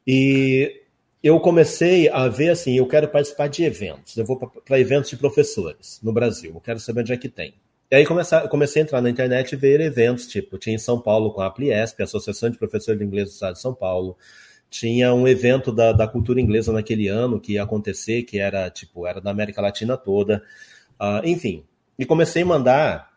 E 0.07 0.83
eu 1.25 1.41
comecei 1.41 2.11
a 2.11 2.29
ver 2.29 2.51
assim, 2.51 2.77
eu 2.77 2.87
quero 2.87 3.09
participar 3.09 3.49
de 3.49 3.65
eventos, 3.65 4.15
eu 4.15 4.27
vou 4.27 4.37
para 4.37 4.79
eventos 4.79 5.09
de 5.09 5.17
professores 5.17 5.99
no 6.03 6.13
Brasil, 6.13 6.53
eu 6.55 6.61
quero 6.61 6.79
saber 6.79 7.01
onde 7.01 7.15
é 7.15 7.17
que 7.17 7.31
tem. 7.31 7.55
E 7.91 7.97
aí 7.97 8.05
comecei, 8.05 8.39
comecei 8.41 8.83
a 8.83 8.85
entrar 8.85 9.01
na 9.01 9.09
internet 9.09 9.53
e 9.53 9.57
ver 9.57 9.81
eventos, 9.81 10.27
tipo, 10.27 10.59
tinha 10.59 10.75
em 10.75 10.79
São 10.79 11.01
Paulo 11.01 11.33
com 11.33 11.41
a 11.41 11.47
Apliesp, 11.47 11.99
a 11.99 12.05
Associação 12.05 12.51
de 12.51 12.59
Professores 12.59 12.99
de 12.99 13.07
Inglês 13.07 13.31
do 13.31 13.33
Estado 13.33 13.55
de 13.55 13.61
São 13.63 13.73
Paulo, 13.73 14.19
tinha 14.69 15.15
um 15.15 15.27
evento 15.27 15.73
da, 15.73 15.93
da 15.93 16.07
cultura 16.07 16.39
inglesa 16.43 16.71
naquele 16.75 17.09
ano 17.09 17.41
que 17.41 17.55
ia 17.55 17.63
acontecer, 17.63 18.25
que 18.25 18.39
era 18.39 18.69
tipo, 18.69 19.07
era 19.07 19.19
da 19.19 19.31
América 19.31 19.63
Latina 19.63 19.97
toda. 19.97 20.43
Uh, 21.01 21.27
enfim, 21.27 21.65
e 21.99 22.05
comecei 22.05 22.43
a 22.43 22.47
mandar 22.47 23.11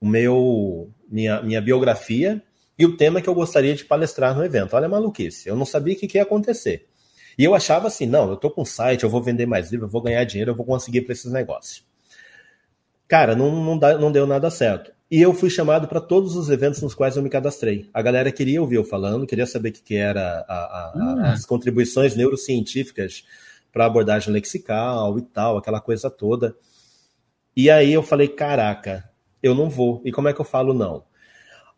o 0.00 0.06
meu 0.06 0.90
minha, 1.08 1.40
minha 1.42 1.60
biografia 1.60 2.42
e 2.76 2.84
o 2.84 2.96
tema 2.96 3.22
que 3.22 3.28
eu 3.28 3.34
gostaria 3.34 3.74
de 3.74 3.84
palestrar 3.84 4.36
no 4.36 4.44
evento. 4.44 4.74
Olha 4.74 4.86
a 4.86 4.88
maluquice, 4.88 5.48
eu 5.48 5.54
não 5.54 5.64
sabia 5.64 5.94
o 5.94 5.96
que, 5.96 6.08
que 6.08 6.18
ia 6.18 6.24
acontecer. 6.24 6.88
E 7.38 7.44
eu 7.44 7.54
achava 7.54 7.88
assim, 7.88 8.06
não, 8.06 8.30
eu 8.30 8.36
tô 8.36 8.50
com 8.50 8.64
site, 8.64 9.04
eu 9.04 9.10
vou 9.10 9.22
vender 9.22 9.46
mais 9.46 9.70
livro, 9.70 9.86
eu 9.86 9.90
vou 9.90 10.00
ganhar 10.00 10.24
dinheiro, 10.24 10.52
eu 10.52 10.54
vou 10.54 10.64
conseguir 10.64 11.02
para 11.02 11.12
esses 11.12 11.30
negócios. 11.30 11.84
Cara, 13.06 13.36
não, 13.36 13.64
não, 13.64 13.78
dá, 13.78 13.98
não 13.98 14.10
deu 14.10 14.26
nada 14.26 14.50
certo. 14.50 14.92
E 15.08 15.22
eu 15.22 15.32
fui 15.32 15.48
chamado 15.48 15.86
para 15.86 16.00
todos 16.00 16.34
os 16.34 16.50
eventos 16.50 16.82
nos 16.82 16.94
quais 16.94 17.16
eu 17.16 17.22
me 17.22 17.30
cadastrei. 17.30 17.88
A 17.94 18.02
galera 18.02 18.32
queria 18.32 18.60
ouvir 18.60 18.76
eu 18.76 18.84
falando, 18.84 19.26
queria 19.26 19.46
saber 19.46 19.68
o 19.68 19.72
que, 19.72 19.82
que 19.82 19.96
era 19.96 20.44
a, 20.48 20.54
a, 20.54 20.92
hum. 20.96 21.20
as 21.26 21.46
contribuições 21.46 22.16
neurocientíficas 22.16 23.24
para 23.72 23.84
abordagem 23.84 24.32
lexical 24.32 25.18
e 25.18 25.22
tal, 25.22 25.58
aquela 25.58 25.80
coisa 25.80 26.10
toda. 26.10 26.56
E 27.54 27.70
aí 27.70 27.92
eu 27.92 28.02
falei, 28.02 28.26
caraca, 28.26 29.08
eu 29.42 29.54
não 29.54 29.68
vou. 29.68 30.02
E 30.04 30.10
como 30.10 30.28
é 30.28 30.32
que 30.32 30.40
eu 30.40 30.44
falo 30.44 30.74
não? 30.74 31.04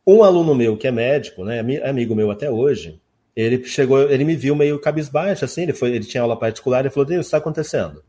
Um 0.07 0.23
aluno 0.23 0.55
meu 0.55 0.79
que 0.79 0.87
é 0.87 0.91
médico, 0.91 1.45
né, 1.45 1.61
amigo 1.85 2.15
meu 2.15 2.31
até 2.31 2.51
hoje, 2.51 2.99
ele 3.41 3.65
chegou, 3.65 4.11
ele 4.11 4.25
me 4.25 4.35
viu 4.35 4.57
meio 4.57 4.79
cabisbaixo, 4.81 5.45
assim, 5.45 5.63
ele 5.63 5.73
foi, 5.73 5.91
ele 5.95 6.05
tinha 6.05 6.23
aula 6.23 6.39
particular, 6.39 6.85
e 6.85 6.91
falou, 6.91 7.07
Deus, 7.07 7.19
o 7.19 7.23
que 7.23 7.27
está 7.27 7.39
acontecendo? 7.39 8.03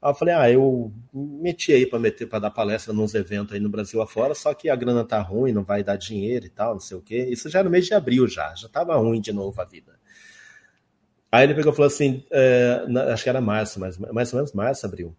Aí 0.00 0.10
eu 0.10 0.14
falei, 0.14 0.34
ah, 0.34 0.50
eu 0.50 0.92
meti 1.12 1.72
aí 1.72 1.84
para 1.84 1.98
meter 1.98 2.28
para 2.28 2.38
dar 2.38 2.50
palestra 2.52 2.92
nos 2.92 3.14
eventos 3.14 3.52
aí 3.52 3.60
no 3.60 3.68
Brasil 3.68 4.00
afora, 4.00 4.34
só 4.34 4.54
que 4.54 4.68
a 4.68 4.76
grana 4.76 5.04
tá 5.04 5.20
ruim, 5.20 5.50
não 5.50 5.64
vai 5.64 5.82
dar 5.82 5.96
dinheiro 5.96 6.46
e 6.46 6.48
tal, 6.48 6.74
não 6.74 6.80
sei 6.80 6.96
o 6.96 7.00
quê. 7.00 7.26
Isso 7.28 7.50
já 7.50 7.64
no 7.64 7.70
mês 7.70 7.86
de 7.86 7.94
abril 7.94 8.28
já, 8.28 8.54
já 8.54 8.68
tava 8.68 8.94
ruim 8.94 9.20
de 9.20 9.32
novo 9.32 9.60
a 9.60 9.64
vida. 9.64 9.98
Aí 11.32 11.42
ele 11.42 11.54
pegou 11.54 11.72
e 11.72 11.74
falou 11.74 11.88
assim, 11.88 12.24
é, 12.30 12.86
acho 13.12 13.24
que 13.24 13.28
era 13.28 13.40
março, 13.40 13.80
mais, 13.80 13.98
mais 13.98 14.32
ou 14.32 14.36
menos 14.36 14.52
março, 14.52 14.86
abril. 14.86 15.16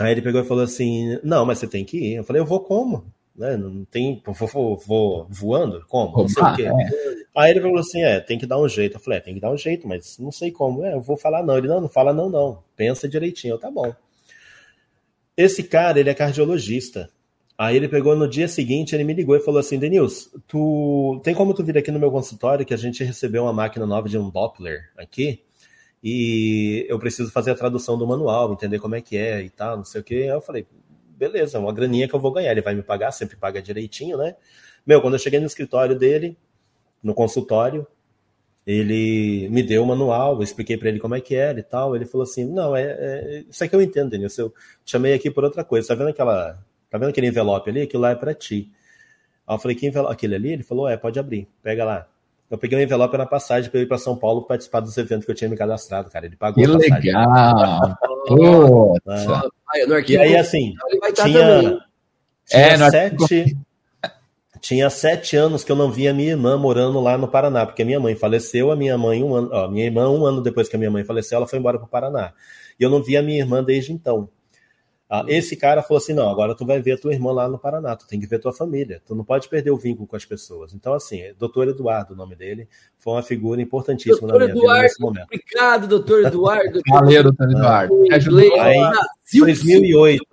Aí 0.00 0.10
ele 0.10 0.22
pegou 0.22 0.40
e 0.40 0.44
falou 0.44 0.64
assim, 0.64 1.18
não, 1.22 1.46
mas 1.46 1.58
você 1.58 1.68
tem 1.68 1.84
que 1.84 1.98
ir. 1.98 2.14
Eu 2.16 2.24
falei, 2.24 2.42
eu 2.42 2.46
vou 2.46 2.60
como? 2.60 3.12
Né? 3.38 3.56
Não 3.56 3.84
tem. 3.84 4.20
Vou, 4.26 4.76
vou 4.76 5.26
voando? 5.30 5.84
Como? 5.88 6.16
Não 6.18 6.28
sei 6.28 6.42
o 6.42 6.56
quê. 6.56 6.64
É. 6.66 6.72
Aí 7.36 7.52
ele 7.52 7.60
falou 7.60 7.78
assim: 7.78 8.02
é, 8.02 8.20
tem 8.20 8.38
que 8.38 8.46
dar 8.46 8.58
um 8.58 8.68
jeito. 8.68 8.96
Eu 8.96 9.00
falei: 9.00 9.18
é, 9.18 9.22
tem 9.22 9.34
que 9.34 9.40
dar 9.40 9.50
um 9.50 9.56
jeito, 9.56 9.86
mas 9.86 10.18
não 10.18 10.32
sei 10.32 10.50
como. 10.50 10.84
É, 10.84 10.94
eu 10.94 11.00
vou 11.00 11.16
falar 11.16 11.42
não. 11.42 11.56
Ele, 11.56 11.68
não, 11.68 11.80
não 11.80 11.88
fala 11.88 12.12
não, 12.12 12.28
não. 12.28 12.62
Pensa 12.76 13.08
direitinho. 13.08 13.54
Eu, 13.54 13.58
tá 13.58 13.70
bom. 13.70 13.94
Esse 15.36 15.62
cara, 15.62 16.00
ele 16.00 16.10
é 16.10 16.14
cardiologista. 16.14 17.08
Aí 17.56 17.76
ele 17.76 17.88
pegou 17.88 18.14
no 18.14 18.28
dia 18.28 18.46
seguinte, 18.46 18.94
ele 18.94 19.04
me 19.04 19.14
ligou 19.14 19.36
e 19.36 19.40
falou 19.40 19.60
assim: 19.60 19.78
Denils, 19.78 20.30
tu 20.46 21.20
tem 21.22 21.34
como 21.34 21.54
tu 21.54 21.64
vir 21.64 21.78
aqui 21.78 21.90
no 21.90 21.98
meu 21.98 22.10
consultório 22.10 22.66
que 22.66 22.74
a 22.74 22.78
gente 22.78 23.04
recebeu 23.04 23.44
uma 23.44 23.52
máquina 23.52 23.86
nova 23.86 24.08
de 24.08 24.18
um 24.18 24.30
Doppler 24.30 24.90
aqui? 24.96 25.42
E 26.02 26.86
eu 26.88 26.98
preciso 26.98 27.32
fazer 27.32 27.50
a 27.50 27.56
tradução 27.56 27.98
do 27.98 28.06
manual, 28.06 28.52
entender 28.52 28.78
como 28.78 28.94
é 28.94 29.00
que 29.00 29.16
é 29.16 29.42
e 29.42 29.50
tal, 29.50 29.76
não 29.78 29.84
sei 29.84 30.00
o 30.00 30.04
que. 30.04 30.14
Aí 30.14 30.28
eu 30.28 30.40
falei, 30.40 30.66
beleza, 31.18 31.58
uma 31.58 31.72
graninha 31.72 32.08
que 32.08 32.14
eu 32.14 32.20
vou 32.20 32.32
ganhar, 32.32 32.52
ele 32.52 32.62
vai 32.62 32.74
me 32.74 32.82
pagar, 32.82 33.10
sempre 33.10 33.36
paga 33.36 33.60
direitinho, 33.60 34.16
né? 34.16 34.36
Meu, 34.86 35.02
quando 35.02 35.14
eu 35.14 35.18
cheguei 35.18 35.40
no 35.40 35.46
escritório 35.46 35.98
dele, 35.98 36.38
no 37.02 37.12
consultório, 37.12 37.86
ele 38.66 39.48
me 39.48 39.62
deu 39.62 39.82
o 39.82 39.86
manual, 39.86 40.36
eu 40.36 40.42
expliquei 40.42 40.76
para 40.76 40.90
ele 40.90 41.00
como 41.00 41.14
é 41.14 41.20
que 41.20 41.34
era 41.34 41.58
e 41.58 41.62
tal. 41.62 41.96
Ele 41.96 42.04
falou 42.04 42.24
assim: 42.24 42.44
Não, 42.44 42.76
é, 42.76 42.82
é 42.82 43.44
isso 43.48 43.64
aqui 43.64 43.74
eu 43.74 43.80
entendo, 43.80 44.10
Denilson. 44.10 44.42
Eu 44.42 44.54
chamei 44.84 45.14
aqui 45.14 45.30
por 45.30 45.42
outra 45.42 45.64
coisa. 45.64 45.88
Tá 45.88 45.94
vendo 45.94 46.10
aquela. 46.10 46.62
Tá 46.90 46.98
vendo 46.98 47.08
aquele 47.08 47.28
envelope 47.28 47.70
ali? 47.70 47.82
Aquilo 47.82 48.02
lá 48.02 48.10
é 48.10 48.14
para 48.14 48.34
ti. 48.34 48.70
Aí 49.46 49.54
eu 49.54 49.58
falei: 49.58 49.74
Que 49.74 49.86
envelope? 49.86 50.12
Aquele 50.12 50.34
ali? 50.34 50.52
Ele 50.52 50.62
falou: 50.62 50.86
É, 50.86 50.98
pode 50.98 51.18
abrir, 51.18 51.48
pega 51.62 51.82
lá. 51.82 52.06
Eu 52.50 52.56
peguei 52.56 52.78
um 52.78 52.82
envelope 52.82 53.16
na 53.18 53.26
passagem 53.26 53.70
para 53.70 53.80
ir 53.80 53.86
para 53.86 53.98
São 53.98 54.16
Paulo 54.16 54.46
participar 54.46 54.80
dos 54.80 54.96
eventos 54.96 55.26
que 55.26 55.30
eu 55.30 55.34
tinha 55.34 55.50
me 55.50 55.56
cadastrado, 55.56 56.10
cara. 56.10 56.24
Ele 56.24 56.36
pagou 56.36 56.64
que 56.64 56.70
a 56.70 56.72
passagem. 56.72 57.12
legal! 57.12 57.98
Nossa. 59.14 59.50
e 60.06 60.16
aí, 60.16 60.36
assim, 60.36 60.74
tinha, 61.14 61.78
tinha 62.46 62.86
é, 62.86 62.90
sete, 62.90 63.56
tinha 64.60 64.90
sete 64.90 65.36
anos 65.36 65.62
que 65.62 65.70
eu 65.70 65.76
não 65.76 65.90
via 65.90 66.14
minha 66.14 66.30
irmã 66.30 66.56
morando 66.56 67.00
lá 67.00 67.18
no 67.18 67.28
Paraná, 67.28 67.66
porque 67.66 67.84
minha 67.84 68.00
mãe 68.00 68.14
faleceu, 68.14 68.70
a 68.70 68.76
minha 68.76 68.96
mãe, 68.96 69.22
um 69.22 69.34
ano, 69.34 69.50
ó, 69.52 69.68
minha 69.68 69.84
irmã, 69.84 70.08
um 70.08 70.24
ano 70.24 70.42
depois 70.42 70.68
que 70.68 70.76
a 70.76 70.78
minha 70.78 70.90
mãe 70.90 71.04
faleceu, 71.04 71.36
ela 71.36 71.46
foi 71.46 71.58
embora 71.58 71.78
para 71.78 71.86
o 71.86 71.90
Paraná. 71.90 72.32
E 72.80 72.82
eu 72.82 72.88
não 72.88 73.02
via 73.02 73.22
minha 73.22 73.38
irmã 73.38 73.62
desde 73.62 73.92
então. 73.92 74.28
Ah, 75.10 75.24
esse 75.26 75.56
cara 75.56 75.82
falou 75.82 75.96
assim: 75.96 76.12
não, 76.12 76.28
agora 76.28 76.54
tu 76.54 76.66
vai 76.66 76.82
ver 76.82 76.92
a 76.92 76.98
tua 76.98 77.14
irmã 77.14 77.32
lá 77.32 77.48
no 77.48 77.58
Paraná, 77.58 77.96
tu 77.96 78.06
tem 78.06 78.20
que 78.20 78.26
ver 78.26 78.38
tua 78.38 78.52
família, 78.52 79.00
tu 79.06 79.14
não 79.14 79.24
pode 79.24 79.48
perder 79.48 79.70
o 79.70 79.76
vínculo 79.76 80.06
com 80.06 80.16
as 80.16 80.24
pessoas. 80.26 80.74
Então, 80.74 80.92
assim, 80.92 81.22
doutor 81.38 81.66
Eduardo, 81.66 82.12
o 82.12 82.16
nome 82.16 82.36
dele, 82.36 82.68
foi 82.98 83.14
uma 83.14 83.22
figura 83.22 83.62
importantíssima 83.62 84.28
doutor 84.28 84.40
na 84.40 84.46
minha 84.46 84.58
Eduardo, 84.58 84.74
vida 84.74 84.82
nesse 84.82 85.00
momento. 85.00 85.24
Obrigado, 85.24 85.88
doutor 85.88 86.26
Eduardo. 86.26 86.80
Valeu, 86.90 87.22
doutor 87.22 87.50
Eduardo. 87.50 87.94
Em 88.04 89.38
2008, 89.40 90.24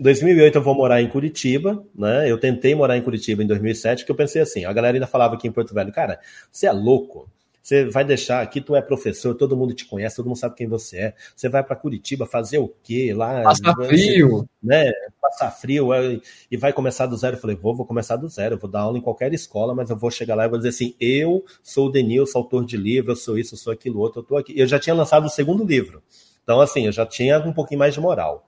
2008 0.00 0.56
eu 0.56 0.62
vou 0.62 0.74
morar 0.74 1.02
em 1.02 1.08
Curitiba, 1.08 1.84
né? 1.94 2.30
Eu 2.30 2.40
tentei 2.40 2.74
morar 2.74 2.96
em 2.96 3.02
Curitiba 3.02 3.42
em 3.42 3.46
2007, 3.46 4.00
porque 4.00 4.12
eu 4.12 4.16
pensei 4.16 4.40
assim: 4.40 4.64
a 4.64 4.72
galera 4.72 4.96
ainda 4.96 5.06
falava 5.06 5.34
aqui 5.34 5.46
em 5.46 5.52
Porto 5.52 5.74
Velho, 5.74 5.92
cara, 5.92 6.18
você 6.50 6.66
é 6.66 6.72
louco. 6.72 7.28
Você 7.64 7.86
vai 7.86 8.04
deixar 8.04 8.42
aqui, 8.42 8.60
tu 8.60 8.76
é 8.76 8.82
professor, 8.82 9.34
todo 9.34 9.56
mundo 9.56 9.72
te 9.72 9.86
conhece, 9.86 10.16
todo 10.16 10.26
mundo 10.26 10.36
sabe 10.36 10.54
quem 10.54 10.68
você 10.68 10.98
é. 10.98 11.14
Você 11.34 11.48
vai 11.48 11.64
para 11.64 11.74
Curitiba 11.74 12.26
fazer 12.26 12.58
o 12.58 12.68
quê 12.82 13.14
lá? 13.14 13.42
Passar 13.42 13.74
frio. 13.86 14.46
Né? 14.62 14.92
Passar 15.18 15.50
frio 15.50 15.94
é, 15.94 16.20
e 16.50 16.58
vai 16.58 16.74
começar 16.74 17.06
do 17.06 17.16
zero. 17.16 17.36
Eu 17.36 17.40
falei, 17.40 17.56
vou, 17.56 17.74
vou 17.74 17.86
começar 17.86 18.16
do 18.16 18.28
zero, 18.28 18.58
vou 18.58 18.68
dar 18.68 18.80
aula 18.80 18.98
em 18.98 19.00
qualquer 19.00 19.32
escola, 19.32 19.74
mas 19.74 19.88
eu 19.88 19.96
vou 19.96 20.10
chegar 20.10 20.34
lá 20.34 20.44
e 20.44 20.48
vou 20.48 20.58
dizer 20.58 20.68
assim: 20.68 20.94
eu 21.00 21.42
sou 21.62 21.86
o 21.86 21.90
Denilson, 21.90 22.36
autor 22.36 22.66
de 22.66 22.76
livro, 22.76 23.12
eu 23.12 23.16
sou 23.16 23.38
isso, 23.38 23.54
eu 23.54 23.58
sou 23.58 23.72
aquilo 23.72 23.98
outro, 23.98 24.20
eu 24.20 24.24
tô 24.24 24.36
aqui. 24.36 24.52
Eu 24.54 24.66
já 24.66 24.78
tinha 24.78 24.94
lançado 24.94 25.24
o 25.24 25.30
segundo 25.30 25.64
livro. 25.64 26.02
Então, 26.42 26.60
assim, 26.60 26.84
eu 26.84 26.92
já 26.92 27.06
tinha 27.06 27.38
um 27.38 27.54
pouquinho 27.54 27.78
mais 27.78 27.94
de 27.94 28.00
moral. 28.00 28.46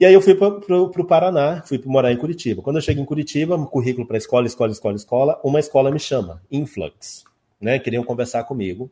E 0.00 0.06
aí 0.06 0.14
eu 0.14 0.22
fui 0.22 0.34
para 0.34 0.48
o 0.48 1.06
Paraná, 1.06 1.62
fui 1.66 1.78
morar 1.84 2.10
em 2.10 2.16
Curitiba. 2.16 2.62
Quando 2.62 2.76
eu 2.76 2.82
chego 2.82 3.02
em 3.02 3.04
Curitiba, 3.04 3.62
currículo 3.66 4.06
para 4.06 4.16
escola, 4.16 4.46
escola, 4.46 4.72
escola, 4.72 4.96
escola, 4.96 5.40
uma 5.44 5.60
escola 5.60 5.90
me 5.90 6.00
chama, 6.00 6.40
Influx 6.50 7.24
né, 7.60 7.78
queriam 7.78 8.04
conversar 8.04 8.44
comigo, 8.44 8.90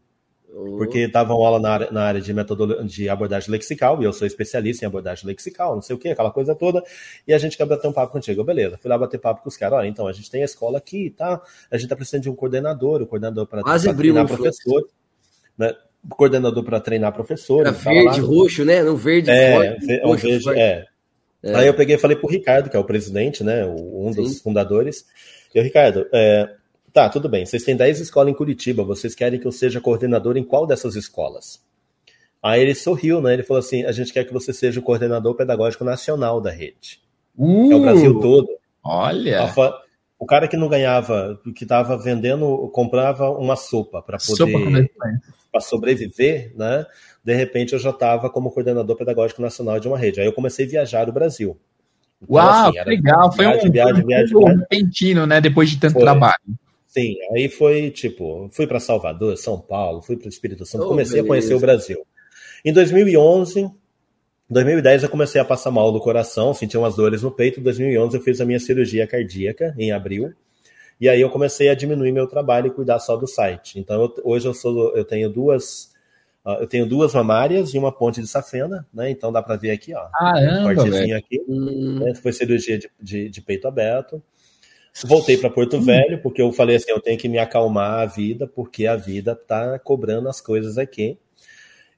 porque 0.76 1.00
estavam 1.00 1.36
aula 1.36 1.58
na 1.58 1.70
área, 1.70 1.90
na 1.90 2.02
área 2.02 2.20
de, 2.20 2.32
metodologia, 2.34 2.84
de 2.84 3.08
abordagem 3.08 3.50
lexical, 3.50 4.02
e 4.02 4.04
eu 4.04 4.12
sou 4.12 4.26
especialista 4.26 4.84
em 4.84 4.88
abordagem 4.88 5.26
lexical, 5.26 5.74
não 5.74 5.82
sei 5.82 5.96
o 5.96 5.98
que, 5.98 6.08
aquela 6.08 6.30
coisa 6.30 6.54
toda, 6.54 6.82
e 7.26 7.32
a 7.32 7.38
gente 7.38 7.56
quer 7.56 7.64
bater 7.64 7.88
um 7.88 7.92
papo 7.92 8.12
contigo. 8.12 8.44
Beleza, 8.44 8.78
fui 8.78 8.90
lá 8.90 8.98
bater 8.98 9.18
papo 9.18 9.42
com 9.42 9.48
os 9.48 9.56
caras, 9.56 9.78
olha, 9.78 9.88
então, 9.88 10.06
a 10.06 10.12
gente 10.12 10.30
tem 10.30 10.42
a 10.42 10.44
escola 10.44 10.76
aqui, 10.76 11.10
tá? 11.10 11.40
A 11.70 11.76
gente 11.78 11.88
tá 11.88 11.96
precisando 11.96 12.22
de 12.22 12.30
um 12.30 12.34
coordenador, 12.34 13.00
o 13.00 13.04
um 13.04 13.06
coordenador 13.06 13.46
para 13.46 13.62
treinar 13.62 14.26
professor, 14.26 14.86
né? 15.56 15.74
coordenador 16.10 16.64
para 16.64 16.80
treinar 16.80 17.12
professor. 17.12 17.60
Era 17.60 17.72
verde, 17.72 18.20
lá, 18.20 18.26
roxo, 18.26 18.64
né? 18.64 18.82
Não 18.82 18.96
verde, 18.96 19.30
é, 19.30 19.54
forte, 19.54 20.00
roxo, 20.02 20.26
verde, 20.26 20.50
é. 20.50 20.86
é. 21.42 21.54
Aí 21.54 21.66
eu 21.66 21.74
peguei 21.74 21.96
e 21.96 21.98
falei 21.98 22.16
pro 22.16 22.28
Ricardo, 22.28 22.68
que 22.68 22.76
é 22.76 22.80
o 22.80 22.84
presidente, 22.84 23.42
né? 23.42 23.64
Um 23.64 24.10
dos 24.10 24.34
Sim. 24.34 24.42
fundadores. 24.42 25.06
E 25.54 25.60
o 25.60 25.62
Ricardo, 25.62 26.06
é, 26.12 26.54
Tá, 26.92 27.08
tudo 27.08 27.28
bem. 27.28 27.46
Vocês 27.46 27.64
têm 27.64 27.76
10 27.76 28.00
escolas 28.00 28.30
em 28.30 28.36
Curitiba. 28.36 28.84
Vocês 28.84 29.14
querem 29.14 29.40
que 29.40 29.46
eu 29.46 29.52
seja 29.52 29.80
coordenador 29.80 30.36
em 30.36 30.44
qual 30.44 30.66
dessas 30.66 30.94
escolas? 30.94 31.64
Aí 32.42 32.60
ele 32.60 32.74
sorriu, 32.74 33.20
né? 33.20 33.32
Ele 33.32 33.42
falou 33.42 33.60
assim: 33.60 33.84
a 33.84 33.92
gente 33.92 34.12
quer 34.12 34.24
que 34.24 34.32
você 34.32 34.52
seja 34.52 34.80
o 34.80 34.82
coordenador 34.82 35.34
pedagógico 35.34 35.84
nacional 35.84 36.40
da 36.40 36.50
rede. 36.50 37.00
Uh, 37.36 37.72
é 37.72 37.74
o 37.76 37.80
Brasil 37.80 38.20
todo. 38.20 38.48
Olha. 38.84 39.50
O 40.18 40.26
cara 40.26 40.46
que 40.46 40.56
não 40.56 40.68
ganhava, 40.68 41.40
que 41.56 41.64
estava 41.64 41.96
vendendo, 41.96 42.68
comprava 42.72 43.28
uma 43.30 43.56
sopa 43.56 44.00
para 44.00 44.18
poder 44.18 44.90
para 45.50 45.60
sobreviver, 45.60 46.52
né? 46.56 46.86
De 47.22 47.34
repente 47.34 47.74
eu 47.74 47.78
já 47.78 47.90
estava 47.90 48.30
como 48.30 48.50
coordenador 48.50 48.96
pedagógico 48.96 49.42
nacional 49.42 49.78
de 49.78 49.86
uma 49.86 49.98
rede. 49.98 50.20
Aí 50.20 50.26
eu 50.26 50.32
comecei 50.32 50.64
a 50.64 50.68
viajar 50.68 51.08
o 51.08 51.12
Brasil. 51.12 51.58
Então, 52.22 52.36
Uau, 52.36 52.68
assim, 52.68 52.88
legal! 52.88 53.32
Foi 53.32 53.44
viagem, 53.44 53.68
um, 53.68 53.72
viagem, 53.72 54.06
viagem, 54.06 54.36
um 54.36 54.44
repentino, 54.44 55.26
né? 55.26 55.40
Depois 55.40 55.68
de 55.68 55.78
tanto 55.78 55.94
foi. 55.94 56.02
trabalho. 56.02 56.58
Sim, 56.92 57.16
aí 57.34 57.48
foi 57.48 57.90
tipo, 57.90 58.50
fui 58.52 58.66
para 58.66 58.78
Salvador, 58.78 59.34
São 59.38 59.58
Paulo, 59.58 60.02
fui 60.02 60.14
para 60.14 60.26
o 60.26 60.28
Espírito 60.28 60.66
Santo, 60.66 60.84
oh, 60.84 60.88
comecei 60.88 61.22
beleza. 61.22 61.26
a 61.26 61.28
conhecer 61.28 61.54
o 61.54 61.58
Brasil. 61.58 62.06
Em 62.62 62.70
2011, 62.70 63.70
2010 64.50 65.04
eu 65.04 65.08
comecei 65.08 65.40
a 65.40 65.44
passar 65.44 65.70
mal 65.70 65.90
do 65.90 65.98
coração, 65.98 66.52
senti 66.52 66.76
umas 66.76 66.94
dores 66.94 67.22
no 67.22 67.30
peito. 67.30 67.60
Em 67.60 67.62
2011 67.62 68.18
eu 68.18 68.22
fiz 68.22 68.42
a 68.42 68.44
minha 68.44 68.60
cirurgia 68.60 69.06
cardíaca 69.06 69.74
em 69.78 69.90
abril. 69.90 70.34
E 71.00 71.08
aí 71.08 71.18
eu 71.18 71.30
comecei 71.30 71.70
a 71.70 71.74
diminuir 71.74 72.12
meu 72.12 72.26
trabalho 72.26 72.66
e 72.66 72.70
cuidar 72.70 72.98
só 72.98 73.16
do 73.16 73.26
site. 73.26 73.80
Então 73.80 74.02
eu, 74.02 74.14
hoje 74.22 74.46
eu 74.46 74.52
sou 74.52 74.94
eu 74.94 75.04
tenho 75.06 75.30
duas 75.30 75.92
uh, 76.44 76.60
eu 76.60 76.66
tenho 76.66 76.84
duas 76.84 77.14
mamárias 77.14 77.72
e 77.72 77.78
uma 77.78 77.90
ponte 77.90 78.20
de 78.20 78.28
safena, 78.28 78.86
né? 78.92 79.08
Então 79.08 79.32
dá 79.32 79.42
para 79.42 79.56
ver 79.56 79.70
aqui, 79.70 79.94
ó. 79.94 80.06
Caramba, 80.10 80.60
um 80.60 80.74
cortezinho 80.74 81.16
aqui. 81.16 81.42
Hum. 81.48 82.00
Né? 82.00 82.14
Foi 82.16 82.34
cirurgia 82.34 82.78
de, 82.78 82.90
de, 83.00 83.30
de 83.30 83.40
peito 83.40 83.66
aberto. 83.66 84.22
Voltei 85.04 85.36
para 85.38 85.48
Porto 85.50 85.80
Velho, 85.80 86.20
porque 86.22 86.42
eu 86.42 86.52
falei 86.52 86.76
assim: 86.76 86.90
eu 86.90 87.00
tenho 87.00 87.18
que 87.18 87.28
me 87.28 87.38
acalmar 87.38 88.00
a 88.00 88.06
vida, 88.06 88.46
porque 88.46 88.86
a 88.86 88.96
vida 88.96 89.34
tá 89.34 89.78
cobrando 89.78 90.28
as 90.28 90.40
coisas 90.40 90.76
aqui. 90.76 91.18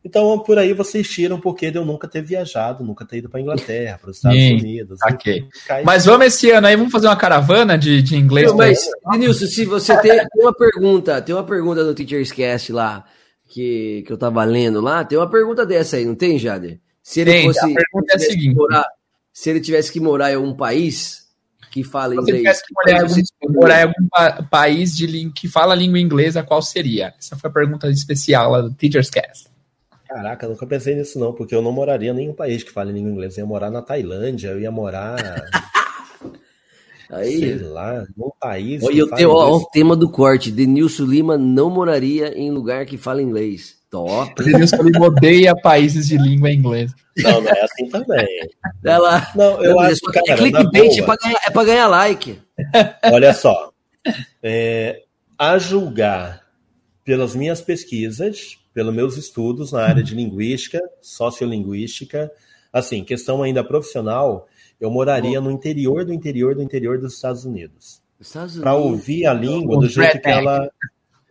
Então, 0.04 0.38
por 0.38 0.58
aí 0.58 0.74
vocês 0.74 1.08
tiram 1.08 1.40
porque 1.40 1.70
de 1.70 1.78
eu 1.78 1.84
nunca 1.84 2.06
ter 2.06 2.20
viajado, 2.20 2.84
nunca 2.84 3.06
ter 3.06 3.18
ido 3.18 3.30
para 3.30 3.40
Inglaterra, 3.40 3.98
para 3.98 4.10
os 4.10 4.16
Estados 4.18 4.38
Sim, 4.38 4.56
Unidos. 4.56 4.98
Okay. 5.14 5.48
Mas 5.82 6.04
vamos 6.04 6.26
esse 6.26 6.50
ano 6.50 6.66
aí, 6.66 6.76
vamos 6.76 6.92
fazer 6.92 7.06
uma 7.06 7.16
caravana 7.16 7.78
de, 7.78 8.02
de 8.02 8.14
inglês. 8.14 8.50
Não, 8.50 8.58
mas, 8.58 8.86
Denilson, 9.10 9.46
se 9.46 9.64
você 9.64 9.98
tem, 10.02 10.12
tem, 10.12 10.42
uma 10.42 10.52
pergunta, 10.52 11.22
tem 11.22 11.34
uma 11.34 11.44
pergunta 11.44 11.82
no 11.82 11.94
Teacher's 11.94 12.30
Cast 12.30 12.70
lá, 12.70 13.06
que, 13.48 14.04
que 14.06 14.12
eu 14.12 14.18
tava 14.18 14.44
lendo 14.44 14.78
lá, 14.78 15.04
tem 15.04 15.16
uma 15.16 15.28
pergunta 15.28 15.64
dessa 15.64 15.96
aí, 15.96 16.04
não 16.04 16.14
tem, 16.14 16.38
Jader? 16.38 16.78
Se 17.02 17.22
ele 17.22 17.32
tem, 17.32 17.46
fosse. 17.46 17.60
A 17.60 17.74
pergunta 17.74 18.12
é 18.12 18.16
a 18.16 18.18
seguinte: 18.18 18.54
morar, 18.54 18.86
se 19.32 19.48
ele 19.48 19.60
tivesse 19.60 19.90
que 19.90 20.00
morar 20.00 20.30
em 20.30 20.34
algum 20.34 20.54
país, 20.54 21.23
que 21.74 21.82
fala 21.82 22.14
inglês. 22.14 22.59
Se 22.59 22.72
morar, 22.72 23.02
algum, 23.02 23.60
morar 23.60 23.80
em 23.80 23.82
algum 23.82 24.09
pa 24.09 24.42
país 24.44 24.96
de 24.96 25.28
que 25.30 25.48
fala 25.48 25.74
língua 25.74 25.98
inglesa, 25.98 26.44
qual 26.44 26.62
seria? 26.62 27.12
Essa 27.18 27.36
foi 27.36 27.51
a 27.51 27.52
pergunta 27.52 27.90
especial 27.90 28.52
lá 28.52 28.60
do 28.60 28.72
Teacher's 28.72 29.10
Cast. 29.10 29.48
Caraca, 30.09 30.46
nunca 30.46 30.64
pensei 30.68 30.94
nisso 30.94 31.18
não, 31.18 31.32
porque 31.32 31.52
eu 31.52 31.60
não 31.60 31.72
moraria 31.72 32.12
em 32.12 32.14
nenhum 32.14 32.32
país 32.32 32.62
que 32.62 32.70
fale 32.70 32.92
língua 32.92 33.10
inglesa. 33.10 33.40
Eu 33.40 33.44
ia 33.44 33.48
morar 33.48 33.70
na 33.72 33.82
Tailândia, 33.82 34.51
eu 34.51 34.60
ia 34.60 34.70
morar... 34.70 35.16
Aí, 37.10 37.38
sei 37.38 37.59
lá, 37.59 38.05
num 38.16 38.30
país... 38.40 38.82
Olha, 38.82 38.96
eu 38.96 39.10
tenho, 39.10 39.30
ó, 39.30 39.56
o 39.56 39.66
tema 39.66 39.94
do 39.94 40.09
corte, 40.09 40.51
Denilson 40.51 41.05
Lima 41.05 41.36
não 41.36 41.68
moraria 41.70 42.36
em 42.38 42.51
lugar 42.51 42.86
que 42.86 42.96
fala 42.96 43.22
inglês. 43.22 43.76
Top. 43.94 44.42
Denilson 44.42 44.82
Lima 44.82 45.06
odeia 45.06 45.54
países 45.54 46.08
de 46.08 46.18
língua 46.18 46.50
inglesa. 46.50 46.96
Não, 47.16 47.40
não 47.40 47.48
é 47.48 47.60
assim 47.60 47.88
também. 47.88 48.26
Ela, 48.84 49.24
não, 49.36 49.62
eu 49.62 49.78
acho 49.78 50.00
que, 50.00 50.18
é 50.18 50.36
clickbait, 50.36 50.98
é 50.98 51.02
pra, 51.02 51.16
ganhar, 51.16 51.40
é 51.46 51.50
pra 51.50 51.64
ganhar 51.64 51.86
like. 51.86 52.40
Olha 53.12 53.32
só, 53.32 53.72
é, 54.42 55.04
a 55.38 55.56
julgar 55.58 56.42
pelas 57.04 57.36
minhas 57.36 57.60
pesquisas, 57.60 58.58
pelos 58.74 58.92
meus 58.92 59.16
estudos 59.16 59.70
na 59.70 59.84
área 59.84 60.02
de 60.02 60.12
linguística, 60.12 60.80
sociolinguística, 61.00 62.32
assim, 62.72 63.04
questão 63.04 63.44
ainda 63.44 63.62
profissional, 63.62 64.48
eu 64.80 64.90
moraria 64.90 65.40
no 65.40 65.52
interior 65.52 66.04
do 66.04 66.12
interior 66.12 66.56
do 66.56 66.62
interior 66.64 66.98
dos 66.98 67.14
Estados 67.14 67.44
Unidos. 67.44 68.02
Para 68.60 68.74
ouvir 68.74 69.24
a 69.26 69.32
língua 69.32 69.78
do 69.78 69.88
jeito 69.88 70.20
que 70.20 70.28
ela 70.28 70.68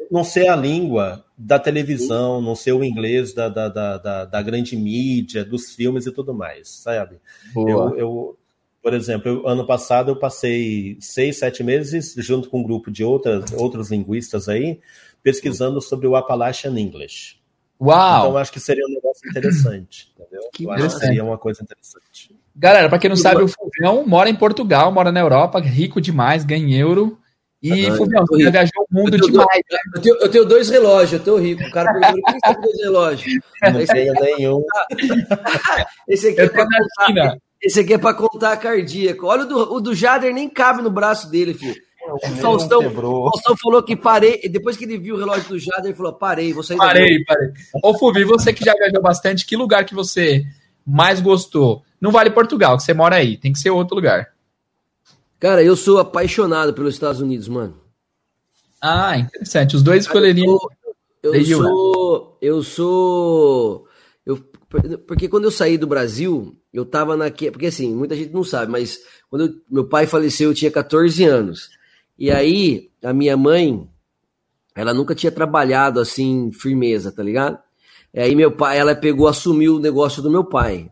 não 0.10 0.24
ser 0.24 0.48
a 0.48 0.56
língua 0.56 1.26
da 1.44 1.60
televisão, 1.60 2.42
não 2.42 2.56
ser 2.56 2.72
o 2.72 2.84
inglês 2.84 3.34
da, 3.34 3.50
da, 3.50 3.68
da, 3.68 4.26
da, 4.26 4.42
grande 4.42 4.78
mídia, 4.78 5.44
dos 5.44 5.74
filmes 5.74 6.06
e 6.06 6.12
tudo 6.12 6.34
mais, 6.34 6.70
sabe? 6.70 7.18
Eu, 7.56 7.98
eu, 7.98 8.38
Por 8.82 8.94
exemplo, 8.94 9.30
eu, 9.30 9.48
ano 9.48 9.68
passado 9.68 10.12
eu 10.12 10.16
passei 10.16 10.98
seis, 11.02 11.40
sete 11.40 11.62
meses 11.62 12.16
junto 12.18 12.50
com 12.50 12.62
um 12.62 12.64
grupo 12.64 12.90
de 12.90 13.04
outras, 13.04 13.52
outros 13.52 13.92
linguistas 13.92 14.48
aí, 14.48 14.80
pesquisando 15.22 15.82
sobre 15.82 16.08
o 16.08 16.16
Appalachian 16.16 16.80
English. 16.80 17.38
Uau! 17.80 18.20
Então 18.20 18.32
eu 18.32 18.38
acho 18.38 18.52
que 18.52 18.60
seria 18.60 18.86
um 18.86 18.94
negócio 18.94 19.30
interessante, 19.30 20.14
entendeu? 20.18 20.50
Que 20.54 20.64
eu 20.64 20.72
acho 20.72 20.88
que 20.88 21.06
seria 21.06 21.24
uma 21.24 21.38
coisa 21.38 21.62
interessante. 21.62 22.34
Galera, 22.56 22.88
para 22.88 23.00
quem 23.00 23.10
não 23.10 23.18
sabe, 23.18 23.44
o 23.44 23.48
Fulvião 23.50 24.08
mora 24.08 24.30
em 24.30 24.36
Portugal, 24.36 24.92
mora 24.92 25.12
na 25.12 25.20
Europa, 25.20 25.60
rico 25.60 26.00
demais, 26.00 26.46
ganha 26.46 26.78
euro. 26.78 27.20
E, 27.64 27.88
ah, 27.88 27.96
Fulvião, 27.96 28.26
você 28.28 28.52
viajou 28.52 28.88
o 28.92 28.94
mundo 28.94 29.16
eu 29.16 29.22
demais. 29.22 29.48
Dois, 29.48 29.64
né? 29.72 29.80
eu, 29.96 30.02
tenho, 30.02 30.16
eu, 30.18 30.30
tenho, 30.30 30.46
dois 30.46 30.70
relógios, 30.70 31.14
eu 31.14 31.20
tô 31.22 31.38
rico. 31.38 31.64
O 31.64 31.72
cara 31.72 31.94
perguntou, 31.94 32.24
quem 32.26 32.40
tem 32.42 32.62
dois 32.62 32.82
relógios? 32.82 33.34
Não 33.64 33.86
tenho 33.86 34.14
nenhum. 34.16 34.64
Esse 36.10 36.28
aqui, 36.28 36.42
é 36.42 36.50
pra 36.50 36.66
contar, 36.66 37.38
esse 37.62 37.80
aqui 37.80 37.94
é 37.94 37.98
para 37.98 38.14
contar 38.14 38.58
cardíaco. 38.58 39.26
Olha 39.26 39.44
o 39.44 39.48
do, 39.48 39.74
o 39.76 39.80
do 39.80 39.96
Jader, 39.96 40.34
nem 40.34 40.50
cabe 40.50 40.82
no 40.82 40.92
braço 40.92 41.32
dele, 41.32 41.54
filho. 41.54 41.74
O 42.12 42.20
Faustão, 42.36 42.82
Faustão 42.92 43.56
falou 43.56 43.82
que 43.82 43.96
parei, 43.96 44.42
depois 44.50 44.76
que 44.76 44.84
ele 44.84 44.98
viu 44.98 45.16
o 45.16 45.18
relógio 45.18 45.48
do 45.48 45.58
Jader, 45.58 45.86
ele 45.86 45.94
falou: 45.94 46.12
parei, 46.12 46.52
vou 46.52 46.62
sair 46.62 46.76
Parei, 46.76 47.24
parei. 47.24 47.50
Ô, 47.82 47.98
Fulvio, 47.98 48.28
você 48.28 48.52
que 48.52 48.66
já 48.66 48.74
viajou 48.74 49.02
bastante, 49.02 49.46
que 49.46 49.56
lugar 49.56 49.86
que 49.86 49.96
você 49.96 50.44
mais 50.86 51.22
gostou? 51.22 51.82
Não 52.02 52.12
vale 52.12 52.30
Portugal, 52.30 52.76
que 52.76 52.84
você 52.84 52.94
mora 52.94 53.16
aí, 53.16 53.38
tem 53.38 53.54
que 53.54 53.60
ser 53.60 53.70
outro 53.70 53.96
lugar. 53.96 54.33
Cara, 55.44 55.62
eu 55.62 55.76
sou 55.76 55.98
apaixonado 55.98 56.74
pelos 56.74 56.94
Estados 56.94 57.20
Unidos, 57.20 57.50
mano. 57.50 57.78
Ah, 58.82 59.18
interessante. 59.18 59.76
Os 59.76 59.84
dois 59.84 60.06
escolheriam. 60.06 60.58
Eu, 61.22 61.36
eu 61.36 61.44
sou. 61.44 62.38
Eu 62.42 62.64
sou. 62.64 63.88
Eu, 64.26 64.38
porque 65.06 65.28
quando 65.28 65.44
eu 65.44 65.52
saí 65.52 65.78
do 65.78 65.86
Brasil, 65.86 66.56
eu 66.72 66.86
tava 66.86 67.18
naquele. 67.18 67.52
Porque 67.52 67.66
assim, 67.66 67.94
muita 67.94 68.16
gente 68.16 68.32
não 68.32 68.46
sabe, 68.46 68.72
mas 68.72 69.02
quando 69.30 69.48
eu, 69.48 69.54
meu 69.70 69.86
pai 69.86 70.08
faleceu, 70.08 70.50
eu 70.50 70.56
tinha 70.56 70.72
14 70.72 71.26
anos. 71.26 71.72
E 72.18 72.32
aí, 72.32 72.90
a 73.04 73.12
minha 73.12 73.36
mãe, 73.36 73.86
ela 74.74 74.94
nunca 74.94 75.14
tinha 75.14 75.30
trabalhado 75.30 76.00
assim, 76.00 76.54
firmeza, 76.54 77.12
tá 77.12 77.22
ligado? 77.22 77.60
E 78.14 78.22
aí, 78.22 78.34
meu 78.34 78.54
pai, 78.54 78.80
ela 78.80 78.96
pegou, 78.96 79.28
assumiu 79.28 79.76
o 79.76 79.80
negócio 79.82 80.24
do 80.24 80.32
meu 80.32 80.46
pai. 80.46 80.90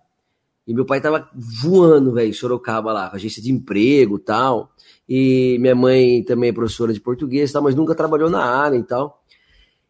E 0.71 0.73
meu 0.73 0.85
pai 0.85 1.01
tava 1.01 1.29
voando, 1.33 2.13
velho, 2.13 2.33
Sorocaba 2.33 2.93
lá, 2.93 3.11
agência 3.13 3.41
de 3.41 3.51
emprego 3.51 4.17
tal. 4.17 4.71
E 5.07 5.57
minha 5.59 5.75
mãe 5.75 6.23
também 6.23 6.49
é 6.49 6.53
professora 6.53 6.93
de 6.93 6.99
português 7.01 7.51
tal, 7.51 7.61
mas 7.61 7.75
nunca 7.75 7.93
trabalhou 7.93 8.29
na 8.29 8.41
área 8.41 8.77
e 8.77 8.83
tal. 8.83 9.21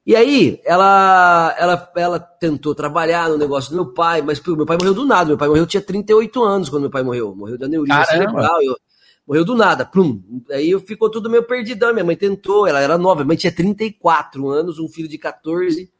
E 0.03 0.15
aí, 0.15 0.59
ela, 0.65 1.55
ela, 1.59 1.91
ela 1.95 2.19
tentou 2.19 2.73
trabalhar 2.73 3.29
no 3.29 3.37
negócio 3.37 3.69
do 3.69 3.75
meu 3.75 3.93
pai, 3.93 4.23
mas 4.23 4.41
meu 4.43 4.65
pai 4.65 4.75
morreu 4.75 4.95
do 4.95 5.05
nada. 5.05 5.27
Meu 5.27 5.37
pai 5.37 5.49
morreu, 5.49 5.67
tinha 5.67 5.83
38 5.83 6.43
anos 6.43 6.67
quando 6.67 6.81
meu 6.81 6.89
pai 6.89 7.03
morreu. 7.03 7.35
Morreu 7.35 7.59
da 7.59 7.67
aneurisma 7.67 8.03
cerebral. 8.05 8.59
Eu, 8.63 8.75
morreu 9.27 9.45
do 9.45 9.53
nada, 9.53 9.85
plum. 9.85 10.19
Aí 10.49 10.79
ficou 10.79 11.11
tudo 11.11 11.29
meio 11.29 11.43
perdidão. 11.43 11.93
Minha 11.93 12.03
mãe 12.03 12.15
tentou, 12.15 12.65
ela 12.65 12.81
era 12.81 12.97
nova, 12.97 13.17
minha 13.17 13.27
mãe 13.27 13.37
tinha 13.37 13.53
34 13.53 14.49
anos, 14.49 14.79
um 14.79 14.87
filho 14.87 15.07
de 15.07 15.19
14. 15.19 15.91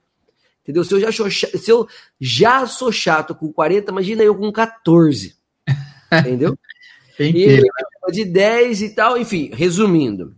Entendeu? 0.62 0.84
Se 0.84 0.94
eu 0.94 1.00
já 1.00 1.12
sou, 1.12 1.30
se 1.30 1.70
eu 1.70 1.88
já 2.20 2.66
sou 2.68 2.92
chato 2.92 3.34
com 3.34 3.52
40, 3.52 3.92
imagina 3.92 4.24
eu 4.24 4.36
com 4.36 4.52
14. 4.52 5.36
Entendeu? 6.12 6.58
e 7.20 7.62
de 8.12 8.26
10 8.26 8.82
e 8.82 8.90
tal, 8.90 9.18
enfim, 9.18 9.50
resumindo. 9.54 10.36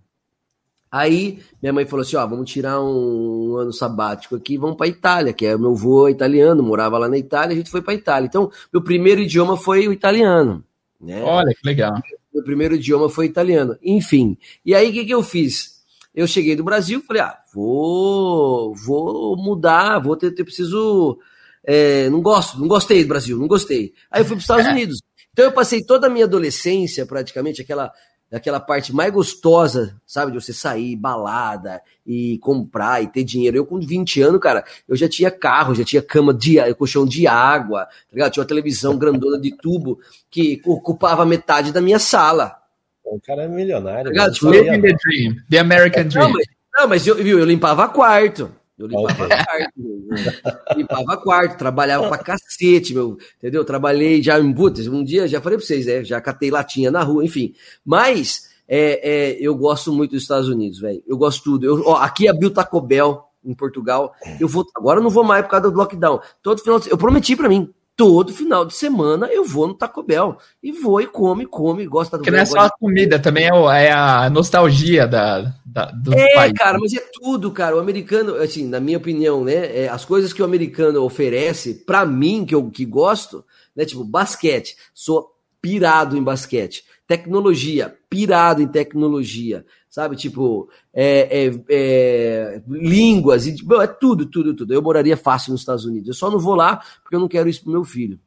Aí 0.92 1.40
minha 1.62 1.74
mãe 1.74 1.86
falou 1.86 2.04
assim: 2.04 2.16
ó, 2.16 2.28
vamos 2.28 2.50
tirar 2.52 2.80
um, 2.80 3.54
um 3.54 3.58
ano 3.58 3.74
sabático 3.74 4.36
aqui, 4.36 4.58
vamos 4.58 4.78
para 4.78 4.88
Itália, 4.88 5.34
que 5.34 5.46
é 5.46 5.56
o 5.56 5.60
meu 5.60 5.72
avô 5.72 6.08
italiano, 6.08 6.62
morava 6.62 7.00
lá 7.00 7.10
na 7.10 7.18
Itália, 7.18 7.54
a 7.54 7.58
gente 7.58 7.72
foi 7.72 7.82
para 7.82 7.96
Itália. 7.96 8.28
Então, 8.28 8.52
meu 8.72 8.82
primeiro 8.82 9.22
idioma 9.22 9.58
foi 9.58 9.88
o 9.88 9.94
italiano. 9.94 10.64
Né? 11.02 11.24
Olha 11.24 11.52
que 11.54 11.66
legal. 11.66 12.00
Meu 12.32 12.44
primeiro 12.44 12.76
idioma 12.76 13.10
foi 13.10 13.26
italiano. 13.26 13.76
Enfim. 13.82 14.38
E 14.64 14.76
aí 14.76 14.90
o 14.90 14.94
que, 14.94 15.06
que 15.06 15.14
eu 15.14 15.24
fiz? 15.24 15.73
Eu 16.14 16.28
cheguei 16.28 16.56
do 16.56 16.64
Brasil, 16.64 17.02
falei: 17.02 17.22
ah, 17.24 17.38
vou, 17.54 18.76
vou 18.76 19.36
mudar, 19.36 20.00
vou 20.00 20.16
ter, 20.16 20.32
ter 20.32 20.44
preciso. 20.44 21.18
É, 21.66 22.10
não 22.10 22.22
gosto, 22.22 22.60
não 22.60 22.68
gostei 22.68 23.04
do 23.04 23.08
Brasil, 23.08 23.38
não 23.40 23.48
gostei. 23.48 23.94
Aí 24.12 24.22
eu 24.22 24.26
fui 24.26 24.36
para 24.36 24.40
os 24.40 24.44
Estados 24.44 24.68
Unidos. 24.68 25.00
Então 25.32 25.46
eu 25.46 25.52
passei 25.52 25.84
toda 25.84 26.08
a 26.08 26.10
minha 26.10 26.26
adolescência, 26.26 27.06
praticamente, 27.06 27.62
aquela, 27.62 27.92
aquela 28.32 28.60
parte 28.60 28.94
mais 28.94 29.12
gostosa, 29.12 30.00
sabe? 30.06 30.32
De 30.32 30.40
você 30.40 30.54
sair, 30.54 30.96
balada 30.96 31.82
e 32.06 32.38
comprar 32.40 33.02
e 33.02 33.08
ter 33.08 33.24
dinheiro. 33.24 33.58
Eu, 33.58 33.66
com 33.66 33.80
20 33.80 34.22
anos, 34.22 34.40
cara, 34.40 34.64
eu 34.88 34.96
já 34.96 35.10
tinha 35.10 35.32
carro, 35.32 35.74
já 35.74 35.84
tinha 35.84 36.02
cama 36.04 36.34
de 36.34 36.58
colchão 36.76 37.06
de 37.06 37.26
água, 37.26 37.86
tá 37.86 37.92
ligado? 38.14 38.34
Tinha 38.34 38.42
uma 38.42 38.48
televisão 38.48 38.98
grandona 38.98 39.40
de 39.40 39.56
tubo 39.58 40.00
que 40.30 40.62
ocupava 40.66 41.26
metade 41.26 41.72
da 41.72 41.82
minha 41.82 41.98
sala. 41.98 42.63
O 43.04 43.20
cara 43.20 43.44
é 43.44 43.48
milionário. 43.48 44.14
Tá 44.14 44.32
tipo, 44.32 44.50
living 44.50 44.82
the 44.82 44.96
dream, 45.04 45.36
the 45.50 45.60
American 45.60 46.08
dream. 46.08 46.28
Não, 46.28 46.34
mas, 46.34 46.46
não, 46.78 46.88
mas 46.88 47.08
eu, 47.08 47.16
viu, 47.16 47.40
eu 47.40 47.46
limpava 47.46 47.88
quarto. 47.90 48.52
Eu 48.78 48.88
limpava 48.88 49.26
okay. 49.26 49.28
quarto, 49.28 50.78
limpava 50.78 51.18
quarto, 51.18 51.58
trabalhava 51.58 52.08
pra 52.08 52.18
cacete, 52.18 52.94
meu, 52.94 53.18
entendeu? 53.38 53.64
Trabalhei 53.64 54.22
já 54.22 54.40
em 54.40 54.52
Butas, 54.52 54.88
um 54.88 55.04
dia, 55.04 55.28
já 55.28 55.40
falei 55.40 55.58
pra 55.58 55.68
vocês, 55.68 55.86
né? 55.86 56.04
Já 56.04 56.20
catei 56.20 56.50
latinha 56.50 56.90
na 56.90 57.04
rua, 57.04 57.24
enfim. 57.24 57.54
Mas 57.86 58.50
é, 58.68 59.10
é, 59.10 59.38
eu 59.40 59.56
gosto 59.56 59.94
muito 59.94 60.12
dos 60.12 60.24
Estados 60.24 60.50
Unidos, 60.50 60.80
velho. 60.80 61.04
Eu 61.06 61.18
gosto 61.18 61.44
tudo. 61.44 61.66
Eu, 61.66 61.84
ó, 61.86 61.98
aqui 61.98 62.28
abriu 62.28 62.50
Taco 62.50 62.82
Bell 62.82 63.24
em 63.46 63.54
Portugal. 63.54 64.14
Eu 64.40 64.48
vou, 64.48 64.66
agora 64.76 65.00
eu 65.00 65.04
não 65.04 65.12
vou 65.12 65.24
mais 65.24 65.44
por 65.44 65.52
causa 65.52 65.70
do 65.70 65.78
lockdown. 65.78 66.20
Todo 66.42 66.62
final 66.62 66.82
eu 66.90 66.98
prometi 66.98 67.36
para 67.36 67.50
mim, 67.50 67.72
todo 67.96 68.34
final 68.34 68.66
de 68.66 68.74
semana 68.74 69.28
eu 69.28 69.46
vou 69.46 69.68
no 69.68 69.74
Taco 69.74 70.04
Bell. 70.04 70.38
E 70.62 70.72
vou 70.72 71.02
e 71.02 71.08
come, 71.08 71.46
come, 71.46 71.86
gosto 71.86 72.12
Taco 72.12 72.24
Porque 72.24 72.32
Bell. 72.32 72.46
Porque 72.46 72.56
não 72.56 72.64
é 72.64 72.68
só 72.68 72.74
a 72.74 72.78
comida, 72.78 73.20
também 73.20 73.46
é, 73.46 73.86
é 73.86 73.92
a 73.92 74.30
nostalgia 74.30 75.08
da, 75.08 75.54
da 75.66 75.86
do 75.86 76.14
é, 76.14 76.34
país. 76.34 76.52
É, 76.52 76.56
cara, 76.56 76.78
mas 76.80 76.94
é 76.94 77.04
tudo, 77.14 77.52
cara. 77.52 77.76
O 77.76 77.80
americano, 77.80 78.36
assim, 78.36 78.68
na 78.68 78.80
minha 78.80 78.98
opinião, 78.98 79.44
né, 79.44 79.84
é, 79.84 79.88
as 79.88 80.06
coisas 80.06 80.34
que 80.34 80.42
o 80.42 80.46
americano 80.46 81.04
oferece, 81.04 81.84
para 81.86 82.06
mim, 82.06 82.46
que 82.46 82.56
eu 82.56 82.70
que 82.70 82.86
gosto, 82.86 83.46
né, 83.76 83.86
tipo, 83.86 84.04
basquete. 84.04 84.76
Sou 84.94 85.32
pirado 85.62 86.18
em 86.18 86.24
basquete. 86.24 86.84
Tecnologia, 87.08 87.96
pirado 88.10 88.62
em 88.62 88.68
tecnologia 88.68 89.66
sabe? 89.94 90.16
Tipo, 90.16 90.68
é, 90.92 91.46
é, 91.46 91.52
é, 91.70 92.62
línguas, 92.68 93.46
e, 93.46 93.56
tipo, 93.56 93.80
é 93.80 93.86
tudo, 93.86 94.26
tudo, 94.26 94.56
tudo. 94.56 94.74
Eu 94.74 94.82
moraria 94.82 95.16
fácil 95.16 95.52
nos 95.52 95.62
Estados 95.62 95.86
Unidos. 95.86 96.08
Eu 96.08 96.16
só 96.16 96.32
não 96.32 96.40
vou 96.40 96.56
lá 96.56 96.82
porque 97.04 97.16
eu 97.16 97.20
não 97.20 97.28
quero 97.28 97.48
isso 97.48 97.62
pro 97.62 97.72
meu 97.72 97.84
filho. 97.84 98.20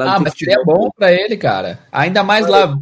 ah, 0.00 0.18
mas 0.18 0.32
é 0.48 0.64
bom 0.64 0.88
para 0.96 1.12
ele, 1.12 1.36
cara. 1.36 1.80
Ainda 1.92 2.24
mais 2.24 2.46
lá. 2.46 2.74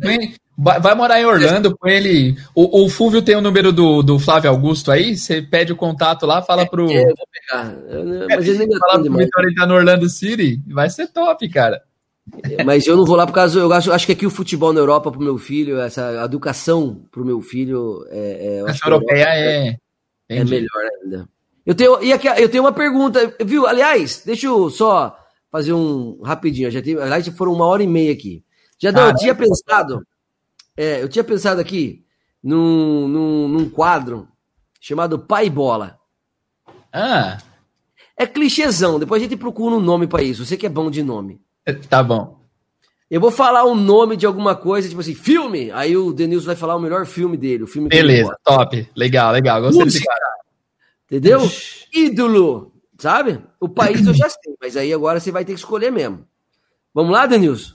vai 0.56 0.94
morar 0.94 1.20
em 1.20 1.26
Orlando, 1.26 1.76
põe 1.76 1.94
ele. 1.94 2.38
O, 2.55 2.84
o 2.84 2.88
Fúvio 2.88 3.20
tem 3.20 3.34
o 3.34 3.40
número 3.40 3.72
do, 3.72 4.05
do 4.05 4.20
Flávio 4.20 4.51
Augusto 4.51 4.92
aí. 4.92 5.16
Você 5.16 5.42
pede 5.42 5.72
o 5.72 5.76
contato 5.76 6.26
lá, 6.26 6.42
fala 6.42 6.64
pro. 6.64 6.88
É, 6.88 7.02
eu 7.02 7.14
vou 7.16 7.26
pegar. 7.32 7.76
Mas 8.36 8.46
ele 8.46 8.66
nem 8.66 8.78
fala 8.78 9.02
pro 9.02 9.16
Vitor, 9.16 9.42
ele 9.42 9.55
tá 9.56 9.66
no 9.66 9.74
Orlando 9.74 10.09
City. 10.09 10.62
Vai 10.68 10.88
ser 10.90 11.09
top, 11.09 11.48
cara. 11.48 11.82
Mas 12.64 12.86
eu 12.86 12.96
não 12.96 13.05
vou 13.05 13.16
lá 13.16 13.26
por 13.26 13.32
causa. 13.32 13.59
Eu 13.59 13.72
acho, 13.72 13.92
acho 13.92 14.06
que 14.06 14.12
aqui 14.12 14.26
o 14.26 14.30
futebol 14.30 14.72
na 14.72 14.80
Europa 14.80 15.10
pro 15.10 15.20
meu 15.20 15.36
filho, 15.38 15.78
essa 15.78 16.24
educação 16.24 17.05
pro 17.10 17.24
meu 17.24 17.40
filho. 17.40 18.05
É, 18.10 18.59
é, 18.59 18.70
a 18.70 18.88
europeia 18.88 19.26
é, 19.28 19.76
é 20.28 20.44
melhor 20.44 20.82
ainda. 21.02 21.28
Eu 21.66 21.74
tenho, 21.74 22.02
e 22.02 22.12
aqui, 22.12 22.28
eu 22.28 22.48
tenho 22.48 22.62
uma 22.62 22.72
pergunta, 22.72 23.34
viu? 23.44 23.66
Aliás, 23.66 24.22
deixa 24.24 24.46
eu 24.46 24.68
só 24.70 25.18
fazer 25.51 25.72
um 25.72 26.20
rapidinho. 26.22 26.70
Já 26.70 26.82
tem, 26.82 26.96
aliás, 26.96 27.26
foram 27.28 27.52
uma 27.52 27.66
hora 27.66 27.82
e 27.82 27.86
meia 27.86 28.12
aqui. 28.12 28.44
Já 28.78 28.90
ah, 28.90 29.09
eu 29.09 29.14
tinha 29.14 29.34
pensado. 29.34 30.06
É, 30.76 31.02
eu 31.02 31.09
tinha 31.09 31.24
pensado 31.24 31.60
aqui 31.60 32.05
num, 32.42 33.09
num, 33.09 33.48
num 33.48 33.70
quadro 33.70 34.28
chamado 34.80 35.18
Pai 35.18 35.48
Bola. 35.48 35.98
Ah. 36.92 37.38
É 38.16 38.26
clichêzão, 38.26 38.98
depois 38.98 39.20
a 39.20 39.24
gente 39.24 39.36
procura 39.36 39.74
um 39.74 39.80
nome 39.80 40.06
para 40.06 40.22
isso. 40.22 40.44
Você 40.44 40.56
que 40.56 40.66
é 40.66 40.68
bom 40.68 40.90
de 40.90 41.02
nome. 41.02 41.44
Tá 41.89 42.03
bom. 42.03 42.45
Eu 43.11 43.20
vou 43.20 43.31
falar 43.31 43.65
o 43.65 43.74
nome 43.74 44.16
de 44.16 44.27
alguma 44.27 44.57
coisa, 44.57 44.89
tipo 44.89 45.01
assim, 45.01 45.15
filme. 45.15 45.70
Aí 45.70 45.97
o 45.97 46.12
Denilson 46.12 46.47
vai 46.47 46.57
falar 46.57 46.74
o 46.74 46.81
melhor 46.81 47.07
filme 47.07 47.36
dele. 47.36 47.62
O 47.62 47.66
filme 47.66 47.89
Beleza, 47.89 48.36
top. 48.43 48.89
Legal, 48.97 49.32
legal. 49.32 49.61
Gostei 49.61 49.85
desse 49.85 50.05
cara. 50.05 50.35
Entendeu? 51.07 51.41
Ídolo, 51.93 52.73
sabe? 52.99 53.41
O 53.61 53.69
país 53.69 54.07
eu 54.07 54.15
já 54.15 54.28
sei, 54.28 54.55
mas 54.61 54.77
aí 54.77 54.93
agora 54.93 55.20
você 55.20 55.31
vai 55.31 55.45
ter 55.45 55.53
que 55.53 55.59
escolher 55.59 55.93
mesmo. 55.93 56.27
Vamos 56.93 57.12
lá, 57.12 57.27
Denilson? 57.27 57.74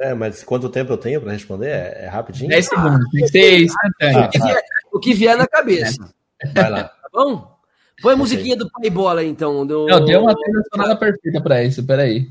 É, 0.00 0.14
mas 0.14 0.42
quanto 0.42 0.68
tempo 0.68 0.92
eu 0.92 0.98
tenho 0.98 1.20
para 1.20 1.32
responder? 1.32 1.68
É, 1.68 2.04
é, 2.04 2.08
rapidinho? 2.08 2.48
10 2.48 2.66
segundos, 2.66 3.10
tem 3.10 3.22
que 3.22 3.28
ser 3.28 3.62
instantâneo. 3.62 4.24
O 4.24 4.30
que 4.30 4.38
vier, 4.38 4.62
o 4.92 5.00
que 5.00 5.14
vier 5.14 5.36
na 5.36 5.46
cabeça. 5.46 6.14
Vai 6.54 6.70
lá. 6.70 6.84
Tá 6.84 7.08
bom? 7.12 7.52
Põe 8.00 8.14
a 8.14 8.16
musiquinha 8.16 8.56
do 8.56 8.70
Pai 8.70 8.90
Bola 8.90 9.20
aí, 9.20 9.28
então. 9.28 9.66
Do... 9.66 9.86
Não, 9.86 10.04
deu 10.04 10.22
uma 10.22 10.34
trilha 10.34 10.62
sonora 10.72 10.96
perfeita 10.96 11.40
para 11.40 11.62
isso, 11.62 11.84
peraí. 11.84 12.28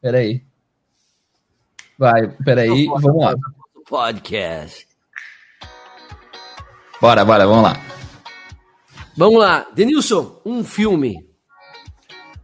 Peraí. 0.00 0.42
Vai, 1.98 2.28
peraí, 2.42 2.86
vamos 2.86 3.22
lá. 3.22 3.34
Podcast. 3.86 4.86
Bora, 7.00 7.24
bora, 7.24 7.46
vamos 7.46 7.64
lá. 7.64 7.76
Vamos 9.16 9.38
lá. 9.38 9.66
Denilson, 9.74 10.40
um 10.46 10.64
filme. 10.64 11.26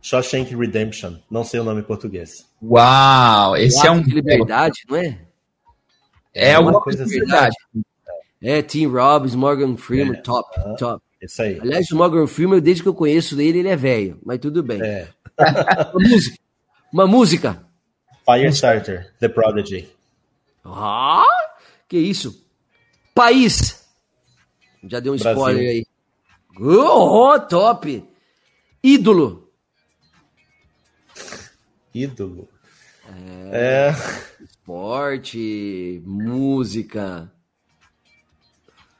Shawshank 0.02 0.54
Redemption. 0.54 1.16
Não 1.30 1.42
sei 1.42 1.60
o 1.60 1.64
nome 1.64 1.80
em 1.80 1.84
português. 1.84 2.46
Uau, 2.62 3.56
esse 3.56 3.82
o 3.82 3.86
é 3.86 3.90
um. 3.90 4.02
De 4.02 4.10
liberdade, 4.10 4.80
não 4.88 4.96
é? 4.96 5.18
É, 6.34 6.50
é 6.50 6.58
uma 6.58 6.78
coisa 6.80 7.04
assim. 7.04 7.20
Verdade. 7.20 7.56
É, 8.42 8.60
Tim 8.60 8.86
Robbins, 8.86 9.34
Morgan 9.34 9.76
Freeman, 9.78 10.18
é. 10.18 10.20
top, 10.20 10.48
top. 10.78 11.02
Isso 11.22 11.40
aí. 11.40 11.58
Aliás, 11.58 11.90
o 11.90 11.96
Morgan 11.96 12.26
Freeman, 12.26 12.60
desde 12.60 12.82
que 12.82 12.88
eu 12.88 12.94
conheço 12.94 13.40
ele, 13.40 13.60
ele 13.60 13.68
é 13.68 13.76
velho, 13.76 14.20
mas 14.24 14.38
tudo 14.38 14.62
bem. 14.62 14.82
É. 14.82 15.08
uma 16.92 17.06
música. 17.06 17.64
Firestarter, 18.24 19.12
The 19.20 19.28
Prodigy. 19.28 19.88
Ah, 20.64 21.24
que 21.88 21.96
isso? 21.96 22.44
País. 23.14 23.86
Já 24.84 25.00
deu 25.00 25.14
um 25.14 25.16
Brasil. 25.16 25.40
spoiler 25.40 25.70
aí. 25.70 25.86
Oh, 26.58 27.38
top. 27.40 28.04
Ídolo. 28.82 29.50
Ídolo. 31.94 32.48
É. 33.50 33.90
é. 33.90 34.44
Esporte, 34.44 36.02
música. 36.04 37.30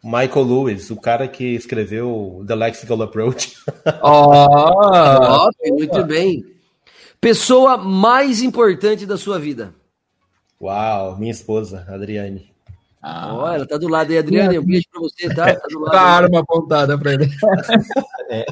Michael 0.03 0.45
Lewis, 0.45 0.91
o 0.91 0.97
cara 0.97 1.27
que 1.27 1.45
escreveu 1.57 2.45
The 2.47 2.55
Lexical 2.55 3.03
Approach. 3.03 3.57
Oh, 4.03 5.51
muito 5.75 6.05
bem. 6.05 6.56
Pessoa 7.27 7.77
mais 7.77 8.41
importante 8.41 9.05
da 9.05 9.17
sua 9.17 9.37
vida. 9.37 9.75
Uau, 10.61 11.19
minha 11.19 11.33
esposa, 11.33 11.85
Adriane. 11.89 12.55
Ah, 13.03 13.35
oh, 13.35 13.49
ela 13.49 13.67
tá 13.67 13.77
do 13.77 13.89
lado 13.89 14.13
aí, 14.13 14.19
Adriane. 14.19 14.61
Um 14.61 14.65
beijo 14.65 14.85
pra 14.93 15.01
você, 15.01 15.35
tá? 15.35 15.53
tá 15.53 15.67
do 15.69 15.81
lado 15.81 15.91
tá 15.91 16.01
arma 16.01 16.39
apontada 16.39 16.97
pra 16.97 17.15
ele. 17.15 17.29
É, 18.31 18.45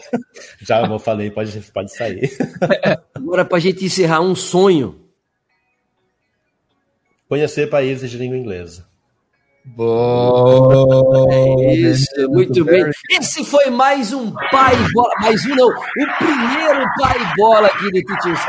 já 0.61 0.85
eu 0.85 0.99
falei, 0.99 1.31
pode, 1.31 1.57
pode 1.73 1.95
sair. 1.95 2.37
Agora, 3.15 3.45
pra 3.45 3.61
gente 3.61 3.85
encerrar, 3.85 4.21
um 4.21 4.35
sonho. 4.35 5.09
Conhecer 7.29 7.71
países 7.71 8.11
de 8.11 8.19
língua 8.19 8.37
inglesa. 8.37 8.89
Boa! 9.67 11.33
É 11.33 11.75
isso, 11.75 12.11
muito 12.29 12.63
bem. 12.67 12.85
Esse 13.11 13.43
foi 13.45 13.71
mais 13.71 14.13
um 14.13 14.31
pai 14.51 14.77
bola, 14.93 15.15
mais 15.23 15.43
um 15.47 15.55
não, 15.55 15.69
o 15.69 16.19
primeiro 16.19 16.87
pai 17.01 17.19
bola 17.35 17.67
aqui 17.69 17.91
do 17.91 18.05
Class. 18.05 18.47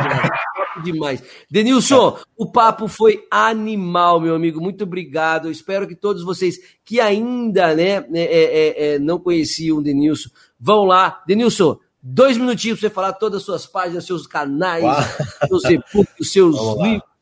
Demais. 0.83 1.23
Denilson, 1.49 2.19
o 2.37 2.51
papo 2.51 2.89
foi 2.89 3.25
animal, 3.31 4.19
meu 4.19 4.35
amigo. 4.35 4.59
Muito 4.59 4.83
obrigado. 4.83 5.47
Eu 5.47 5.51
espero 5.51 5.87
que 5.87 5.95
todos 5.95 6.21
vocês 6.21 6.57
que 6.83 6.99
ainda 6.99 7.73
né, 7.73 8.01
né 8.01 8.19
é, 8.19 8.43
é, 8.43 8.95
é, 8.95 8.99
não 8.99 9.17
conheciam 9.17 9.77
o 9.77 9.81
Denilson, 9.81 10.29
vão 10.59 10.83
lá. 10.83 11.23
Denilson, 11.25 11.79
dois 12.03 12.37
minutinhos 12.37 12.77
para 12.77 12.89
você 12.89 12.93
falar 12.93 13.13
todas 13.13 13.39
as 13.39 13.45
suas 13.45 13.65
páginas, 13.65 14.05
seus 14.05 14.27
canais, 14.27 14.83
Uau. 14.83 15.01
seus 15.47 15.63
e-books, 15.63 16.31
seus 16.31 16.57
livros 16.81 17.14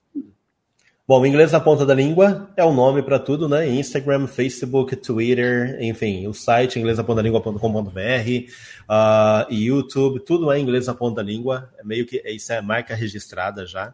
Bom, 1.06 1.26
inglês 1.26 1.52
na 1.52 1.60
ponta 1.60 1.86
da 1.86 1.94
língua 1.94 2.50
é 2.56 2.64
o 2.64 2.72
nome 2.72 3.04
para 3.04 3.20
tudo, 3.20 3.50
né? 3.50 3.68
Instagram, 3.68 4.26
Facebook, 4.26 4.96
Twitter, 4.96 5.78
enfim, 5.82 6.28
o 6.28 6.34
site 6.34 6.80
inglesnapontalíngua.com.br, 6.80 7.60
uh, 7.60 9.54
YouTube, 9.54 10.22
tudo 10.22 10.50
é 10.50 10.58
inglês 10.58 10.88
na 10.88 10.94
ponta 10.94 11.18
da 11.18 11.24
língua. 11.24 11.70
É 11.78 11.84
meio 11.84 12.06
que 12.06 12.24
isso 12.26 12.54
é 12.54 12.62
marca 12.62 12.96
registrada 12.96 13.68
já. 13.68 13.94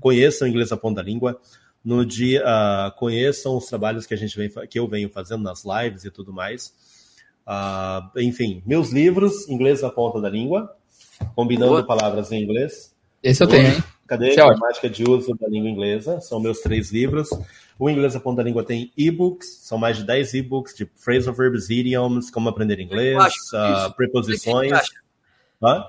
Conheçam 0.00 0.48
inglês 0.48 0.70
na 0.70 0.78
ponta 0.78 1.02
da 1.02 1.06
língua. 1.06 1.38
No 1.84 2.02
dia, 2.02 2.42
uh, 2.42 2.98
conheçam 2.98 3.54
os 3.54 3.66
trabalhos 3.66 4.06
que 4.06 4.14
a 4.14 4.16
gente 4.16 4.34
vem, 4.34 4.50
que 4.70 4.78
eu 4.78 4.88
venho 4.88 5.10
fazendo 5.10 5.42
nas 5.42 5.64
lives 5.66 6.06
e 6.06 6.10
tudo 6.10 6.32
mais. 6.32 6.72
Uh, 7.46 8.20
enfim, 8.20 8.62
meus 8.64 8.90
livros, 8.90 9.46
inglês 9.50 9.82
na 9.82 9.90
ponta 9.90 10.18
da 10.18 10.30
língua, 10.30 10.74
combinando 11.34 11.72
Boa. 11.72 11.86
palavras 11.86 12.32
em 12.32 12.42
inglês. 12.42 12.96
Esse 13.22 13.42
eu 13.42 13.46
tenho, 13.48 13.66
hein? 13.66 13.84
Cadê? 14.08 14.30
É 14.30 14.34
Gramática 14.34 14.88
de 14.88 15.04
uso 15.04 15.34
da 15.34 15.46
língua 15.46 15.68
inglesa. 15.68 16.20
São 16.20 16.40
meus 16.40 16.60
três 16.60 16.90
livros. 16.90 17.28
O 17.78 17.88
Inglês 17.88 18.16
a 18.16 18.20
Ponta 18.20 18.38
da 18.38 18.42
Língua 18.42 18.64
tem 18.64 18.90
e-books, 18.96 19.60
são 19.62 19.78
mais 19.78 19.96
de 19.98 20.04
10 20.04 20.34
e-books 20.34 20.74
de 20.74 20.84
phrasal 20.96 21.32
verbs, 21.32 21.70
idioms, 21.70 22.28
como 22.28 22.48
aprender 22.48 22.80
inglês, 22.80 23.16
uh, 23.52 23.94
preposições. 23.94 24.72
Onde, 25.62 25.84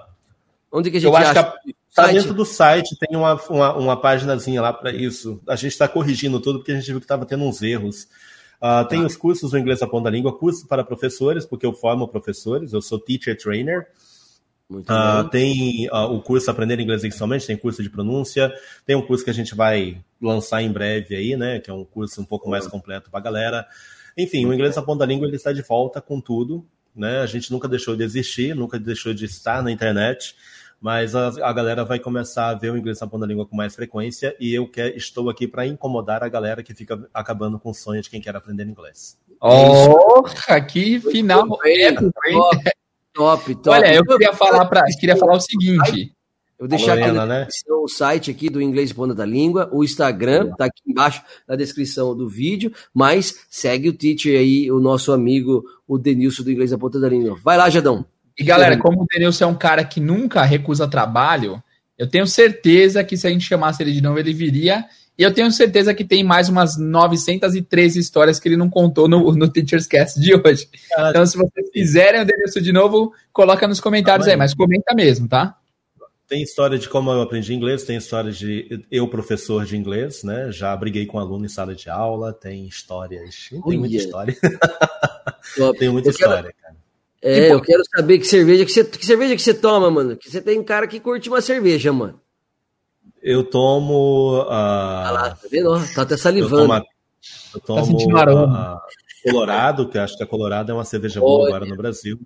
Onde 0.71 0.91
que 0.91 0.97
a 0.97 0.99
gente 0.99 1.09
Eu 1.09 1.17
acho 1.17 1.31
acha? 1.31 1.53
que 1.63 1.75
está 1.89 2.07
dentro 2.07 2.33
do 2.33 2.45
site, 2.45 2.95
tem 2.99 3.17
uma, 3.17 3.33
uma, 3.49 3.75
uma 3.75 3.97
páginazinha 3.99 4.61
lá 4.61 4.71
para 4.71 4.91
isso. 4.91 5.41
A 5.47 5.55
gente 5.55 5.71
está 5.71 5.87
corrigindo 5.87 6.39
tudo 6.39 6.59
porque 6.59 6.73
a 6.73 6.75
gente 6.75 6.85
viu 6.85 6.99
que 6.99 7.05
estava 7.05 7.25
tendo 7.25 7.43
uns 7.43 7.61
erros. 7.63 8.03
Uh, 8.61 8.85
tem 8.87 8.99
tá. 8.99 9.07
os 9.07 9.15
cursos 9.15 9.49
do 9.51 9.57
Inglês 9.57 9.81
a 9.81 9.87
Ponta 9.87 10.03
da 10.03 10.09
Língua, 10.11 10.37
cursos 10.37 10.63
para 10.63 10.83
professores, 10.83 11.45
porque 11.45 11.65
eu 11.65 11.73
formo 11.73 12.07
professores, 12.07 12.71
eu 12.71 12.81
sou 12.83 12.99
teacher 12.99 13.35
trainer. 13.35 13.87
Uh, 14.69 15.27
tem 15.31 15.89
uh, 15.89 16.13
o 16.13 16.21
curso 16.21 16.51
Aprender 16.51 16.79
Inglês 16.79 17.03
Inicialmente, 17.03 17.47
tem 17.47 17.57
curso 17.57 17.81
de 17.81 17.89
pronúncia, 17.89 18.53
tem 18.85 18.95
um 18.95 19.01
curso 19.01 19.23
que 19.23 19.31
a 19.31 19.33
gente 19.33 19.55
vai 19.55 19.99
lançar 20.21 20.61
em 20.61 20.71
breve 20.71 21.15
aí, 21.15 21.35
né? 21.35 21.59
Que 21.59 21.71
é 21.71 21.73
um 21.73 21.83
curso 21.83 22.21
um 22.21 22.25
pouco 22.25 22.47
mais 22.47 22.67
completo 22.67 23.09
para 23.09 23.19
a 23.19 23.23
galera. 23.23 23.67
Enfim, 24.15 24.45
o 24.45 24.53
Inglês 24.53 24.75
na 24.75 24.83
Ponta 24.83 24.99
da 24.99 25.05
Língua 25.07 25.27
ele 25.27 25.37
está 25.37 25.51
de 25.51 25.63
volta 25.63 25.99
com 25.99 26.21
tudo, 26.21 26.63
né? 26.95 27.19
A 27.21 27.25
gente 27.25 27.51
nunca 27.51 27.67
deixou 27.67 27.95
de 27.95 28.03
existir, 28.03 28.55
nunca 28.55 28.77
deixou 28.77 29.11
de 29.11 29.25
estar 29.25 29.63
na 29.63 29.71
internet, 29.71 30.35
mas 30.79 31.15
a, 31.15 31.27
a 31.27 31.51
galera 31.51 31.83
vai 31.83 31.97
começar 31.97 32.49
a 32.49 32.53
ver 32.53 32.71
o 32.71 32.77
Inglês 32.77 32.99
na 32.99 33.07
Ponta 33.07 33.21
da 33.21 33.27
Língua 33.27 33.47
com 33.47 33.55
mais 33.55 33.73
frequência 33.75 34.35
e 34.39 34.53
eu 34.53 34.67
quer, 34.67 34.95
estou 34.95 35.31
aqui 35.31 35.47
para 35.47 35.65
incomodar 35.65 36.23
a 36.23 36.29
galera 36.29 36.61
que 36.61 36.75
fica 36.75 37.09
acabando 37.11 37.57
com 37.57 37.71
o 37.71 37.73
sonho 37.73 38.03
de 38.03 38.09
quem 38.09 38.21
quer 38.21 38.35
aprender 38.35 38.65
inglês. 38.65 39.17
Oh, 39.41 40.23
que 40.67 40.99
final! 40.99 41.57
Top, 43.19 43.53
top. 43.55 43.69
Olha, 43.71 43.93
eu 43.93 44.05
queria 44.05 44.31
falar 44.31 44.63
para, 44.63 44.81
queria 44.97 45.17
falar 45.17 45.33
o 45.33 45.41
seguinte. 45.41 46.15
Eu 46.57 46.59
vou 46.59 46.67
deixar 46.69 46.97
Lorena, 46.97 47.23
aqui 47.23 47.27
né? 47.27 47.47
o 47.83 47.87
site 47.89 48.31
aqui 48.31 48.49
do 48.49 48.61
Inglês 48.61 48.93
Ponta 48.93 49.13
da 49.13 49.25
Língua, 49.25 49.69
o 49.73 49.83
Instagram, 49.83 50.51
tá 50.57 50.65
aqui 50.65 50.81
embaixo 50.87 51.21
na 51.45 51.57
descrição 51.57 52.15
do 52.15 52.29
vídeo, 52.29 52.71
mas 52.93 53.45
segue 53.49 53.89
o 53.89 53.93
teacher 53.93 54.39
aí, 54.39 54.71
o 54.71 54.79
nosso 54.79 55.11
amigo, 55.11 55.65
o 55.85 55.97
Denilson 55.97 56.43
do 56.43 56.51
Inglês 56.51 56.71
da 56.71 56.77
Ponta 56.77 56.97
da 56.97 57.09
Língua. 57.09 57.37
Vai 57.43 57.57
lá, 57.57 57.69
Jadão. 57.69 58.05
E 58.37 58.43
galera, 58.43 58.77
como 58.77 59.01
o 59.01 59.05
Denilson 59.05 59.43
é 59.43 59.47
um 59.47 59.55
cara 59.55 59.83
que 59.83 59.99
nunca 59.99 60.41
recusa 60.43 60.87
trabalho, 60.87 61.61
eu 61.97 62.07
tenho 62.09 62.25
certeza 62.25 63.03
que 63.03 63.17
se 63.17 63.27
a 63.27 63.29
gente 63.29 63.45
chamasse 63.45 63.83
ele 63.83 63.91
de 63.91 64.01
novo, 64.01 64.17
ele 64.17 64.33
viria 64.33 64.85
e 65.19 65.23
eu 65.23 65.33
tenho 65.33 65.51
certeza 65.51 65.93
que 65.93 66.05
tem 66.05 66.23
mais 66.23 66.47
umas 66.47 66.77
913 66.77 67.99
histórias 67.99 68.39
que 68.39 68.47
ele 68.47 68.55
não 68.55 68.69
contou 68.69 69.05
no, 69.05 69.33
no 69.33 69.49
Teacher's 69.49 69.85
Cast 69.85 70.17
de 70.17 70.33
hoje. 70.33 70.69
Ah, 70.95 71.09
então, 71.09 71.25
se 71.25 71.35
vocês 71.35 71.69
quiserem 71.71 72.21
o 72.21 72.23
endereço 72.23 72.61
de 72.61 72.71
novo, 72.71 73.13
coloca 73.33 73.67
nos 73.67 73.81
comentários 73.81 74.29
ah, 74.29 74.31
aí, 74.31 74.37
mas 74.37 74.53
comenta 74.53 74.95
mesmo, 74.95 75.27
tá? 75.27 75.57
Tem 76.25 76.41
história 76.41 76.79
de 76.79 76.87
como 76.87 77.11
eu 77.11 77.21
aprendi 77.21 77.53
inglês, 77.53 77.83
tem 77.83 77.97
história 77.97 78.31
de 78.31 78.85
eu, 78.89 79.09
professor 79.09 79.65
de 79.65 79.75
inglês, 79.75 80.23
né? 80.23 80.53
Já 80.53 80.73
briguei 80.73 81.05
com 81.05 81.19
aluno 81.19 81.45
em 81.45 81.49
sala 81.49 81.75
de 81.75 81.89
aula, 81.89 82.31
tem 82.31 82.65
histórias. 82.65 83.49
Tem 83.67 83.77
muita 83.77 83.97
história. 83.97 84.37
tem 85.77 85.89
muita 85.89 86.07
eu 86.07 86.11
história, 86.11 86.43
quero... 86.43 86.53
cara. 86.61 86.75
É, 87.21 87.51
eu 87.51 87.59
quero 87.59 87.83
saber 87.93 88.19
que 88.19 88.25
cerveja 88.25 88.63
que 88.63 88.71
você, 88.71 88.85
que 88.85 89.05
cerveja 89.05 89.35
que 89.35 89.41
você 89.41 89.53
toma, 89.53 89.91
mano. 89.91 90.15
Que 90.15 90.31
você 90.31 90.39
tem 90.39 90.63
cara 90.63 90.87
que 90.87 91.01
curte 91.01 91.27
uma 91.27 91.41
cerveja, 91.41 91.91
mano. 91.91 92.21
Eu 93.21 93.43
tomo. 93.43 94.41
Uh, 94.41 94.49
ah 94.49 95.11
lá, 95.11 95.29
tá 95.31 95.47
vendo? 95.51 95.71
Tá 95.93 96.03
até 96.03 96.17
salivando. 96.17 96.73
Eu 97.53 97.59
tomo, 97.59 97.81
eu 97.81 98.07
tá 98.15 98.25
tomo 98.25 98.45
uh, 98.45 98.79
Colorado, 99.23 99.89
que 99.89 99.97
acho 99.97 100.17
que 100.17 100.23
a 100.23 100.27
Colorado 100.27 100.71
é 100.71 100.75
uma 100.75 100.85
cerveja 100.85 101.19
boa 101.19 101.47
agora 101.47 101.65
no 101.65 101.75
Brasil. 101.75 102.19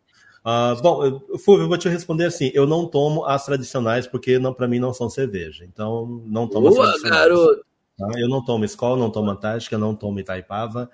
Uh, 0.46 0.82
bom, 0.82 1.20
Fulvio, 1.44 1.64
eu 1.64 1.70
vou 1.70 1.78
te 1.78 1.90
responder 1.90 2.26
assim: 2.26 2.52
eu 2.54 2.68
não 2.68 2.86
tomo 2.86 3.26
as 3.26 3.46
tradicionais 3.46 4.06
porque 4.06 4.40
para 4.56 4.68
mim 4.68 4.80
não 4.80 4.94
são 4.94 5.10
cerveja. 5.10 5.66
Então, 5.66 6.24
não 6.26 6.48
tomo 6.48 6.70
boa, 6.70 6.86
as 6.86 6.92
tradicionais. 6.92 7.22
Garoto. 7.22 7.66
Tá? 7.98 8.08
Eu 8.18 8.28
não 8.28 8.44
tomo 8.44 8.66
Skol, 8.66 8.98
não 8.98 9.10
tomo 9.10 9.32
Antártica, 9.32 9.78
não 9.78 9.96
tomo 9.96 10.20
Itaipava. 10.20 10.90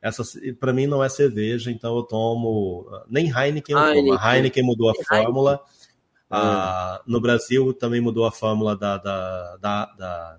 Essa, 0.00 0.22
para 0.60 0.72
mim, 0.72 0.86
não 0.86 1.02
é 1.02 1.08
cerveja, 1.08 1.70
então 1.70 1.96
eu 1.96 2.02
tomo. 2.02 2.86
Nem 3.08 3.26
Heineken, 3.26 3.76
eu 3.76 3.94
tomo. 3.94 4.12
A 4.18 4.36
Heineken 4.36 4.64
mudou 4.64 4.90
a 4.90 4.94
fórmula. 4.94 5.52
Heineken. 5.52 5.76
Ah, 6.30 7.00
no 7.06 7.20
Brasil 7.20 7.72
também 7.72 8.00
mudou 8.00 8.24
a 8.24 8.32
fórmula 8.32 8.76
da, 8.76 8.96
da, 8.98 9.56
da, 9.56 9.86
da, 9.96 10.38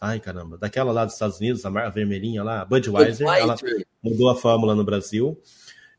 Ai, 0.00 0.20
caramba, 0.20 0.56
daquela 0.58 0.92
lá 0.92 1.04
dos 1.04 1.14
Estados 1.14 1.38
Unidos, 1.38 1.64
a 1.64 1.70
marca 1.70 1.90
vermelhinha 1.90 2.42
lá, 2.42 2.64
Budweiser, 2.64 3.26
Budweiser. 3.26 3.74
ela 3.74 3.84
mudou 4.02 4.30
a 4.30 4.36
fórmula 4.36 4.74
no 4.74 4.84
Brasil. 4.84 5.40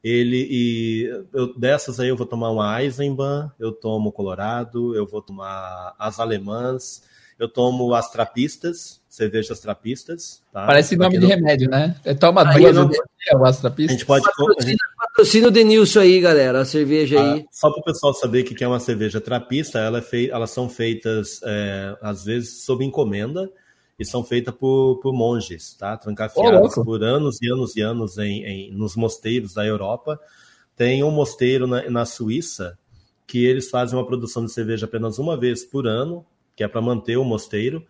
Ele 0.03 0.48
e 0.49 1.26
eu, 1.34 1.57
dessas 1.57 1.99
aí 1.99 2.10
eu 2.10 2.15
vou 2.15 2.26
tomar 2.26 2.52
uma 2.52 2.82
Eisenbahn, 2.82 3.52
eu 3.60 3.72
tomo 3.72 4.11
Colorado, 4.11 4.95
eu 4.95 5.06
vou 5.06 5.22
tomar 5.22 5.95
as 5.98 6.19
alemãs, 6.19 7.03
eu 7.39 7.47
tomo 7.47 7.93
as 7.93 8.09
trapistas, 8.09 8.99
cervejas 9.07 9.59
trapistas. 9.59 10.41
Tá? 10.51 10.65
Parece 10.65 10.95
nome 10.95 11.19
de 11.19 11.26
remédio, 11.26 11.69
né? 11.69 11.95
É, 12.03 12.14
toma 12.14 12.43
duas 12.43 12.76
não... 12.76 12.88
o 12.88 13.53
trapistas. 13.61 13.95
A 13.95 13.97
gente 13.97 14.05
pode. 14.05 14.26
Patrocina, 14.26 14.77
patrocina 14.97 15.47
o 15.47 15.51
Denilson 15.51 15.99
aí, 15.99 16.19
galera, 16.19 16.61
a 16.61 16.65
cerveja 16.65 17.19
aí. 17.19 17.41
Ah, 17.41 17.49
só 17.51 17.69
para 17.69 17.80
o 17.80 17.84
pessoal 17.84 18.14
saber 18.14 18.41
o 18.41 18.45
que 18.45 18.64
é 18.64 18.68
uma 18.68 18.80
cerveja 18.80 19.22
trapista, 19.22 19.80
ela 19.80 19.99
é 19.99 20.01
fei... 20.01 20.31
elas 20.31 20.49
são 20.49 20.68
feitas, 20.68 21.39
é, 21.43 21.95
às 22.01 22.26
vezes, 22.26 22.64
sob 22.64 22.84
encomenda 22.84 23.49
e 23.99 24.05
são 24.05 24.23
feitas 24.23 24.53
por, 24.53 24.99
por 25.01 25.14
monges, 25.14 25.76
tá? 25.76 25.97
Trancafiadas 25.97 26.77
oh, 26.77 26.84
por 26.84 27.03
anos 27.03 27.39
e 27.41 27.51
anos 27.51 27.76
e 27.76 27.81
anos 27.81 28.18
em, 28.18 28.43
em, 28.43 28.72
nos 28.72 28.95
mosteiros 28.95 29.53
da 29.53 29.65
Europa. 29.65 30.19
Tem 30.76 31.03
um 31.03 31.11
mosteiro 31.11 31.65
na, 31.65 31.89
na 31.89 32.05
Suíça 32.05 32.77
que 33.26 33.43
eles 33.43 33.69
fazem 33.69 33.97
uma 33.97 34.05
produção 34.05 34.45
de 34.45 34.51
cerveja 34.51 34.85
apenas 34.85 35.19
uma 35.19 35.38
vez 35.38 35.65
por 35.65 35.85
ano, 35.88 36.26
que 36.58 36.64
é 36.64 36.68
para 36.68 36.82
manter 36.82 37.16
o 37.18 37.24
mosteiro. 37.24 37.86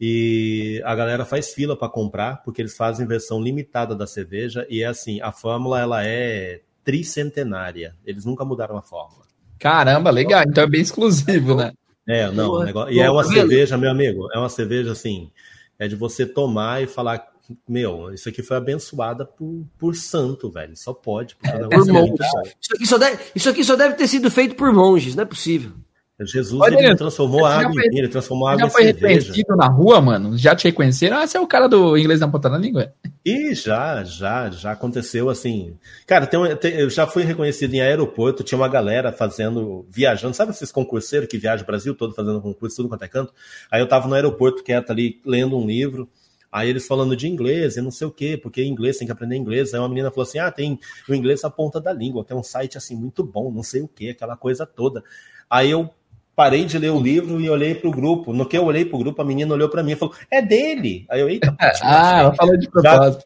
E 0.00 0.80
a 0.84 0.94
galera 0.94 1.24
faz 1.24 1.52
fila 1.52 1.76
para 1.76 1.88
comprar, 1.88 2.42
porque 2.44 2.62
eles 2.62 2.76
fazem 2.76 3.06
versão 3.06 3.42
limitada 3.42 3.94
da 3.94 4.06
cerveja. 4.06 4.66
E 4.70 4.82
é 4.82 4.86
assim, 4.86 5.20
a 5.20 5.32
fórmula 5.32 5.80
ela 5.80 6.06
é 6.06 6.60
tricentenária. 6.84 7.94
Eles 8.06 8.24
nunca 8.24 8.44
mudaram 8.44 8.76
a 8.76 8.82
fórmula. 8.82 9.24
Caramba, 9.58 10.10
legal. 10.10 10.42
Então 10.46 10.62
é 10.62 10.66
bem 10.66 10.80
exclusivo, 10.80 11.56
né? 11.56 11.72
É, 12.06 12.30
não. 12.30 12.62
Negócio... 12.62 12.92
E 12.94 13.00
é 13.00 13.10
uma 13.10 13.24
cerveja, 13.24 13.76
meu 13.76 13.90
amigo, 13.90 14.28
é 14.32 14.38
uma 14.38 14.48
cerveja 14.48 14.92
assim, 14.92 15.30
é 15.78 15.88
de 15.88 15.96
você 15.96 16.26
tomar 16.26 16.82
e 16.82 16.86
falar, 16.86 17.26
meu, 17.66 18.12
isso 18.12 18.28
aqui 18.28 18.42
foi 18.42 18.58
abençoada 18.58 19.24
por, 19.24 19.64
por 19.78 19.96
santo, 19.96 20.50
velho. 20.50 20.76
Só 20.76 20.92
pode. 20.92 21.36
É, 21.42 21.58
por 21.66 21.86
monges. 21.86 22.26
Isso 22.60 22.74
aqui, 22.74 22.86
só 22.86 22.98
deve, 22.98 23.18
isso 23.34 23.48
aqui 23.48 23.64
só 23.64 23.74
deve 23.74 23.94
ter 23.94 24.06
sido 24.06 24.30
feito 24.30 24.54
por 24.54 24.72
monges, 24.72 25.16
não 25.16 25.22
é 25.22 25.26
possível. 25.26 25.72
Jesus 26.20 26.60
Olha, 26.60 26.78
ele 26.78 26.94
transformou 26.94 27.44
água 27.44 27.72
foi, 27.72 27.86
ele 27.86 28.06
transformou 28.06 28.46
água 28.46 28.60
já 28.60 28.70
foi 28.70 28.84
reconhecido 28.84 29.56
na 29.56 29.66
rua, 29.66 30.00
mano? 30.00 30.38
Já 30.38 30.54
te 30.54 30.68
reconheceram? 30.68 31.16
Ah, 31.16 31.26
você 31.26 31.36
é 31.36 31.40
o 31.40 31.46
cara 31.46 31.68
do 31.68 31.98
inglês 31.98 32.20
na 32.20 32.28
ponta 32.28 32.48
da 32.48 32.56
língua? 32.56 32.92
E 33.24 33.52
já, 33.52 34.04
já, 34.04 34.48
já 34.48 34.72
aconteceu 34.72 35.28
assim. 35.28 35.76
Cara, 36.06 36.24
tem, 36.24 36.56
tem, 36.56 36.74
eu 36.74 36.88
já 36.88 37.04
fui 37.04 37.24
reconhecido 37.24 37.74
em 37.74 37.80
aeroporto, 37.80 38.44
tinha 38.44 38.56
uma 38.56 38.68
galera 38.68 39.10
fazendo, 39.10 39.84
viajando, 39.90 40.36
sabe 40.36 40.52
esses 40.52 40.70
concurseiros 40.70 41.28
que 41.28 41.36
viajam 41.36 41.64
o 41.64 41.66
Brasil 41.66 41.96
todo 41.96 42.14
fazendo 42.14 42.40
concurso, 42.40 42.76
tudo 42.76 42.88
quanto 42.88 43.02
é 43.02 43.08
canto? 43.08 43.32
Aí 43.68 43.80
eu 43.80 43.88
tava 43.88 44.06
no 44.06 44.14
aeroporto 44.14 44.62
quieto 44.62 44.90
ali, 44.90 45.20
lendo 45.26 45.58
um 45.58 45.66
livro, 45.66 46.08
Aí 46.54 46.70
eles 46.70 46.86
falando 46.86 47.16
de 47.16 47.26
inglês 47.26 47.76
e 47.76 47.82
não 47.82 47.90
sei 47.90 48.06
o 48.06 48.12
quê, 48.12 48.38
porque 48.40 48.62
inglês 48.62 48.96
tem 48.96 49.06
que 49.06 49.10
aprender 49.10 49.34
inglês. 49.34 49.74
Aí 49.74 49.80
uma 49.80 49.88
menina 49.88 50.08
falou 50.08 50.22
assim: 50.22 50.38
ah, 50.38 50.52
tem 50.52 50.78
o 51.08 51.12
inglês 51.12 51.42
na 51.42 51.50
ponta 51.50 51.80
da 51.80 51.92
língua, 51.92 52.24
tem 52.24 52.36
um 52.36 52.44
site 52.44 52.78
assim 52.78 52.94
muito 52.94 53.24
bom, 53.24 53.50
não 53.50 53.64
sei 53.64 53.82
o 53.82 53.88
quê, 53.88 54.10
aquela 54.10 54.36
coisa 54.36 54.64
toda. 54.64 55.02
Aí 55.50 55.72
eu 55.72 55.90
parei 56.34 56.64
de 56.64 56.78
ler 56.78 56.90
o 56.90 57.00
livro 57.00 57.40
e 57.40 57.48
olhei 57.48 57.74
para 57.74 57.88
o 57.88 57.92
grupo. 57.92 58.32
No 58.32 58.46
que 58.46 58.56
eu 58.56 58.64
olhei 58.64 58.84
para 58.84 58.96
o 58.96 58.98
grupo, 58.98 59.20
a 59.20 59.24
menina 59.24 59.54
olhou 59.54 59.68
para 59.68 59.82
mim 59.82 59.92
e 59.92 59.96
falou: 59.96 60.14
É 60.30 60.42
dele. 60.42 61.06
Aí 61.08 61.20
eu, 61.20 61.28
eita, 61.28 61.54
ah, 61.82 62.20
ela 62.20 62.34
falou 62.34 62.56
de 62.56 62.68
propósito. 62.68 63.24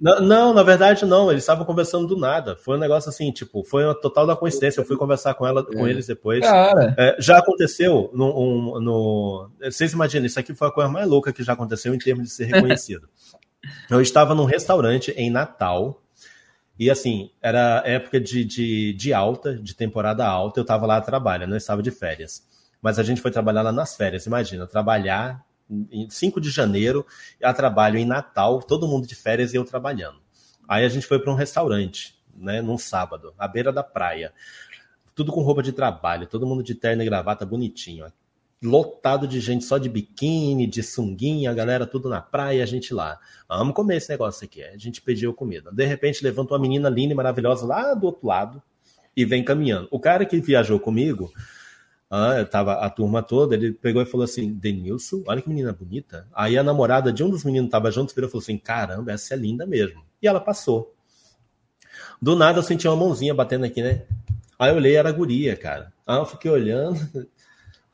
Não, 0.00 0.20
não, 0.20 0.52
na 0.52 0.62
verdade 0.62 1.06
não, 1.06 1.30
eles 1.30 1.44
estavam 1.44 1.64
conversando 1.64 2.06
do 2.06 2.16
nada. 2.16 2.56
Foi 2.56 2.76
um 2.76 2.80
negócio 2.80 3.08
assim, 3.08 3.30
tipo, 3.30 3.62
foi 3.64 3.84
uma 3.84 3.94
total 3.94 4.26
da 4.26 4.36
coincidência. 4.36 4.80
Eu 4.80 4.84
fui 4.84 4.96
conversar 4.96 5.34
com 5.34 5.46
ela, 5.46 5.64
com 5.64 5.86
é. 5.86 5.90
eles 5.90 6.06
depois. 6.06 6.44
É, 6.98 7.16
já 7.18 7.38
aconteceu 7.38 8.10
no, 8.12 8.38
um, 8.38 8.80
no. 8.80 9.50
Vocês 9.62 9.92
imaginam, 9.92 10.26
isso 10.26 10.38
aqui 10.38 10.52
foi 10.52 10.68
a 10.68 10.72
coisa 10.72 10.90
mais 10.90 11.08
louca 11.08 11.32
que 11.32 11.42
já 11.42 11.52
aconteceu 11.52 11.94
em 11.94 11.98
termos 11.98 12.24
de 12.24 12.30
ser 12.34 12.44
reconhecido. 12.46 13.08
eu 13.90 14.00
estava 14.00 14.34
num 14.34 14.44
restaurante 14.44 15.10
em 15.12 15.30
Natal, 15.30 16.02
e 16.78 16.90
assim, 16.90 17.30
era 17.40 17.82
época 17.86 18.20
de, 18.20 18.44
de, 18.44 18.92
de 18.94 19.12
alta, 19.12 19.54
de 19.56 19.74
temporada 19.74 20.26
alta, 20.26 20.58
eu 20.58 20.62
estava 20.62 20.86
lá 20.86 20.96
a 20.96 21.00
trabalho, 21.00 21.46
não 21.46 21.56
estava 21.56 21.82
de 21.82 21.90
férias. 21.90 22.46
Mas 22.82 22.98
a 22.98 23.02
gente 23.02 23.20
foi 23.20 23.30
trabalhar 23.30 23.62
lá 23.62 23.72
nas 23.72 23.96
férias. 23.96 24.26
Imagina, 24.26 24.66
trabalhar 24.66 25.44
em 25.70 26.10
5 26.10 26.40
de 26.40 26.50
janeiro, 26.50 27.06
a 27.42 27.52
trabalho 27.54 27.98
em 27.98 28.04
Natal, 28.04 28.60
todo 28.60 28.88
mundo 28.88 29.06
de 29.06 29.14
férias 29.14 29.54
e 29.54 29.56
eu 29.56 29.64
trabalhando. 29.64 30.18
Aí 30.68 30.84
a 30.84 30.88
gente 30.88 31.06
foi 31.06 31.18
para 31.18 31.32
um 31.32 31.36
restaurante, 31.36 32.18
né, 32.36 32.60
num 32.60 32.76
sábado, 32.76 33.32
à 33.38 33.46
beira 33.46 33.72
da 33.72 33.82
praia. 33.82 34.32
Tudo 35.14 35.32
com 35.32 35.42
roupa 35.42 35.62
de 35.62 35.72
trabalho, 35.72 36.26
todo 36.26 36.46
mundo 36.46 36.62
de 36.62 36.74
terno 36.74 37.02
e 37.02 37.06
gravata 37.06 37.46
bonitinho 37.46 38.04
lotado 38.64 39.28
de 39.28 39.40
gente 39.40 39.64
só 39.64 39.78
de 39.78 39.88
biquíni, 39.88 40.66
de 40.66 40.82
sunguinha, 40.82 41.50
a 41.50 41.54
galera 41.54 41.86
tudo 41.86 42.08
na 42.08 42.20
praia, 42.20 42.62
a 42.62 42.66
gente 42.66 42.94
lá. 42.94 43.18
Vamos 43.48 43.74
comer 43.74 43.98
esse 43.98 44.08
negócio 44.08 44.44
aqui. 44.44 44.62
A 44.62 44.76
gente 44.76 45.02
pediu 45.02 45.34
comida. 45.34 45.70
De 45.70 45.84
repente 45.84 46.24
levanta 46.24 46.54
uma 46.54 46.58
menina 46.58 46.88
linda 46.88 47.12
e 47.12 47.16
maravilhosa 47.16 47.66
lá 47.66 47.94
do 47.94 48.06
outro 48.06 48.26
lado 48.26 48.62
e 49.16 49.24
vem 49.24 49.44
caminhando. 49.44 49.86
O 49.90 50.00
cara 50.00 50.24
que 50.24 50.40
viajou 50.40 50.80
comigo, 50.80 51.30
ah, 52.10 52.44
tava 52.44 52.74
a 52.74 52.90
turma 52.90 53.22
toda, 53.22 53.54
ele 53.54 53.72
pegou 53.72 54.02
e 54.02 54.06
falou 54.06 54.24
assim: 54.24 54.52
Denilson, 54.52 55.22
olha 55.26 55.42
que 55.42 55.48
menina 55.48 55.72
bonita. 55.72 56.26
Aí 56.32 56.56
a 56.56 56.62
namorada 56.62 57.12
de 57.12 57.22
um 57.22 57.30
dos 57.30 57.44
meninos 57.44 57.70
tava 57.70 57.90
junto, 57.90 58.14
virou 58.14 58.28
e 58.28 58.30
falou 58.30 58.42
assim: 58.42 58.58
caramba, 58.58 59.12
essa 59.12 59.34
é 59.34 59.36
linda 59.36 59.66
mesmo. 59.66 60.02
E 60.20 60.26
ela 60.26 60.40
passou. 60.40 60.94
Do 62.20 62.34
nada 62.34 62.58
eu 62.58 62.62
senti 62.62 62.88
uma 62.88 62.96
mãozinha 62.96 63.34
batendo 63.34 63.64
aqui, 63.64 63.82
né? 63.82 64.02
Aí 64.58 64.70
eu 64.70 64.76
olhei, 64.76 64.96
era 64.96 65.08
a 65.08 65.12
guria, 65.12 65.56
cara. 65.56 65.92
Aí 66.06 66.16
eu 66.16 66.26
fiquei 66.26 66.50
olhando, 66.50 66.98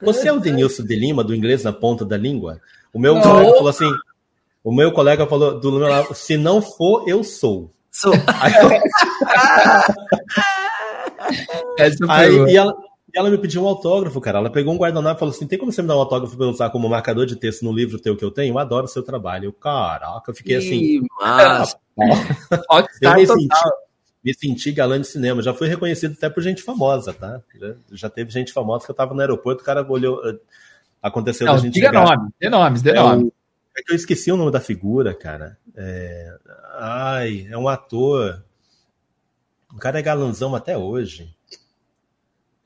você 0.01 0.29
é 0.29 0.33
o 0.33 0.41
Denilson 0.41 0.85
de 0.85 0.97
Lima, 0.97 1.23
do 1.23 1.35
inglês 1.35 1.65
na 1.65 1.73
ponta 1.73 2.05
da 2.05 2.17
língua? 2.17 2.61
O 2.93 2.99
meu 2.99 3.15
não. 3.15 3.23
colega 3.23 3.53
falou 3.53 3.69
assim: 3.69 3.91
o 4.63 4.73
meu 4.73 4.93
colega 4.93 5.27
falou 5.27 5.59
do 5.59 5.73
meu 5.73 5.89
lado, 5.89 6.15
se 6.15 6.37
não 6.37 6.61
for, 6.61 7.09
eu 7.09 7.25
sou. 7.25 7.73
Sou. 7.91 8.13
Aí, 8.13 8.53
Aí 12.09 12.53
e, 12.53 12.57
ela, 12.57 12.75
e 13.13 13.19
ela 13.19 13.31
me 13.31 13.39
pediu 13.39 13.63
um 13.63 13.69
autógrafo, 13.69 14.21
cara. 14.21 14.39
Ela 14.39 14.51
pegou 14.51 14.73
um 14.73 14.77
guardanapo 14.77 15.17
e 15.17 15.19
falou 15.19 15.35
assim: 15.35 15.47
tem 15.47 15.59
como 15.59 15.73
você 15.73 15.83
me 15.83 15.89
dar 15.89 15.97
um 15.97 16.01
autógrafo 16.01 16.37
para 16.37 16.47
usar 16.47 16.71
como 16.71 16.89
marcador 16.89 17.27
de 17.27 17.37
texto 17.37 17.65
no 17.65 17.73
livro 17.73 18.01
teu 18.01 18.17
que 18.17 18.25
eu 18.25 18.31
tenho? 18.31 18.55
Eu 18.55 18.59
adoro 18.59 18.85
o 18.85 18.89
seu 18.89 19.03
trabalho. 19.03 19.47
Eu, 19.47 19.53
caraca, 19.53 20.31
eu 20.31 20.35
fiquei 20.35 20.57
assim. 20.57 21.01
Mas... 21.21 21.77
eu 23.03 23.15
me 23.15 23.27
senti, 23.27 23.49
me 24.23 24.35
senti 24.35 24.73
galã 24.73 25.01
de 25.01 25.07
cinema. 25.07 25.43
Já 25.43 25.55
fui 25.55 25.69
reconhecido 25.69 26.13
até 26.13 26.29
por 26.29 26.43
gente 26.43 26.63
famosa, 26.63 27.13
tá? 27.13 27.43
Já, 27.59 27.75
já 27.93 28.11
teve 28.11 28.31
gente 28.31 28.53
famosa 28.53 28.85
que 28.85 28.91
eu 28.91 28.95
tava 28.95 29.15
no 29.15 29.21
aeroporto, 29.21 29.63
o 29.63 29.65
cara 29.65 29.85
olhou. 29.91 30.27
Eh, 30.29 30.39
aconteceu 31.03 31.47
Não, 31.47 31.55
da 31.55 31.61
gente. 31.61 31.75
Diga 31.75 31.89
chegar. 31.89 32.05
nome, 32.05 32.31
dê 32.39 32.51
nomes, 32.51 32.83
dê 32.83 32.91
é, 32.91 32.95
nome. 32.95 33.33
É 33.77 33.83
que 33.83 33.93
eu 33.93 33.97
esqueci 33.97 34.31
o 34.31 34.37
nome 34.37 34.51
da 34.51 34.61
figura, 34.61 35.15
cara. 35.15 35.57
É... 35.75 36.37
Ai, 36.79 37.47
é 37.51 37.57
um 37.57 37.69
ator. 37.69 38.45
O 39.73 39.79
cara 39.79 39.99
é 39.99 40.03
galanzão 40.03 40.55
até 40.55 40.77
hoje. 40.77 41.35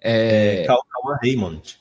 É. 0.01 0.63
é 0.63 0.67
Calma 0.67 1.19
Raymond. 1.23 1.79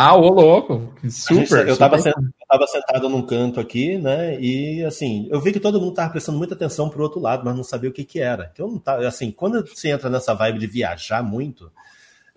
Ah, 0.00 0.14
ô 0.14 0.28
louco, 0.28 0.94
super. 1.10 1.66
eu, 1.66 1.72
estava 1.72 1.98
sentado, 1.98 2.68
sentado 2.68 3.08
num 3.08 3.20
canto 3.26 3.58
aqui, 3.58 3.98
né? 3.98 4.40
E 4.40 4.84
assim, 4.84 5.26
eu 5.28 5.40
vi 5.40 5.52
que 5.52 5.58
todo 5.58 5.80
mundo 5.80 5.92
tava 5.92 6.12
prestando 6.12 6.38
muita 6.38 6.54
atenção 6.54 6.88
pro 6.88 7.02
outro 7.02 7.18
lado, 7.18 7.44
mas 7.44 7.56
não 7.56 7.64
sabia 7.64 7.90
o 7.90 7.92
que 7.92 8.04
que 8.04 8.20
era. 8.20 8.52
Eu 8.56 8.68
não 8.68 8.78
tava, 8.78 9.04
assim, 9.08 9.32
quando 9.32 9.60
você 9.66 9.88
entra 9.88 10.08
nessa 10.08 10.32
vibe 10.34 10.60
de 10.60 10.68
viajar 10.68 11.20
muito, 11.20 11.72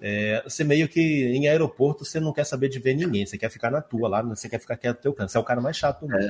é, 0.01 0.41
você 0.43 0.63
meio 0.63 0.87
que 0.87 0.99
em 0.99 1.47
aeroporto 1.47 2.03
você 2.03 2.19
não 2.19 2.33
quer 2.33 2.45
saber 2.45 2.67
de 2.67 2.79
ver 2.79 2.95
ninguém, 2.95 3.27
você 3.27 3.37
quer 3.37 3.51
ficar 3.51 3.69
na 3.69 3.79
tua 3.79 4.09
lá, 4.09 4.23
você 4.23 4.49
quer 4.49 4.59
ficar 4.59 4.75
quieto 4.75 4.97
no 4.97 5.03
teu 5.03 5.13
canto, 5.13 5.31
você 5.31 5.37
é 5.37 5.41
o 5.41 5.43
cara 5.43 5.61
mais 5.61 5.77
chato 5.77 5.99
do 5.99 6.11
mundo. 6.11 6.19
É. 6.19 6.29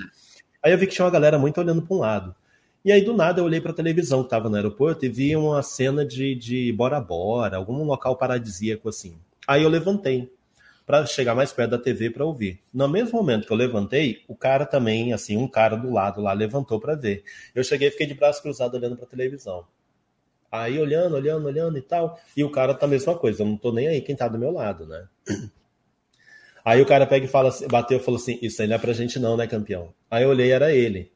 Aí 0.63 0.73
eu 0.73 0.77
vi 0.77 0.85
que 0.85 0.93
tinha 0.93 1.05
uma 1.05 1.11
galera 1.11 1.39
muito 1.39 1.57
olhando 1.61 1.81
para 1.81 1.95
um 1.95 1.99
lado. 1.99 2.35
E 2.83 2.91
aí, 2.91 3.05
do 3.05 3.15
nada, 3.15 3.39
eu 3.39 3.45
olhei 3.45 3.61
para 3.61 3.71
a 3.71 3.75
televisão 3.75 4.19
que 4.19 4.25
estava 4.25 4.49
no 4.49 4.57
aeroporto 4.57 5.05
e 5.05 5.09
vi 5.09 5.33
uma 5.37 5.63
cena 5.63 6.05
de, 6.05 6.35
de 6.35 6.73
Bora 6.73 6.99
Bora, 6.99 7.55
algum 7.55 7.85
local 7.85 8.17
paradisíaco 8.17 8.89
assim. 8.89 9.15
Aí 9.47 9.63
eu 9.63 9.69
levantei 9.69 10.29
para 10.91 11.05
chegar 11.05 11.34
mais 11.34 11.53
perto 11.53 11.72
da 11.72 11.77
TV 11.77 12.09
para 12.09 12.26
ouvir. 12.26 12.59
No 12.73 12.85
mesmo 12.89 13.18
momento 13.18 13.47
que 13.47 13.53
eu 13.53 13.55
levantei, 13.55 14.26
o 14.27 14.35
cara 14.35 14.65
também, 14.65 15.13
assim, 15.13 15.38
um 15.38 15.47
cara 15.47 15.77
do 15.77 15.89
lado 15.89 16.19
lá 16.19 16.34
levantou 16.34 16.81
para 16.81 16.95
ver. 16.95 17.23
Eu 17.55 17.63
cheguei 17.63 17.88
e 17.88 17.91
fiquei 17.91 18.05
de 18.05 18.13
braço 18.13 18.41
cruzado 18.41 18.76
olhando 18.76 18.97
para 18.97 19.05
a 19.05 19.09
televisão. 19.09 19.65
Aí 20.51 20.77
olhando, 20.77 21.15
olhando, 21.15 21.45
olhando 21.45 21.77
e 21.77 21.81
tal. 21.81 22.19
E 22.35 22.43
o 22.43 22.51
cara 22.51 22.73
tá 22.73 22.85
a 22.88 22.89
mesma 22.89 23.18
coisa, 23.18 23.41
eu 23.41 23.47
não 23.47 23.55
tô 23.55 23.72
nem 23.72 23.88
aí 23.88 24.01
quem 24.01 24.18
tá 24.18 24.27
do 24.27 24.38
meu 24.38 24.51
lado, 24.51 24.85
né? 24.85 25.07
Aí 26.63 26.80
o 26.80 26.85
cara 26.85 27.07
pega 27.07 27.26
e 27.26 27.27
fala 27.27 27.49
assim, 27.49 27.68
bateu 27.68 27.97
e 27.97 27.99
falou 27.99 28.19
assim: 28.19 28.38
Isso 28.39 28.61
aí 28.61 28.68
não 28.68 28.76
é 28.76 28.77
pra 28.77 28.93
gente, 28.93 29.18
não, 29.18 29.35
né, 29.35 29.47
campeão? 29.47 29.91
Aí 30.11 30.22
eu 30.22 30.30
olhei, 30.30 30.51
era 30.51 30.72
ele. 30.72 31.11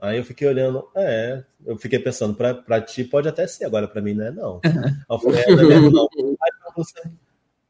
Aí 0.00 0.18
eu 0.18 0.24
fiquei 0.24 0.48
olhando, 0.48 0.88
é, 0.96 1.44
eu 1.64 1.78
fiquei 1.78 2.00
pensando, 2.00 2.34
pra, 2.34 2.52
pra 2.52 2.80
ti 2.80 3.04
pode 3.04 3.28
até 3.28 3.46
ser, 3.46 3.64
agora 3.64 3.86
pra 3.86 4.02
mim 4.02 4.12
não 4.14 4.26
é, 4.26 4.32
não. 4.32 4.60
Aí 4.64 4.72
eu 5.08 5.18
falei, 5.20 5.40
é, 5.40 5.50
não 5.54 5.60
é 5.60 5.66
mesmo, 5.66 5.90
não. 5.92 6.08
Aí 6.42 6.50
você, 6.74 7.00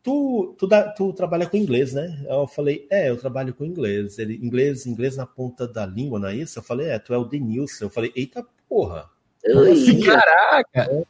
tu, 0.03 0.55
tu, 0.59 0.67
dá, 0.67 0.91
tu 0.91 1.13
trabalha 1.13 1.47
com 1.47 1.57
inglês, 1.57 1.93
né? 1.93 2.25
Eu 2.29 2.47
falei, 2.47 2.87
é, 2.91 3.11
eu 3.11 3.17
trabalho 3.17 3.55
com 3.55 3.65
inglês. 3.65 4.19
Ele, 4.19 4.35
inglês, 4.43 4.87
inglês 4.87 5.17
na 5.17 5.27
ponta 5.27 5.67
da 5.67 5.85
língua, 5.87 6.19
não 6.19 6.29
é 6.29 6.37
isso? 6.37 6.59
Eu 6.59 6.63
falei, 6.63 6.89
é, 6.89 6.99
tu 6.99 7.13
é 7.13 7.19
o 7.19 7.25
Denilson. 7.25 7.87
Eu 7.87 7.91
falei, 7.91 8.13
eita 8.15 8.45
porra. 8.69 9.09
Assim? 9.45 10.01
Caraca! 10.01 11.07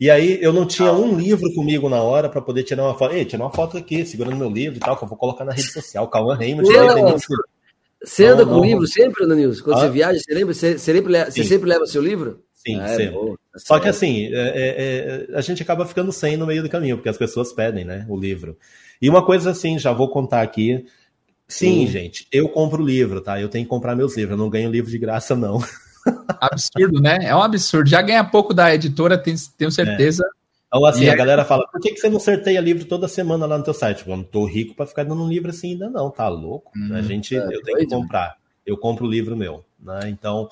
E 0.00 0.10
aí 0.10 0.42
eu 0.42 0.52
não 0.52 0.66
tinha 0.66 0.92
um 0.92 1.14
livro 1.14 1.52
comigo 1.54 1.88
na 1.88 2.02
hora 2.02 2.28
para 2.28 2.40
poder 2.40 2.62
tirar 2.62 2.84
uma 2.84 2.96
foto. 2.96 3.14
Ei, 3.14 3.24
tirar 3.24 3.44
uma 3.44 3.52
foto 3.52 3.76
aqui, 3.76 4.04
segurando 4.06 4.36
meu 4.36 4.48
livro 4.48 4.78
e 4.78 4.80
tal, 4.80 4.96
que 4.96 5.04
eu 5.04 5.08
vou 5.08 5.18
colocar 5.18 5.44
na 5.44 5.52
rede 5.52 5.70
social. 5.70 6.08
Cauã 6.08 6.34
Raymond. 6.34 6.66
Você 8.02 8.24
anda 8.24 8.44
não, 8.46 8.52
com 8.52 8.58
não. 8.58 8.64
livro 8.64 8.86
sempre, 8.86 9.26
Danilson? 9.26 9.62
Quando 9.62 9.76
ah. 9.76 9.80
você 9.80 9.90
viaja, 9.90 10.18
você 10.18 10.32
lembra? 10.32 10.54
Você, 10.54 10.78
sempre, 10.78 11.02
você 11.02 11.44
sempre 11.44 11.68
leva 11.68 11.86
seu 11.86 12.00
livro? 12.00 12.42
Sim, 12.66 12.78
ah, 12.78 12.88
sempre. 12.88 13.32
É 13.54 13.58
Só 13.58 13.80
que 13.80 13.88
assim, 13.88 14.26
é, 14.26 14.38
é, 14.38 15.28
é, 15.32 15.36
a 15.36 15.40
gente 15.40 15.62
acaba 15.62 15.86
ficando 15.86 16.12
sem 16.12 16.36
no 16.36 16.46
meio 16.46 16.62
do 16.62 16.68
caminho, 16.68 16.96
porque 16.96 17.08
as 17.08 17.16
pessoas 17.16 17.52
pedem, 17.52 17.84
né, 17.84 18.04
o 18.08 18.18
livro. 18.18 18.56
E 19.00 19.08
uma 19.08 19.24
coisa 19.24 19.50
assim, 19.50 19.78
já 19.78 19.92
vou 19.92 20.10
contar 20.10 20.42
aqui. 20.42 20.84
Sim, 21.48 21.86
Sim. 21.86 21.86
gente, 21.86 22.28
eu 22.30 22.48
compro 22.50 22.84
livro, 22.84 23.22
tá? 23.22 23.40
Eu 23.40 23.48
tenho 23.48 23.64
que 23.64 23.70
comprar 23.70 23.96
meus 23.96 24.14
livros, 24.14 24.32
eu 24.32 24.42
não 24.42 24.50
ganho 24.50 24.70
livro 24.70 24.90
de 24.90 24.98
graça, 24.98 25.34
não. 25.34 25.58
Absurdo, 26.40 27.00
né? 27.00 27.18
É 27.22 27.34
um 27.34 27.42
absurdo. 27.42 27.88
Já 27.88 28.00
ganha 28.00 28.24
pouco 28.24 28.54
da 28.54 28.74
editora, 28.74 29.18
tenho, 29.18 29.36
tenho 29.56 29.70
certeza. 29.70 30.22
É. 30.24 30.40
Então, 30.66 30.86
assim, 30.86 31.04
e 31.04 31.10
a 31.10 31.14
é... 31.14 31.16
galera 31.16 31.44
fala, 31.44 31.66
por 31.66 31.80
que, 31.80 31.92
que 31.92 31.98
você 31.98 32.08
não 32.08 32.20
sorteia 32.20 32.60
livro 32.60 32.84
toda 32.84 33.08
semana 33.08 33.44
lá 33.44 33.58
no 33.58 33.64
teu 33.64 33.74
site? 33.74 34.06
Eu 34.06 34.16
não 34.16 34.22
tô 34.22 34.44
rico 34.44 34.74
para 34.74 34.86
ficar 34.86 35.02
dando 35.02 35.22
um 35.22 35.28
livro 35.28 35.50
assim 35.50 35.72
ainda 35.72 35.90
não, 35.90 36.10
tá 36.10 36.28
louco? 36.28 36.70
Hum, 36.76 36.94
a 36.94 37.02
gente, 37.02 37.36
é, 37.36 37.44
eu 37.44 37.62
tenho 37.62 37.78
que 37.78 37.86
comprar. 37.86 38.36
Eu 38.64 38.76
compro 38.78 39.06
o 39.06 39.10
livro 39.10 39.36
meu, 39.36 39.64
né? 39.78 40.02
Então, 40.06 40.48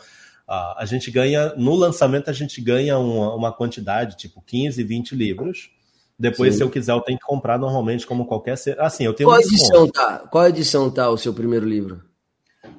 a, 0.49 0.83
a 0.83 0.87
gente 0.87 1.11
ganha, 1.11 1.55
no 1.57 1.75
lançamento 1.75 2.31
a 2.31 2.33
gente 2.33 2.61
ganha 2.61 2.99
uma, 2.99 3.35
uma 3.35 3.53
quantidade, 3.53 4.17
tipo 4.17 4.43
15, 4.47 4.83
20 4.83 5.15
livros. 5.15 5.71
Depois, 6.19 6.55
Sim. 6.55 6.59
se 6.59 6.65
eu 6.65 6.71
quiser, 6.71 6.93
eu 6.93 7.01
tenho 7.01 7.19
que 7.19 7.25
comprar 7.25 7.59
normalmente 7.59 8.07
como 8.07 8.27
qualquer... 8.27 8.55
Assim, 8.79 9.05
eu 9.05 9.15
tenho 9.15 9.29
Qual 9.29 9.39
um 9.39 9.43
edição 9.43 9.89
tá? 9.89 10.19
Qual 10.31 10.49
edição 10.49 10.91
tá 10.91 11.09
o 11.11 11.19
seu 11.19 11.33
primeiro 11.33 11.65
livro? 11.65 12.03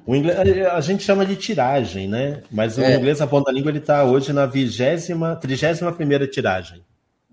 O 0.04 0.14
inglês, 0.14 0.38
a 0.66 0.80
gente 0.80 1.04
chama 1.04 1.24
de 1.24 1.36
tiragem, 1.36 2.08
né? 2.08 2.42
Mas 2.50 2.76
o 2.76 2.82
é. 2.82 2.96
inglês 2.96 3.20
a 3.20 3.26
ponta 3.26 3.50
da 3.50 3.52
língua 3.56 3.70
ele 3.70 3.78
está 3.78 4.04
hoje 4.04 4.32
na 4.32 4.44
vigésima, 4.44 5.36
trigésima 5.36 5.92
primeira 5.92 6.26
tiragem. 6.26 6.84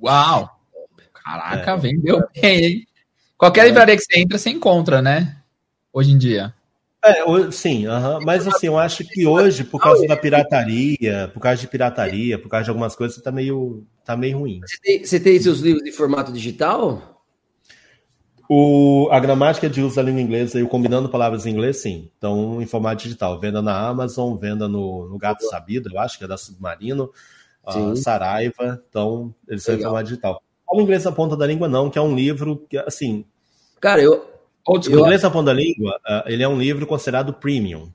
Uau! 0.01 0.49
Caraca, 1.11 1.71
é. 1.71 1.77
vendeu 1.77 2.23
bem, 2.33 2.65
hein? 2.65 2.87
Qualquer 3.37 3.65
é. 3.65 3.67
livraria 3.67 3.97
que 3.97 4.03
você 4.03 4.19
entra, 4.19 4.37
você 4.37 4.49
encontra, 4.49 5.01
né? 5.01 5.37
Hoje 5.91 6.11
em 6.11 6.17
dia. 6.17 6.53
É, 7.07 7.51
sim, 7.51 7.87
uh 7.87 7.91
-huh. 7.91 8.19
mas 8.25 8.47
assim, 8.47 8.67
eu 8.67 8.77
acho 8.77 9.03
que 9.03 9.25
hoje, 9.25 9.63
por 9.63 9.81
causa 9.81 10.05
da 10.05 10.17
pirataria, 10.17 11.29
por 11.33 11.39
causa 11.39 11.61
de 11.61 11.67
pirataria, 11.67 12.37
por 12.37 12.49
causa 12.49 12.65
de 12.65 12.69
algumas 12.69 12.95
coisas, 12.95 13.21
tá 13.21 13.31
meio, 13.31 13.85
tá 14.03 14.17
meio 14.17 14.39
ruim. 14.39 14.59
Você 14.65 14.77
tem, 14.81 15.05
você 15.05 15.19
tem 15.19 15.39
seus 15.39 15.59
livros 15.59 15.87
em 15.87 15.91
formato 15.91 16.31
digital? 16.31 17.17
O, 18.49 19.09
a 19.11 19.19
gramática 19.19 19.69
de 19.69 19.81
uso 19.81 19.97
da 19.97 20.01
língua 20.01 20.21
inglesa 20.21 20.57
e 20.57 20.63
o 20.63 20.69
combinando 20.69 21.09
palavras 21.09 21.45
em 21.45 21.51
inglês, 21.51 21.81
sim. 21.81 22.09
Então, 22.17 22.61
em 22.61 22.65
formato 22.65 23.03
digital. 23.03 23.39
Venda 23.39 23.61
na 23.61 23.77
Amazon, 23.77 24.37
venda 24.37 24.67
no, 24.69 25.07
no 25.09 25.17
Gato 25.17 25.43
Sabido, 25.49 25.89
eu 25.93 25.99
acho 25.99 26.17
que 26.17 26.23
é 26.23 26.27
da 26.27 26.37
Submarino, 26.37 27.11
uh, 27.65 27.95
Saraiva. 27.97 28.81
Então, 28.89 29.35
eles 29.47 29.63
são 29.63 29.75
em 29.75 29.81
formato 29.81 30.07
digital. 30.07 30.41
O 30.69 30.81
inglês 30.81 31.03
na 31.03 31.11
ponta 31.11 31.35
da 31.35 31.45
língua, 31.45 31.67
não, 31.67 31.89
que 31.89 31.97
é 31.97 32.01
um 32.01 32.15
livro 32.15 32.65
que, 32.69 32.77
assim. 32.77 33.25
Cara, 33.81 34.01
eu. 34.01 34.36
O 34.67 35.01
inglês 35.01 35.23
na 35.23 35.29
ponta 35.29 35.45
da 35.45 35.53
língua, 35.53 35.99
uh, 36.05 36.23
ele 36.27 36.43
é 36.43 36.47
um 36.47 36.59
livro 36.59 36.85
considerado 36.85 37.33
premium. 37.33 37.91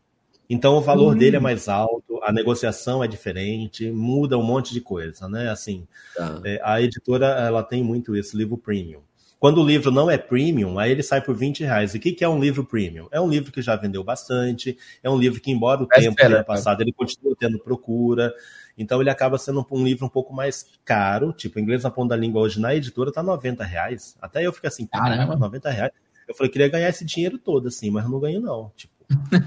Então, 0.49 0.75
o 0.75 0.81
valor 0.81 1.15
hum. 1.15 1.19
dele 1.19 1.37
é 1.37 1.41
mais 1.41 1.69
alto, 1.69 2.21
a 2.23 2.33
negociação 2.33 3.03
é 3.03 3.09
diferente, 3.09 3.91
muda 3.91 4.39
um 4.39 4.43
monte 4.43 4.73
de 4.73 4.81
coisa, 4.81 5.29
né? 5.29 5.51
Assim, 5.51 5.87
tá. 6.15 6.41
é, 6.45 6.61
a 6.63 6.81
editora, 6.81 7.27
ela 7.27 7.63
tem 7.63 7.83
muito 7.83 8.15
isso, 8.17 8.37
livro 8.37 8.57
premium. 8.57 9.01
Quando 9.43 9.61
o 9.61 9.67
livro 9.67 9.91
não 9.91 10.09
é 10.09 10.17
premium, 10.17 10.79
aí 10.79 10.93
ele 10.93 11.03
sai 11.03 11.21
por 11.21 11.35
20 11.35 11.65
reais. 11.65 11.95
E 11.95 11.99
o 11.99 12.01
que, 12.01 12.13
que 12.13 12.23
é 12.23 12.29
um 12.29 12.39
livro 12.39 12.65
premium? 12.65 13.09
É 13.11 13.21
um 13.21 13.29
livro 13.29 13.51
que 13.51 13.61
já 13.61 13.75
vendeu 13.75 14.05
bastante, 14.05 14.79
é 15.03 15.11
um 15.11 15.19
livro 15.19 15.41
que, 15.41 15.51
embora 15.51 15.83
o 15.83 15.89
é 15.93 16.01
tempo 16.01 16.15
tenha 16.15 16.45
passado, 16.45 16.81
ele 16.81 16.93
continua 16.93 17.35
tendo 17.37 17.59
procura. 17.59 18.33
Então 18.79 19.01
ele 19.01 19.11
acaba 19.11 19.37
sendo 19.39 19.67
um 19.71 19.85
livro 19.85 20.07
um 20.07 20.09
pouco 20.09 20.33
mais 20.33 20.67
caro, 20.85 21.33
tipo, 21.33 21.59
inglês 21.59 21.83
na 21.83 21.91
ponta 21.91 22.11
da 22.11 22.17
língua 22.17 22.41
hoje 22.41 22.61
na 22.61 22.75
editora 22.75 23.11
tá 23.11 23.21
90 23.21 23.65
reais. 23.65 24.17
Até 24.23 24.47
eu 24.47 24.53
fico 24.53 24.69
assim, 24.69 24.87
caramba, 24.87 25.35
90 25.35 25.71
reais. 25.71 25.93
Eu 26.33 26.37
falei, 26.37 26.51
queria 26.51 26.69
ganhar 26.69 26.89
esse 26.89 27.05
dinheiro 27.05 27.39
todo, 27.39 27.69
assim, 27.69 27.91
mas 27.91 28.09
não 28.09 28.19
ganho, 28.19 28.41
não. 28.41 28.73
Tipo, 28.77 28.93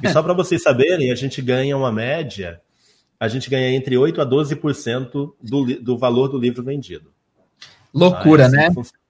e 0.03 0.09
só 0.09 0.21
para 0.21 0.33
vocês 0.33 0.61
saberem, 0.61 1.11
a 1.11 1.15
gente 1.15 1.41
ganha 1.41 1.75
uma 1.75 1.91
média, 1.91 2.61
a 3.19 3.27
gente 3.27 3.49
ganha 3.49 3.71
entre 3.71 3.97
8 3.97 4.21
a 4.21 4.25
12% 4.25 5.33
do, 5.41 5.65
do 5.81 5.97
valor 5.97 6.27
do 6.27 6.37
livro 6.37 6.63
vendido. 6.63 7.11
Loucura, 7.93 8.47
né? 8.49 8.67
Funciona. 8.71 9.05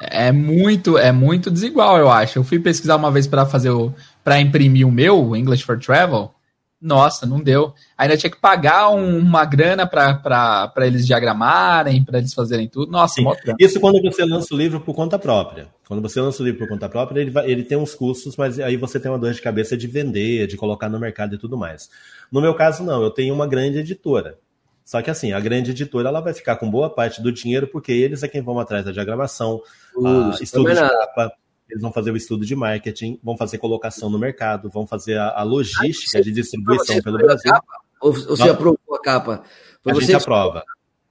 É 0.00 0.30
muito, 0.30 0.98
é 0.98 1.10
muito 1.10 1.50
desigual, 1.50 1.98
eu 1.98 2.10
acho. 2.10 2.38
Eu 2.38 2.44
fui 2.44 2.58
pesquisar 2.58 2.96
uma 2.96 3.10
vez 3.10 3.26
para 3.26 3.46
fazer 3.46 3.70
o 3.70 3.94
para 4.22 4.40
imprimir 4.40 4.86
o 4.86 4.92
meu, 4.92 5.28
o 5.28 5.36
English 5.36 5.64
for 5.64 5.78
Travel. 5.78 6.34
Nossa, 6.80 7.24
não 7.24 7.40
deu. 7.40 7.72
Ainda 7.96 8.16
tinha 8.16 8.30
que 8.30 8.38
pagar 8.38 8.90
um, 8.90 9.18
uma 9.18 9.44
grana 9.44 9.86
para 9.86 10.72
eles 10.78 11.06
diagramarem, 11.06 12.04
para 12.04 12.18
eles 12.18 12.34
fazerem 12.34 12.68
tudo. 12.68 12.92
Nossa, 12.92 13.20
Isso 13.58 13.80
quando 13.80 14.00
você 14.02 14.24
lança 14.24 14.54
o 14.54 14.56
livro 14.56 14.80
por 14.80 14.94
conta 14.94 15.18
própria. 15.18 15.68
Quando 15.88 16.02
você 16.02 16.20
lança 16.20 16.42
o 16.42 16.44
livro 16.44 16.60
por 16.60 16.68
conta 16.68 16.88
própria, 16.88 17.20
ele, 17.20 17.30
vai, 17.30 17.50
ele 17.50 17.62
tem 17.62 17.78
uns 17.78 17.94
custos, 17.94 18.36
mas 18.36 18.60
aí 18.60 18.76
você 18.76 19.00
tem 19.00 19.10
uma 19.10 19.18
dor 19.18 19.32
de 19.32 19.40
cabeça 19.40 19.76
de 19.76 19.86
vender, 19.86 20.46
de 20.46 20.56
colocar 20.56 20.88
no 20.88 21.00
mercado 21.00 21.34
e 21.34 21.38
tudo 21.38 21.56
mais. 21.56 21.88
No 22.30 22.40
meu 22.40 22.54
caso, 22.54 22.84
não. 22.84 23.02
Eu 23.02 23.10
tenho 23.10 23.34
uma 23.34 23.46
grande 23.46 23.78
editora. 23.78 24.38
Só 24.84 25.02
que 25.02 25.10
assim, 25.10 25.32
a 25.32 25.40
grande 25.40 25.72
editora 25.72 26.10
ela 26.10 26.20
vai 26.20 26.32
ficar 26.32 26.56
com 26.56 26.70
boa 26.70 26.88
parte 26.88 27.20
do 27.20 27.32
dinheiro, 27.32 27.66
porque 27.66 27.90
eles 27.90 28.22
é 28.22 28.28
quem 28.28 28.42
vão 28.42 28.58
atrás 28.60 28.84
da 28.84 28.92
diagramação, 28.92 29.60
uh, 29.96 30.30
estudo 30.40 30.72
de 30.72 30.76
capa, 30.76 31.32
eles 31.68 31.82
vão 31.82 31.92
fazer 31.92 32.10
o 32.10 32.16
estudo 32.16 32.46
de 32.46 32.54
marketing, 32.54 33.18
vão 33.22 33.36
fazer 33.36 33.58
colocação 33.58 34.08
no 34.08 34.18
mercado, 34.18 34.70
vão 34.70 34.86
fazer 34.86 35.18
a, 35.18 35.30
a 35.30 35.42
logística 35.42 36.22
de 36.22 36.32
distribuição 36.32 37.00
pelo 37.02 37.18
Brasil. 37.18 37.52
Ou 38.00 38.12
você 38.12 38.48
aprovou 38.48 38.94
a 38.94 39.00
capa? 39.00 39.42
Foi 39.82 39.92
a 39.92 40.00
gente 40.00 40.14
aprova. 40.14 40.64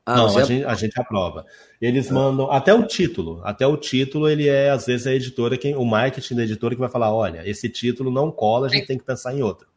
Ah, 0.06 0.18
não, 0.18 0.38
a 0.38 0.44
gente, 0.44 0.64
a 0.64 0.76
gente, 0.76 1.02
aprova. 1.02 1.46
Eles 1.82 2.12
mandam 2.12 2.52
até 2.52 2.72
o 2.72 2.84
título. 2.84 3.42
Até 3.44 3.66
o 3.66 3.76
título, 3.76 4.30
ele 4.30 4.48
é, 4.48 4.70
às 4.70 4.86
vezes, 4.86 5.08
a 5.08 5.14
editora, 5.14 5.58
quem, 5.58 5.76
o 5.76 5.84
marketing 5.84 6.36
da 6.36 6.44
editora 6.44 6.76
que 6.76 6.80
vai 6.80 6.90
falar: 6.90 7.12
olha, 7.12 7.42
esse 7.44 7.68
título 7.68 8.12
não 8.12 8.32
cola, 8.32 8.68
a 8.68 8.70
gente 8.70 8.86
tem 8.86 9.00
que 9.00 9.04
pensar 9.04 9.34
em 9.34 9.42
outro. 9.42 9.68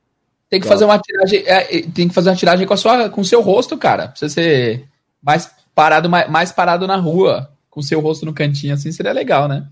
Tem 0.51 0.61
que 0.61 0.67
fazer 0.67 0.85
uma 0.85 0.99
tiragem, 0.99 1.43
é, 1.47 1.83
tem 1.83 2.09
que 2.09 2.15
fazer 2.15 2.29
uma 2.29 2.37
tiragem 2.37 2.67
com 2.67 2.75
a 2.75 2.77
sua, 2.77 3.09
com 3.09 3.23
o 3.23 3.25
seu 3.25 3.41
rosto, 3.41 3.77
cara. 3.79 4.09
Precisa 4.09 4.35
ser 4.35 4.87
mais 5.23 5.51
parado, 5.75 6.11
mais, 6.11 6.31
mais 6.31 6.53
parado 6.53 6.87
na 6.87 6.97
rua, 6.97 7.51
com 7.71 7.81
o 7.81 7.83
seu 7.83 8.01
rosto 8.01 8.27
no 8.27 8.35
cantinho, 8.35 8.75
assim 8.75 8.93
seria 8.93 9.13
legal, 9.13 9.49
né? 9.49 9.67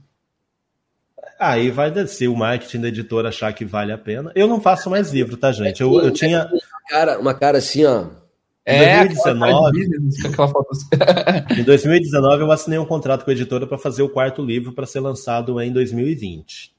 Aí 1.39 1.71
vai 1.71 1.91
descer 1.91 2.29
o 2.29 2.37
marketing 2.37 2.81
da 2.81 2.89
editora 2.89 3.29
achar 3.29 3.53
que 3.53 3.65
vale 3.65 3.93
a 3.93 3.99
pena. 3.99 4.33
Eu 4.35 4.47
não 4.47 4.61
faço 4.61 4.89
mais 4.89 5.13
livro, 5.13 5.37
tá, 5.37 5.53
gente? 5.53 5.83
Eu, 5.83 6.01
eu 6.01 6.11
tinha. 6.11 6.47
Uma 6.47 6.61
cara, 6.89 7.19
uma 7.19 7.35
cara 7.35 7.59
assim, 7.59 7.85
ó. 7.85 8.07
É, 8.69 9.05
em 9.07 9.15
2019, 9.15 9.85
em 11.57 11.63
2019 11.63 12.43
eu 12.43 12.51
assinei 12.51 12.79
um 12.81 12.85
contrato 12.85 13.25
com 13.25 13.31
a 13.31 13.33
editora 13.33 13.65
para 13.65 13.79
fazer 13.79 14.03
o 14.03 14.09
quarto 14.09 14.45
livro 14.45 14.73
para 14.73 14.85
ser 14.85 14.99
lançado 14.99 15.61
em 15.61 15.73
2020. 15.73 16.75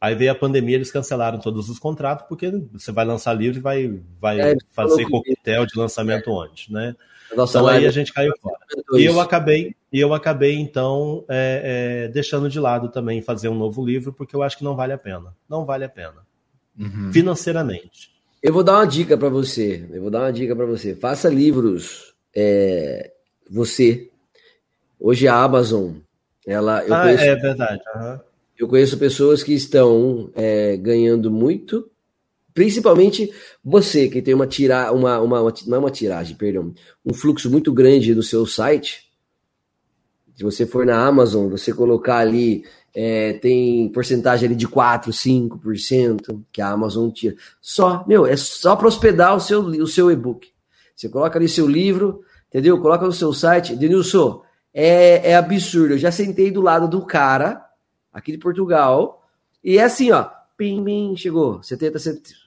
Aí 0.00 0.14
veio 0.14 0.32
a 0.32 0.34
pandemia, 0.34 0.76
eles 0.76 0.90
cancelaram 0.90 1.38
todos 1.38 1.68
os 1.68 1.78
contratos, 1.78 2.26
porque 2.26 2.50
você 2.72 2.90
vai 2.90 3.04
lançar 3.04 3.34
livro 3.34 3.58
e 3.58 3.62
vai, 3.62 4.00
vai 4.20 4.40
é, 4.40 4.56
fazer 4.70 5.04
coquetel 5.04 5.66
de 5.66 5.78
lançamento 5.78 6.30
é. 6.30 6.32
onde, 6.32 6.72
né? 6.72 6.96
Nossa, 7.36 7.58
então 7.58 7.68
aí 7.68 7.86
a 7.86 7.90
gente 7.90 8.12
caiu 8.12 8.32
fora. 8.40 8.58
E 8.94 9.04
eu 9.04 9.20
acabei, 9.20 9.74
e 9.94 10.00
eu 10.00 10.12
acabei 10.12 10.56
então 10.56 11.24
é, 11.28 12.06
é, 12.06 12.08
deixando 12.08 12.50
de 12.50 12.58
lado 12.58 12.88
também 12.88 13.22
fazer 13.22 13.48
um 13.48 13.54
novo 13.54 13.86
livro, 13.86 14.12
porque 14.12 14.34
eu 14.34 14.42
acho 14.42 14.58
que 14.58 14.64
não 14.64 14.74
vale 14.74 14.92
a 14.92 14.98
pena. 14.98 15.32
Não 15.48 15.64
vale 15.64 15.84
a 15.84 15.88
pena. 15.88 16.26
Uhum. 16.76 17.12
Financeiramente. 17.12 18.10
Eu 18.42 18.52
vou 18.52 18.64
dar 18.64 18.78
uma 18.78 18.86
dica 18.86 19.16
para 19.16 19.28
você. 19.28 19.86
Eu 19.92 20.02
vou 20.02 20.10
dar 20.10 20.22
uma 20.22 20.32
dica 20.32 20.56
para 20.56 20.66
você. 20.66 20.96
Faça 20.96 21.28
livros. 21.28 22.12
É, 22.34 23.12
você. 23.48 24.10
Hoje 24.98 25.28
a 25.28 25.40
Amazon, 25.40 25.92
ela. 26.44 26.78
ah, 26.78 27.02
conheço, 27.02 27.22
é 27.22 27.36
verdade. 27.36 27.82
Uhum. 27.94 28.18
Eu 28.58 28.66
conheço 28.66 28.98
pessoas 28.98 29.44
que 29.44 29.54
estão 29.54 30.28
é, 30.34 30.76
ganhando 30.76 31.30
muito, 31.30 31.88
principalmente 32.52 33.32
você 33.62 34.08
que 34.08 34.20
tem 34.20 34.34
uma 34.34 34.48
tira, 34.48 34.90
uma, 34.90 35.20
uma, 35.20 35.40
uma, 35.40 35.54
não 35.68 35.76
é 35.76 35.78
uma 35.78 35.90
tiragem, 35.92 36.36
perdão, 36.36 36.74
um 37.06 37.14
fluxo 37.14 37.48
muito 37.48 37.72
grande 37.72 38.12
no 38.12 38.24
seu 38.24 38.44
site. 38.44 39.04
Se 40.34 40.42
você 40.42 40.66
for 40.66 40.84
na 40.84 41.06
Amazon, 41.06 41.48
você 41.48 41.72
colocar 41.72 42.18
ali, 42.18 42.64
é, 42.92 43.34
tem 43.34 43.88
porcentagem 43.90 44.46
ali 44.46 44.56
de 44.56 44.66
4, 44.66 45.12
5% 45.12 46.42
que 46.52 46.60
a 46.60 46.70
Amazon 46.70 47.08
tira. 47.10 47.36
Só, 47.60 48.04
meu, 48.06 48.26
é 48.26 48.36
só 48.36 48.74
para 48.74 48.88
hospedar 48.88 49.36
o 49.36 49.40
seu, 49.40 49.60
o 49.60 49.86
seu 49.86 50.10
e-book. 50.10 50.48
Você 50.94 51.08
coloca 51.08 51.38
ali 51.38 51.48
seu 51.48 51.66
livro, 51.66 52.22
entendeu? 52.48 52.80
Coloca 52.80 53.06
no 53.06 53.12
seu 53.12 53.32
site. 53.32 53.76
Denilson, 53.76 54.42
é, 54.72 55.30
é 55.30 55.36
absurdo. 55.36 55.94
Eu 55.94 55.98
já 55.98 56.10
sentei 56.10 56.50
do 56.50 56.60
lado 56.60 56.88
do 56.88 57.04
cara 57.04 57.64
aqui 58.12 58.32
de 58.32 58.38
Portugal. 58.38 59.24
E 59.62 59.78
é 59.78 59.84
assim, 59.84 60.10
ó. 60.10 60.28
Pim, 60.56 60.84
pim, 60.84 61.16
chegou. 61.16 61.62
70 61.62 61.98
centavos. 61.98 62.44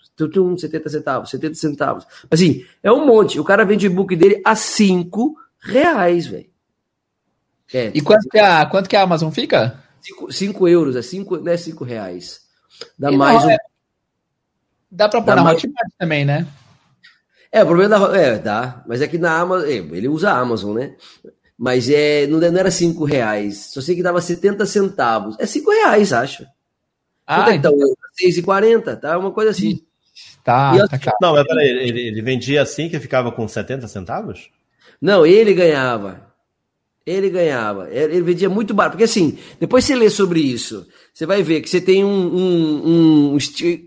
70 0.59 0.89
centavos, 0.89 1.29
70 1.29 1.53
centavos. 1.55 2.07
Assim, 2.31 2.65
é 2.81 2.91
um 2.91 3.05
monte. 3.05 3.39
O 3.39 3.43
cara 3.43 3.63
vende 3.63 3.87
o 3.87 3.91
e-book 3.91 4.15
dele 4.15 4.41
a 4.43 4.55
5 4.55 5.35
reais, 5.59 6.25
velho. 6.25 6.56
É, 7.73 7.91
e 7.93 8.01
quanto 8.01 8.29
que, 8.29 8.39
a, 8.39 8.65
quanto 8.65 8.89
que 8.89 8.95
a 8.95 9.01
Amazon 9.01 9.31
fica? 9.31 9.83
5 10.29 10.67
euros, 10.67 10.95
é 10.95 11.01
5 11.01 11.37
não 11.37 11.51
é 11.51 11.57
5 11.57 11.83
reais. 11.83 12.41
Dá 12.97 13.11
e 13.11 13.17
mais 13.17 13.41
não, 13.41 13.49
um... 13.49 13.51
é... 13.51 13.57
Dá 14.89 15.09
pra 15.09 15.21
pôr 15.21 15.35
na 15.35 15.43
mais... 15.43 15.57
Hotmart 15.57 15.91
também, 15.97 16.23
né? 16.23 16.47
É, 17.51 17.63
o 17.63 17.65
problema 17.65 17.97
da. 17.97 18.17
É, 18.17 18.37
dá. 18.37 18.83
Mas 18.87 19.01
é 19.01 19.07
que 19.07 19.17
na 19.17 19.37
Amazon. 19.39 19.67
É, 19.67 19.75
ele 19.75 20.07
usa 20.07 20.31
a 20.31 20.37
Amazon, 20.37 20.75
né? 20.75 20.95
Mas 21.57 21.89
é, 21.89 22.27
não, 22.27 22.39
não 22.39 22.59
era 22.59 22.69
5 22.69 23.03
reais. 23.03 23.71
Só 23.73 23.81
sei 23.81 23.95
que 23.95 24.03
dava 24.03 24.21
70 24.21 24.65
centavos. 24.65 25.35
É 25.39 25.45
5 25.45 25.71
reais, 25.71 26.13
acho. 26.13 26.45
Ah, 27.25 27.53
então. 27.53 27.73
então 27.73 27.95
6,40, 28.23 28.99
tá? 28.99 29.17
Uma 29.17 29.31
coisa 29.31 29.51
assim. 29.51 29.81
Tá, 30.43 30.71
tá 30.87 30.95
assim, 30.95 31.09
Não, 31.21 31.33
mas 31.33 31.45
peraí, 31.45 31.67
ele, 31.67 32.07
ele 32.07 32.21
vendia 32.21 32.61
assim 32.61 32.87
que 32.87 32.99
ficava 32.99 33.31
com 33.31 33.45
70 33.47 33.87
centavos? 33.87 34.49
Não, 35.01 35.25
ele 35.25 35.53
ganhava. 35.53 36.26
Ele 37.07 37.29
ganhava. 37.29 37.89
Ele 37.89 38.21
vendia 38.21 38.49
muito 38.49 38.73
barato. 38.73 38.97
Porque 38.97 39.05
assim, 39.05 39.37
depois 39.61 39.85
você 39.85 39.95
lê 39.95 40.09
sobre 40.09 40.41
isso, 40.41 40.85
você 41.13 41.25
vai 41.25 41.41
ver 41.41 41.61
que 41.61 41.69
você 41.69 41.79
tem 41.79 42.03
um. 42.03 42.09
um, 42.09 43.31
um, 43.33 43.37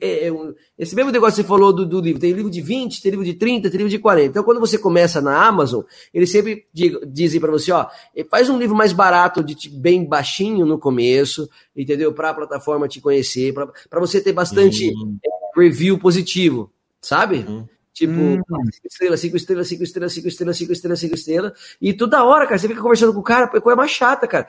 é, 0.00 0.28
é, 0.28 0.32
um 0.32 0.54
esse 0.78 0.96
mesmo 0.96 1.10
negócio 1.10 1.36
que 1.36 1.42
você 1.42 1.46
falou 1.46 1.70
do, 1.70 1.84
do, 1.84 2.00
livro. 2.00 2.18
Tem 2.18 2.32
livro 2.32 2.50
de 2.50 2.62
20, 2.62 3.02
tem 3.02 3.10
livro 3.10 3.26
de 3.26 3.34
30, 3.34 3.68
tem 3.68 3.76
livro 3.76 3.90
de 3.90 3.98
40. 3.98 4.28
Então, 4.28 4.42
quando 4.42 4.58
você 4.58 4.78
começa 4.78 5.20
na 5.20 5.46
Amazon, 5.46 5.82
eles 6.14 6.32
sempre 6.32 6.64
dizem 7.06 7.38
para 7.38 7.50
você: 7.50 7.70
ó, 7.70 7.86
faz 8.30 8.48
um 8.48 8.58
livro 8.58 8.74
mais 8.74 8.94
barato, 8.94 9.44
de 9.44 9.68
bem 9.68 10.02
baixinho 10.02 10.64
no 10.64 10.78
começo, 10.78 11.46
entendeu? 11.76 12.14
Para 12.14 12.30
a 12.30 12.34
plataforma 12.34 12.88
te 12.88 13.02
conhecer, 13.02 13.52
para 13.52 14.00
você 14.00 14.18
ter 14.18 14.32
bastante 14.32 14.88
uhum. 14.88 15.18
review 15.54 15.98
positivo, 15.98 16.72
sabe? 17.02 17.44
Uhum. 17.46 17.66
Tipo, 17.92 18.12
hum. 18.12 18.40
cinco 18.72 18.86
estrelas, 18.86 19.20
cinco 19.20 19.36
estrelas, 19.36 19.68
cinco 19.68 19.82
estrelas, 19.82 20.12
cinco 20.12 20.28
estrelas, 20.28 20.56
cinco 20.56 20.72
estrelas, 20.72 21.00
cinco 21.00 21.14
estrelas. 21.14 21.52
E 21.80 21.92
toda 21.92 22.24
hora, 22.24 22.46
cara, 22.46 22.58
você 22.58 22.68
fica 22.68 22.80
conversando 22.80 23.12
com 23.12 23.20
o 23.20 23.24
cara, 23.24 23.46
a 23.46 23.60
coisa 23.60 23.76
mais 23.76 23.90
chata, 23.90 24.26
cara. 24.26 24.46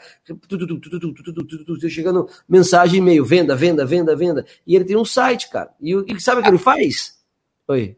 Chegando 1.90 2.30
mensagem, 2.48 3.00
e-mail, 3.00 3.26
venda, 3.26 3.56
venda, 3.56 3.86
venda, 3.86 4.16
venda. 4.16 4.46
E 4.66 4.76
ele 4.76 4.86
tem 4.86 4.96
um 4.96 5.06
site, 5.06 5.50
cara. 5.50 5.72
E, 5.82 5.92
e 5.92 6.22
sabe 6.22 6.42
o 6.42 6.44
que 6.44 6.50
ele 6.50 6.58
faz? 6.58 7.20
Oi. 7.68 7.98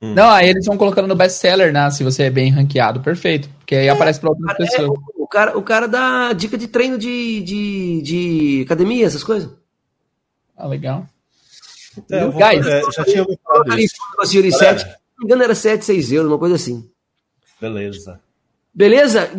Hum. 0.00 0.14
Não, 0.14 0.30
aí 0.30 0.48
eles 0.48 0.64
vão 0.64 0.76
colocando 0.76 1.08
no 1.08 1.16
best-seller, 1.16 1.72
né? 1.72 1.90
Se 1.90 2.04
você 2.04 2.24
é 2.24 2.30
bem 2.30 2.50
ranqueado, 2.50 3.00
perfeito. 3.00 3.48
Porque 3.58 3.74
aí 3.74 3.86
é, 3.86 3.90
aparece 3.90 4.20
para 4.20 4.30
outras 4.30 4.56
pessoas. 4.56 4.88
É, 4.88 5.12
o, 5.16 5.26
cara, 5.26 5.58
o 5.58 5.62
cara 5.62 5.88
dá 5.88 6.32
dica 6.32 6.56
de 6.56 6.68
treino 6.68 6.96
de, 6.96 7.40
de, 7.42 8.02
de 8.02 8.62
academia, 8.64 9.06
essas 9.06 9.24
coisas. 9.24 9.50
Ah, 10.56 10.66
legal. 10.66 11.06
É, 12.10 12.26
vou, 12.26 12.32
Guys, 12.32 12.66
é, 12.66 12.82
já 12.92 13.04
tinha 13.04 13.24
me 13.24 13.38
falado 13.42 13.78
isso. 13.78 13.94
Se 14.24 14.40
não 14.40 14.72
me 15.18 15.24
engano, 15.24 15.42
era 15.42 15.54
7, 15.54 15.84
6 15.84 16.12
euros, 16.12 16.30
uma 16.30 16.38
coisa 16.38 16.54
assim. 16.54 16.88
Beleza. 17.60 18.20
Beleza? 18.72 19.30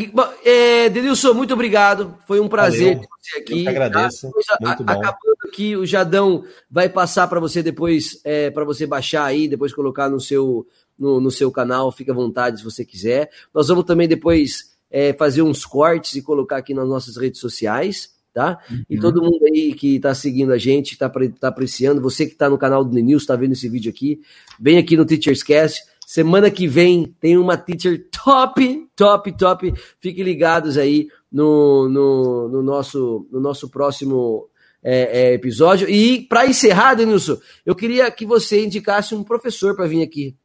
É, 0.44 0.90
Denilson, 0.90 1.34
muito 1.34 1.54
obrigado. 1.54 2.18
Foi 2.28 2.42
um 2.42 2.50
prazer 2.50 2.96
Valeu. 2.96 3.00
ter 3.00 3.08
você 3.08 3.40
aqui. 3.40 3.54
Eu 3.54 3.64
que 3.64 3.70
agradeço. 3.70 4.32
Tá? 4.48 4.58
Muito 4.60 4.84
bom. 4.84 4.92
Acabando 4.92 5.38
aqui, 5.48 5.78
o 5.78 5.86
Jadão 5.86 6.44
vai 6.70 6.90
passar 6.90 7.28
para 7.28 7.40
você 7.40 7.64
depois, 7.64 8.20
é, 8.26 8.50
para 8.50 8.66
você 8.66 8.86
baixar 8.86 9.24
aí, 9.24 9.48
depois 9.48 9.74
colocar 9.74 10.10
no 10.10 10.20
seu, 10.20 10.68
no, 10.98 11.22
no, 11.22 11.32
seu 11.32 11.50
canal. 11.52 11.90
Fica 11.92 12.12
à 12.12 12.16
vontade 12.16 12.58
se 12.58 12.66
você 12.66 12.84
quiser. 12.84 13.32
Nós 13.54 13.70
vamos 13.70 13.86
também 13.86 14.10
depois 14.10 14.76
é, 14.92 15.14
fazer 15.14 15.42
uns 15.42 15.66
cortes 15.66 16.16
e 16.16 16.22
colocar 16.22 16.58
aqui 16.58 16.74
nas 16.74 16.88
nossas 16.90 17.16
redes 17.16 17.40
sociais 17.40 18.19
tá? 18.34 18.60
Uhum. 18.70 18.84
E 18.90 19.00
todo 19.00 19.22
mundo 19.22 19.46
aí 19.46 19.74
que 19.74 19.96
está 19.96 20.14
seguindo 20.14 20.52
a 20.52 20.58
gente, 20.58 20.94
está 20.94 21.10
tá 21.10 21.48
apreciando, 21.48 22.02
você 22.02 22.26
que 22.26 22.34
está 22.34 22.50
no 22.50 22.58
canal 22.58 22.84
do 22.84 22.96
News, 22.96 23.24
está 23.24 23.36
vendo 23.36 23.54
esse 23.54 23.68
vídeo 23.68 23.90
aqui, 23.90 24.22
vem 24.60 24.78
aqui 24.78 24.96
no 24.96 25.06
Teachers 25.06 25.44
Cast. 25.44 25.84
Semana 26.06 26.50
que 26.50 26.68
vem 26.68 27.16
tem 27.20 27.38
uma 27.38 27.56
teacher 27.56 28.08
top, 28.12 28.88
top, 28.96 29.38
top. 29.38 29.74
Fiquem 30.00 30.24
ligados 30.24 30.76
aí 30.76 31.08
no, 31.32 31.88
no, 31.88 32.50
no 32.50 32.64
nosso, 32.64 33.28
no 33.32 33.40
nosso 33.40 33.70
próximo 33.70 34.50
é, 34.84 35.22
é, 35.22 35.34
episódio. 35.34 35.88
E 35.88 36.22
para 36.22 36.48
encerrar, 36.48 36.96
Denilson, 36.96 37.38
eu 37.66 37.76
queria 37.76 38.10
que 38.10 38.26
você 38.26 38.64
indicasse 38.64 39.14
um 39.14 39.24
professor 39.24 39.76
para 39.76 39.88
vir 39.88 40.02
aqui. 40.02 40.36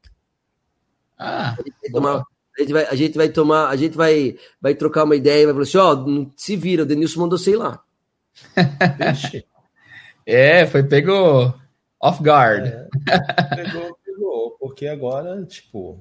Ah, 1.18 1.56
a 2.56 2.62
gente 2.62 2.72
vai, 2.72 2.84
a 2.86 2.94
gente 2.94 3.16
vai 3.16 3.28
tomar, 3.28 3.68
a 3.68 3.76
gente 3.76 3.96
vai, 3.96 4.36
vai 4.60 4.74
trocar 4.74 5.04
uma 5.04 5.16
ideia, 5.16 5.46
vai 5.46 5.54
falar 5.54 5.64
assim, 5.64 5.78
ó, 5.78 5.94
oh, 5.94 6.30
se 6.36 6.56
vira, 6.56 6.82
o 6.82 6.86
Denilson 6.86 7.20
mandou 7.20 7.38
sei 7.38 7.56
lá. 7.56 7.82
é, 10.26 10.66
foi 10.66 10.82
pegou 10.84 11.54
off 12.00 12.22
guard. 12.22 12.66
É, 12.66 12.88
pegou, 13.56 13.98
pegou, 14.04 14.56
porque 14.58 14.86
agora, 14.86 15.44
tipo, 15.44 16.00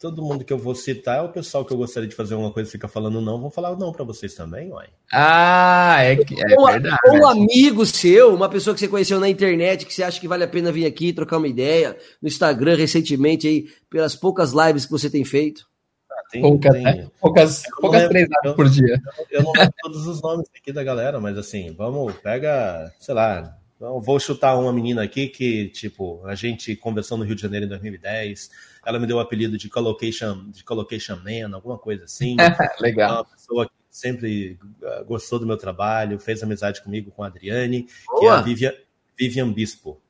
Todo 0.00 0.22
mundo 0.22 0.44
que 0.44 0.52
eu 0.52 0.58
vou 0.58 0.74
citar 0.74 1.18
é 1.18 1.22
o 1.22 1.28
pessoal 1.28 1.64
que 1.64 1.72
eu 1.72 1.76
gostaria 1.76 2.08
de 2.08 2.14
fazer 2.14 2.34
uma 2.34 2.50
coisa 2.50 2.68
e 2.68 2.72
fica 2.72 2.88
falando 2.88 3.20
não, 3.20 3.38
vão 3.38 3.50
falar 3.50 3.76
não 3.76 3.92
para 3.92 4.04
vocês 4.04 4.34
também, 4.34 4.72
uai. 4.72 4.88
Ah, 5.12 5.98
é, 6.02 6.14
é 6.14 6.58
ou, 6.58 6.66
verdade. 6.66 6.96
Ou 7.06 7.18
um 7.18 7.26
amigo 7.26 7.84
seu, 7.84 8.34
uma 8.34 8.48
pessoa 8.48 8.72
que 8.72 8.80
você 8.80 8.88
conheceu 8.88 9.20
na 9.20 9.28
internet, 9.28 9.84
que 9.84 9.92
você 9.92 10.02
acha 10.02 10.18
que 10.18 10.28
vale 10.28 10.44
a 10.44 10.48
pena 10.48 10.72
vir 10.72 10.86
aqui 10.86 11.12
trocar 11.12 11.36
uma 11.36 11.48
ideia, 11.48 11.96
no 12.22 12.28
Instagram 12.28 12.76
recentemente 12.76 13.46
aí, 13.46 13.66
pelas 13.90 14.16
poucas 14.16 14.52
lives 14.52 14.86
que 14.86 14.92
você 14.92 15.10
tem 15.10 15.24
feito. 15.24 15.66
Ah, 16.10 16.22
tem, 16.30 16.40
poucas, 16.40 16.72
tem... 16.72 16.82
Né? 16.82 17.10
poucas, 17.20 17.62
poucas 17.78 18.08
três 18.08 18.28
horas 18.38 18.56
por 18.56 18.70
dia. 18.70 18.98
Eu, 19.30 19.38
eu 19.38 19.42
não 19.42 19.52
lembro 19.52 19.74
todos 19.82 20.06
os 20.06 20.22
nomes 20.22 20.46
aqui 20.56 20.72
da 20.72 20.82
galera, 20.82 21.20
mas 21.20 21.36
assim, 21.36 21.74
vamos, 21.76 22.14
pega, 22.14 22.90
sei 22.98 23.14
lá, 23.14 23.54
vou 23.78 24.18
chutar 24.18 24.58
uma 24.58 24.72
menina 24.72 25.02
aqui 25.02 25.28
que, 25.28 25.68
tipo, 25.68 26.24
a 26.24 26.34
gente 26.34 26.74
conversou 26.74 27.18
no 27.18 27.24
Rio 27.24 27.34
de 27.34 27.42
Janeiro 27.42 27.66
em 27.66 27.68
2010 27.68 28.72
ela 28.86 28.98
me 28.98 29.06
deu 29.06 29.16
o 29.16 29.20
apelido 29.20 29.56
de 29.56 29.68
Collocation, 29.68 30.50
de 30.50 30.64
Collocation 30.64 31.16
Man, 31.16 31.54
alguma 31.54 31.78
coisa 31.78 32.04
assim. 32.04 32.36
Legal. 32.80 33.10
É 33.10 33.12
uma 33.14 33.24
pessoa 33.24 33.66
que 33.66 33.72
sempre 33.90 34.58
ah, 34.82 35.02
gostou 35.06 35.38
do 35.38 35.46
meu 35.46 35.56
trabalho, 35.56 36.18
fez 36.18 36.42
amizade 36.42 36.82
comigo 36.82 37.10
com 37.10 37.22
a 37.22 37.28
Adriane, 37.28 37.86
Boa. 38.06 38.20
que 38.20 38.26
é 38.26 38.30
a 38.30 38.40
Vivian, 38.40 38.72
Vivian 39.18 39.52
Bispo. 39.52 40.00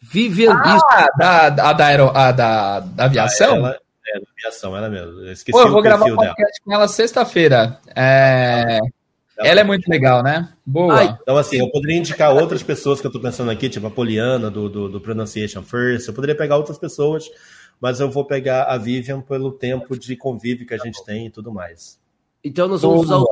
Vivian 0.00 0.52
ah, 0.52 0.62
Bispo. 0.62 1.18
Da, 1.18 1.50
da, 1.50 1.86
aero, 1.86 2.10
a, 2.14 2.32
da, 2.32 2.80
da 2.80 3.04
aviação? 3.04 3.56
Ela, 3.56 3.78
é, 4.06 4.20
da 4.20 4.26
aviação, 4.36 4.76
ela 4.76 4.88
mesmo. 4.88 5.20
Eu 5.20 5.32
esqueci 5.32 5.52
Pô, 5.52 5.62
eu 5.62 5.72
vou 5.72 5.82
gravar 5.82 6.06
um 6.06 6.16
podcast 6.16 6.36
dela. 6.36 6.64
com 6.64 6.72
ela 6.74 6.88
sexta-feira. 6.88 7.78
É... 7.96 8.80
Ela 9.42 9.60
é 9.60 9.64
muito 9.64 9.88
legal, 9.88 10.22
né? 10.22 10.52
Boa. 10.66 11.18
então, 11.22 11.36
assim, 11.36 11.58
eu 11.58 11.70
poderia 11.70 11.96
indicar 11.96 12.34
outras 12.34 12.62
pessoas 12.62 13.00
que 13.00 13.06
eu 13.06 13.08
estou 13.08 13.22
pensando 13.22 13.50
aqui, 13.50 13.70
tipo 13.70 13.86
a 13.86 13.90
Poliana, 13.90 14.50
do, 14.50 14.68
do, 14.68 14.88
do 14.88 15.00
Pronunciation 15.00 15.62
First. 15.62 16.08
Eu 16.08 16.14
poderia 16.14 16.36
pegar 16.36 16.58
outras 16.58 16.78
pessoas 16.78 17.24
mas 17.80 18.00
eu 18.00 18.10
vou 18.10 18.24
pegar 18.24 18.64
a 18.64 18.76
Vivian 18.76 19.20
pelo 19.20 19.52
tempo 19.52 19.98
de 19.98 20.16
convívio 20.16 20.66
que 20.66 20.74
a 20.74 20.78
gente 20.78 21.02
tem 21.04 21.26
e 21.26 21.30
tudo 21.30 21.52
mais. 21.52 21.98
Então 22.44 22.68
nós 22.68 22.82
vamos 22.82 23.02
usar 23.02 23.18
o 23.18 23.26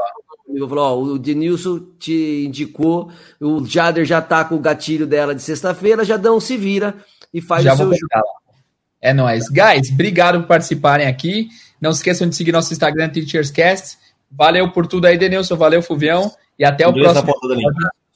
eu 0.49 0.67
vou 0.67 0.79
ó, 0.79 0.97
o 0.97 1.19
Denilson 1.19 1.81
te 1.99 2.45
indicou, 2.47 3.11
o 3.41 3.65
Jader 3.65 4.05
já 4.05 4.21
tá 4.21 4.45
com 4.45 4.55
o 4.55 4.61
gatilho 4.61 5.07
dela 5.07 5.35
de 5.35 5.43
sexta-feira, 5.43 6.05
já 6.05 6.17
dão 6.17 6.41
se 6.41 6.57
vira 6.57 6.97
e 7.33 7.41
faz 7.41 7.63
já 7.63 7.75
o 7.75 7.77
seu 7.77 7.87
jogo. 7.87 8.27
É 9.01 9.13
nóis. 9.13 9.49
Guys, 9.49 9.91
obrigado 9.93 10.41
por 10.41 10.49
participarem 10.49 11.07
aqui. 11.07 11.49
Não 11.81 11.93
se 11.93 11.99
esqueçam 11.99 12.29
de 12.29 12.35
seguir 12.35 12.51
nosso 12.51 12.73
Instagram, 12.73 13.11
TeachersCast. 13.11 13.99
Valeu 14.31 14.73
por 14.73 14.87
tudo 14.87 15.07
aí, 15.07 15.17
Denilson. 15.17 15.57
Valeu, 15.57 15.83
Fuvião. 15.83 16.33
E 16.59 16.65
até 16.65 16.87
o 16.89 16.93
próximo. 16.93 17.33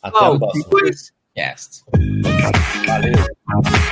Até 0.02 0.24
o 0.24 0.38
próximo. 0.38 1.14
Yes. 1.36 1.84
Valeu. 2.86 3.82